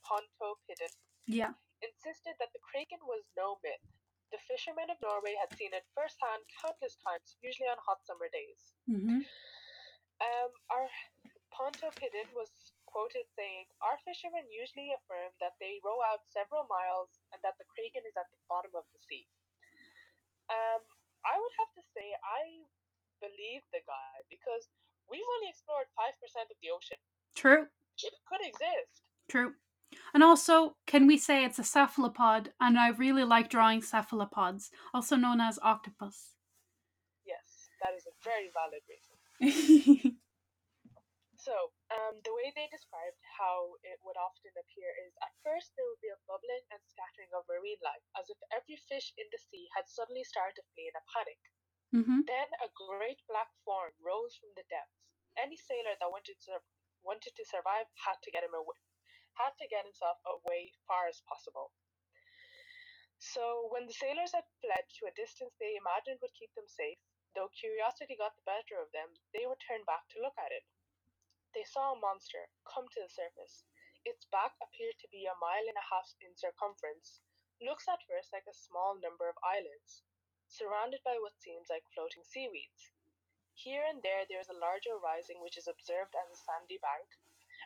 Pontoppidan 0.03 0.91
yeah. 1.27 1.51
insisted 1.83 2.35
that 2.39 2.51
the 2.55 2.63
kraken 2.63 2.99
was 3.03 3.27
no 3.35 3.59
myth. 3.63 3.83
The 4.31 4.39
fishermen 4.43 4.91
of 4.91 4.99
Norway 4.99 5.39
had 5.39 5.55
seen 5.55 5.71
it 5.71 5.87
firsthand 5.95 6.43
countless 6.51 6.99
times, 6.99 7.39
usually 7.39 7.71
on 7.71 7.79
hot 7.79 8.03
summer 8.03 8.27
days. 8.27 8.75
Mm-hmm. 8.87 9.23
Um, 9.23 10.51
our 10.67 10.87
Pontoppidan 11.55 12.27
was 12.35 12.51
quoted 12.87 13.23
saying, 13.39 13.71
"Our 13.79 13.95
fishermen 14.03 14.43
usually 14.51 14.91
affirm 14.91 15.31
that 15.39 15.55
they 15.63 15.79
row 15.79 16.03
out 16.03 16.27
several 16.27 16.67
miles 16.67 17.23
and 17.31 17.39
that 17.43 17.55
the 17.55 17.67
kraken 17.71 18.03
is 18.03 18.19
at 18.19 18.27
the 18.31 18.39
bottom 18.51 18.75
of 18.75 18.83
the 18.91 18.99
sea." 18.99 19.27
Um, 20.51 20.83
I 21.23 21.39
would 21.39 21.55
have 21.59 21.71
to 21.75 21.83
say 21.95 22.15
I 22.23 22.67
believe 23.19 23.63
the 23.71 23.83
guy 23.85 24.23
because 24.29 24.69
we've 25.09 25.25
only 25.37 25.49
explored 25.49 25.87
five 25.95 26.15
percent 26.21 26.49
of 26.51 26.57
the 26.61 26.71
ocean. 26.71 26.97
True. 27.35 27.67
It 28.03 28.13
could 28.27 28.43
exist. 28.45 29.01
True. 29.29 29.53
And 30.13 30.23
also, 30.23 30.75
can 30.85 31.07
we 31.07 31.17
say 31.17 31.45
it's 31.45 31.59
a 31.59 31.63
cephalopod? 31.63 32.51
And 32.59 32.77
I 32.77 32.89
really 32.89 33.23
like 33.23 33.49
drawing 33.49 33.81
cephalopods, 33.81 34.69
also 34.93 35.15
known 35.15 35.39
as 35.39 35.59
octopus. 35.63 36.35
Yes, 37.25 37.69
that 37.81 37.95
is 37.95 38.05
a 38.05 38.15
very 38.23 38.51
valid 38.51 38.83
reason. 38.85 40.17
So, 41.47 41.71
um, 41.95 42.19
the 42.27 42.35
way 42.35 42.51
they 42.51 42.67
described 42.67 43.23
how 43.39 43.79
it 43.79 44.03
would 44.03 44.19
often 44.19 44.51
appear 44.59 44.91
is 45.07 45.15
at 45.23 45.31
first 45.47 45.71
there 45.79 45.87
would 45.87 46.03
be 46.03 46.11
a 46.11 46.19
bubbling 46.27 46.67
and 46.75 46.83
scattering 46.83 47.31
of 47.31 47.47
marine 47.47 47.79
life, 47.79 48.03
as 48.19 48.27
if 48.27 48.35
every 48.51 48.75
fish 48.75 49.15
in 49.15 49.23
the 49.31 49.39
sea 49.39 49.71
had 49.71 49.87
suddenly 49.87 50.27
started 50.27 50.59
to 50.59 50.67
flee 50.75 50.91
in 50.91 50.99
a 50.99 51.07
panic. 51.07 51.39
Mm-hmm. 51.93 52.21
Then 52.27 52.49
a 52.59 52.69
great 52.73 53.21
black 53.27 53.51
form 53.63 53.93
rose 54.03 54.35
from 54.35 54.51
the 54.55 54.67
depths. 54.67 55.07
Any 55.37 55.55
sailor 55.55 55.95
that 55.99 56.09
wanted 56.09 56.39
to 56.49 56.59
wanted 57.05 57.31
to 57.37 57.45
survive 57.45 57.87
had 57.95 58.19
to 58.25 58.33
get 58.33 58.43
him 58.43 58.57
away, 58.57 58.75
had 59.39 59.53
to 59.61 59.69
get 59.69 59.85
himself 59.85 60.17
away 60.25 60.73
far 60.89 61.07
as 61.07 61.23
possible. 61.23 61.71
So 63.17 63.69
when 63.71 63.87
the 63.87 63.95
sailors 63.97 64.33
had 64.33 64.45
fled 64.61 64.85
to 64.99 65.07
a 65.07 65.17
distance 65.17 65.55
they 65.57 65.77
imagined 65.77 66.19
would 66.21 66.35
keep 66.37 66.53
them 66.53 66.67
safe, 66.67 66.99
though 67.33 67.49
curiosity 67.53 68.17
got 68.17 68.35
the 68.35 68.45
better 68.45 68.77
of 68.81 68.91
them, 68.91 69.13
they 69.33 69.45
would 69.45 69.61
turn 69.61 69.85
back 69.85 70.05
to 70.13 70.21
look 70.21 70.37
at 70.37 70.51
it. 70.51 70.65
They 71.53 71.63
saw 71.63 71.93
a 71.93 71.99
monster 71.99 72.49
come 72.67 72.87
to 72.89 73.01
the 73.01 73.09
surface. 73.09 73.63
Its 74.05 74.25
back 74.29 74.53
appeared 74.61 74.99
to 74.99 75.07
be 75.09 75.25
a 75.25 75.39
mile 75.41 75.65
and 75.67 75.77
a 75.77 75.89
half 75.89 76.13
in 76.21 76.35
circumference. 76.35 77.21
Looks 77.61 77.87
at 77.87 78.05
first 78.05 78.33
like 78.33 78.45
a 78.45 78.53
small 78.53 78.99
number 79.01 79.27
of 79.27 79.37
islands, 79.41 80.03
surrounded 80.47 81.03
by 81.03 81.19
what 81.19 81.37
seems 81.39 81.67
like 81.69 81.83
floating 81.93 82.23
seaweeds. 82.23 82.91
Here 83.53 83.83
and 83.83 84.01
there 84.01 84.25
there 84.27 84.39
is 84.39 84.49
a 84.49 84.57
larger 84.57 84.97
rising 84.97 85.41
which 85.41 85.57
is 85.57 85.67
observed 85.67 86.15
as 86.15 86.31
a 86.31 86.39
sandy 86.39 86.79
bank, 86.79 87.07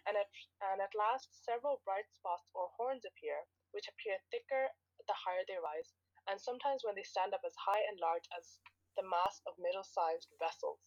and 0.08 0.18
at, 0.18 0.30
and 0.60 0.82
at 0.82 0.98
last 0.98 1.30
several 1.46 1.82
bright 1.86 2.10
spots 2.10 2.50
or 2.54 2.74
horns 2.76 3.06
appear, 3.06 3.46
which 3.72 3.88
appear 3.88 4.18
thicker 4.32 4.72
the 5.08 5.14
higher 5.14 5.44
they 5.48 5.60
rise, 5.60 5.94
and 6.28 6.40
sometimes 6.40 6.84
when 6.84 6.96
they 6.96 7.04
stand 7.04 7.34
up 7.34 7.44
as 7.46 7.56
high 7.56 7.84
and 7.86 8.00
large 8.00 8.26
as 8.34 8.60
the 8.96 9.04
mast 9.06 9.42
of 9.46 9.60
middle 9.60 9.84
sized 9.84 10.30
vessels. 10.40 10.80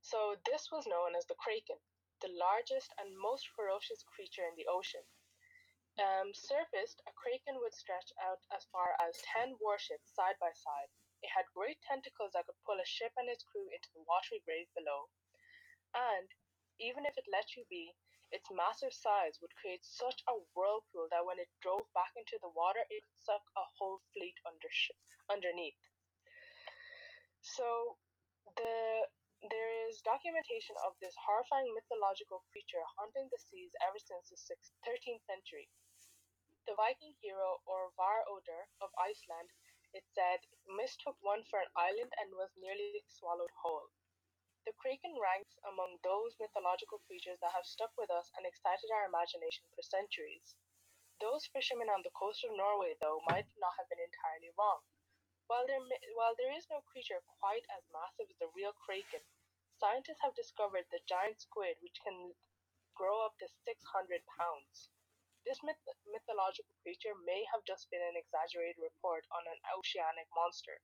So 0.00 0.36
this 0.44 0.68
was 0.70 0.86
known 0.86 1.16
as 1.16 1.26
the 1.26 1.38
kraken, 1.40 1.80
the 2.20 2.28
largest 2.28 2.92
and 3.00 3.16
most 3.16 3.48
ferocious 3.56 4.04
creature 4.04 4.44
in 4.44 4.56
the 4.56 4.68
ocean. 4.68 5.04
Um, 5.98 6.34
surfaced, 6.34 7.02
a 7.06 7.12
kraken 7.12 7.58
would 7.60 7.74
stretch 7.74 8.12
out 8.20 8.40
as 8.50 8.64
far 8.72 8.96
as 9.00 9.22
10 9.34 9.58
warships 9.60 10.12
side 10.14 10.36
by 10.40 10.52
side. 10.52 10.90
It 11.22 11.30
had 11.30 11.46
great 11.54 11.80
tentacles 11.82 12.32
that 12.32 12.46
could 12.46 12.58
pull 12.66 12.80
a 12.80 12.84
ship 12.84 13.12
and 13.16 13.28
its 13.28 13.44
crew 13.44 13.68
into 13.70 13.88
the 13.94 14.02
watery 14.02 14.40
grave 14.44 14.68
below. 14.74 15.10
And 15.94 16.30
even 16.78 17.06
if 17.06 17.16
it 17.16 17.26
let 17.30 17.56
you 17.56 17.64
be, 17.70 17.94
its 18.30 18.50
massive 18.50 18.92
size 18.92 19.38
would 19.40 19.54
create 19.54 19.84
such 19.84 20.22
a 20.26 20.34
whirlpool 20.54 21.06
that 21.10 21.24
when 21.24 21.38
it 21.38 21.48
drove 21.62 21.86
back 21.94 22.12
into 22.16 22.38
the 22.42 22.50
water, 22.50 22.82
it 22.90 23.04
would 23.06 23.22
suck 23.22 23.42
a 23.56 23.64
whole 23.78 24.02
fleet 24.12 24.34
under 24.44 24.68
sh- 24.70 24.90
underneath. 25.30 25.78
So 27.42 27.98
the 28.56 29.06
there 29.50 29.70
is 29.88 30.00
documentation 30.02 30.74
of 30.86 30.98
this 31.00 31.14
horrifying 31.26 31.72
mythological 31.74 32.42
creature 32.50 32.82
haunting 32.96 33.28
the 33.30 33.38
seas 33.38 33.70
ever 33.84 33.98
since 34.00 34.30
the 34.30 34.36
6th, 34.36 34.72
13th 34.82 35.22
century. 35.26 35.68
The 36.66 36.74
Viking 36.76 37.12
hero 37.20 37.60
Orvar 37.68 38.24
Oddr 38.24 38.68
of 38.80 38.88
Iceland, 38.96 39.52
it 39.92 40.04
said, 40.14 40.40
mistook 40.66 41.14
one 41.20 41.44
for 41.44 41.60
an 41.60 41.68
island 41.76 42.14
and 42.16 42.32
was 42.32 42.56
nearly 42.56 43.04
swallowed 43.06 43.50
whole. 43.60 43.90
The 44.64 44.72
kraken 44.72 45.18
ranks 45.20 45.58
among 45.62 45.98
those 46.02 46.40
mythological 46.40 47.00
creatures 47.00 47.38
that 47.40 47.52
have 47.52 47.66
stuck 47.66 47.92
with 47.98 48.10
us 48.10 48.32
and 48.34 48.46
excited 48.46 48.90
our 48.90 49.04
imagination 49.04 49.68
for 49.76 49.82
centuries. 49.82 50.56
Those 51.20 51.44
fishermen 51.52 51.90
on 51.90 52.00
the 52.00 52.16
coast 52.16 52.42
of 52.44 52.56
Norway, 52.56 52.96
though, 52.98 53.20
might 53.28 53.46
not 53.60 53.76
have 53.76 53.90
been 53.90 54.00
entirely 54.00 54.50
wrong. 54.56 54.80
While 55.46 55.66
there, 55.66 55.84
while 56.16 56.34
there 56.34 56.56
is 56.56 56.70
no 56.70 56.80
creature 56.80 57.20
quite 57.40 57.68
as 57.68 57.84
massive 57.92 58.30
as 58.30 58.38
the 58.38 58.48
real 58.56 58.72
kraken, 58.72 59.20
scientists 59.76 60.22
have 60.22 60.34
discovered 60.34 60.88
the 60.88 61.04
giant 61.04 61.42
squid, 61.42 61.76
which 61.82 62.00
can 62.00 62.32
grow 62.96 63.20
up 63.20 63.36
to 63.38 63.48
600 63.68 64.24
pounds. 64.40 64.88
This 65.44 65.60
myth- 65.62 66.00
mythological 66.08 66.72
creature 66.80 67.12
may 67.28 67.44
have 67.52 67.64
just 67.68 67.90
been 67.92 68.00
an 68.00 68.16
exaggerated 68.16 68.80
report 68.80 69.28
on 69.28 69.44
an 69.44 69.60
oceanic 69.76 70.28
monster. 70.32 70.80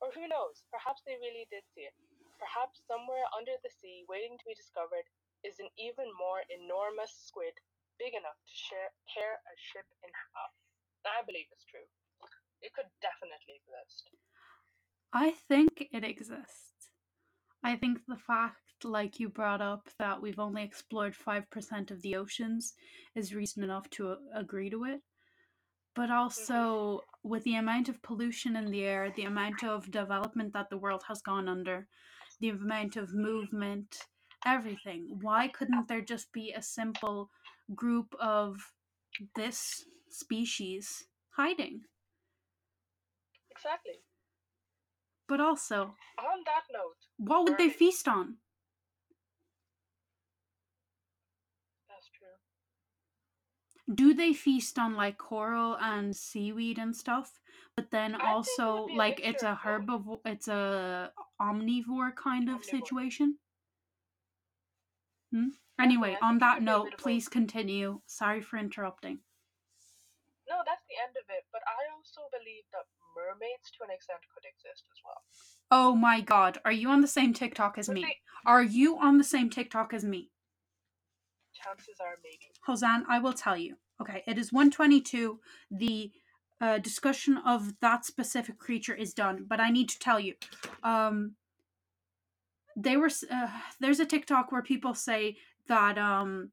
Or 0.00 0.12
who 0.12 0.28
knows, 0.28 0.64
perhaps 0.68 1.00
they 1.04 1.16
really 1.16 1.48
did 1.48 1.64
see 1.72 1.88
it. 1.88 1.96
Perhaps 2.38 2.84
somewhere 2.88 3.24
under 3.36 3.56
the 3.60 3.72
sea, 3.72 4.04
waiting 4.08 4.36
to 4.36 4.48
be 4.48 4.54
discovered, 4.56 5.04
is 5.44 5.60
an 5.60 5.68
even 5.76 6.08
more 6.16 6.44
enormous 6.48 7.12
squid, 7.12 7.56
big 7.98 8.12
enough 8.12 8.36
to 8.36 8.54
share, 8.56 8.92
tear 9.12 9.40
a 9.44 9.54
ship 9.56 9.88
in 10.04 10.12
half. 10.12 10.52
I 11.04 11.24
believe 11.24 11.48
it's 11.52 11.64
true. 11.64 11.88
It 12.60 12.72
could 12.72 12.88
definitely 13.00 13.60
exist. 13.60 14.10
I 15.12 15.32
think 15.48 15.88
it 15.92 16.04
exists. 16.04 16.92
I 17.64 17.76
think 17.76 18.04
the 18.06 18.16
fact, 18.16 18.69
like 18.84 19.20
you 19.20 19.28
brought 19.28 19.60
up, 19.60 19.88
that 19.98 20.20
we've 20.20 20.38
only 20.38 20.62
explored 20.62 21.14
5% 21.14 21.90
of 21.90 22.02
the 22.02 22.16
oceans 22.16 22.74
is 23.14 23.34
reason 23.34 23.62
enough 23.62 23.88
to 23.90 24.12
a- 24.12 24.18
agree 24.34 24.70
to 24.70 24.84
it. 24.84 25.02
But 25.94 26.04
mm-hmm. 26.04 26.18
also, 26.18 27.00
with 27.22 27.44
the 27.44 27.56
amount 27.56 27.88
of 27.88 28.02
pollution 28.02 28.56
in 28.56 28.70
the 28.70 28.84
air, 28.84 29.12
the 29.14 29.24
amount 29.24 29.64
of 29.64 29.90
development 29.90 30.52
that 30.52 30.70
the 30.70 30.78
world 30.78 31.02
has 31.08 31.20
gone 31.22 31.48
under, 31.48 31.88
the 32.40 32.50
amount 32.50 32.96
of 32.96 33.12
movement, 33.14 33.98
everything, 34.46 35.18
why 35.20 35.48
couldn't 35.48 35.88
there 35.88 36.00
just 36.00 36.32
be 36.32 36.52
a 36.52 36.62
simple 36.62 37.30
group 37.74 38.14
of 38.20 38.72
this 39.34 39.84
species 40.08 41.04
hiding? 41.30 41.82
Exactly. 43.50 44.00
But 45.28 45.40
also, 45.40 45.94
On 46.18 46.42
that 46.46 46.64
note, 46.72 46.96
what 47.18 47.44
would 47.44 47.58
they 47.58 47.68
feast 47.68 48.08
on? 48.08 48.38
True. 52.12 53.94
do 53.94 54.14
they 54.14 54.32
feast 54.32 54.78
on 54.78 54.94
like 54.94 55.18
coral 55.18 55.76
and 55.80 56.14
seaweed 56.16 56.78
and 56.78 56.94
stuff 56.96 57.40
but 57.76 57.90
then 57.90 58.14
I 58.14 58.18
it 58.18 58.22
also 58.24 58.86
like 58.96 59.20
it's 59.22 59.42
a 59.42 59.58
herbivore 59.64 60.20
it's 60.24 60.48
a 60.48 61.12
omnivore 61.40 62.14
kind 62.14 62.48
of 62.48 62.60
Omnivore. 62.62 62.64
situation 62.64 63.38
hmm? 65.32 65.48
Anyway 65.80 66.16
on 66.20 66.38
that 66.38 66.56
would 66.56 66.64
be 66.64 66.70
a 66.70 66.72
note 66.72 66.84
bit 66.84 66.92
of 66.94 66.98
both. 66.98 67.04
please 67.04 67.28
continue 67.28 68.00
sorry 68.06 68.40
for 68.42 68.58
interrupting 68.58 69.20
No, 70.50 70.56
that's 70.66 70.82
the 70.90 70.98
end 70.98 71.14
of 71.14 71.26
it. 71.30 71.44
But 71.52 71.62
I 71.64 71.86
also 71.94 72.26
believe 72.36 72.64
that 72.74 72.86
mermaids, 73.14 73.70
to 73.78 73.84
an 73.86 73.90
extent, 73.94 74.18
could 74.34 74.42
exist 74.44 74.82
as 74.90 74.98
well. 75.04 75.22
oh 75.70 75.94
my 75.94 76.20
god 76.20 76.58
are 76.64 76.72
you 76.72 76.88
on 76.90 77.00
the 77.00 77.06
same 77.06 77.32
tiktok 77.32 77.78
as 77.78 77.88
me 77.88 78.04
are 78.44 78.62
you 78.62 78.98
on 78.98 79.18
the 79.18 79.24
same 79.24 79.48
tiktok 79.48 79.94
as 79.94 80.04
me 80.04 80.30
chances 81.62 81.96
are 82.00 82.16
maybe. 82.22 82.50
Hosan, 82.66 83.04
I 83.08 83.18
will 83.18 83.32
tell 83.32 83.56
you. 83.56 83.76
Okay, 84.00 84.22
it 84.26 84.38
is 84.38 84.52
122. 84.52 85.38
The 85.70 86.10
uh, 86.60 86.78
discussion 86.78 87.38
of 87.38 87.74
that 87.80 88.04
specific 88.04 88.58
creature 88.58 88.94
is 88.94 89.14
done, 89.14 89.46
but 89.48 89.60
I 89.60 89.70
need 89.70 89.88
to 89.90 89.98
tell 89.98 90.20
you. 90.20 90.34
Um, 90.82 91.32
they 92.76 92.96
were 92.96 93.10
uh, 93.30 93.48
there's 93.80 94.00
a 94.00 94.06
TikTok 94.06 94.52
where 94.52 94.62
people 94.62 94.94
say 94.94 95.36
that 95.68 95.98
um, 95.98 96.50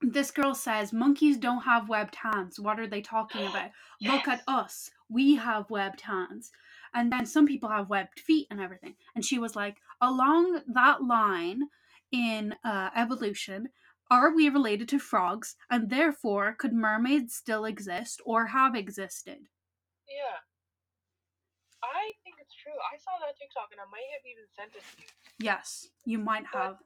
this 0.00 0.30
girl 0.30 0.54
says 0.54 0.92
monkeys 0.92 1.36
don't 1.36 1.62
have 1.62 1.88
webbed 1.88 2.16
hands. 2.16 2.60
What 2.60 2.78
are 2.78 2.86
they 2.86 3.00
talking 3.00 3.46
about? 3.50 3.70
Look 4.00 4.28
at 4.28 4.42
us. 4.46 4.90
We 5.08 5.36
have 5.36 5.70
webbed 5.70 6.02
hands. 6.02 6.50
And 6.94 7.12
then 7.12 7.26
some 7.26 7.46
people 7.46 7.68
have 7.68 7.90
webbed 7.90 8.20
feet 8.20 8.46
and 8.50 8.60
everything. 8.60 8.94
And 9.14 9.24
she 9.24 9.38
was 9.38 9.54
like, 9.54 9.76
along 10.00 10.62
that 10.68 11.02
line 11.02 11.68
in 12.12 12.54
uh, 12.64 12.90
evolution, 12.94 13.68
are 14.10 14.34
we 14.34 14.48
related 14.48 14.88
to 14.90 14.98
frogs? 14.98 15.56
And 15.70 15.90
therefore, 15.90 16.54
could 16.54 16.72
mermaids 16.72 17.34
still 17.34 17.64
exist 17.64 18.20
or 18.24 18.46
have 18.46 18.74
existed? 18.74 19.50
Yeah. 20.06 20.38
I 21.82 22.10
think 22.22 22.36
it's 22.40 22.54
true. 22.54 22.76
I 22.92 22.98
saw 22.98 23.18
that 23.22 23.34
TikTok 23.38 23.70
and 23.74 23.80
I 23.82 23.88
might 23.90 24.06
have 24.14 24.26
even 24.26 24.46
sent 24.54 24.74
it 24.78 24.82
to 24.82 24.94
you. 25.02 25.10
Yes, 25.38 25.90
you 26.04 26.18
might 26.18 26.46
have. 26.54 26.78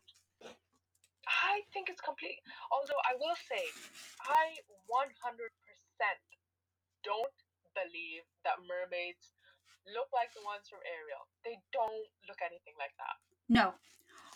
I 1.28 1.62
think 1.72 1.88
it's 1.92 2.00
complete. 2.00 2.40
Although 2.72 2.98
I 3.06 3.14
will 3.20 3.36
say, 3.46 3.62
I 4.24 4.56
100% 4.88 5.14
don't 7.04 7.38
believe 7.76 8.24
that 8.42 8.58
mermaids 8.66 9.36
look 9.88 10.10
like 10.12 10.32
the 10.34 10.44
ones 10.44 10.68
from 10.68 10.82
Ariel. 10.84 11.24
They 11.46 11.56
don't 11.72 12.08
look 12.28 12.40
anything 12.44 12.74
like 12.76 12.92
that. 12.98 13.16
No. 13.48 13.76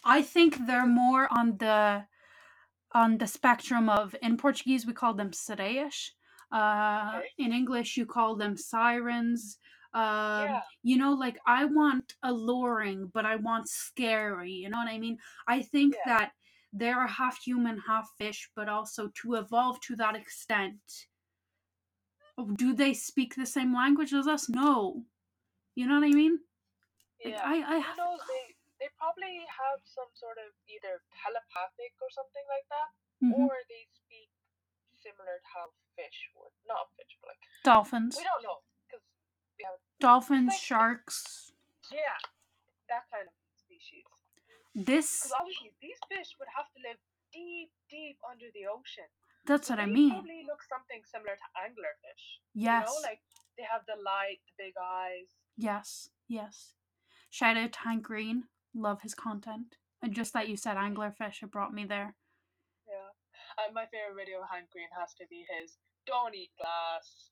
I 0.05 0.23
think 0.23 0.67
they're 0.67 0.87
more 0.87 1.29
on 1.31 1.57
the 1.59 2.07
on 2.95 3.19
the 3.19 3.27
spectrum 3.27 3.89
of 3.89 4.15
in 4.23 4.37
Portuguese 4.37 4.87
we 4.87 4.93
call 4.93 5.15
them 5.15 5.31
sereias. 5.33 6.11
Uh, 6.53 7.19
Okay. 7.19 7.29
in 7.39 7.53
English 7.53 7.97
you 7.97 8.07
call 8.07 8.37
them 8.37 8.57
sirens. 8.57 9.59
Um, 9.95 10.03
Yeah. 10.51 10.63
you 10.83 10.97
know, 10.99 11.13
like 11.15 11.39
I 11.47 11.65
want 11.67 12.15
alluring, 12.23 13.11
but 13.15 13.27
I 13.27 13.37
want 13.37 13.69
scary. 13.69 14.53
You 14.53 14.69
know 14.71 14.79
what 14.79 14.89
I 14.89 14.99
mean? 14.99 15.19
I 15.49 15.63
think 15.63 15.95
Yeah. 15.95 16.03
that 16.19 16.33
they're 16.73 17.07
half 17.07 17.39
human, 17.43 17.79
half 17.79 18.09
fish, 18.19 18.51
but 18.57 18.69
also 18.69 19.09
to 19.23 19.35
evolve 19.35 19.81
to 19.83 19.97
that 19.97 20.17
extent. 20.17 20.81
Do 22.57 22.75
they 22.75 22.95
speak 22.95 23.35
the 23.37 23.47
same 23.47 23.73
language 23.75 24.13
as 24.13 24.27
us? 24.27 24.49
No. 24.49 25.05
You 25.77 25.87
know 25.87 25.95
what 26.01 26.05
I 26.05 26.11
mean? 26.11 26.39
Like, 27.25 27.35
Yeah. 27.35 27.43
I, 27.45 27.55
I 27.77 27.79
have 27.79 27.97
they 27.97 28.44
probably 29.05 29.45
have 29.53 29.85
some 29.85 30.09
sort 30.17 30.41
of 30.41 30.57
either 30.65 31.05
telepathic 31.13 31.93
or 32.01 32.09
something 32.09 32.45
like 32.49 32.65
that, 32.73 32.89
Mhm. 33.21 33.37
or 33.37 33.53
they 33.69 33.85
speak 33.93 34.33
similar 34.97 35.37
to 35.45 35.49
how 35.53 35.67
fish 35.97 36.33
would. 36.35 36.53
Not 36.65 36.89
fish, 36.97 37.13
but 37.21 37.29
like 37.37 37.45
dolphins. 37.63 38.17
we 38.17 38.25
don't 38.25 38.43
know 38.43 38.65
because 38.89 39.05
we 39.59 39.65
have 39.65 39.79
Dolphins, 40.01 40.49
like- 40.57 40.61
sharks. 40.61 41.53
yeah 41.93 42.17
that 42.89 43.05
kind 43.11 43.29
of 43.29 43.35
species. 43.57 44.05
This 44.75 45.23
Because 45.23 45.33
obviously 45.41 45.71
these 45.81 46.01
fish 46.09 46.37
would 46.39 46.49
have 46.57 46.69
to 46.73 46.79
live 46.81 46.99
deep, 47.33 47.73
deep 47.89 48.19
under 48.25 48.51
the 48.53 48.67
ocean. 48.67 49.09
that's 49.45 49.69
what 49.69 49.79
I 49.81 49.87
mean. 49.87 50.11
Probably 50.11 50.45
look 50.45 50.63
something 50.63 51.05
similar 51.05 51.37
to 51.37 51.49
anglerfish. 51.61 52.41
Yes. 52.55 52.89
You 52.89 52.95
know, 52.95 53.01
like 53.09 53.23
they 53.57 53.63
have 53.65 53.85
the 53.87 53.97
light, 53.97 54.41
the 54.47 54.53
big 54.57 54.75
eyes. 54.81 55.29
Yes. 55.57 56.09
Yes. 56.29 56.75
Shout 57.31 57.57
out 57.57 57.73
to 57.75 57.79
Hank 57.81 58.03
Green. 58.03 58.49
Love 58.75 59.03
his 59.03 59.15
content. 59.15 59.77
And 60.03 60.15
just 60.15 60.33
that 60.33 60.49
you 60.49 60.57
said 60.57 60.77
anglerfish, 60.77 61.43
it 61.43 61.51
brought 61.51 61.73
me 61.73 61.85
there. 61.85 62.15
Yeah. 62.89 63.65
And 63.65 63.75
my 63.75 63.87
favorite 63.87 64.17
video 64.19 64.41
of 64.41 64.49
Hank 64.51 64.71
Green 64.71 64.89
has 64.99 65.15
to 65.15 65.25
be 65.31 65.47
his 65.61 65.77
"Don't 66.07 66.35
eat 66.35 66.51
glass, 66.61 67.31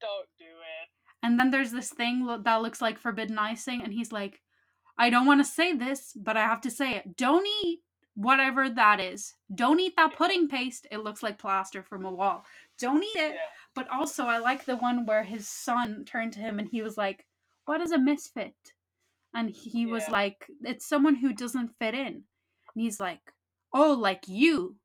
don't 0.00 0.28
do 0.38 0.44
it." 0.44 0.88
And 1.22 1.38
then 1.38 1.50
there's 1.50 1.72
this 1.72 1.90
thing 1.90 2.24
lo- 2.24 2.40
that 2.42 2.62
looks 2.62 2.80
like 2.80 2.98
forbidden 2.98 3.38
icing, 3.38 3.82
and 3.82 3.92
he's 3.92 4.12
like, 4.12 4.40
I 4.98 5.10
don't 5.10 5.26
want 5.26 5.40
to 5.40 5.44
say 5.50 5.72
this, 5.74 6.12
but 6.16 6.36
I 6.36 6.42
have 6.42 6.60
to 6.62 6.70
say 6.70 6.96
it. 6.96 7.16
Don't 7.16 7.46
eat 7.62 7.80
whatever 8.14 8.68
that 8.68 9.00
is. 9.00 9.34
Don't 9.54 9.78
eat 9.80 9.94
that 9.96 10.16
pudding 10.16 10.48
paste. 10.48 10.86
It 10.90 10.98
looks 10.98 11.22
like 11.22 11.38
plaster 11.38 11.82
from 11.84 12.04
a 12.04 12.10
wall. 12.12 12.44
Don't 12.80 13.02
eat 13.04 13.16
it. 13.16 13.34
Yeah. 13.34 13.40
But 13.74 13.88
also, 13.90 14.24
I 14.24 14.38
like 14.38 14.64
the 14.64 14.76
one 14.76 15.06
where 15.06 15.22
his 15.22 15.48
son 15.48 16.04
turned 16.04 16.32
to 16.32 16.40
him 16.40 16.58
and 16.58 16.68
he 16.68 16.82
was 16.82 16.96
like, 16.96 17.26
What 17.66 17.80
is 17.80 17.92
a 17.92 17.98
misfit? 17.98 18.54
And 19.38 19.50
he 19.50 19.86
was 19.86 20.08
like, 20.08 20.50
"It's 20.62 20.88
someone 20.88 21.14
who 21.14 21.32
doesn't 21.32 21.76
fit 21.78 21.94
in," 21.94 22.26
and 22.74 22.74
he's 22.74 22.98
like, 22.98 23.20
"Oh, 23.72 23.92
like 23.92 24.26
you." 24.26 24.76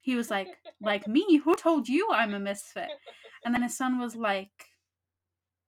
He 0.00 0.16
was 0.16 0.30
like, 0.30 0.48
"Like 0.80 1.06
me? 1.16 1.36
Who 1.44 1.54
told 1.54 1.88
you 1.88 2.10
I'm 2.10 2.34
a 2.34 2.40
misfit?" 2.40 2.90
And 3.44 3.54
then 3.54 3.62
his 3.62 3.76
son 3.76 4.00
was 4.00 4.16
like, 4.16 4.66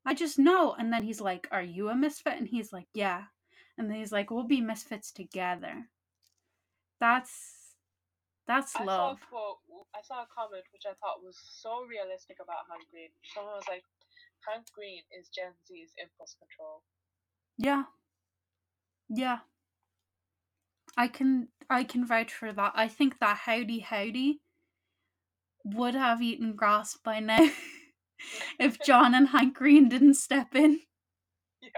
"I 0.05 0.14
just 0.14 0.40
know." 0.40 0.74
And 0.74 0.93
then 0.93 1.05
he's 1.05 1.20
like, 1.20 1.47
"Are 1.52 1.62
you 1.62 1.89
a 1.89 1.94
misfit?" 1.94 2.36
And 2.36 2.48
he's 2.48 2.73
like, 2.73 2.89
"Yeah." 2.94 3.31
And 3.78 3.89
then 3.89 3.98
he's 3.98 4.10
like, 4.10 4.32
"We'll 4.32 4.52
be 4.56 4.60
misfits 4.60 5.12
together." 5.12 5.89
That's 6.98 7.77
that's 8.48 8.74
I 8.74 8.85
saw 8.85 9.06
love. 9.06 9.20
quote. 9.31 9.59
I 9.94 10.02
saw 10.02 10.23
a 10.24 10.27
comment 10.35 10.64
which 10.73 10.86
I 10.90 10.94
thought 10.98 11.23
was 11.23 11.39
so 11.39 11.86
realistic 11.86 12.39
about 12.43 12.66
Hank 12.69 12.90
Green. 12.90 13.10
Someone 13.23 13.55
was 13.55 13.69
like, 13.69 13.85
"Hank 14.48 14.66
Green 14.74 15.02
is 15.16 15.28
Gen 15.28 15.55
Z's 15.64 15.94
impulse 15.97 16.35
control." 16.43 16.82
Yeah. 17.56 17.85
Yeah. 19.09 19.39
I 20.97 21.09
can 21.09 21.49
I 21.70 21.85
can 21.85 22.07
vouch 22.07 22.33
for 22.33 22.53
that. 22.53 22.73
I 22.74 22.89
think 22.89 23.19
that 23.20 23.39
Howdy 23.39 23.81
Howdy 23.81 24.41
would 25.65 25.95
have 25.95 26.20
eaten 26.23 26.55
grass 26.55 26.97
by 26.97 27.20
now 27.20 27.49
if 28.59 28.81
John 28.83 29.15
and 29.15 29.29
Hank 29.29 29.55
Green 29.55 29.89
didn't 29.89 30.15
step 30.15 30.55
in. 30.55 30.81
Yeah. 31.62 31.70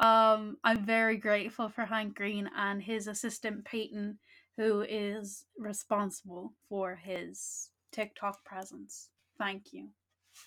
Um, 0.00 0.56
I'm 0.64 0.84
very 0.84 1.16
grateful 1.16 1.68
for 1.68 1.84
Hank 1.84 2.16
Green 2.16 2.50
and 2.56 2.82
his 2.82 3.06
assistant 3.06 3.64
Peyton, 3.64 4.18
who 4.56 4.82
is 4.82 5.44
responsible 5.58 6.54
for 6.68 6.96
his 6.96 7.70
TikTok 7.92 8.44
presence. 8.44 9.10
Thank 9.38 9.72
you. 9.72 9.88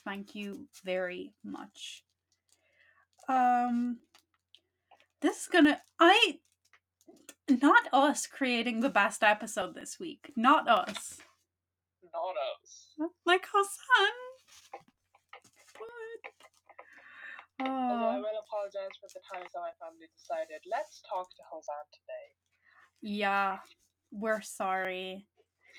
Thank 0.06 0.36
you 0.36 0.68
very 0.84 1.34
much. 1.44 2.04
Um 3.30 4.00
this 5.24 5.42
is 5.42 5.48
gonna 5.48 5.82
I 6.00 6.40
not 7.50 7.88
us 7.92 8.28
creating 8.28 8.82
the 8.82 8.90
best 8.90 9.24
episode 9.24 9.74
this 9.76 10.00
week. 10.00 10.32
Not 10.36 10.68
us. 10.70 11.18
Not 12.14 12.36
us. 12.54 13.10
Like 13.26 13.46
Hassan. 13.52 14.14
What? 15.80 17.70
Although 17.70 18.06
I 18.06 18.16
Oh, 18.18 18.20
will 18.20 18.44
apologize 18.48 18.96
for 19.02 19.08
the 19.14 19.22
times 19.34 19.52
that 19.54 19.60
my 19.62 19.72
family 19.80 20.08
decided, 20.18 20.62
let's 20.72 21.02
talk 21.10 21.30
to 21.30 21.42
Hosan 21.52 21.86
today. 21.92 22.28
yeah. 23.02 23.58
We're 24.16 24.42
sorry. 24.42 25.26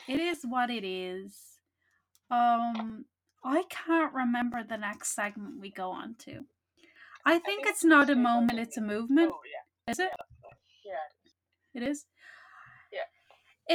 It 0.09 0.19
is 0.19 0.41
what 0.45 0.69
it 0.71 0.85
is. 0.85 1.39
Um 2.31 3.05
I 3.45 3.63
can't 3.69 4.13
remember 4.15 4.65
the 4.65 4.79
next 4.79 5.15
segment 5.15 5.61
we 5.61 5.71
go 5.71 5.91
on 5.91 6.17
to. 6.21 6.45
I 7.27 7.39
think 7.39 7.45
think 7.45 7.67
it's 7.67 7.85
not 7.85 8.11
a 8.11 8.15
moment, 8.17 8.59
it's 8.59 8.77
a 8.77 8.81
movement. 8.83 9.33
Oh 9.33 9.41
yeah, 9.51 9.93
Is 9.93 9.99
it? 9.99 10.11
yeah. 10.85 11.83
It 11.83 11.83
is? 11.89 12.05
Yeah. 12.93 13.09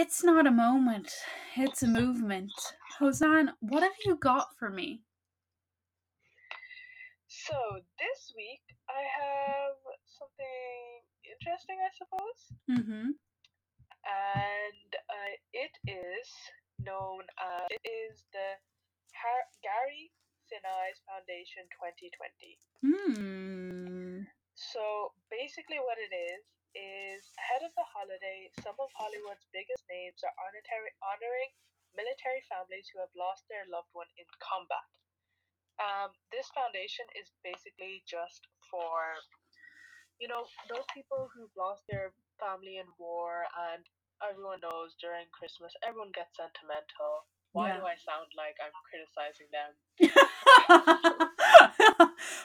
It's 0.01 0.23
not 0.23 0.45
a 0.47 0.51
moment, 0.51 1.11
it's 1.57 1.81
a 1.83 1.87
movement. 1.87 2.51
Hosan, 2.99 3.49
what 3.59 3.83
have 3.83 3.97
you 4.05 4.15
got 4.15 4.47
for 4.57 4.69
me? 4.69 5.01
So 7.27 7.53
this 7.97 8.33
week 8.35 8.61
I 8.89 9.01
have 9.01 9.77
something 10.05 11.01
interesting, 11.25 11.77
I 11.81 11.91
suppose, 11.97 12.41
Mm-hmm. 12.69 13.09
and 14.05 14.89
uh, 15.09 15.33
it 15.53 15.73
is 15.89 16.27
known 16.79 17.23
as 17.39 17.67
it 17.69 17.81
is 17.85 18.23
the 18.33 18.49
Har- 19.13 19.51
Gary 19.63 20.11
Sinise 20.49 20.97
Foundation 21.05 21.69
2020. 21.77 22.57
Hmm. 22.81 24.25
So 24.57 25.13
basically, 25.29 25.77
what 25.77 26.01
it 26.01 26.09
is 26.09 26.43
is 26.73 27.21
ahead 27.37 27.61
of 27.61 27.71
the 27.77 27.85
holiday, 27.85 28.49
some 28.65 28.75
of 28.81 28.89
Hollywood's 28.97 29.45
biggest 29.53 29.85
names 29.89 30.19
are 30.25 30.35
honoring 31.05 31.53
military 31.93 32.41
families 32.49 32.89
who 32.89 33.01
have 33.01 33.13
lost 33.13 33.45
their 33.49 33.65
loved 33.69 33.89
one 33.93 34.09
in 34.17 34.25
combat. 34.41 34.85
Um, 35.79 36.11
this 36.33 36.51
foundation 36.51 37.07
is 37.15 37.31
basically 37.39 38.03
just 38.03 38.43
for, 38.67 39.15
you 40.19 40.27
know, 40.27 40.43
those 40.67 40.85
people 40.91 41.31
who've 41.31 41.53
lost 41.55 41.87
their 41.87 42.11
family 42.35 42.77
in 42.83 42.89
war, 42.99 43.47
and 43.71 43.87
everyone 44.19 44.59
knows 44.59 44.99
during 44.99 45.23
Christmas 45.31 45.71
everyone 45.79 46.11
gets 46.11 46.35
sentimental. 46.35 47.27
Why 47.51 47.69
Yeah. 47.69 47.77
do 47.77 47.85
I 47.85 47.95
sound 47.95 48.27
like 48.37 48.57
I'm 48.61 48.71
criticizing 48.89 49.47
them? 49.51 49.73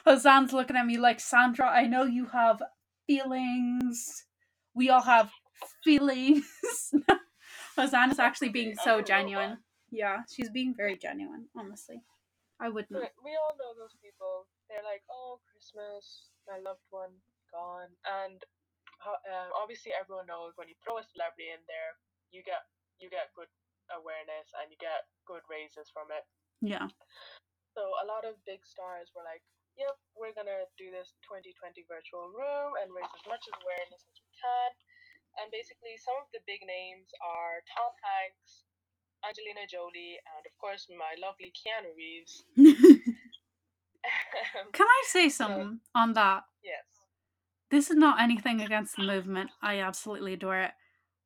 Hosan's 0.07 0.53
looking 0.53 0.77
at 0.77 0.87
me 0.87 0.99
like 0.99 1.21
Sandra. 1.21 1.69
I 1.69 1.87
know 1.87 2.05
you 2.05 2.27
have 2.27 2.63
feelings. 3.07 4.25
We 4.75 4.91
all 4.91 5.03
have 5.03 5.31
feelings. 5.85 6.45
Hosan 7.79 8.11
is 8.13 8.19
actually 8.19 8.49
being 8.51 8.75
so 8.77 9.01
genuine. 9.03 9.59
Yeah, 9.91 10.23
she's 10.33 10.51
being 10.51 10.75
very 10.77 10.97
genuine. 10.97 11.49
Honestly, 11.57 12.03
I 12.61 12.69
wouldn't. 12.69 12.91
We 12.93 13.37
all 13.37 13.55
know 13.59 13.75
those 13.79 13.95
people. 14.03 14.47
They're 14.69 14.83
like, 14.83 15.03
oh, 15.11 15.41
Christmas, 15.53 16.31
my 16.49 16.59
loved 16.59 16.83
one 16.91 17.11
gone, 17.53 17.91
and 18.25 18.43
um, 19.07 19.51
obviously 19.61 19.93
everyone 19.93 20.27
knows 20.27 20.53
when 20.57 20.69
you 20.69 20.75
throw 20.83 20.99
a 20.99 21.05
celebrity 21.05 21.51
in 21.53 21.61
there, 21.69 21.93
you 22.33 22.43
get 22.43 22.65
you 22.99 23.11
get 23.11 23.31
good 23.37 23.49
awareness 23.93 24.49
and 24.57 24.71
you 24.73 24.79
get 24.81 25.09
good 25.29 25.45
raises 25.51 25.91
from 25.93 26.09
it. 26.13 26.25
Yeah. 26.65 26.89
So 27.75 27.83
a 28.01 28.07
lot 28.07 28.23
of 28.25 28.39
big 28.47 28.63
stars 28.63 29.11
were 29.13 29.27
like, 29.27 29.43
yep, 29.75 29.99
we're 30.15 30.35
gonna 30.35 30.71
do 30.79 30.95
this 30.95 31.13
2020 31.27 31.85
virtual 31.91 32.31
room 32.31 32.79
and 32.79 32.89
raise 32.95 33.11
as 33.11 33.25
much 33.27 33.45
awareness 33.51 34.03
as 34.07 34.17
we 34.23 34.31
can. 34.39 34.71
And 35.43 35.51
basically, 35.51 35.99
some 35.99 36.15
of 36.23 36.31
the 36.31 36.39
big 36.47 36.63
names 36.63 37.11
are 37.19 37.59
Tom 37.75 37.91
Hanks, 37.99 38.63
Angelina 39.27 39.67
Jolie, 39.67 40.23
and 40.23 40.47
of 40.47 40.55
course 40.63 40.87
my 40.95 41.19
lovely 41.19 41.51
Keanu 41.51 41.91
Reeves. 41.99 42.47
Can 44.73 44.87
I 44.87 45.03
say 45.09 45.29
something 45.29 45.81
on 45.95 46.13
that? 46.15 46.45
yes. 46.63 46.85
This 47.71 47.91
is 47.91 47.97
not 47.97 48.21
anything 48.21 48.61
against 48.61 48.97
the 48.97 49.03
movement. 49.03 49.51
I 49.61 49.81
absolutely 49.81 50.35
adore 50.35 50.61
it. 50.61 50.71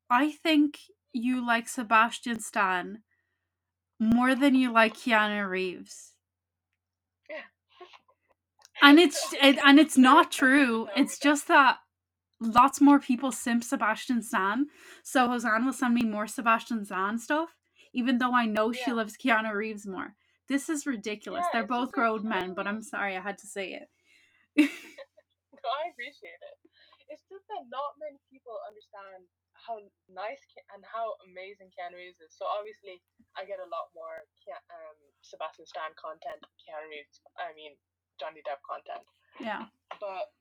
I 0.09 0.31
think 0.31 0.79
you 1.13 1.45
like 1.45 1.69
Sebastian 1.69 2.39
Stan 2.39 2.99
more 3.99 4.35
than 4.35 4.55
you 4.55 4.71
like 4.73 4.95
Keanu 4.95 5.49
Reeves. 5.49 6.13
Yeah. 7.29 7.37
And 8.81 8.99
it's 8.99 9.33
it, 9.41 9.57
and 9.65 9.79
it's 9.79 9.97
not 9.97 10.31
true. 10.31 10.87
It's 10.95 11.19
just 11.19 11.47
that 11.49 11.77
lots 12.41 12.81
more 12.81 12.99
people 12.99 13.31
simp 13.31 13.63
Sebastian 13.63 14.23
Stan. 14.23 14.67
So 15.03 15.27
Hosanna 15.29 15.65
will 15.65 15.73
send 15.73 15.95
me 15.95 16.03
more 16.03 16.27
Sebastian 16.27 16.85
Stan 16.85 17.19
stuff, 17.19 17.55
even 17.93 18.19
though 18.19 18.33
I 18.35 18.45
know 18.47 18.73
she 18.73 18.93
loves 18.93 19.17
Keanu 19.17 19.53
Reeves 19.53 19.87
more. 19.87 20.15
This 20.49 20.69
is 20.69 20.87
ridiculous. 20.87 21.45
Yeah, 21.53 21.61
They're 21.61 21.67
both 21.67 21.91
grown 21.93 22.27
men, 22.27 22.53
but 22.55 22.67
I'm 22.67 22.81
sorry 22.83 23.17
I 23.17 23.21
had 23.21 23.37
to 23.39 23.47
say 23.47 23.79
it. 24.57 24.69
No, 25.63 25.69
I 25.69 25.91
appreciate 25.91 26.39
it. 26.39 26.57
It's 27.09 27.25
just 27.29 27.45
that 27.49 27.67
not 27.69 27.97
many 27.99 28.19
people 28.31 28.55
understand 28.69 29.27
how 29.61 29.79
nice 30.09 30.41
Ke- 30.51 30.65
and 30.73 30.81
how 30.85 31.15
amazing 31.27 31.69
Keanu 31.75 31.99
Reeves 31.99 32.19
is. 32.23 32.33
So 32.35 32.47
obviously, 32.47 33.01
I 33.37 33.45
get 33.45 33.59
a 33.61 33.69
lot 33.69 33.91
more 33.93 34.23
Ke- 34.43 34.65
um, 34.71 34.97
Sebastian 35.21 35.67
Stan 35.67 35.91
content, 35.99 36.41
Keanu 36.63 36.87
Reeves, 36.89 37.19
I 37.37 37.51
mean 37.53 37.75
Johnny 38.19 38.43
Depp 38.43 38.59
content. 38.65 39.05
Yeah. 39.39 39.67
But 39.99 40.31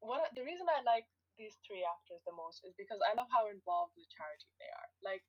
what 0.00 0.32
the 0.36 0.44
reason 0.44 0.66
I 0.68 0.80
like 0.84 1.04
these 1.36 1.56
three 1.64 1.84
actors 1.84 2.20
the 2.28 2.36
most 2.36 2.60
is 2.68 2.76
because 2.76 3.00
I 3.00 3.16
love 3.16 3.28
how 3.32 3.48
involved 3.48 3.96
with 3.96 4.08
charity 4.12 4.48
they 4.60 4.68
are. 4.68 4.88
Like 5.00 5.24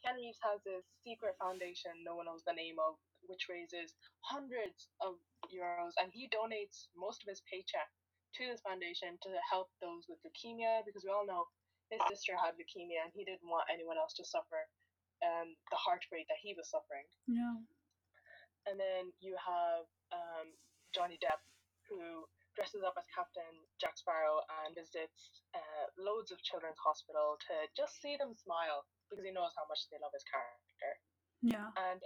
Keanu 0.00 0.20
Reeves 0.24 0.40
has 0.40 0.60
this 0.64 0.84
secret 1.04 1.36
foundation 1.36 1.92
no 2.04 2.16
one 2.16 2.28
knows 2.28 2.44
the 2.48 2.56
name 2.56 2.80
of, 2.80 2.96
which 3.28 3.48
raises 3.52 3.92
hundreds 4.24 4.88
of 5.04 5.20
euros, 5.52 5.92
and 6.00 6.08
he 6.12 6.28
donates 6.32 6.88
most 6.96 7.20
of 7.20 7.28
his 7.28 7.44
paycheck 7.44 7.88
to 8.36 8.46
this 8.48 8.62
foundation 8.64 9.18
to 9.20 9.30
help 9.50 9.68
those 9.82 10.06
with 10.08 10.22
leukemia 10.22 10.80
because 10.86 11.02
we 11.04 11.10
all 11.10 11.26
know 11.26 11.44
his 11.90 12.00
sister 12.06 12.38
had 12.38 12.54
leukemia 12.54 13.02
and 13.02 13.12
he 13.12 13.26
didn't 13.26 13.46
want 13.46 13.66
anyone 13.66 13.98
else 13.98 14.14
to 14.14 14.24
suffer 14.24 14.66
um, 15.26 15.52
the 15.68 15.78
heartbreak 15.78 16.30
that 16.30 16.40
he 16.40 16.54
was 16.56 16.70
suffering. 16.70 17.04
Yeah. 17.26 17.58
And 18.68 18.76
then 18.78 19.10
you 19.20 19.34
have 19.36 19.84
um, 20.14 20.54
Johnny 20.94 21.18
Depp, 21.18 21.42
who 21.88 22.24
dresses 22.54 22.82
up 22.84 22.94
as 22.98 23.06
Captain 23.10 23.54
Jack 23.80 23.96
Sparrow 23.96 24.42
and 24.62 24.74
visits 24.74 25.42
uh, 25.54 25.86
loads 25.96 26.30
of 26.30 26.38
children's 26.42 26.78
hospital 26.78 27.38
to 27.50 27.54
just 27.74 27.98
see 28.02 28.18
them 28.18 28.36
smile 28.36 28.86
because 29.08 29.24
he 29.24 29.32
knows 29.34 29.54
how 29.56 29.66
much 29.66 29.86
they 29.90 29.98
love 29.98 30.14
his 30.14 30.26
character. 30.26 30.90
Yeah. 31.42 31.72
And 31.90 32.00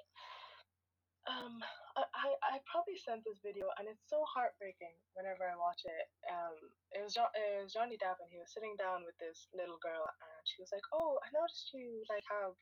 um, 1.25 1.57
I, 1.97 2.05
I, 2.13 2.29
I 2.45 2.55
probably 2.69 3.01
sent 3.01 3.25
this 3.25 3.41
video, 3.41 3.73
and 3.81 3.89
it's 3.89 4.05
so 4.13 4.21
heartbreaking 4.29 4.93
whenever 5.17 5.49
I 5.49 5.57
watch 5.57 5.81
it. 5.89 6.07
Um, 6.29 6.57
it 6.93 7.01
was 7.01 7.17
jo- 7.17 7.33
it 7.33 7.65
was 7.65 7.73
Johnny 7.73 7.97
Depp, 7.97 8.21
and 8.21 8.29
he 8.29 8.37
was 8.37 8.53
sitting 8.53 8.77
down 8.77 9.09
with 9.09 9.17
this 9.17 9.49
little 9.57 9.81
girl, 9.81 10.05
and 10.05 10.43
she 10.45 10.61
was 10.61 10.69
like, 10.69 10.85
"Oh, 10.93 11.17
I 11.25 11.29
noticed 11.33 11.73
you 11.73 12.05
like 12.13 12.25
have 12.29 12.53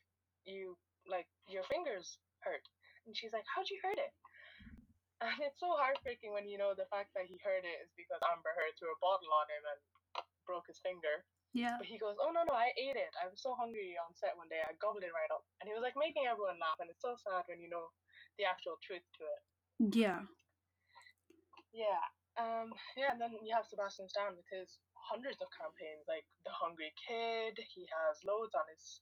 you 0.47 0.79
like 1.11 1.27
your 1.51 1.67
fingers 1.67 2.23
hurt," 2.47 2.63
and 3.07 3.17
she's 3.19 3.35
like, 3.35 3.47
"How'd 3.51 3.67
you 3.67 3.83
hurt 3.83 3.99
it?" 3.99 4.15
And 5.23 5.39
it's 5.39 5.63
so 5.63 5.71
heartbreaking 5.79 6.35
when 6.35 6.51
you 6.51 6.59
know 6.59 6.75
the 6.75 6.91
fact 6.91 7.15
that 7.15 7.31
he 7.31 7.39
heard 7.47 7.63
it 7.63 7.79
is 7.87 7.95
because 7.95 8.19
Amber 8.27 8.51
Heard 8.59 8.75
threw 8.75 8.91
a 8.91 8.99
bottle 8.99 9.31
on 9.31 9.47
him 9.47 9.63
and 9.71 9.81
broke 10.51 10.67
his 10.67 10.83
finger. 10.83 11.23
Yeah. 11.55 11.79
But 11.79 11.87
he 11.87 11.95
goes, 11.95 12.19
Oh 12.19 12.35
no 12.35 12.43
no, 12.43 12.59
I 12.59 12.75
ate 12.75 12.99
it. 12.99 13.15
I 13.23 13.31
was 13.31 13.39
so 13.39 13.55
hungry 13.55 13.95
on 14.03 14.11
set 14.19 14.35
one 14.35 14.51
day, 14.51 14.59
I 14.67 14.75
gobbled 14.83 15.07
it 15.07 15.15
right 15.15 15.31
up. 15.31 15.47
And 15.63 15.71
he 15.71 15.79
was 15.79 15.85
like 15.87 15.95
making 15.95 16.27
everyone 16.27 16.59
laugh 16.59 16.83
and 16.83 16.91
it's 16.91 17.07
so 17.07 17.15
sad 17.15 17.47
when 17.47 17.63
you 17.63 17.71
know 17.71 17.95
the 18.39 18.45
actual 18.45 18.77
truth 18.83 19.05
to 19.19 19.23
it. 19.25 19.41
Yeah. 19.97 20.21
Yeah. 21.73 22.03
Um 22.41 22.73
yeah, 22.97 23.13
and 23.13 23.21
then 23.21 23.33
you 23.45 23.53
have 23.55 23.67
Sebastian 23.69 24.09
Stan 24.09 24.33
with 24.37 24.49
his 24.49 24.79
hundreds 24.97 25.41
of 25.43 25.49
campaigns, 25.53 26.09
like 26.09 26.25
the 26.49 26.53
Hungry 26.55 26.93
Kid, 26.97 27.61
he 27.61 27.85
has 27.93 28.25
loads 28.25 28.55
on 28.55 28.65
his 28.73 29.01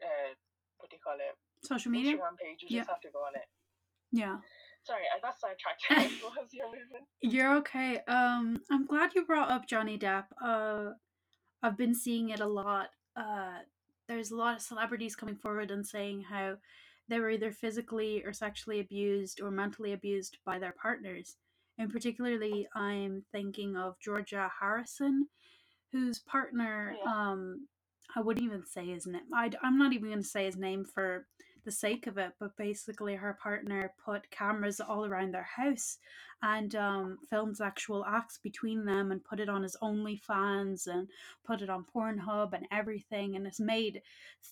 uh 0.00 0.32
what 0.78 0.90
do 0.90 0.96
you 0.96 1.02
call 1.04 1.18
it? 1.18 1.34
Social 1.66 1.90
media? 1.90 2.16
Instagram 2.16 2.36
page. 2.38 2.62
You 2.62 2.68
Yeah. 2.70 2.80
just 2.80 2.90
have 2.90 3.00
to 3.02 3.10
go 3.12 3.20
on 3.20 3.34
it. 3.34 3.48
Yeah. 4.12 4.38
Sorry, 4.84 5.04
I 5.14 5.20
got 5.20 5.36
sidetracked. 5.38 5.82
what 6.22 6.32
was 6.40 6.54
your 6.54 6.66
movement? 6.66 7.04
You're 7.20 7.56
okay. 7.58 8.00
Um, 8.08 8.62
I'm 8.70 8.86
glad 8.86 9.14
you 9.14 9.26
brought 9.26 9.50
up 9.50 9.66
Johnny 9.66 9.98
Depp. 9.98 10.26
Uh, 10.42 10.92
I've 11.62 11.76
been 11.76 11.94
seeing 11.94 12.30
it 12.30 12.40
a 12.40 12.46
lot. 12.46 12.88
Uh, 13.16 13.58
there's 14.08 14.30
a 14.30 14.36
lot 14.36 14.56
of 14.56 14.62
celebrities 14.62 15.16
coming 15.16 15.36
forward 15.36 15.70
and 15.70 15.84
saying 15.84 16.22
how 16.22 16.56
they 17.08 17.18
were 17.20 17.30
either 17.30 17.52
physically 17.52 18.22
or 18.24 18.32
sexually 18.32 18.80
abused 18.80 19.40
or 19.40 19.50
mentally 19.50 19.92
abused 19.92 20.38
by 20.44 20.58
their 20.58 20.72
partners. 20.80 21.36
And 21.78 21.90
particularly, 21.90 22.66
I'm 22.74 23.24
thinking 23.32 23.76
of 23.76 23.98
Georgia 24.00 24.50
Harrison, 24.60 25.28
whose 25.92 26.18
partner, 26.18 26.96
Yeah. 27.04 27.12
um, 27.12 27.68
I 28.16 28.20
wouldn't 28.20 28.44
even 28.44 28.64
say 28.66 28.86
his 28.86 29.06
name. 29.06 29.22
I, 29.32 29.50
I'm 29.62 29.78
not 29.78 29.92
even 29.92 30.08
going 30.08 30.22
to 30.22 30.28
say 30.28 30.46
his 30.46 30.56
name 30.56 30.84
for 30.84 31.26
the 31.64 31.70
sake 31.72 32.06
of 32.06 32.16
it, 32.18 32.32
but 32.40 32.56
basically, 32.56 33.14
her 33.14 33.34
partner 33.34 33.92
put 34.02 34.30
cameras 34.30 34.80
all 34.80 35.04
around 35.04 35.32
their 35.32 35.48
house 35.56 35.98
and 36.42 36.74
um, 36.74 37.18
filmed 37.28 37.56
sexual 37.56 38.04
acts 38.06 38.38
between 38.38 38.84
them 38.84 39.12
and 39.12 39.22
put 39.24 39.40
it 39.40 39.48
on 39.48 39.62
his 39.62 39.76
OnlyFans 39.82 40.86
and 40.86 41.08
put 41.44 41.60
it 41.60 41.68
on 41.68 41.84
Pornhub 41.94 42.54
and 42.54 42.66
everything, 42.72 43.36
and 43.36 43.44
has 43.46 43.60
made 43.60 44.00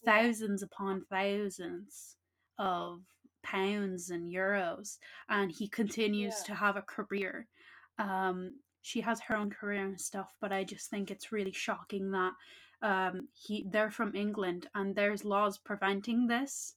thousands 0.05 0.63
upon 0.63 1.05
thousands 1.11 2.16
of 2.59 3.03
pounds 3.43 4.11
and 4.11 4.31
euros. 4.33 4.99
And 5.29 5.51
he 5.51 5.69
continues 5.69 6.37
Yeah. 6.41 6.47
to 6.47 6.55
have 6.55 6.77
a 6.77 6.83
career. 6.83 7.49
Um, 7.99 8.61
she 8.83 9.01
has 9.01 9.21
her 9.23 9.37
own 9.37 9.51
career 9.51 9.85
and 9.85 10.01
stuff, 10.01 10.35
but 10.41 10.53
I 10.53 10.65
just 10.65 10.91
think 10.91 11.11
it's 11.11 11.33
really 11.33 11.53
shocking 11.53 12.11
that 12.13 12.33
um, 12.83 13.29
he 13.33 13.65
they're 13.71 13.91
from 13.91 14.15
England 14.15 14.69
and 14.75 14.95
there's 14.95 15.25
laws 15.25 15.57
preventing 15.59 16.27
this, 16.27 16.77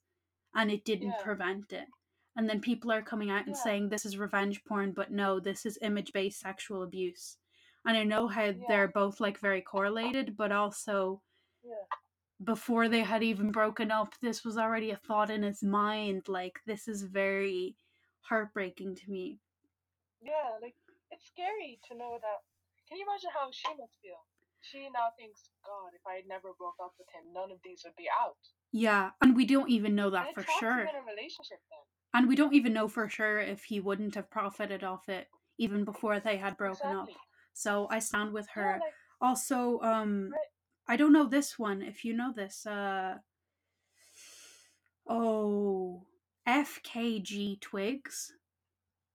and 0.56 0.72
it 0.72 0.86
didn't 0.86 1.10
Yeah. 1.10 1.24
prevent 1.24 1.74
it. 1.74 1.88
And 2.36 2.48
then 2.50 2.62
people 2.62 2.92
are 2.92 3.02
coming 3.02 3.30
out 3.30 3.46
and 3.48 3.56
Yeah. 3.56 3.64
saying 3.64 3.90
this 3.90 4.06
is 4.06 4.18
revenge 4.18 4.64
porn, 4.64 4.94
but 4.94 5.12
no, 5.12 5.40
this 5.40 5.66
is 5.66 5.78
image 5.82 6.14
based 6.14 6.40
sexual 6.40 6.84
abuse. 6.84 7.38
And 7.86 7.98
I 7.98 8.04
know 8.04 8.28
how 8.28 8.54
they're 8.68 8.88
both 8.88 9.20
like 9.20 9.40
very 9.40 9.62
correlated, 9.62 10.38
but 10.38 10.52
also 10.52 11.22
Yeah. 11.64 11.76
Before 12.44 12.88
they 12.88 13.02
had 13.02 13.24
even 13.24 13.52
broken 13.52 13.92
up, 13.92 14.14
this 14.22 14.44
was 14.44 14.58
already 14.58 14.92
a 14.92 14.98
thought 14.98 15.30
in 15.30 15.44
his 15.44 15.64
mind. 15.64 16.28
Like, 16.28 16.60
this 16.66 16.88
is 16.88 17.04
very 17.04 17.76
heartbreaking 18.22 18.96
to 18.96 19.12
me. 19.12 19.40
Yeah, 20.22 20.60
like 20.62 20.76
it's 21.12 21.26
scary 21.28 21.80
to 21.90 21.98
know 21.98 22.18
that. 22.22 22.40
Can 22.88 22.98
you 22.98 23.06
imagine 23.08 23.30
how 23.34 23.50
she 23.52 23.70
must 23.70 23.98
feel? 24.02 24.26
She 24.62 24.90
now 24.94 25.12
thinks, 25.18 25.50
God, 25.66 25.92
if 25.96 26.02
I 26.08 26.16
had 26.16 26.28
never 26.28 26.50
broke 26.58 26.76
up 26.84 26.94
with 26.98 27.08
him, 27.14 27.32
none 27.34 27.52
of 27.52 27.60
these 27.64 27.82
would 27.86 27.96
be 27.96 28.10
out. 28.22 28.36
Yeah, 28.72 29.12
and 29.22 29.36
we 29.36 29.46
don't 29.46 29.70
even 29.70 29.96
know 29.96 30.10
that 30.10 30.30
it 30.30 30.36
for 30.36 30.44
sure. 30.60 30.82
in 30.82 30.96
a 30.96 31.06
relationship 31.08 31.60
then. 31.70 31.86
And 32.14 32.28
we 32.28 32.36
don't 32.36 32.54
even 32.54 32.74
know 32.74 32.88
for 32.88 33.08
sure 33.08 33.40
if 33.40 33.64
he 33.64 33.80
wouldn't 33.80 34.16
have 34.16 34.30
profited 34.30 34.84
off 34.84 35.08
it 35.10 35.28
even 35.58 35.86
before 35.86 36.20
they 36.20 36.38
had 36.38 36.58
broken 36.58 36.90
Exactly. 36.90 37.14
up. 37.14 37.20
So 37.54 37.88
I 37.90 38.00
stand 38.00 38.34
with 38.34 38.48
Yeah, 38.56 38.64
her. 38.64 38.80
like, 38.82 38.94
Also, 39.22 39.80
um 39.82 40.30
Right. 40.32 40.40
I 40.90 40.98
don't 40.98 41.14
know 41.14 41.28
this 41.28 41.60
one, 41.60 41.84
if 41.84 42.06
you 42.06 42.14
know 42.16 42.34
this. 42.36 42.66
Uh 42.68 43.16
oh 45.10 46.04
FKA 46.48 47.62
Twigs. 47.62 48.34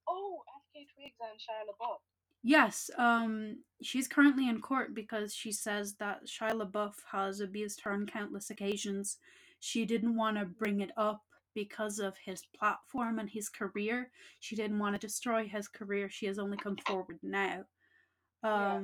oh, 0.08 0.42
FKA 0.48 0.86
Twigs 0.94 1.16
and 1.20 1.40
Shia 1.40 1.66
LaBeouf. 1.68 1.98
Yes, 2.44 2.90
um, 2.98 3.58
she's 3.82 4.08
currently 4.08 4.48
in 4.48 4.60
court 4.60 4.94
because 4.94 5.34
she 5.34 5.52
says 5.52 5.96
that 5.96 6.26
Shia 6.26 6.52
LaBeouf 6.52 6.94
has 7.12 7.40
abused 7.40 7.82
her 7.82 7.92
on 7.92 8.06
countless 8.06 8.50
occasions. 8.50 9.18
She 9.60 9.86
didn't 9.86 10.16
want 10.16 10.38
to 10.38 10.46
bring 10.46 10.80
it 10.80 10.92
up 10.96 11.22
because 11.54 12.00
of 12.00 12.16
his 12.24 12.44
platform 12.58 13.18
and 13.18 13.30
his 13.30 13.48
career. 13.50 14.10
She 14.40 14.56
didn't 14.56 14.78
want 14.80 14.94
to 14.94 15.06
destroy 15.06 15.48
his 15.48 15.68
career. 15.68 16.10
She 16.10 16.26
has 16.26 16.38
only 16.38 16.58
come 16.58 16.76
forward 16.86 17.18
now. 17.22 17.64
Yeah. 18.56 18.80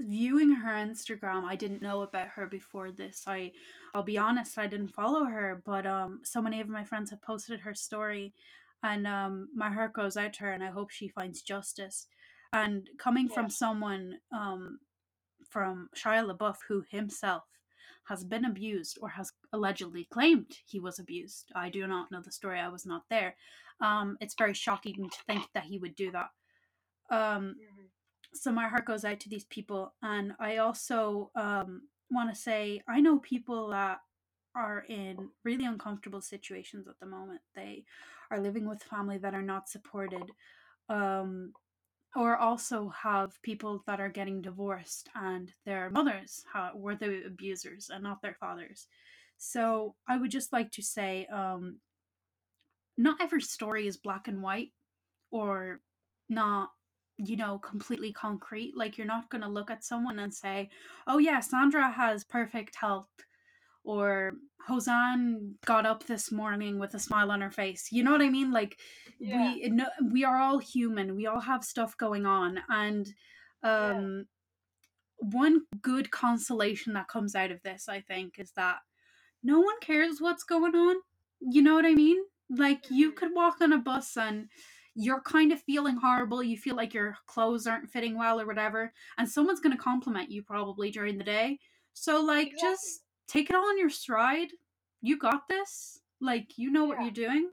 Viewing 0.00 0.50
her 0.56 0.72
Instagram, 0.72 1.44
I 1.44 1.56
didn't 1.56 1.82
know 1.82 2.02
about 2.02 2.28
her 2.28 2.46
before 2.46 2.90
this. 2.90 3.22
I, 3.26 3.52
I'll 3.94 4.02
be 4.02 4.18
honest, 4.18 4.58
I 4.58 4.66
didn't 4.66 4.94
follow 4.94 5.24
her, 5.24 5.62
but 5.64 5.86
um, 5.86 6.20
so 6.24 6.42
many 6.42 6.60
of 6.60 6.68
my 6.68 6.84
friends 6.84 7.10
have 7.10 7.22
posted 7.22 7.60
her 7.60 7.74
story, 7.74 8.34
and 8.82 9.06
um, 9.06 9.48
my 9.54 9.70
heart 9.70 9.92
goes 9.92 10.16
out 10.16 10.32
to 10.34 10.40
her, 10.44 10.52
and 10.52 10.64
I 10.64 10.68
hope 10.70 10.90
she 10.90 11.08
finds 11.08 11.42
justice. 11.42 12.08
And 12.52 12.88
coming 12.98 13.28
from 13.28 13.48
someone 13.50 14.18
um, 14.32 14.80
from 15.48 15.88
Shia 15.96 16.28
LaBeouf, 16.30 16.56
who 16.68 16.84
himself 16.90 17.44
has 18.08 18.24
been 18.24 18.44
abused 18.44 18.98
or 19.00 19.08
has 19.08 19.32
allegedly 19.52 20.06
claimed 20.12 20.58
he 20.66 20.78
was 20.78 20.98
abused. 20.98 21.50
I 21.54 21.70
do 21.70 21.86
not 21.86 22.10
know 22.10 22.20
the 22.20 22.30
story. 22.32 22.60
I 22.60 22.68
was 22.68 22.84
not 22.84 23.02
there. 23.08 23.34
Um, 23.80 24.16
it's 24.20 24.34
very 24.36 24.54
shocking 24.54 25.08
to 25.08 25.18
think 25.26 25.44
that 25.54 25.64
he 25.64 25.78
would 25.78 25.94
do 25.96 26.10
that. 26.12 26.30
Um, 27.10 27.56
Mhm. 27.56 27.73
So 28.34 28.52
my 28.52 28.68
heart 28.68 28.84
goes 28.84 29.04
out 29.04 29.20
to 29.20 29.28
these 29.28 29.44
people 29.46 29.94
and 30.02 30.32
i 30.40 30.58
also 30.58 31.30
um, 31.36 31.82
want 32.10 32.28
to 32.32 32.40
say 32.40 32.82
i 32.88 33.00
know 33.00 33.18
people 33.18 33.68
that 33.68 34.00
are 34.54 34.84
in 34.88 35.30
really 35.44 35.64
uncomfortable 35.64 36.20
situations 36.20 36.86
at 36.86 36.98
the 37.00 37.06
moment. 37.06 37.40
They 37.54 37.84
are 38.30 38.40
living 38.40 38.68
with 38.68 38.82
family 38.82 39.18
that 39.18 39.34
are 39.34 39.42
not 39.42 39.68
supported 39.68 40.30
um, 40.88 41.52
or 42.14 42.36
also 42.36 42.90
have 42.90 43.40
people 43.42 43.82
that 43.86 44.00
are 44.00 44.08
getting 44.08 44.40
divorced 44.40 45.08
and 45.16 45.50
their 45.66 45.90
mothers 45.90 46.44
were 46.74 46.94
the 46.94 47.24
abusers 47.26 47.90
and 47.92 48.04
not 48.04 48.22
their 48.22 48.36
fathers. 48.38 48.86
So 49.36 49.96
i 50.08 50.16
would 50.16 50.30
just 50.30 50.52
like 50.52 50.70
to 50.72 50.82
say 50.82 51.26
um, 51.26 51.80
not 52.96 53.20
every 53.20 53.42
story 53.42 53.88
is 53.88 53.96
black 53.96 54.28
and 54.28 54.42
white 54.42 54.70
or 55.32 55.80
not 56.28 56.70
you 57.18 57.36
know 57.36 57.58
completely 57.58 58.12
concrete 58.12 58.72
like 58.76 58.98
you're 58.98 59.06
not 59.06 59.30
going 59.30 59.42
to 59.42 59.48
look 59.48 59.70
at 59.70 59.84
someone 59.84 60.18
and 60.18 60.34
say 60.34 60.68
oh 61.06 61.18
yeah 61.18 61.40
sandra 61.40 61.90
has 61.90 62.24
perfect 62.24 62.74
health 62.74 63.08
or 63.84 64.32
Hosan 64.68 65.52
got 65.66 65.84
up 65.86 66.06
this 66.06 66.32
morning 66.32 66.78
with 66.78 66.94
a 66.94 66.98
smile 66.98 67.30
on 67.30 67.40
her 67.40 67.50
face 67.50 67.88
you 67.92 68.02
know 68.02 68.10
what 68.10 68.22
i 68.22 68.28
mean 68.28 68.50
like 68.50 68.78
Yeah. 69.20 69.36
we 69.38 69.68
no, 69.68 69.86
we 70.10 70.24
are 70.24 70.38
all 70.38 70.58
human 70.58 71.14
we 71.14 71.26
all 71.26 71.40
have 71.40 71.62
stuff 71.62 71.96
going 71.96 72.26
on 72.26 72.60
and 72.68 73.06
Yeah. 73.62 73.90
um 73.92 74.26
one 75.18 75.62
good 75.80 76.10
consolation 76.10 76.92
that 76.94 77.08
comes 77.08 77.34
out 77.34 77.50
of 77.52 77.62
this 77.62 77.88
i 77.88 78.00
think 78.00 78.38
is 78.38 78.50
that 78.56 78.78
no 79.42 79.60
one 79.60 79.78
cares 79.80 80.20
what's 80.20 80.44
going 80.44 80.74
on 80.74 80.96
you 81.40 81.62
know 81.62 81.74
what 81.74 81.86
i 81.86 81.94
mean 81.94 82.18
like 82.50 82.84
you 82.90 83.12
Mhm. 83.12 83.16
could 83.16 83.34
walk 83.34 83.60
on 83.60 83.72
a 83.72 83.78
bus 83.78 84.16
and 84.16 84.48
you're 84.94 85.20
kind 85.22 85.52
of 85.52 85.60
feeling 85.62 85.96
horrible 85.96 86.42
you 86.42 86.56
feel 86.56 86.76
like 86.76 86.94
your 86.94 87.16
clothes 87.26 87.66
aren't 87.66 87.90
fitting 87.90 88.16
well 88.16 88.40
or 88.40 88.46
whatever 88.46 88.92
and 89.18 89.28
someone's 89.28 89.60
going 89.60 89.76
to 89.76 89.82
compliment 89.82 90.30
you 90.30 90.42
probably 90.42 90.90
during 90.90 91.18
the 91.18 91.24
day. 91.24 91.58
So 91.94 92.22
like 92.22 92.48
Exactly. 92.48 92.68
just 92.68 93.02
take 93.28 93.50
it 93.50 93.56
all 93.56 93.70
in 93.70 93.78
your 93.78 93.90
stride. 93.90 94.50
You 95.02 95.18
got 95.18 95.48
this. 95.48 96.00
Like 96.20 96.56
you 96.58 96.70
know 96.70 96.84
what 96.84 96.98
Yeah. 96.98 97.04
you're 97.04 97.12
doing. 97.28 97.50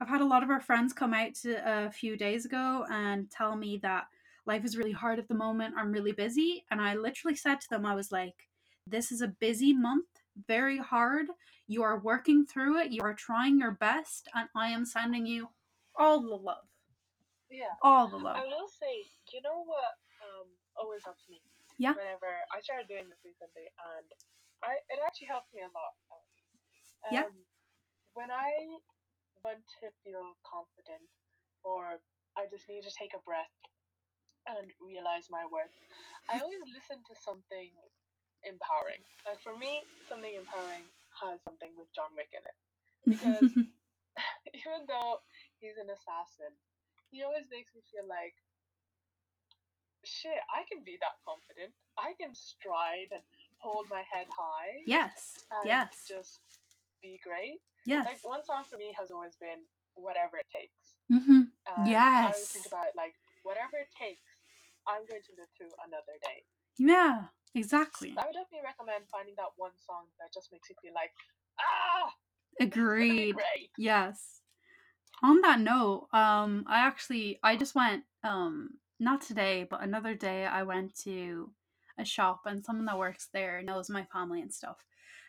I've 0.00 0.08
had 0.08 0.20
a 0.20 0.26
lot 0.26 0.42
of 0.42 0.50
our 0.50 0.60
friends 0.60 0.92
come 0.92 1.14
out 1.14 1.34
to 1.42 1.56
uh, 1.68 1.86
a 1.86 1.90
few 1.90 2.16
days 2.16 2.44
ago 2.44 2.84
and 2.90 3.30
tell 3.30 3.56
me 3.56 3.78
that 3.78 4.06
life 4.46 4.64
is 4.64 4.76
really 4.76 4.92
hard 4.92 5.20
at 5.20 5.28
the 5.28 5.34
moment 5.34 5.74
i'm 5.78 5.92
really 5.92 6.10
busy 6.10 6.64
and 6.72 6.80
i 6.80 6.94
literally 6.94 7.36
said 7.36 7.60
to 7.60 7.68
them 7.70 7.86
i 7.86 7.94
was 7.94 8.10
like 8.10 8.48
this 8.88 9.12
is 9.12 9.20
a 9.20 9.28
busy 9.28 9.72
month 9.72 10.06
very 10.48 10.78
hard. 10.78 11.26
You 11.68 11.82
are 11.82 12.00
working 12.00 12.46
through 12.46 12.78
it. 12.80 12.90
You 12.90 13.02
are 13.02 13.14
trying 13.14 13.58
your 13.58 13.72
best 13.72 14.28
and 14.34 14.48
i 14.56 14.68
am 14.68 14.84
sending 14.84 15.26
you 15.26 15.48
all 15.96 16.20
the 16.22 16.34
love 16.34 16.64
Yeah. 17.52 17.76
all 17.84 18.08
the 18.08 18.16
love 18.16 18.40
I 18.40 18.48
will 18.48 18.68
say, 18.72 19.04
do 19.28 19.36
you 19.36 19.44
know 19.44 19.60
what 19.68 19.92
um, 20.24 20.48
always 20.80 21.04
helps 21.04 21.28
me? 21.28 21.44
Yeah. 21.76 21.92
Whenever 21.92 22.32
I 22.48 22.64
started 22.64 22.88
doing 22.88 23.08
this 23.12 23.20
recently, 23.20 23.68
and 23.68 24.08
I 24.64 24.80
it 24.88 24.98
actually 25.04 25.28
helped 25.28 25.52
me 25.52 25.60
a 25.60 25.72
lot. 25.72 25.94
Um, 27.04 27.12
Yeah. 27.12 27.28
When 28.16 28.32
I 28.32 28.52
want 29.44 29.64
to 29.80 29.88
feel 30.04 30.36
confident, 30.44 31.04
or 31.64 32.00
I 32.36 32.48
just 32.48 32.68
need 32.68 32.84
to 32.84 32.92
take 32.92 33.12
a 33.16 33.22
breath 33.24 33.52
and 34.48 34.68
realize 34.80 35.28
my 35.32 35.44
worth, 35.48 35.72
I 36.28 36.40
always 36.40 36.64
listen 36.76 37.00
to 37.04 37.14
something 37.20 37.72
empowering. 38.44 39.02
Like 39.26 39.40
for 39.40 39.56
me, 39.56 39.82
something 40.08 40.32
empowering 40.32 40.86
has 41.24 41.40
something 41.44 41.72
with 41.76 41.88
John 41.94 42.12
Wick 42.16 42.30
in 42.32 42.44
it. 42.44 42.56
Because 43.08 43.48
even 44.54 44.84
though 44.86 45.22
he's 45.58 45.78
an 45.80 45.88
assassin, 45.90 46.52
he 47.12 47.20
always 47.22 47.44
makes 47.52 47.76
me 47.76 47.84
feel 47.92 48.08
like 48.08 48.34
shit, 50.02 50.40
I 50.50 50.66
can 50.66 50.82
be 50.82 50.98
that 50.98 51.20
confident. 51.22 51.70
I 51.94 52.16
can 52.18 52.34
stride 52.34 53.12
and 53.12 53.22
hold 53.60 53.86
my 53.92 54.02
head 54.08 54.26
high. 54.32 54.82
Yes. 54.88 55.44
Yes. 55.62 56.08
Just 56.08 56.42
be 57.04 57.20
great. 57.22 57.62
Yes. 57.86 58.08
Like 58.08 58.18
one 58.24 58.42
song 58.42 58.64
for 58.66 58.80
me 58.80 58.90
has 58.98 59.12
always 59.12 59.36
been 59.38 59.62
whatever 59.94 60.40
it 60.40 60.48
takes. 60.50 60.98
Mm-hmm. 61.12 61.52
And 61.76 61.86
I 61.94 62.32
always 62.32 62.50
think 62.50 62.66
about 62.66 62.90
it 62.90 62.96
like 62.96 63.14
whatever 63.44 63.78
it 63.78 63.92
takes, 63.94 64.26
I'm 64.88 65.06
going 65.06 65.22
to 65.22 65.32
live 65.38 65.50
through 65.54 65.70
another 65.86 66.16
day. 66.24 66.42
Yeah. 66.80 67.30
Exactly. 67.54 68.16
I 68.16 68.24
would 68.24 68.32
definitely 68.32 68.64
recommend 68.64 69.04
finding 69.12 69.36
that 69.36 69.52
one 69.60 69.76
song 69.76 70.08
that 70.18 70.32
just 70.32 70.48
makes 70.50 70.72
you 70.72 70.76
feel 70.80 70.96
like, 70.96 71.12
ah, 71.60 72.08
it's 72.56 72.74
gonna 72.74 72.96
be 72.96 73.30
Agreed. 73.30 73.36
Yes. 73.76 74.41
On 75.22 75.40
that 75.42 75.60
note, 75.60 76.08
um, 76.12 76.64
I 76.66 76.80
actually 76.86 77.38
I 77.42 77.56
just 77.56 77.74
went 77.74 78.04
um 78.24 78.78
not 79.00 79.20
today, 79.20 79.64
but 79.68 79.82
another 79.82 80.14
day 80.14 80.46
I 80.46 80.62
went 80.64 80.96
to 81.00 81.52
a 81.98 82.04
shop 82.04 82.42
and 82.46 82.64
someone 82.64 82.86
that 82.86 82.98
works 82.98 83.28
there 83.32 83.62
knows 83.62 83.90
my 83.90 84.04
family 84.04 84.40
and 84.40 84.52
stuff. 84.52 84.84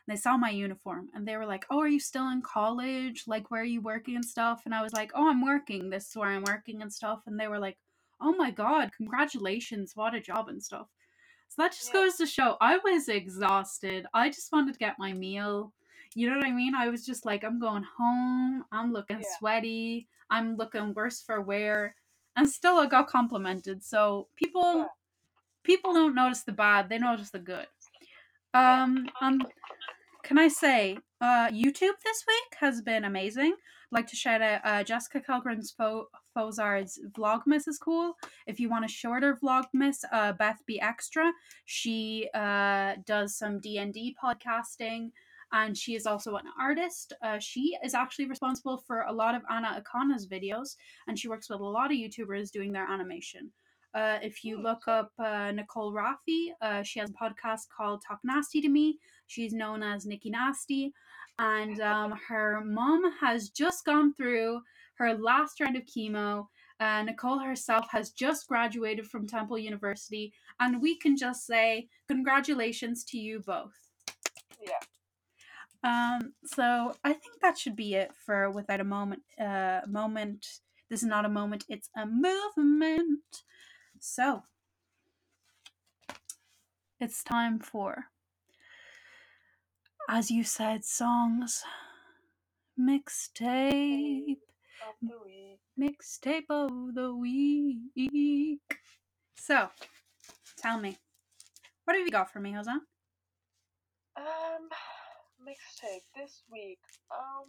And 0.07 0.15
they 0.15 0.19
saw 0.19 0.37
my 0.37 0.49
uniform 0.49 1.09
and 1.13 1.27
they 1.27 1.37
were 1.37 1.45
like, 1.45 1.65
Oh, 1.69 1.79
are 1.79 1.87
you 1.87 1.99
still 1.99 2.29
in 2.29 2.41
college? 2.41 3.23
Like 3.27 3.51
where 3.51 3.61
are 3.61 3.65
you 3.65 3.81
working 3.81 4.15
and 4.15 4.25
stuff? 4.25 4.63
And 4.65 4.73
I 4.75 4.81
was 4.83 4.93
like, 4.93 5.11
Oh, 5.15 5.29
I'm 5.29 5.43
working. 5.43 5.89
This 5.89 6.09
is 6.09 6.15
where 6.15 6.29
I'm 6.29 6.43
working 6.43 6.81
and 6.81 6.91
stuff. 6.93 7.21
And 7.27 7.39
they 7.39 7.47
were 7.47 7.59
like, 7.59 7.77
Oh 8.21 8.35
my 8.35 8.51
god, 8.51 8.91
congratulations, 8.95 9.95
what 9.95 10.15
a 10.15 10.21
job 10.21 10.49
and 10.49 10.63
stuff. 10.63 10.87
So 11.49 11.61
that 11.61 11.73
just 11.73 11.91
Yeah. 11.93 11.93
goes 11.93 12.15
to 12.17 12.25
show 12.25 12.57
I 12.61 12.77
was 12.77 13.09
exhausted. 13.09 14.07
I 14.13 14.29
just 14.29 14.51
wanted 14.51 14.73
to 14.73 14.79
get 14.79 14.99
my 14.99 15.13
meal. 15.13 15.73
You 16.15 16.29
know 16.29 16.37
what 16.37 16.45
I 16.45 16.51
mean? 16.51 16.75
I 16.75 16.89
was 16.89 17.05
just 17.05 17.25
like, 17.25 17.43
I'm 17.43 17.59
going 17.59 17.83
home. 17.97 18.65
I'm 18.71 18.93
looking 18.93 19.19
Yeah. 19.21 19.27
sweaty. 19.39 20.07
I'm 20.29 20.55
looking 20.57 20.93
worse 20.93 21.21
for 21.21 21.41
wear. 21.41 21.95
And 22.35 22.49
still 22.49 22.77
I 22.77 22.87
got 22.87 23.07
complimented. 23.07 23.83
So 23.83 24.27
people 24.35 24.79
Yeah. 24.79 24.87
people 25.63 25.93
don't 25.93 26.15
notice 26.15 26.43
the 26.43 26.51
bad, 26.51 26.89
they 26.89 26.97
notice 26.99 27.31
the 27.31 27.39
good. 27.39 27.67
Yeah. 28.53 28.83
Um 28.83 29.41
can 30.23 30.37
I 30.39 30.47
say, 30.47 30.97
uh 31.21 31.49
YouTube 31.49 31.99
this 32.03 32.23
week 32.27 32.55
has 32.59 32.81
been 32.81 33.03
amazing. 33.05 33.53
I'd 33.53 33.95
like 33.95 34.07
to 34.07 34.15
shout 34.15 34.41
out 34.41 34.61
uh 34.65 34.83
Jessica 34.83 35.21
Kellgren's 35.21 35.71
Fo- 35.71 36.09
Fozard's 36.35 36.99
Vlogmas 37.11 37.67
is 37.67 37.77
cool. 37.79 38.17
If 38.47 38.59
you 38.59 38.69
want 38.69 38.85
a 38.85 38.87
shorter 38.87 39.37
Vlogmas, 39.41 40.03
uh 40.11 40.33
Beth 40.33 40.61
Be 40.65 40.79
Extra. 40.81 41.31
She 41.65 42.29
uh 42.33 42.95
does 43.05 43.35
some 43.37 43.59
D&D 43.59 44.15
podcasting 44.23 45.11
and 45.53 45.77
she 45.77 45.95
is 45.95 46.05
also 46.05 46.35
an 46.35 46.45
artist. 46.59 47.13
Uh, 47.21 47.37
she 47.39 47.77
is 47.83 47.93
actually 47.93 48.25
responsible 48.25 48.77
for 48.77 49.01
a 49.01 49.13
lot 49.13 49.35
of 49.35 49.43
Anna 49.49 49.81
Akana's 49.81 50.27
videos, 50.27 50.75
and 51.07 51.17
she 51.17 51.29
works 51.29 51.49
with 51.49 51.61
a 51.61 51.63
lot 51.63 51.91
of 51.91 51.97
YouTubers 51.97 52.51
doing 52.51 52.73
their 52.73 52.89
animation. 52.89 53.51
Uh, 53.93 54.17
if 54.23 54.43
you 54.43 54.57
Hmm, 54.57 54.63
look 54.63 54.87
up 54.87 55.11
uh, 55.19 55.51
Nicole 55.51 55.93
Raffi, 55.93 56.47
uh, 56.61 56.81
she 56.81 56.99
has 56.99 57.11
a 57.11 57.13
podcast 57.13 57.61
called 57.75 58.01
Talk 58.05 58.19
Nasty 58.23 58.59
to 58.61 58.69
Me. 58.69 58.97
She's 59.27 59.53
known 59.53 59.83
as 59.83 60.07
Nikki 60.07 60.31
Nasty, 60.31 60.91
and 61.37 61.79
um, 61.81 62.19
her 62.27 62.61
mom 62.65 63.03
has 63.21 63.49
just 63.49 63.85
gone 63.85 64.13
through 64.15 64.59
her 64.95 65.13
last 65.13 65.59
round 65.59 65.75
of 65.75 65.83
chemo. 65.83 66.47
Uh, 66.79 67.03
Nicole 67.03 67.37
herself 67.37 67.85
has 67.91 68.09
just 68.09 68.47
graduated 68.47 69.05
from 69.05 69.27
Temple 69.27 69.59
University, 69.59 70.33
and 70.59 70.81
we 70.81 70.97
can 70.97 71.15
just 71.15 71.45
say 71.45 71.87
congratulations 72.07 73.03
to 73.05 73.19
you 73.19 73.39
both. 73.45 73.77
Yeah. 74.59 74.79
Um, 75.83 76.33
so 76.45 76.95
I 77.03 77.13
think 77.13 77.41
that 77.41 77.57
should 77.57 77.75
be 77.75 77.95
it 77.95 78.11
for 78.25 78.49
without 78.49 78.79
a 78.79 78.85
moment. 78.85 79.23
Uh, 79.39 79.81
moment. 79.87 80.45
This 80.89 81.03
is 81.03 81.09
not 81.09 81.25
a 81.25 81.29
moment. 81.29 81.65
It's 81.69 81.89
a 81.97 82.05
movement. 82.05 83.43
So 83.99 84.43
it's 86.99 87.23
time 87.23 87.59
for, 87.59 88.05
as 90.09 90.31
you 90.31 90.43
said, 90.43 90.85
songs. 90.85 91.63
Mixtape. 92.79 94.37
Mixtape 95.79 96.49
of 96.49 96.95
the 96.95 97.15
week. 97.15 98.77
So, 99.37 99.69
tell 100.57 100.79
me, 100.79 100.97
what 101.85 101.97
have 101.97 102.05
you 102.05 102.11
got 102.11 102.31
for 102.31 102.39
me, 102.39 102.53
Jose? 102.53 102.71
Um, 104.15 104.69
mixtape 105.43 106.07
this 106.15 106.43
week. 106.51 106.79
Um, 107.11 107.47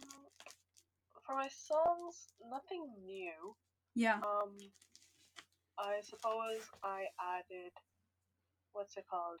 for 1.25 1.35
my 1.35 1.49
songs, 1.49 2.29
nothing 2.51 2.85
new. 3.03 3.55
Yeah. 3.95 4.21
Um, 4.21 4.53
I 5.79 5.99
suppose 6.03 6.63
I 6.83 7.07
added, 7.19 7.73
what's 8.71 8.95
it 8.95 9.05
called? 9.09 9.39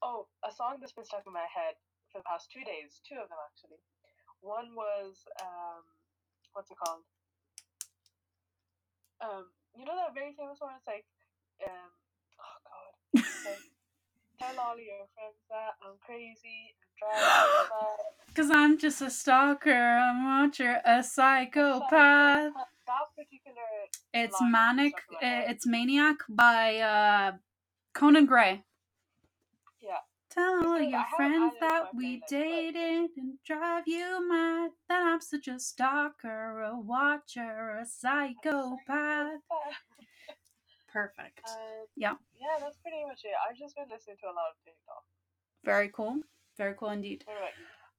Oh, 0.00 0.28
a 0.46 0.52
song 0.54 0.78
that's 0.80 0.94
been 0.94 1.04
stuck 1.04 1.26
in 1.26 1.32
my 1.32 1.48
head 1.50 1.74
for 2.12 2.22
the 2.22 2.28
past 2.28 2.48
two 2.52 2.62
days. 2.62 3.02
Two 3.02 3.18
of 3.18 3.28
them 3.28 3.40
actually. 3.50 3.82
One 4.40 4.72
was 4.78 5.26
um, 5.42 5.82
what's 6.52 6.70
it 6.70 6.78
called? 6.78 7.02
Um, 9.20 9.50
you 9.74 9.84
know 9.84 9.98
that 9.98 10.14
very 10.14 10.32
famous 10.38 10.62
one. 10.62 10.78
It's 10.78 10.86
like, 10.86 11.04
um, 11.66 11.90
oh 12.38 12.56
god, 12.62 12.92
it's 13.18 13.44
like, 13.44 13.67
tell 14.40 14.58
all 14.60 14.76
your 14.78 15.06
friends 15.14 15.38
that 15.50 15.74
I'm 15.82 15.96
crazy 16.04 16.74
and 16.74 16.98
drive 16.98 17.22
you 17.22 17.68
mad. 17.70 17.98
Because 18.28 18.50
I'm 18.50 18.78
just 18.78 19.02
a 19.02 19.10
stalker, 19.10 19.70
a 19.72 20.12
watcher, 20.24 20.80
a 20.84 21.02
psychopath. 21.02 22.52
That 22.52 23.06
particular 23.16 23.60
It's 24.14 24.36
Manic, 24.40 24.94
stuck 24.98 25.22
in 25.22 25.28
my 25.28 25.34
head. 25.34 25.50
it's 25.50 25.66
Maniac 25.66 26.16
by 26.28 26.76
uh, 26.78 27.32
Conan 27.94 28.26
Gray. 28.26 28.62
Yeah. 29.82 29.98
Tell 30.30 30.66
all 30.66 30.80
your 30.80 31.04
friends 31.16 31.34
added 31.36 31.56
it 31.56 31.60
to 31.60 31.66
that 31.68 31.94
we 31.94 32.16
playlist, 32.16 32.20
but- 32.20 32.28
dated 32.30 33.10
and 33.16 33.32
drive 33.44 33.84
you 33.86 34.28
mad. 34.28 34.70
That 34.88 35.02
I'm 35.02 35.20
such 35.20 35.48
a 35.48 35.58
stalker, 35.58 36.62
a 36.62 36.78
watcher, 36.78 37.78
a 37.82 37.84
psychopath. 37.86 39.40
Perfect. 40.98 41.40
Uh, 41.44 41.86
Yeah. 41.96 42.14
Yeah, 42.40 42.56
that's 42.60 42.78
pretty 42.78 43.04
much 43.06 43.20
it. 43.24 43.30
I've 43.48 43.56
just 43.56 43.76
been 43.76 43.88
listening 43.90 44.16
to 44.22 44.26
a 44.26 44.34
lot 44.34 44.50
of 44.50 44.56
TikTok. 44.64 45.04
Very 45.64 45.88
cool. 45.88 46.20
Very 46.56 46.74
cool 46.74 46.90
indeed. 46.90 47.24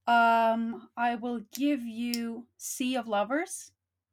Um, 0.06 0.88
I 0.96 1.14
will 1.14 1.40
give 1.52 1.82
you 1.82 2.46
"Sea 2.58 2.96
of 2.96 3.06
Lovers" 3.08 3.72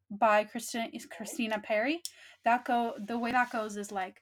by 0.10 0.44
Christina 0.46 0.90
is 0.94 1.06
Christina 1.06 1.60
Perri. 1.60 2.02
That 2.46 2.64
go 2.66 2.94
the 2.98 3.18
way 3.18 3.32
that 3.32 3.52
goes 3.52 3.76
is 3.76 3.92
like 3.92 4.22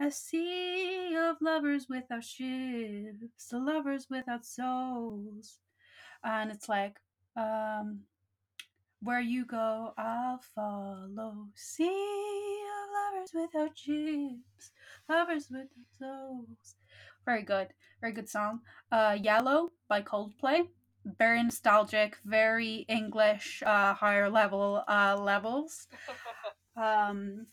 a 0.00 0.10
sea 0.10 1.14
of 1.16 1.36
lovers 1.40 1.88
without 1.88 2.24
ships, 2.24 3.48
the 3.50 3.58
lovers 3.58 4.06
without 4.08 4.46
souls, 4.46 5.58
and 6.22 6.50
it's 6.50 6.68
like 6.68 7.00
um, 7.36 8.00
where 9.02 9.20
you 9.20 9.44
go, 9.44 9.92
I'll 9.98 10.40
follow. 10.54 11.48
Sea 11.54 12.55
lovers 13.12 13.30
without 13.34 13.76
ships, 13.78 14.70
lovers 15.08 15.48
without 15.50 15.68
souls. 15.98 16.74
Very 17.24 17.42
good, 17.42 17.68
very 18.00 18.12
good 18.12 18.28
song. 18.28 18.60
Uh, 18.90 19.16
"Yellow" 19.20 19.70
by 19.88 20.02
Coldplay 20.02 20.68
very 21.18 21.42
nostalgic, 21.42 22.18
very 22.24 22.84
English, 22.88 23.62
uh, 23.64 23.94
higher 23.94 24.28
level 24.28 24.82
uh, 24.88 25.16
levels. 25.18 25.86
Um, 26.78 27.46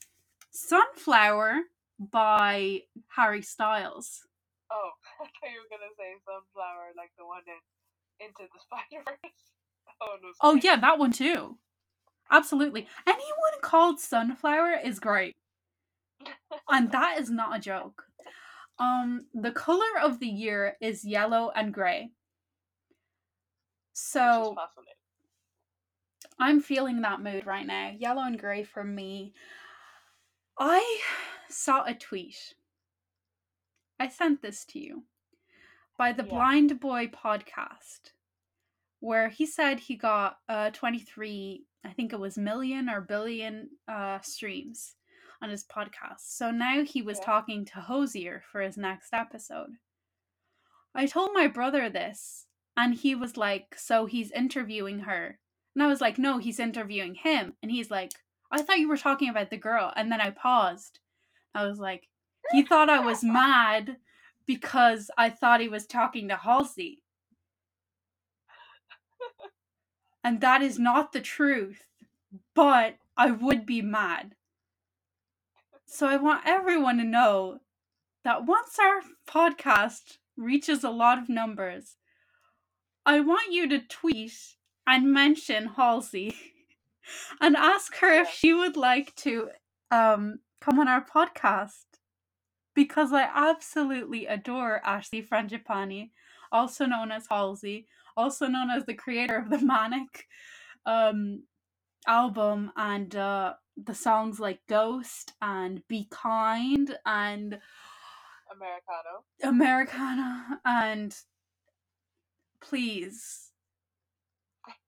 Sunflower 0.52 1.62
by 1.98 2.82
Harry 3.16 3.42
Styles. 3.42 4.28
oh, 4.70 4.90
I 5.22 5.24
thought 5.24 5.50
you 5.50 5.62
were 5.62 5.70
gonna 5.72 5.90
say 5.98 6.12
Sunflower, 6.26 6.92
like 6.98 7.12
the 7.18 7.26
one 7.26 7.40
in 7.48 8.26
Into 8.26 8.44
the 8.52 8.60
Spider 8.60 9.02
Verse. 9.06 9.32
One 10.00 10.20
was 10.22 10.36
Oh 10.42 10.56
yeah, 10.62 10.76
that 10.76 11.00
one 11.00 11.14
too. 11.14 11.58
Absolutely. 12.30 12.86
Anyone 13.08 13.62
called 13.62 14.02
Sunflower 14.02 14.80
is 14.84 15.00
great. 15.00 15.38
And 16.70 16.92
that 16.92 17.20
is 17.20 17.30
not 17.30 17.56
a 17.58 17.60
joke. 17.60 18.04
Um, 18.80 19.28
the 19.34 19.52
color 19.52 20.00
of 20.02 20.20
the 20.20 20.28
year 20.28 20.76
is 20.82 21.06
yellow 21.06 21.52
and 21.56 21.74
gray. 21.74 22.12
So. 23.94 24.56
I'm 26.40 26.62
feeling 26.62 27.02
that 27.02 27.22
mood 27.22 27.46
right 27.46 27.66
now. 27.66 27.92
Yellow 27.98 28.24
and 28.24 28.40
grey 28.40 28.64
for 28.64 28.84
me. 28.84 29.34
I 30.60 31.00
saw 31.50 31.84
a 31.86 31.94
tweet. 31.94 32.56
I 34.00 34.08
sent 34.10 34.42
this 34.42 34.66
to 34.66 34.80
you 34.80 35.04
by 35.98 36.12
the 36.12 36.24
Yeah. 36.24 36.30
Blind 36.30 36.80
Boy 36.80 37.08
podcast 37.08 38.12
where 39.00 39.30
he 39.30 39.46
said 39.46 39.80
he 39.80 39.96
got 39.96 40.38
uh 40.50 40.72
23, 40.72 41.66
I 41.86 41.90
think 41.92 42.14
it 42.14 42.20
was 42.20 42.38
million 42.38 42.90
or 42.90 43.02
billion 43.02 43.70
uh 43.88 44.20
streams 44.22 44.96
on 45.44 45.50
his 45.50 45.64
podcast. 45.66 46.22
So 46.22 46.50
now 46.52 46.84
he 46.84 47.02
was 47.02 47.20
Yeah. 47.20 47.26
talking 47.26 47.66
to 47.66 47.82
Hozier 47.82 48.42
for 48.52 48.62
his 48.62 48.78
next 48.78 49.14
episode. 49.14 49.78
I 50.96 51.06
told 51.06 51.32
my 51.34 51.48
brother 51.48 51.90
this 51.90 52.48
and 52.78 52.96
he 52.96 53.14
was 53.14 53.38
like, 53.38 53.76
"So 53.78 54.06
he's 54.06 54.32
interviewing 54.32 55.00
her." 55.02 55.40
And 55.76 55.84
I 55.84 55.88
was 55.88 56.02
like, 56.02 56.18
no, 56.20 56.38
he's 56.38 56.60
interviewing 56.60 57.16
him. 57.16 57.56
And 57.62 57.72
he's 57.72 57.90
like, 57.90 58.12
I 58.52 58.62
thought 58.62 58.78
you 58.80 58.88
were 58.88 58.98
talking 58.98 59.30
about 59.30 59.50
the 59.50 59.58
girl. 59.58 59.92
And 59.96 60.12
then 60.12 60.22
I 60.22 60.30
paused. 60.30 61.00
I 61.56 61.66
was 61.66 61.80
like, 61.80 62.10
he 62.52 62.62
thought 62.64 62.90
I 62.90 63.00
was 63.00 63.24
mad 63.24 63.98
because 64.46 65.10
I 65.18 65.30
thought 65.32 65.62
he 65.62 65.68
was 65.68 65.88
talking 65.88 66.28
to 66.28 66.36
Halsey. 66.36 67.02
And 70.24 70.42
that 70.42 70.62
is 70.62 70.78
not 70.90 71.12
the 71.12 71.22
truth. 71.22 71.86
But 72.54 72.98
I 73.18 73.32
would 73.32 73.66
be 73.66 73.82
mad. 73.82 74.36
So 75.94 76.08
I 76.08 76.16
want 76.16 76.42
everyone 76.48 76.98
to 76.98 77.04
know 77.04 77.60
that 78.24 78.48
once 78.48 78.80
our 78.80 79.02
podcast 79.30 80.18
reaches 80.36 80.84
a 80.84 80.90
lot 80.90 81.20
of 81.20 81.30
numbers, 81.30 81.98
I 83.06 83.20
want 83.20 83.54
you 83.54 83.70
to 83.70 83.78
tweet 83.78 84.34
and 84.88 85.14
mention 85.14 85.68
Halsey 85.68 86.36
and 87.42 87.56
ask 87.56 87.96
her 87.98 88.12
if 88.12 88.28
she 88.28 88.56
would 88.56 88.76
like 88.76 89.14
to 89.18 89.50
um, 89.92 90.40
come 90.60 90.80
on 90.80 90.88
our 90.88 91.06
podcast. 91.06 91.86
Because 92.74 93.14
I 93.14 93.30
absolutely 93.32 94.26
adore 94.26 94.82
Ashley 94.84 95.22
Frangipane, 95.22 96.10
also 96.52 96.88
known 96.88 97.12
as 97.12 97.28
Halsey, 97.30 97.86
also 98.18 98.48
known 98.48 98.72
as 98.72 98.88
the 98.88 98.96
creator 98.96 99.38
of 99.38 99.52
the 99.52 99.64
Manic 99.64 100.26
um, 100.88 101.44
album 102.08 102.72
and 102.76 103.16
uh, 103.16 103.54
the 103.78 103.96
songs 103.96 104.40
like 104.40 104.60
Ghost 104.68 105.34
and 105.42 105.82
Be 105.88 106.08
Kind 106.12 106.98
and 107.06 107.60
Americano. 108.52 109.24
Americana 109.44 110.60
and 110.66 111.16
please 112.62 113.50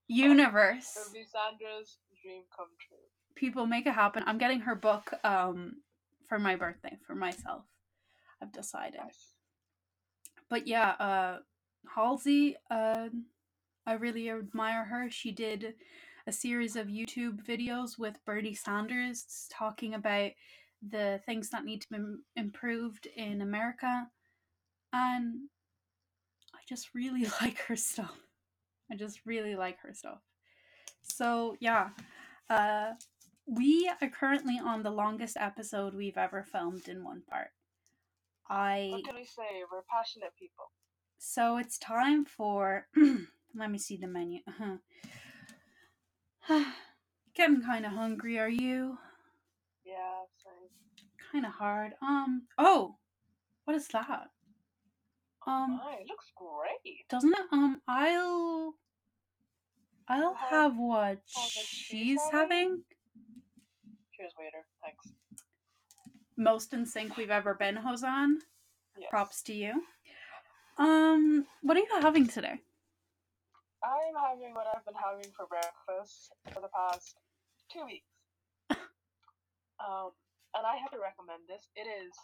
universe 0.08 0.98
It'll 1.00 1.14
be 1.14 1.26
Sandra's 1.26 1.98
dream 2.22 2.44
come 2.56 2.68
true. 2.80 2.98
people 3.36 3.66
make 3.66 3.88
it 3.88 3.94
happen 3.94 4.24
i'm 4.28 4.38
getting 4.38 4.62
her 4.62 4.76
book 4.76 5.14
um 5.24 5.74
for 6.30 6.38
my 6.40 6.56
birthday 6.56 6.98
for 7.08 7.16
myself 7.16 7.64
i've 8.42 8.52
decided 8.52 9.00
Nice. 9.04 9.34
but 10.50 10.68
yeah 10.68 10.92
uh 10.92 11.38
halsey 11.96 12.56
uh 12.72 13.10
i 13.88 13.94
really 13.94 14.30
admire 14.30 14.86
her 14.86 15.10
she 15.10 15.32
did 15.32 15.74
a 16.28 16.32
series 16.32 16.76
of 16.76 16.88
youtube 16.88 17.44
videos 17.46 17.98
with 17.98 18.16
bernie 18.26 18.54
sanders 18.54 19.48
talking 19.52 19.94
about 19.94 20.32
the 20.88 21.20
things 21.26 21.50
that 21.50 21.66
need 21.66 21.82
to 21.82 21.88
be 21.90 21.98
improved 22.36 23.08
in 23.16 23.42
america 23.42 24.08
and 24.94 25.36
i 26.54 26.60
just 26.68 26.90
really 26.94 27.26
like 27.42 27.58
her 27.60 27.76
stuff 27.76 28.18
i 28.92 28.96
just 28.96 29.20
really 29.26 29.56
like 29.56 29.80
her 29.82 29.94
stuff 29.94 30.20
so 31.02 31.56
yeah 31.60 31.90
uh 32.50 32.92
we 33.48 33.92
are 34.02 34.10
currently 34.10 34.60
on 34.64 34.82
the 34.82 34.90
longest 34.90 35.38
episode 35.40 35.94
we've 35.94 36.18
ever 36.18 36.44
filmed 36.44 36.88
in 36.88 37.04
one 37.04 37.22
part 37.30 37.50
i 38.50 38.90
What 38.92 39.06
can 39.06 39.16
we 39.16 39.26
say? 39.26 39.64
We're 39.72 39.84
passionate 39.92 40.34
people. 40.40 40.72
so 41.18 41.58
it's 41.58 41.78
time 41.78 42.26
for. 42.26 42.88
let 43.56 43.72
me 43.72 43.78
see 43.78 43.98
the 43.98 44.08
menu. 44.08 44.40
Uh-huh. 44.48 44.78
Getting 47.36 47.62
kind 47.64 47.86
of 47.86 47.92
hungry. 47.92 48.40
Are 48.40 48.50
you? 48.50 48.98
Yeah, 49.86 49.94
same. 50.44 50.70
Kind 51.32 51.46
of 51.46 51.52
hard. 51.54 51.94
Um. 52.02 52.44
Oh, 52.58 52.96
what 53.66 53.76
is 53.76 53.88
that? 53.90 54.28
Um. 55.48 55.80
My, 55.84 55.96
it 56.00 56.08
looks 56.08 56.32
great. 56.36 57.08
Doesn't 57.10 57.34
it? 57.34 57.46
Um. 57.52 57.82
I'll. 57.88 58.76
I'll 60.08 60.34
have- 60.36 60.50
have 60.52 60.78
what 60.78 61.20
she's 61.26 62.20
having. 62.32 62.84
Cheers, 64.16 64.34
waiter. 64.40 64.66
Thanks. 64.84 65.10
Most 66.38 66.74
in 66.74 66.86
sync 66.86 67.18
we've 67.18 67.32
ever 67.32 67.54
been, 67.56 67.76
Hosan. 67.78 68.36
Yes. 68.98 69.10
Props 69.10 69.42
to 69.44 69.54
you. 69.54 69.82
Um. 70.78 71.46
What 71.62 71.78
are 71.78 71.82
you 71.82 71.88
having 72.02 72.28
today? 72.28 72.60
I'm 73.86 74.18
having 74.18 74.58
what 74.58 74.66
I've 74.66 74.82
been 74.86 74.98
having 74.98 75.30
for 75.38 75.46
breakfast 75.46 76.34
for 76.50 76.58
the 76.62 76.74
past 76.74 77.22
two 77.70 77.86
weeks. 77.86 78.10
um, 79.86 80.10
and 80.58 80.66
I 80.66 80.82
have 80.82 80.90
to 80.90 80.98
recommend 80.98 81.46
this. 81.46 81.70
It 81.78 81.86
is 81.86 82.18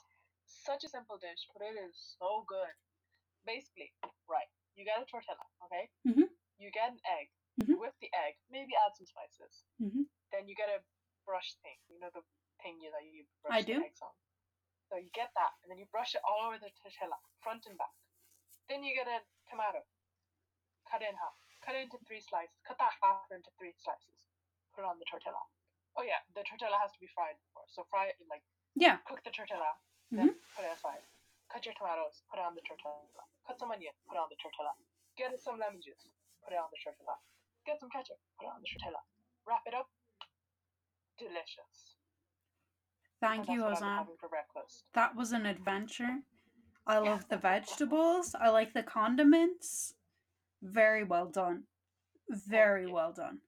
such 0.50 0.82
a 0.84 0.90
simple 0.90 1.22
dish, 1.22 1.46
but 1.54 1.62
it 1.62 1.78
is 1.78 1.94
so 2.18 2.42
good. 2.50 2.74
Basically, 3.46 3.94
right, 4.26 4.50
you 4.74 4.86
get 4.86 5.02
a 5.02 5.06
tortilla, 5.06 5.46
okay? 5.70 5.86
Mhm. 6.06 6.30
You 6.58 6.70
get 6.74 6.94
an 6.94 7.02
egg. 7.06 7.30
Mhm. 7.62 7.74
You 7.74 7.78
whip 7.82 7.94
the 8.02 8.10
egg, 8.14 8.38
maybe 8.50 8.74
add 8.78 8.98
some 8.98 9.06
spices. 9.06 9.62
Mhm. 9.82 10.06
Then 10.34 10.48
you 10.50 10.56
get 10.56 10.70
a 10.70 10.82
brush 11.26 11.54
thing. 11.62 11.78
You 11.90 12.00
know 12.00 12.10
the 12.14 12.24
thing 12.62 12.80
you 12.82 12.90
that 12.92 13.04
you 13.06 13.26
brush 13.42 13.54
I 13.54 13.62
the 13.62 13.74
do. 13.78 13.84
eggs 13.86 14.02
on. 14.02 14.14
So 14.90 14.98
you 14.98 15.10
get 15.14 15.34
that, 15.36 15.54
and 15.62 15.70
then 15.72 15.78
you 15.78 15.86
brush 15.88 16.16
it 16.16 16.22
all 16.26 16.46
over 16.48 16.58
the 16.58 16.70
tortilla, 16.82 17.18
front 17.42 17.66
and 17.66 17.78
back. 17.78 17.94
Then 18.68 18.84
you 18.84 18.94
get 18.94 19.08
a 19.08 19.22
tomato, 19.50 19.86
cut 20.90 21.02
in 21.02 21.16
half, 21.16 21.38
cut 21.62 21.78
it 21.78 21.86
into 21.88 21.98
three 22.06 22.22
slices, 22.22 22.58
cut 22.66 22.78
that 22.82 22.94
half 23.02 23.30
into 23.32 23.50
three 23.58 23.74
slices, 23.78 24.28
put 24.74 24.84
it 24.84 24.90
on 24.90 24.98
the 24.98 25.08
tortilla. 25.10 25.42
Oh 25.96 26.04
yeah, 26.04 26.20
the 26.34 26.44
tortilla 26.44 26.78
has 26.82 26.92
to 26.96 27.00
be 27.02 27.08
fried 27.14 27.38
before. 27.48 27.68
So 27.70 27.86
fry 27.90 28.10
it 28.12 28.18
like 28.30 28.44
Yeah. 28.76 29.00
cook 29.08 29.22
the 29.24 29.32
tortilla, 29.34 29.76
Mm-hmm. 30.12 30.28
then 30.28 30.36
put 30.58 30.66
it 30.68 30.74
aside. 30.76 31.04
Cut 31.52 31.64
your 31.68 31.76
tomatoes, 31.76 32.24
put 32.32 32.40
it 32.40 32.46
on 32.48 32.56
the 32.56 32.64
tortilla. 32.64 33.24
Cut 33.48 33.60
some 33.60 33.72
onion, 33.72 33.92
put 34.08 34.16
it 34.16 34.24
on 34.24 34.28
the 34.32 34.40
tortilla. 34.40 34.72
Get 35.20 35.36
some 35.40 35.60
lemon 35.60 35.80
juice, 35.84 36.08
put 36.44 36.56
it 36.56 36.60
on 36.60 36.72
the 36.72 36.80
tortilla. 36.80 37.16
Get 37.68 37.80
some 37.80 37.92
ketchup, 37.92 38.20
put 38.40 38.48
it 38.48 38.54
on 38.56 38.64
the 38.64 38.70
tortilla. 38.72 39.02
Wrap 39.48 39.64
it 39.68 39.76
up. 39.76 39.88
Delicious. 41.20 42.00
Thank 43.20 43.50
you, 43.50 43.62
that's 43.62 43.82
what 43.82 43.92
I've 43.92 44.08
been 44.08 44.18
for 44.18 44.30
breakfast. 44.30 44.84
That 44.94 45.16
was 45.16 45.32
an 45.32 45.46
adventure. 45.46 46.24
I 46.88 46.98
love 46.98 47.28
the 47.30 47.38
vegetables. 47.38 48.34
I 48.40 48.50
like 48.50 48.74
the 48.74 48.82
condiments. 48.82 49.94
Very 50.62 51.04
well 51.04 51.28
done. 51.28 51.64
Very 52.30 52.86
well 52.86 53.12
done. 53.12 53.40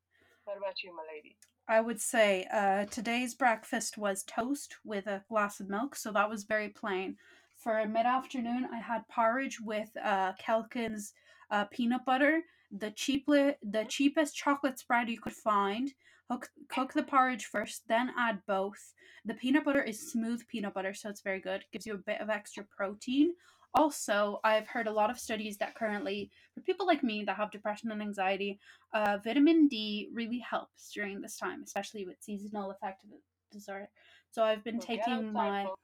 What 0.45 0.57
about 0.57 0.83
you, 0.83 0.95
my 0.95 1.03
lady? 1.13 1.37
I 1.67 1.79
would 1.79 2.01
say 2.01 2.45
uh, 2.51 2.85
today's 2.85 3.33
breakfast 3.33 3.97
was 3.97 4.23
toast 4.23 4.75
with 4.83 5.07
a 5.07 5.23
glass 5.29 5.59
of 5.59 5.69
milk, 5.69 5.95
so 5.95 6.11
that 6.11 6.29
was 6.29 6.43
very 6.43 6.69
plain. 6.69 7.15
For 7.55 7.85
mid 7.87 8.05
afternoon, 8.05 8.67
I 8.73 8.79
had 8.79 9.07
porridge 9.07 9.61
with 9.61 9.89
uh, 10.03 10.33
Kelkin's 10.33 11.13
uh, 11.51 11.65
peanut 11.65 12.03
butter, 12.05 12.41
the 12.71 12.91
cheaply, 12.91 13.53
the 13.61 13.85
cheapest 13.85 14.35
chocolate 14.35 14.79
spread 14.79 15.07
you 15.07 15.21
could 15.21 15.33
find. 15.33 15.93
Cook, 16.29 16.49
cook 16.67 16.93
the 16.93 17.03
porridge 17.03 17.45
first, 17.45 17.83
then 17.87 18.11
add 18.17 18.41
both. 18.47 18.93
The 19.23 19.35
peanut 19.35 19.63
butter 19.63 19.83
is 19.83 20.11
smooth 20.11 20.45
peanut 20.47 20.73
butter, 20.73 20.93
so 20.93 21.09
it's 21.09 21.21
very 21.21 21.39
good. 21.39 21.63
gives 21.71 21.85
you 21.85 21.93
a 21.93 21.97
bit 21.97 22.19
of 22.19 22.29
extra 22.29 22.65
protein. 22.65 23.33
Also, 23.75 24.39
I've 24.43 24.67
heard 24.67 24.87
a 24.87 24.91
lot 24.91 25.09
of 25.09 25.19
studies 25.19 25.57
that 25.57 25.73
currently, 25.75 26.29
for 26.53 26.61
people 26.61 26.85
like 26.85 27.03
me 27.03 27.23
that 27.23 27.37
have 27.37 27.51
depression 27.51 27.91
and 27.91 28.01
anxiety, 28.01 28.59
uh, 28.93 29.17
vitamin 29.23 29.67
D 29.67 30.09
really 30.13 30.39
helps 30.39 30.91
during 30.91 31.21
this 31.21 31.37
time, 31.37 31.63
especially 31.63 32.05
with 32.05 32.17
seasonal 32.21 32.71
affective 32.71 33.09
disorder. 33.51 33.89
So 34.31 34.43
I've 34.43 34.63
been 34.63 34.77
get 34.77 34.87
taking 34.87 35.13
outside, 35.13 35.33
my 35.33 35.63
folks. 35.65 35.81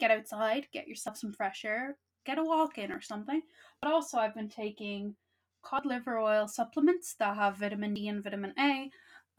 get 0.00 0.10
outside, 0.10 0.66
get 0.72 0.88
yourself 0.88 1.18
some 1.18 1.32
fresh 1.32 1.64
air, 1.64 1.98
get 2.24 2.38
a 2.38 2.44
walk 2.44 2.78
in 2.78 2.90
or 2.90 3.02
something. 3.02 3.42
But 3.82 3.92
also, 3.92 4.18
I've 4.18 4.34
been 4.34 4.48
taking 4.48 5.14
cod 5.62 5.84
liver 5.84 6.18
oil 6.18 6.48
supplements 6.48 7.14
that 7.18 7.36
have 7.36 7.58
vitamin 7.58 7.92
D 7.92 8.08
and 8.08 8.22
vitamin 8.22 8.54
A. 8.58 8.90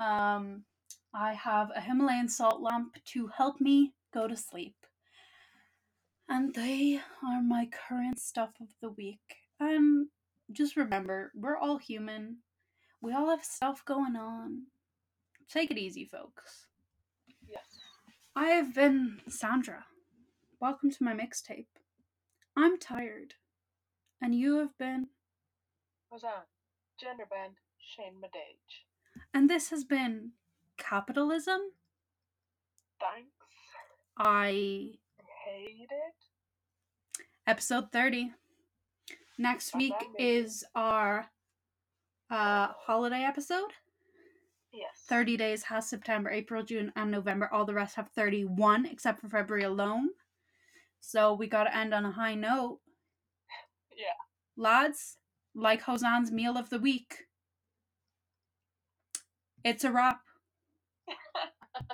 Um, 0.03 0.65
I 1.13 1.33
have 1.33 1.71
a 1.75 1.81
Himalayan 1.81 2.29
salt 2.29 2.61
lamp 2.61 2.95
to 3.13 3.27
help 3.27 3.59
me 3.59 3.93
go 4.13 4.27
to 4.27 4.37
sleep. 4.37 4.78
And 6.31 6.53
they 6.53 7.01
are 7.25 7.41
my 7.41 7.67
current 7.87 8.19
stuff 8.19 8.51
of 8.61 8.67
the 8.81 8.91
week. 8.91 9.19
And 9.59 10.07
just 10.51 10.77
remember, 10.77 11.31
we're 11.33 11.57
all 11.57 11.79
human. 11.79 12.37
We 13.01 13.13
all 13.13 13.31
have 13.31 13.43
stuff 13.43 13.83
going 13.83 14.15
on. 14.15 14.63
Take 15.51 15.71
it 15.71 15.79
easy, 15.79 16.05
folks. 16.05 16.67
Yes. 17.49 17.63
I 18.35 18.49
have 18.49 18.75
been 18.75 19.21
Sandra. 19.27 19.85
Welcome 20.61 20.91
to 20.91 21.03
my 21.03 21.13
mixtape. 21.13 21.65
I'm 22.55 22.77
tired. 22.77 23.33
And 24.21 24.35
you 24.35 24.59
have 24.59 24.77
been. 24.77 25.07
On? 26.11 26.19
Gender 27.01 27.25
band, 27.29 27.53
Shane 27.79 28.21
Madage. 28.21 28.83
And 29.33 29.49
this 29.49 29.71
has 29.71 29.83
been 29.83 30.33
Capitalism. 30.77 31.59
Thanks. 32.99 33.29
I. 34.17 34.98
Hate 35.49 35.87
it. 35.89 36.15
Episode 37.47 37.91
30. 37.91 38.31
Next 39.37 39.75
week 39.75 39.93
is 40.19 40.63
our 40.75 41.25
uh, 42.29 42.67
holiday 42.77 43.23
episode. 43.23 43.71
Yes. 44.71 45.05
30 45.07 45.37
days 45.37 45.63
has 45.63 45.89
September, 45.89 46.29
April, 46.29 46.61
June, 46.61 46.91
and 46.95 47.09
November. 47.09 47.49
All 47.51 47.65
the 47.65 47.73
rest 47.73 47.95
have 47.95 48.09
31, 48.09 48.85
except 48.85 49.21
for 49.21 49.29
February 49.29 49.63
alone. 49.63 50.09
So 50.99 51.33
we 51.33 51.47
gotta 51.47 51.75
end 51.75 51.93
on 51.93 52.05
a 52.05 52.11
high 52.11 52.35
note. 52.35 52.79
Yeah. 53.97 54.15
Lads, 54.55 55.17
like 55.53 55.81
Hosan's 55.81 56.31
meal 56.31 56.57
of 56.57 56.69
the 56.69 56.79
week. 56.79 57.25
It's 59.65 59.83
a 59.83 59.91
wrap. 59.91 60.21